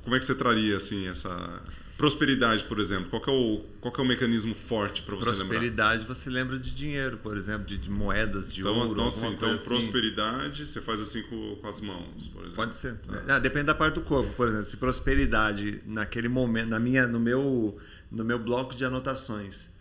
como 0.04 0.16
é 0.16 0.20
que 0.20 0.26
você 0.26 0.36
traria 0.36 0.78
assim 0.78 1.08
essa 1.08 1.64
prosperidade, 1.98 2.64
por 2.66 2.80
exemplo? 2.80 3.10
Qual 3.10 3.24
é 3.26 3.40
o 3.40 3.64
qual 3.82 3.94
é 3.98 4.02
o 4.02 4.06
mecanismo 4.06 4.54
forte 4.54 5.02
para 5.02 5.16
você 5.16 5.32
lembrar? 5.32 5.46
Prosperidade, 5.46 6.06
você 6.06 6.30
lembra 6.30 6.60
de 6.60 6.70
dinheiro, 6.70 7.18
por 7.18 7.36
exemplo, 7.36 7.66
de, 7.66 7.78
de 7.78 7.90
moedas, 7.90 8.54
de 8.54 8.62
então, 8.62 8.76
ouro. 8.76 8.92
Então, 8.92 9.08
assim, 9.08 9.28
então 9.28 9.50
assim. 9.50 9.66
prosperidade, 9.66 10.66
você 10.68 10.80
faz 10.80 11.02
assim 11.02 11.24
com, 11.24 11.56
com 11.56 11.68
as 11.68 11.82
mãos, 11.82 12.28
por 12.28 12.42
exemplo. 12.42 12.56
Pode 12.56 12.76
ser. 12.76 12.96
Tá. 12.98 13.36
Ah, 13.36 13.40
depende 13.40 13.66
da 13.66 13.76
parte 13.76 13.96
do 13.96 14.02
corpo, 14.02 14.32
por 14.34 14.48
exemplo. 14.48 14.66
Se 14.66 14.78
prosperidade 14.78 15.82
naquele 15.86 16.28
momento, 16.28 16.70
na 16.70 16.80
minha, 16.80 17.08
no 17.08 17.20
meu, 17.20 17.80
no 18.12 18.24
meu 18.24 18.38
bloco 18.38 18.76
de 18.76 18.86
anotações, 18.86 19.72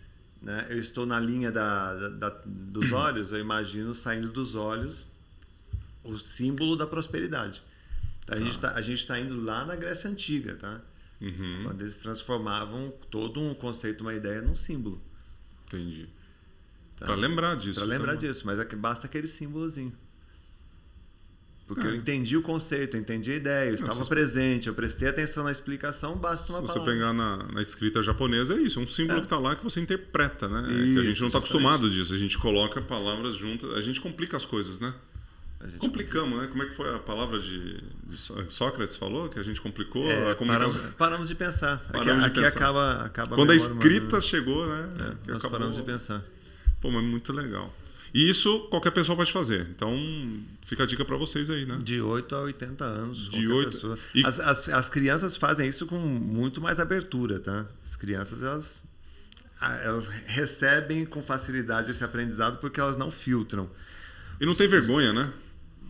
né? 0.47 0.65
Eu 0.69 0.77
estou 0.77 1.05
na 1.05 1.19
linha 1.19 1.51
da, 1.51 1.93
da, 1.93 2.07
da 2.07 2.41
dos 2.45 2.93
olhos, 2.93 3.33
eu 3.33 3.39
imagino 3.39 3.93
saindo 3.93 4.29
dos 4.29 4.55
olhos 4.55 5.11
o 6.05 6.17
símbolo 6.17 6.77
da 6.77 6.87
prosperidade. 6.87 7.61
Tá? 8.25 8.35
A, 8.35 8.39
gente 8.39 8.57
tá, 8.57 8.71
a 8.71 8.81
gente 8.81 8.99
está 8.99 9.19
indo 9.19 9.43
lá 9.43 9.65
na 9.65 9.75
Grécia 9.75 10.09
Antiga, 10.09 10.55
tá? 10.55 10.79
Uhum. 11.19 11.63
Quando 11.65 11.81
eles 11.81 11.97
transformavam 11.97 12.93
todo 13.11 13.41
um 13.41 13.53
conceito, 13.53 14.01
uma 14.01 14.13
ideia, 14.13 14.41
num 14.41 14.55
símbolo. 14.55 15.01
Entendi. 15.65 16.07
Tá? 16.95 17.07
Para 17.07 17.15
lembrar 17.15 17.57
disso. 17.57 17.81
Para 17.81 17.89
lembrar 17.89 18.15
disso, 18.15 18.43
mas 18.45 18.57
é 18.57 18.63
que 18.63 18.75
basta 18.75 19.05
aquele 19.05 19.27
símbolozinho. 19.27 19.91
Porque 21.67 21.85
é. 21.85 21.89
eu 21.89 21.95
entendi 21.95 22.37
o 22.37 22.41
conceito, 22.41 22.95
eu 22.95 23.01
entendi 23.01 23.33
a 23.33 23.35
ideia, 23.35 23.69
eu 23.69 23.75
estava 23.75 24.05
presente, 24.05 24.69
eu 24.69 24.73
prestei 24.73 25.09
atenção 25.09 25.43
na 25.43 25.51
explicação, 25.51 26.15
basta 26.15 26.53
uma 26.53 26.61
Se 26.61 26.67
palavra. 26.67 26.73
você 26.73 26.97
pegar 26.97 27.11
na, 27.11 27.37
na, 27.51 27.61
escrita 27.61 28.01
japonesa, 28.01 28.55
é 28.55 28.61
isso, 28.61 28.79
é 28.79 28.81
um 28.81 28.87
símbolo 28.87 29.17
é. 29.17 29.21
que 29.21 29.25
está 29.25 29.37
lá 29.37 29.53
que 29.53 29.63
você 29.65 29.81
interpreta, 29.81 30.47
né? 30.47 30.61
Isso, 30.71 30.71
é 30.71 30.93
que 30.93 30.99
a 30.99 31.11
gente 31.11 31.19
não 31.19 31.27
está 31.27 31.39
acostumado 31.39 31.89
disso, 31.89 32.13
a 32.13 32.17
gente 32.17 32.37
coloca 32.37 32.81
palavras 32.81 33.35
juntas, 33.35 33.73
a 33.73 33.81
gente 33.81 33.99
complica 33.99 34.37
as 34.37 34.45
coisas, 34.45 34.79
né? 34.79 34.93
Complicamos, 35.79 36.39
né? 36.39 36.47
Como 36.47 36.63
é 36.63 36.67
que 36.67 36.75
foi 36.75 36.93
a 36.93 36.99
palavra 36.99 37.39
de, 37.39 37.81
de 38.05 38.17
Sócrates 38.47 38.95
falou 38.95 39.27
que 39.27 39.39
a 39.39 39.43
gente 39.43 39.59
complicou? 39.59 40.05
É, 40.09 40.31
a 40.31 40.35
paramos, 40.35 40.77
paramos, 40.97 41.27
de 41.27 41.35
pensar. 41.35 41.79
Paramos 41.91 42.23
aqui, 42.23 42.33
de 42.35 42.39
aqui 42.39 42.41
pensar. 42.41 42.57
acaba, 42.57 43.05
acaba 43.05 43.35
Quando 43.35 43.51
a 43.51 43.55
escrita 43.55 44.21
chegou, 44.21 44.67
né? 44.67 44.89
É, 44.99 45.31
nós 45.31 45.39
acabou... 45.39 45.51
paramos 45.51 45.75
de 45.75 45.81
pensar. 45.81 46.23
Pô, 46.79 46.91
mas 46.91 47.03
muito 47.03 47.33
legal. 47.33 47.73
E 48.13 48.29
isso 48.29 48.61
qualquer 48.69 48.91
pessoa 48.91 49.15
pode 49.15 49.31
fazer. 49.31 49.67
Então, 49.69 49.95
fica 50.65 50.83
a 50.83 50.85
dica 50.85 51.03
para 51.03 51.17
vocês 51.17 51.49
aí, 51.49 51.65
né? 51.65 51.77
De 51.81 52.01
8 52.01 52.35
a 52.35 52.41
80 52.41 52.85
anos. 52.85 53.29
De 53.29 53.47
8 53.47 53.71
pessoa. 53.71 53.99
E... 54.13 54.25
As, 54.25 54.39
as, 54.39 54.69
as, 54.69 54.89
crianças 54.89 55.35
fazem 55.35 55.67
isso 55.67 55.85
com 55.85 55.97
muito 55.97 56.61
mais 56.61 56.79
abertura, 56.79 57.39
tá? 57.39 57.65
As 57.83 57.95
crianças, 57.95 58.41
elas, 58.41 58.85
elas 59.83 60.07
recebem 60.25 61.05
com 61.05 61.21
facilidade 61.21 61.91
esse 61.91 62.03
aprendizado 62.03 62.57
porque 62.59 62.79
elas 62.79 62.97
não 62.97 63.11
filtram. 63.11 63.69
E 64.39 64.45
não 64.45 64.55
tem 64.55 64.67
vergonha, 64.67 65.11
né? 65.11 65.31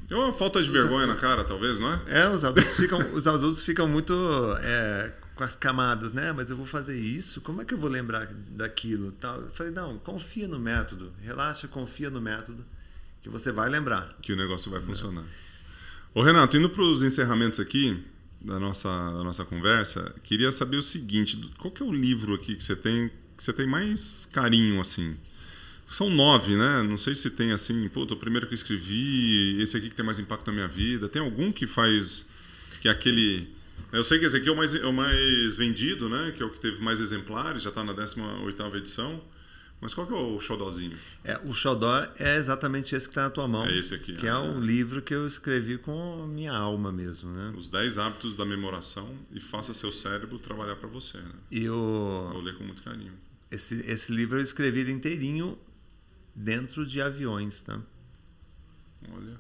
É 0.10 0.16
uma 0.16 0.32
falta 0.32 0.64
de 0.64 0.70
vergonha 0.70 1.06
na 1.06 1.16
cara, 1.16 1.44
talvez, 1.44 1.80
não 1.80 1.94
é? 1.94 2.02
É, 2.08 2.30
os 2.30 2.46
adultos 2.46 2.78
ficam, 2.78 3.14
os 3.14 3.28
adultos 3.28 3.62
ficam 3.62 3.88
muito 3.88 4.14
é, 4.62 5.12
com 5.38 5.44
as 5.44 5.56
camadas, 5.56 6.12
né? 6.12 6.34
Mas 6.34 6.50
eu 6.50 6.58
vou 6.58 6.66
fazer 6.66 7.00
isso, 7.00 7.40
como 7.42 7.62
é 7.62 7.66
que 7.66 7.74
eu 7.74 7.78
vou 7.78 7.90
lembrar 7.90 8.28
daquilo? 8.50 9.12
Tal. 9.14 9.42
Eu 9.42 9.52
falei, 9.52 9.72
não, 9.72 9.98
confia 10.00 10.48
no 10.48 10.60
método, 10.60 11.14
relaxa, 11.22 11.68
confia 11.68 12.10
no 12.10 12.20
método, 12.20 12.66
que 13.22 13.30
você 13.30 13.52
vai 13.52 13.70
lembrar. 13.70 14.18
Que 14.22 14.34
o 14.34 14.36
negócio 14.36 14.70
vai 14.70 14.82
funcionar. 14.82 15.22
É. 15.22 15.48
Ô 16.14 16.24
Renato, 16.24 16.58
indo 16.58 16.70
para 16.70 16.82
os 16.82 17.04
encerramentos 17.04 17.60
aqui 17.60 18.04
da 18.42 18.60
nossa, 18.60 18.90
da 18.90 19.24
nossa 19.24 19.46
conversa, 19.46 20.14
queria 20.24 20.52
saber 20.52 20.78
o 20.78 20.82
seguinte, 20.82 21.38
qual 21.58 21.72
que 21.72 21.84
é 21.84 21.86
o 21.86 21.94
livro 21.94 22.34
aqui 22.34 22.56
que 22.56 22.64
você 22.64 22.76
tem, 22.76 23.10
que 23.38 23.44
você 23.44 23.54
tem 23.54 23.68
mais 23.68 24.26
carinho, 24.26 24.82
assim? 24.82 25.16
São 25.88 26.10
nove, 26.10 26.56
né? 26.56 26.84
Não 26.84 26.98
sei 26.98 27.16
se 27.16 27.30
tem 27.30 27.52
assim, 27.52 27.88
puta, 27.88 28.14
o 28.14 28.18
primeiro 28.18 28.46
que 28.46 28.54
eu 28.54 28.58
escrevi, 28.58 29.62
esse 29.62 29.78
aqui 29.78 29.90
que 29.90 29.96
tem 29.96 30.06
mais 30.06 30.20
impacto 30.20 30.48
na 30.48 30.54
minha 30.54 30.68
vida. 30.68 31.08
Tem 31.08 31.22
algum 31.22 31.52
que 31.52 31.66
faz. 31.66 32.26
que 32.82 32.90
é 32.90 32.92
aquele. 32.92 33.48
Eu 33.92 34.04
sei 34.04 34.20
que 34.20 34.26
esse 34.26 34.38
aqui 34.38 34.50
é 34.50 34.52
o 34.52 34.56
mais, 34.56 34.76
é 34.76 34.86
o 34.86 34.94
mais 34.94 35.58
vendido, 35.58 36.10
né? 36.10 36.34
Que 36.36 36.44
é 36.44 36.46
o 36.46 36.50
que 36.50 36.60
teve 36.60 36.82
mais 36.82 37.00
exemplares, 37.00 37.64
já 37.64 37.70
está 37.70 37.84
na 37.84 37.94
18 37.94 38.78
edição. 38.78 39.22
Mas 39.80 39.94
qual 39.94 40.08
que 40.08 40.14
é 40.14 40.18
o 40.18 40.40
xodózinho? 40.40 40.98
É, 41.24 41.38
o 41.44 41.54
xodó 41.54 42.08
é 42.18 42.38
exatamente 42.38 42.96
esse 42.96 43.06
que 43.06 43.12
está 43.12 43.24
na 43.24 43.30
tua 43.30 43.48
mão. 43.48 43.66
É 43.66 43.78
esse 43.78 43.94
aqui. 43.94 44.16
Que 44.16 44.26
é 44.26 44.32
ah, 44.32 44.34
é 44.34 44.38
um 44.38 44.60
livro 44.60 45.04
que 45.04 45.14
eu 45.14 45.28
escrevi 45.28 45.78
com 45.78 46.24
a 46.24 46.28
minha 46.28 46.52
alma 46.52 46.92
mesmo, 46.92 47.32
né? 47.32 47.54
Os 47.56 47.70
10 47.70 48.00
hábitos 48.00 48.36
da 48.36 48.44
memoração 48.44 49.16
e 49.32 49.40
faça 49.40 49.76
seu 49.76 49.92
cérebro 49.92 50.40
trabalhar 50.40 50.78
para 50.78 50.90
você, 50.90 51.20
né? 51.20 51.32
E 51.52 51.64
eu... 51.64 52.30
Vou 52.34 52.42
ler 52.42 52.58
com 52.58 52.64
muito 52.64 52.82
carinho. 52.82 53.14
Esse, 53.52 53.76
esse 53.88 54.12
livro 54.12 54.40
eu 54.40 54.44
escrevi 54.44 54.80
ele 54.80 54.92
inteirinho 54.92 55.58
dentro 56.36 56.84
de 56.84 57.00
aviões, 57.00 57.62
tá? 57.62 57.80
Olha, 59.14 59.40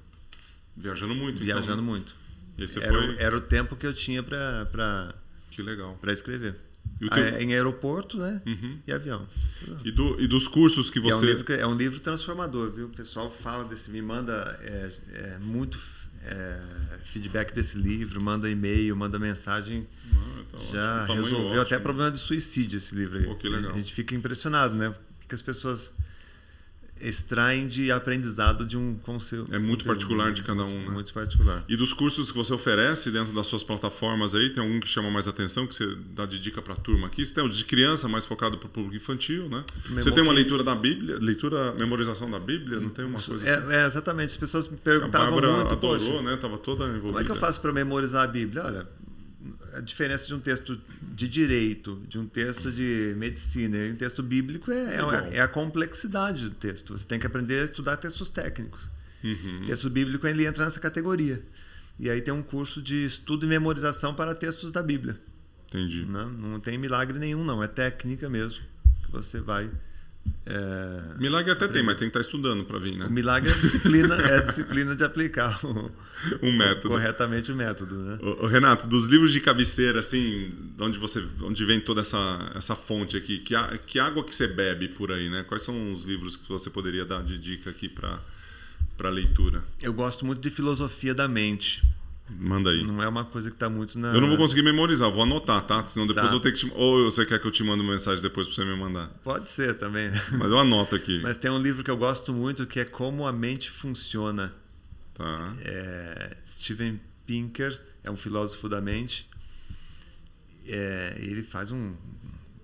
viajando 0.76 1.16
muito. 1.16 1.44
Viajando 1.44 1.74
então, 1.74 1.84
muito. 1.84 2.16
Era, 2.58 2.90
foi... 2.90 3.18
era 3.20 3.38
o 3.38 3.42
tempo 3.42 3.76
que 3.76 3.86
eu 3.86 3.94
tinha 3.94 4.24
para 4.24 5.14
que 5.52 5.62
legal 5.62 5.98
para 6.02 6.12
escrever. 6.12 6.56
Teu... 7.00 7.10
Ah, 7.12 7.42
em 7.42 7.54
aeroporto, 7.54 8.18
né? 8.18 8.42
Uhum. 8.46 8.80
E 8.88 8.92
avião. 8.92 9.28
E, 9.84 9.92
do, 9.92 10.20
e 10.20 10.28
dos 10.28 10.48
cursos 10.48 10.90
que 10.90 11.00
você. 11.00 11.14
é, 11.14 11.18
um 11.18 11.26
livro, 11.26 11.54
é 11.54 11.68
um 11.68 11.76
livro 11.76 12.00
transformador, 12.00 12.72
viu? 12.72 12.88
O 12.88 12.90
pessoal 12.90 13.30
fala 13.30 13.66
desse, 13.66 13.92
me 13.92 14.02
manda 14.02 14.60
é, 14.64 14.92
é, 15.14 15.38
muito 15.40 15.78
é, 16.24 16.60
feedback 17.06 17.54
desse 17.54 17.78
livro, 17.78 18.22
manda 18.22 18.50
e-mail, 18.50 18.96
manda 18.96 19.20
mensagem. 19.20 19.88
Não, 20.12 20.44
tá 20.46 20.58
Já 20.72 21.06
resolveu 21.06 21.48
ótimo. 21.48 21.62
até 21.62 21.80
problema 21.80 22.12
de 22.12 22.20
suicídio 22.20 22.78
esse 22.78 22.96
livro 22.96 23.20
aí. 23.20 23.26
Pô, 23.26 23.36
que 23.36 23.48
legal. 23.48 23.74
A 23.74 23.78
gente 23.78 23.94
fica 23.94 24.16
impressionado, 24.16 24.74
né? 24.76 24.94
Porque 25.20 25.36
as 25.36 25.42
pessoas 25.42 25.94
extraem 27.02 27.68
de 27.68 27.92
aprendizado 27.92 28.66
de 28.66 28.78
um 28.78 28.96
conselho. 28.96 29.46
É 29.52 29.60
muito 29.60 29.86
particular 29.86 30.32
de 30.32 30.44
cada 30.44 30.64
um, 30.64 30.80
né? 30.86 30.90
Muito 30.90 31.14
particular. 31.14 31.64
E 31.68 31.76
dos 31.76 31.94
cursos 31.94 32.32
que 32.32 32.38
você 32.38 32.54
oferece 32.54 33.12
dentro 33.12 33.34
das 33.34 33.48
suas 33.48 33.64
plataformas 33.64 34.34
aí, 34.36 34.50
tem 34.50 34.64
algum 34.64 34.80
que 34.80 34.88
chama 34.88 35.10
mais 35.10 35.28
atenção, 35.28 35.68
que 35.68 35.76
você 35.76 35.96
dá 36.12 36.26
de 36.26 36.40
dica 36.40 36.62
para 36.62 36.74
a 36.74 36.78
turma 36.78 37.08
aqui? 37.08 37.26
Você 37.26 37.34
tem 37.34 37.44
o 37.44 37.50
de 37.50 37.66
criança, 37.66 38.08
mais 38.08 38.26
focado 38.26 38.58
para 38.58 38.68
o 38.68 38.70
público 38.70 38.96
infantil, 38.96 39.50
né? 39.50 39.64
Você 39.96 40.12
tem 40.12 40.24
uma 40.24 40.34
leitura 40.34 40.64
da 40.64 40.76
Bíblia, 40.76 41.18
leitura, 41.20 41.74
memorização 41.80 42.30
da 42.30 42.40
Bíblia, 42.40 42.80
não 42.80 42.90
tem 42.90 43.06
uma 43.06 43.22
coisa 43.22 43.48
é, 43.48 43.56
assim? 43.56 43.74
É, 43.74 43.86
exatamente. 43.86 44.30
As 44.30 44.38
pessoas 44.38 44.68
me 44.68 44.78
perguntavam 44.78 45.28
a 45.28 45.32
muito, 45.32 45.72
adorou, 45.72 46.22
né? 46.22 46.38
Tava 46.38 46.58
toda 46.58 46.86
envolvida. 46.86 47.08
Como 47.08 47.20
é 47.20 47.24
que 47.24 47.32
eu 47.32 47.36
faço 47.36 47.60
para 47.62 47.72
memorizar 47.72 48.24
a 48.24 48.28
Bíblia? 48.28 48.64
Olha, 48.64 48.88
a 49.74 49.82
diferença 49.82 50.28
de 50.28 50.34
um 50.34 50.40
texto 50.40 50.80
de 51.02 51.28
direito, 51.28 52.02
de 52.08 52.20
um 52.20 52.28
texto 52.28 52.72
de 52.72 53.14
medicina 53.18 53.78
e 53.78 53.92
um 53.92 53.96
texto 53.96 54.22
bíblico 54.24 54.72
é, 54.72 54.96
é, 54.96 55.38
é, 55.38 55.42
a 55.42 55.48
complexidade 55.48 56.50
do 56.50 56.56
texto. 56.56 56.98
Você 56.98 57.06
tem 57.06 57.20
que 57.20 57.28
aprender 57.28 57.62
a 57.62 57.66
estudar 57.66 57.98
textos 57.98 58.30
técnicos. 58.30 58.90
Uhum. 59.24 59.66
Texto 59.66 59.90
bíblico 59.90 60.28
ele 60.28 60.46
entra 60.46 60.64
nessa 60.66 60.80
categoria. 60.80 61.42
E 62.00 62.10
aí 62.10 62.22
tem 62.22 62.34
um 62.34 62.44
curso 62.44 62.82
de 62.82 63.06
estudo 63.06 63.46
e 63.46 63.50
memorização 63.50 64.14
para 64.14 64.36
textos 64.36 64.72
da 64.72 64.84
Bíblia. 64.84 65.20
Entendi. 65.68 66.06
Não, 66.06 66.30
não 66.30 66.60
tem 66.60 66.78
milagre 66.78 67.18
nenhum, 67.18 67.44
não. 67.44 67.64
É 67.64 67.68
técnica 67.68 68.30
mesmo. 68.30 68.64
Que 69.04 69.12
você 69.12 69.40
vai 69.40 69.70
é, 70.50 71.20
milagre 71.20 71.52
até 71.52 71.68
tem, 71.68 71.84
mas 71.84 71.98
tem 71.98 72.10
que 72.10 72.18
estar 72.18 72.22
estudando 72.22 72.64
para 72.64 72.80
vir, 72.80 72.98
né? 72.98 73.06
O 73.06 73.12
milagre 73.12 73.50
é 73.50 73.54
a 73.54 73.58
disciplina, 73.58 74.16
é 74.16 74.38
a 74.38 74.40
disciplina 74.40 74.96
de 74.96 75.04
aplicar 75.04 75.60
o, 75.66 75.92
um 76.42 76.56
método. 76.56 76.90
corretamente 76.90 77.52
o 77.52 77.56
método, 77.56 77.96
né? 77.96 78.18
O, 78.22 78.46
o 78.46 78.48
Renato, 78.48 78.88
dos 78.88 79.08
livros 79.08 79.34
de 79.34 79.42
cabeceira, 79.42 80.00
assim, 80.00 80.54
onde 80.80 80.98
você, 80.98 81.22
onde 81.42 81.66
vem 81.66 81.82
toda 81.82 82.02
essa, 82.02 82.52
essa 82.56 82.76
fonte 82.76 83.18
aqui, 83.18 83.40
que, 83.40 83.56
que 83.86 84.00
água 84.00 84.24
que 84.24 84.34
você 84.34 84.48
bebe 84.48 84.88
por 84.88 85.12
aí, 85.12 85.30
né? 85.30 85.44
Quais 85.48 85.64
são 85.64 85.92
os 85.92 86.06
livros 86.06 86.38
que 86.38 86.48
você 86.48 86.70
poderia 86.70 87.04
dar 87.04 87.22
de 87.24 87.38
dica 87.38 87.70
aqui 87.70 87.90
para 87.90 88.20
para 88.98 89.10
leitura? 89.10 89.64
Eu 89.80 89.94
gosto 89.94 90.26
muito 90.26 90.42
de 90.42 90.50
filosofia 90.50 91.14
da 91.14 91.28
mente. 91.28 91.84
Manda 92.30 92.72
aí. 92.72 92.84
Não 92.84 93.02
é 93.02 93.08
uma 93.08 93.24
coisa 93.24 93.50
que 93.50 93.56
está 93.56 93.70
muito 93.70 93.98
na. 93.98 94.14
Eu 94.14 94.20
não 94.20 94.28
vou 94.28 94.38
conseguir 94.38 94.62
memorizar, 94.62 95.10
vou 95.10 95.24
anotar, 95.24 95.62
tá? 95.66 95.86
Senão 95.88 96.06
depois 96.06 96.28
tá. 96.28 96.34
eu 96.34 96.40
tenho 96.40 96.54
que 96.54 96.60
te. 96.68 96.72
Ou 96.76 97.06
você 97.06 97.26
quer 97.26 97.40
que 97.40 97.48
eu 97.48 97.52
te 97.52 97.64
mande 97.64 97.82
uma 97.82 97.94
mensagem 97.94 98.22
depois 98.22 98.48
para 98.48 98.56
você 98.56 98.66
me 98.66 98.78
mandar? 98.78 99.08
Pode 99.24 99.50
ser 99.50 99.76
também. 99.76 100.10
Mas 100.38 100.52
eu 100.52 100.60
anoto 100.60 100.96
aqui. 100.96 101.22
Mas 101.22 101.38
tem 101.38 101.50
um 101.50 101.60
livro 101.60 101.84
que 101.84 101.92
eu 101.92 101.98
gosto 101.98 102.34
muito 102.34 102.66
que 102.66 102.80
é 102.80 102.86
Como 102.86 103.26
a 103.26 103.32
Mente 103.32 103.72
Funciona. 103.72 104.54
Tá. 105.14 105.56
É, 105.62 106.38
Steven 106.46 107.00
Pinker 107.26 107.80
é 108.04 108.12
um 108.12 108.18
filósofo 108.18 108.68
da 108.68 108.82
mente. 108.82 109.30
É, 110.66 111.16
ele 111.20 111.44
faz 111.44 111.72
um. 111.72 111.96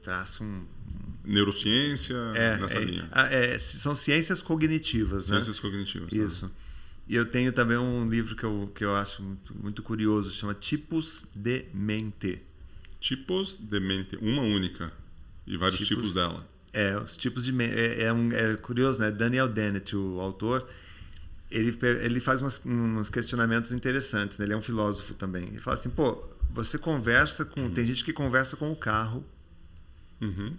traça 0.01 0.43
um. 0.43 0.65
Neurociência 1.25 2.15
é, 2.35 2.57
nessa 2.57 2.77
é, 2.77 2.83
linha. 2.83 3.09
É, 3.13 3.57
são 3.57 3.95
ciências 3.95 4.41
cognitivas, 4.41 5.25
ciências 5.25 5.29
né? 5.29 5.41
Ciências 5.41 5.59
cognitivas. 5.59 6.09
Tá. 6.09 6.17
Isso. 6.17 6.49
Tá. 6.49 6.62
E 7.07 7.15
eu 7.15 7.25
tenho 7.25 7.51
também 7.51 7.77
um 7.77 8.09
livro 8.09 8.35
que 8.35 8.43
eu, 8.43 8.71
que 8.73 8.83
eu 8.83 8.95
acho 8.95 9.21
muito, 9.21 9.57
muito 9.57 9.83
curioso, 9.83 10.31
chama 10.31 10.53
Tipos 10.53 11.25
de 11.35 11.65
Mente. 11.73 12.41
Tipos 12.99 13.57
de 13.59 13.79
mente, 13.81 14.15
uma 14.21 14.41
única. 14.43 14.93
E 15.45 15.57
vários 15.57 15.79
tipos, 15.79 15.97
tipos 15.97 16.13
dela. 16.13 16.47
É, 16.71 16.97
os 16.97 17.17
tipos 17.17 17.43
de 17.43 17.51
mente. 17.51 17.77
É, 17.77 18.03
é, 18.03 18.13
um, 18.13 18.31
é 18.31 18.55
curioso, 18.55 19.01
né? 19.01 19.11
Daniel 19.11 19.49
Dennett, 19.49 19.93
o 19.93 20.21
autor, 20.21 20.69
ele, 21.51 21.77
ele 22.01 22.21
faz 22.21 22.39
umas, 22.39 22.61
uns 22.65 23.09
questionamentos 23.09 23.73
interessantes. 23.73 24.37
Né? 24.37 24.45
Ele 24.45 24.53
é 24.53 24.57
um 24.57 24.61
filósofo 24.61 25.13
também. 25.13 25.49
Ele 25.49 25.59
fala 25.59 25.75
assim, 25.75 25.89
pô, 25.89 26.23
você 26.51 26.77
conversa 26.77 27.43
com... 27.43 27.63
Uhum. 27.63 27.73
Tem 27.73 27.85
gente 27.85 28.05
que 28.05 28.13
conversa 28.13 28.55
com 28.55 28.71
o 28.71 28.75
carro. 28.75 29.25
Uhum. 30.21 30.55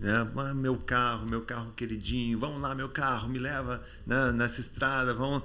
Né? 0.00 0.28
Ah, 0.36 0.52
meu 0.52 0.76
carro, 0.76 1.30
meu 1.30 1.42
carro 1.42 1.72
queridinho. 1.76 2.36
Vamos 2.40 2.60
lá, 2.60 2.74
meu 2.74 2.88
carro, 2.88 3.28
me 3.28 3.38
leva 3.38 3.86
né? 4.04 4.32
nessa 4.32 4.60
estrada. 4.60 5.14
Vamos... 5.14 5.44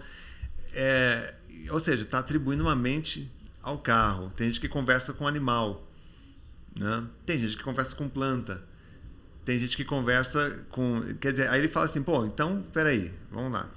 É, 0.74 1.36
ou 1.70 1.80
seja, 1.80 2.04
está 2.04 2.20
atribuindo 2.20 2.64
uma 2.64 2.76
mente 2.76 3.32
ao 3.62 3.78
carro. 3.78 4.32
Tem 4.36 4.48
gente 4.48 4.60
que 4.60 4.70
conversa 4.70 5.14
com 5.14 5.28
animal. 5.28 5.88
Né? 6.78 7.06
Tem 7.26 7.38
gente 7.38 7.58
que 7.58 7.64
conversa 7.64 7.96
com 7.96 8.08
planta. 8.08 8.64
Tem 9.46 9.58
gente 9.58 9.76
que 9.76 9.84
conversa 9.84 10.64
com. 10.70 11.02
Quer 11.20 11.32
dizer, 11.32 11.50
aí 11.50 11.60
ele 11.60 11.68
fala 11.68 11.86
assim: 11.86 12.04
pô, 12.04 12.26
então, 12.26 12.64
peraí, 12.74 13.12
vamos 13.32 13.52
lá. 13.52 13.70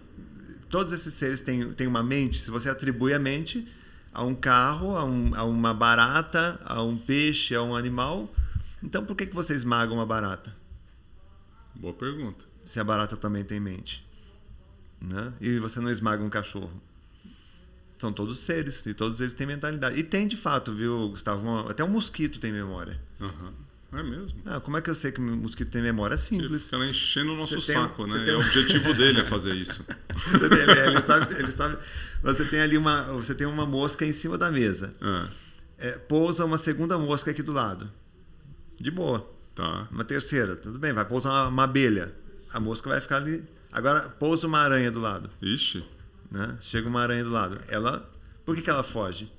Todos 0.69 0.93
esses 0.93 1.14
seres 1.14 1.40
têm, 1.40 1.73
têm 1.73 1.86
uma 1.86 2.02
mente. 2.02 2.39
Se 2.39 2.51
você 2.51 2.69
atribui 2.69 3.14
a 3.14 3.19
mente 3.19 3.66
a 4.12 4.23
um 4.23 4.35
carro, 4.35 4.97
a, 4.97 5.05
um, 5.05 5.35
a 5.35 5.44
uma 5.44 5.73
barata, 5.73 6.60
a 6.64 6.82
um 6.82 6.97
peixe, 6.97 7.55
a 7.55 7.62
um 7.62 7.74
animal, 7.74 8.32
então 8.82 9.05
por 9.05 9.16
que, 9.16 9.27
que 9.27 9.35
você 9.35 9.55
esmaga 9.55 9.93
uma 9.93 10.05
barata? 10.05 10.55
Boa 11.74 11.94
pergunta. 11.94 12.44
Se 12.64 12.78
a 12.78 12.85
barata 12.85 13.16
também 13.16 13.44
tem 13.44 13.59
mente. 13.59 14.06
Né? 15.02 15.32
E 15.40 15.58
você 15.58 15.80
não 15.80 15.90
esmaga 15.90 16.22
um 16.22 16.30
cachorro. 16.30 16.72
São 17.98 18.12
todos 18.12 18.38
seres 18.40 18.84
e 18.86 18.94
todos 18.94 19.20
eles 19.20 19.34
têm 19.34 19.46
mentalidade. 19.46 19.98
E 19.98 20.02
tem 20.02 20.26
de 20.26 20.36
fato, 20.36 20.72
viu, 20.72 21.08
Gustavo? 21.10 21.68
Até 21.68 21.84
um 21.84 21.88
mosquito 21.88 22.38
tem 22.38 22.52
memória. 22.52 23.00
Uhum. 23.20 23.52
É 23.92 24.02
mesmo? 24.02 24.40
Ah, 24.46 24.58
como 24.58 24.76
é 24.78 24.80
que 24.80 24.88
eu 24.88 24.94
sei 24.94 25.12
que 25.12 25.20
o 25.20 25.22
mosquito 25.22 25.70
tem 25.70 25.82
memória? 25.82 26.14
É 26.14 26.18
simples. 26.18 26.50
Ele 26.50 26.58
fica 26.60 26.86
enchendo 26.86 27.34
o 27.34 27.36
nosso 27.36 27.60
você 27.60 27.74
saco, 27.74 28.04
tem, 28.06 28.14
né? 28.14 28.24
Tem... 28.24 28.34
É 28.34 28.36
o 28.36 28.40
objetivo 28.40 28.94
dele 28.94 29.20
é 29.20 29.24
fazer 29.24 29.54
isso. 29.54 29.84
ele, 30.32 30.80
ele, 30.88 31.00
sabe, 31.02 31.34
ele 31.34 31.50
sabe, 31.50 31.76
você 32.22 32.44
tem 32.46 32.60
ali 32.60 32.78
uma, 32.78 33.02
você 33.12 33.34
tem 33.34 33.46
uma 33.46 33.66
mosca 33.66 34.06
em 34.06 34.12
cima 34.12 34.38
da 34.38 34.50
mesa. 34.50 34.94
É. 35.78 35.88
É, 35.88 35.90
pousa 35.92 36.44
uma 36.44 36.56
segunda 36.56 36.96
mosca 36.96 37.30
aqui 37.30 37.42
do 37.42 37.52
lado. 37.52 37.90
De 38.80 38.90
boa. 38.90 39.30
Tá. 39.54 39.86
Uma 39.90 40.04
terceira, 40.04 40.56
tudo 40.56 40.78
bem. 40.78 40.92
Vai 40.92 41.04
pousar 41.04 41.30
uma, 41.30 41.48
uma 41.48 41.64
abelha. 41.64 42.14
A 42.52 42.58
mosca 42.58 42.88
vai 42.88 43.00
ficar 43.00 43.16
ali. 43.16 43.44
Agora 43.72 44.00
pousa 44.02 44.46
uma 44.46 44.58
aranha 44.58 44.90
do 44.90 45.00
lado. 45.00 45.30
Ixi. 45.40 45.82
Né? 46.30 46.56
Chega 46.60 46.88
uma 46.88 47.00
aranha 47.00 47.24
do 47.24 47.30
lado. 47.30 47.58
Ela, 47.68 48.08
por 48.44 48.54
que, 48.54 48.62
que 48.62 48.70
ela 48.70 48.82
foge? 48.82 49.30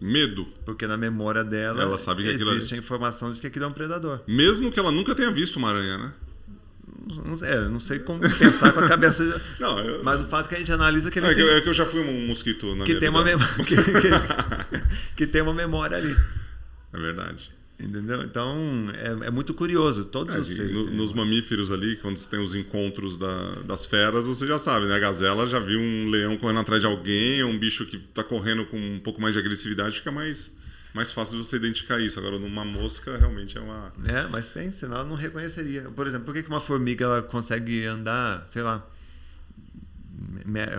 Medo. 0.00 0.46
Porque 0.64 0.86
na 0.86 0.96
memória 0.96 1.44
dela 1.44 1.82
ela 1.82 1.98
sabe 1.98 2.22
que 2.22 2.30
existe 2.30 2.74
a 2.74 2.78
informação 2.78 3.32
de 3.32 3.40
que 3.40 3.46
aquilo 3.46 3.66
é 3.66 3.68
um 3.68 3.72
predador. 3.72 4.20
Mesmo 4.26 4.70
que 4.72 4.78
ela 4.78 4.90
nunca 4.90 5.14
tenha 5.14 5.30
visto 5.30 5.56
uma 5.56 5.68
aranha, 5.68 5.98
né? 5.98 6.12
Não, 7.24 7.46
é, 7.46 7.68
não 7.68 7.78
sei 7.78 7.98
como 7.98 8.20
pensar 8.20 8.72
com 8.72 8.80
a 8.80 8.88
cabeça. 8.88 9.40
não, 9.58 9.78
eu... 9.78 10.04
Mas 10.04 10.20
o 10.20 10.26
fato 10.26 10.46
é 10.46 10.48
que 10.48 10.54
a 10.56 10.58
gente 10.58 10.72
analisa 10.72 11.10
que 11.10 11.18
ele 11.18 11.26
é, 11.26 11.34
tem... 11.34 11.44
que, 11.44 11.50
é 11.50 11.60
que 11.60 11.68
eu 11.68 11.74
já 11.74 11.86
fui 11.86 12.00
um 12.00 12.26
mosquito 12.26 12.74
na 12.76 12.84
que 12.84 12.92
minha 12.92 13.00
tem 13.00 13.08
vida. 13.08 13.10
uma 13.10 13.24
memória 13.24 13.54
que, 13.64 13.76
que, 13.76 15.16
que 15.16 15.26
tem 15.26 15.42
uma 15.42 15.54
memória 15.54 15.96
ali. 15.96 16.16
É 16.92 16.98
verdade. 16.98 17.50
Entendeu? 17.80 18.22
Então 18.22 18.90
é, 18.92 19.28
é 19.28 19.30
muito 19.30 19.54
curioso. 19.54 20.04
Todos 20.06 20.34
é, 20.34 20.38
os 20.40 20.48
seres. 20.48 20.76
No, 20.76 20.90
nos 20.90 21.12
mamíferos 21.12 21.70
ali, 21.70 21.96
quando 21.96 22.16
você 22.16 22.28
tem 22.28 22.40
os 22.40 22.52
encontros 22.52 23.16
da, 23.16 23.52
das 23.64 23.84
feras, 23.84 24.26
você 24.26 24.48
já 24.48 24.58
sabe, 24.58 24.86
né? 24.86 24.96
A 24.96 24.98
gazela 24.98 25.46
já 25.48 25.60
viu 25.60 25.80
um 25.80 26.10
leão 26.10 26.36
correndo 26.36 26.58
atrás 26.58 26.80
de 26.80 26.88
alguém, 26.88 27.44
um 27.44 27.56
bicho 27.56 27.86
que 27.86 27.96
está 27.96 28.24
correndo 28.24 28.66
com 28.66 28.76
um 28.76 28.98
pouco 28.98 29.20
mais 29.20 29.34
de 29.34 29.38
agressividade, 29.40 29.98
fica 29.98 30.10
mais, 30.10 30.56
mais 30.92 31.12
fácil 31.12 31.38
de 31.38 31.46
você 31.46 31.54
identificar 31.54 32.00
isso. 32.00 32.18
Agora, 32.18 32.36
numa 32.36 32.64
mosca, 32.64 33.16
realmente 33.16 33.56
é 33.56 33.60
uma. 33.60 33.92
É, 34.06 34.26
mas 34.26 34.52
tem, 34.52 34.72
senão 34.72 34.96
ela 34.96 35.04
não 35.04 35.14
reconheceria. 35.14 35.82
Por 35.82 36.08
exemplo, 36.08 36.26
por 36.26 36.34
que 36.34 36.48
uma 36.48 36.60
formiga 36.60 37.04
ela 37.04 37.22
consegue 37.22 37.86
andar, 37.86 38.44
sei 38.48 38.62
lá. 38.62 38.84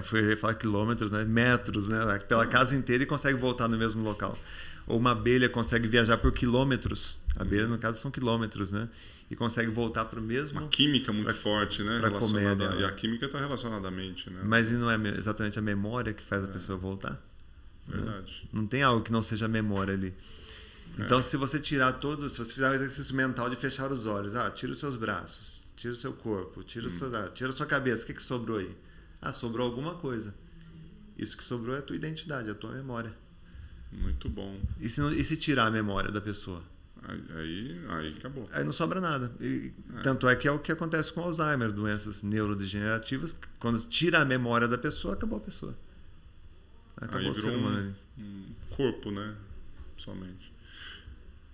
Foi 0.03 0.35
falar 0.35 0.55
quilômetros, 0.55 1.13
né? 1.13 1.23
Metros, 1.23 1.87
né? 1.87 2.19
Pela 2.27 2.45
casa 2.45 2.75
inteira 2.75 3.03
e 3.03 3.05
consegue 3.05 3.39
voltar 3.39 3.69
no 3.69 3.77
mesmo 3.77 4.03
local 4.03 4.37
ou 4.89 4.97
uma 4.97 5.11
abelha 5.11 5.47
consegue 5.47 5.87
viajar 5.87 6.17
por 6.17 6.33
quilômetros. 6.33 7.19
A 7.37 7.43
abelha, 7.43 7.67
no 7.67 7.77
caso, 7.77 8.01
são 8.01 8.09
quilômetros, 8.09 8.71
né? 8.71 8.89
E 9.29 9.35
consegue 9.35 9.69
voltar 9.69 10.05
para 10.05 10.19
o 10.19 10.23
mesmo. 10.23 10.59
Uma 10.59 10.67
química 10.67 11.13
muito 11.13 11.27
pra, 11.27 11.35
forte, 11.35 11.83
né? 11.83 11.99
Pra 11.99 12.09
comer 12.09 12.57
e 12.79 12.83
a 12.83 12.91
química 12.91 13.27
está 13.27 13.39
relacionada 13.39 13.87
à 13.87 13.91
mente, 13.91 14.29
né? 14.31 14.41
Mas 14.43 14.71
não 14.71 14.89
é 14.89 14.97
exatamente 15.15 15.59
a 15.59 15.61
memória 15.61 16.11
que 16.11 16.23
faz 16.23 16.43
a 16.43 16.47
é. 16.47 16.51
pessoa 16.51 16.77
voltar? 16.77 17.23
Verdade. 17.87 18.41
Né? 18.43 18.49
Não 18.51 18.65
tem 18.65 18.81
algo 18.81 19.03
que 19.03 19.11
não 19.11 19.21
seja 19.21 19.47
memória 19.47 19.93
ali. 19.93 20.11
É. 20.97 21.03
Então, 21.03 21.19
é. 21.19 21.21
se 21.21 21.37
você 21.37 21.59
tirar 21.59 21.93
todo, 21.93 22.27
se 22.27 22.39
você 22.39 22.51
fizer 22.51 22.69
um 22.71 22.73
exercício 22.73 23.15
mental 23.15 23.47
de 23.47 23.55
fechar 23.55 23.91
os 23.91 24.07
olhos, 24.07 24.35
ah, 24.35 24.49
tira 24.49 24.71
os 24.71 24.79
seus 24.79 24.95
braços, 24.95 25.61
tira 25.77 25.93
o 25.93 25.95
seu 25.95 26.13
corpo, 26.13 26.63
tira, 26.63 26.85
hum. 26.85 26.87
o 26.87 26.91
seu, 26.91 27.15
ah, 27.15 27.27
tira 27.27 27.51
a 27.51 27.55
sua 27.55 27.67
cabeça, 27.67 28.03
o 28.03 28.07
que, 28.07 28.15
que 28.15 28.23
sobrou 28.23 28.57
aí? 28.57 28.75
Ah, 29.21 29.31
sobrou 29.31 29.67
alguma 29.67 29.93
coisa. 29.93 30.33
Isso 31.15 31.37
que 31.37 31.43
sobrou 31.43 31.75
é 31.75 31.79
a 31.79 31.81
tua 31.83 31.95
identidade, 31.95 32.49
a 32.49 32.55
tua 32.55 32.71
memória. 32.71 33.13
Muito 33.91 34.29
bom. 34.29 34.59
E 34.79 34.87
se, 34.87 35.01
e 35.15 35.23
se 35.23 35.35
tirar 35.35 35.67
a 35.67 35.71
memória 35.71 36.11
da 36.11 36.21
pessoa? 36.21 36.61
Aí, 37.07 37.81
aí 37.89 38.15
acabou. 38.17 38.47
Aí 38.51 38.63
não 38.63 38.73
sobra 38.73 39.01
nada. 39.01 39.31
E, 39.39 39.71
é. 39.95 40.01
Tanto 40.01 40.27
é 40.27 40.35
que 40.35 40.47
é 40.47 40.51
o 40.51 40.59
que 40.59 40.71
acontece 40.71 41.11
com 41.11 41.21
Alzheimer, 41.21 41.71
doenças 41.71 42.21
neurodegenerativas. 42.21 43.35
Quando 43.59 43.79
tira 43.87 44.19
a 44.19 44.25
memória 44.25 44.67
da 44.67 44.77
pessoa, 44.77 45.13
acabou 45.13 45.37
a 45.37 45.41
pessoa. 45.41 45.75
Acabou 46.97 47.19
aí 47.19 47.29
o 47.29 47.35
ser 47.35 47.49
humano. 47.49 47.95
Um, 48.17 48.21
um 48.21 48.75
corpo, 48.75 49.11
né? 49.11 49.33
Somente. 49.97 50.49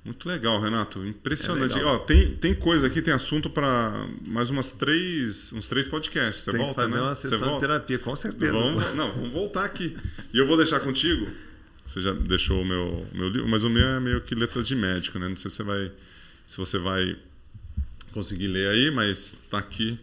Muito 0.04 0.28
legal, 0.28 0.60
Renato. 0.62 1.04
Impressionante. 1.06 1.80
É 1.80 1.84
Ó, 1.84 2.00
tem, 2.00 2.36
tem 2.36 2.54
coisa 2.54 2.88
aqui, 2.88 3.02
tem 3.02 3.14
assunto 3.14 3.50
para 3.50 4.08
mais 4.22 4.50
umas 4.50 4.72
três, 4.72 5.52
uns 5.54 5.68
três 5.68 5.88
podcasts. 5.88 6.44
Você 6.44 6.52
tem 6.52 6.60
volta, 6.60 6.76
que 6.76 6.90
fazer 6.90 7.02
né? 7.02 7.02
uma 7.02 7.16
sessão 7.16 7.54
de 7.56 7.60
terapia, 7.60 7.98
com 7.98 8.16
certeza. 8.16 8.52
Vamos, 8.52 8.94
não, 8.94 9.12
vamos 9.12 9.32
voltar 9.32 9.66
aqui. 9.66 9.98
E 10.32 10.38
eu 10.38 10.46
vou 10.46 10.58
deixar 10.58 10.80
contigo 10.80 11.28
você 11.86 12.02
já 12.02 12.12
deixou 12.14 12.62
o 12.62 12.66
meu, 12.66 13.08
meu 13.14 13.30
livro, 13.30 13.48
mas 13.48 13.64
o 13.64 13.70
meu 13.70 13.86
é 13.86 14.00
meio 14.00 14.22
que 14.22 14.34
letras 14.34 14.68
de 14.68 14.76
médico, 14.76 15.20
né? 15.20 15.28
Não 15.28 15.38
sei 15.38 15.52
se 15.52 15.58
você 15.58 15.64
vai, 15.64 15.92
se 16.48 16.58
você 16.58 16.78
vai 16.78 17.18
conseguir 18.12 18.48
ler 18.48 18.70
aí, 18.70 18.92
mas 18.92 19.38
está 19.44 19.60
aqui 19.60 20.00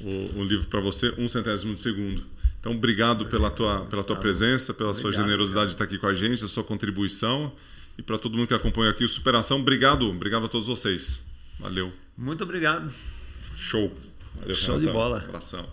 o, 0.00 0.40
o 0.40 0.44
livro 0.44 0.66
para 0.66 0.80
você, 0.80 1.14
um 1.16 1.28
centésimo 1.28 1.74
de 1.74 1.82
segundo. 1.82 2.24
Então, 2.58 2.72
obrigado 2.72 3.26
pela 3.26 3.50
tua, 3.50 3.84
pela 3.84 4.02
tua 4.02 4.16
presença, 4.16 4.72
pela 4.72 4.94
sua 4.94 5.12
generosidade 5.12 5.66
de 5.66 5.74
estar 5.74 5.84
aqui 5.84 5.98
com 5.98 6.06
a 6.06 6.14
gente, 6.14 6.42
a 6.42 6.48
sua 6.48 6.64
contribuição. 6.64 7.52
E 7.98 8.02
para 8.02 8.16
todo 8.18 8.36
mundo 8.36 8.48
que 8.48 8.54
acompanha 8.54 8.90
aqui 8.90 9.04
o 9.04 9.08
Superação, 9.08 9.60
obrigado. 9.60 10.08
Obrigado 10.08 10.46
a 10.46 10.48
todos 10.48 10.66
vocês. 10.66 11.22
Valeu. 11.60 11.92
Muito 12.16 12.42
obrigado. 12.42 12.92
Show. 13.54 13.94
Valeu, 14.36 14.56
Show 14.56 14.80
de 14.80 14.86
bola. 14.86 15.18
Abração. 15.18 15.68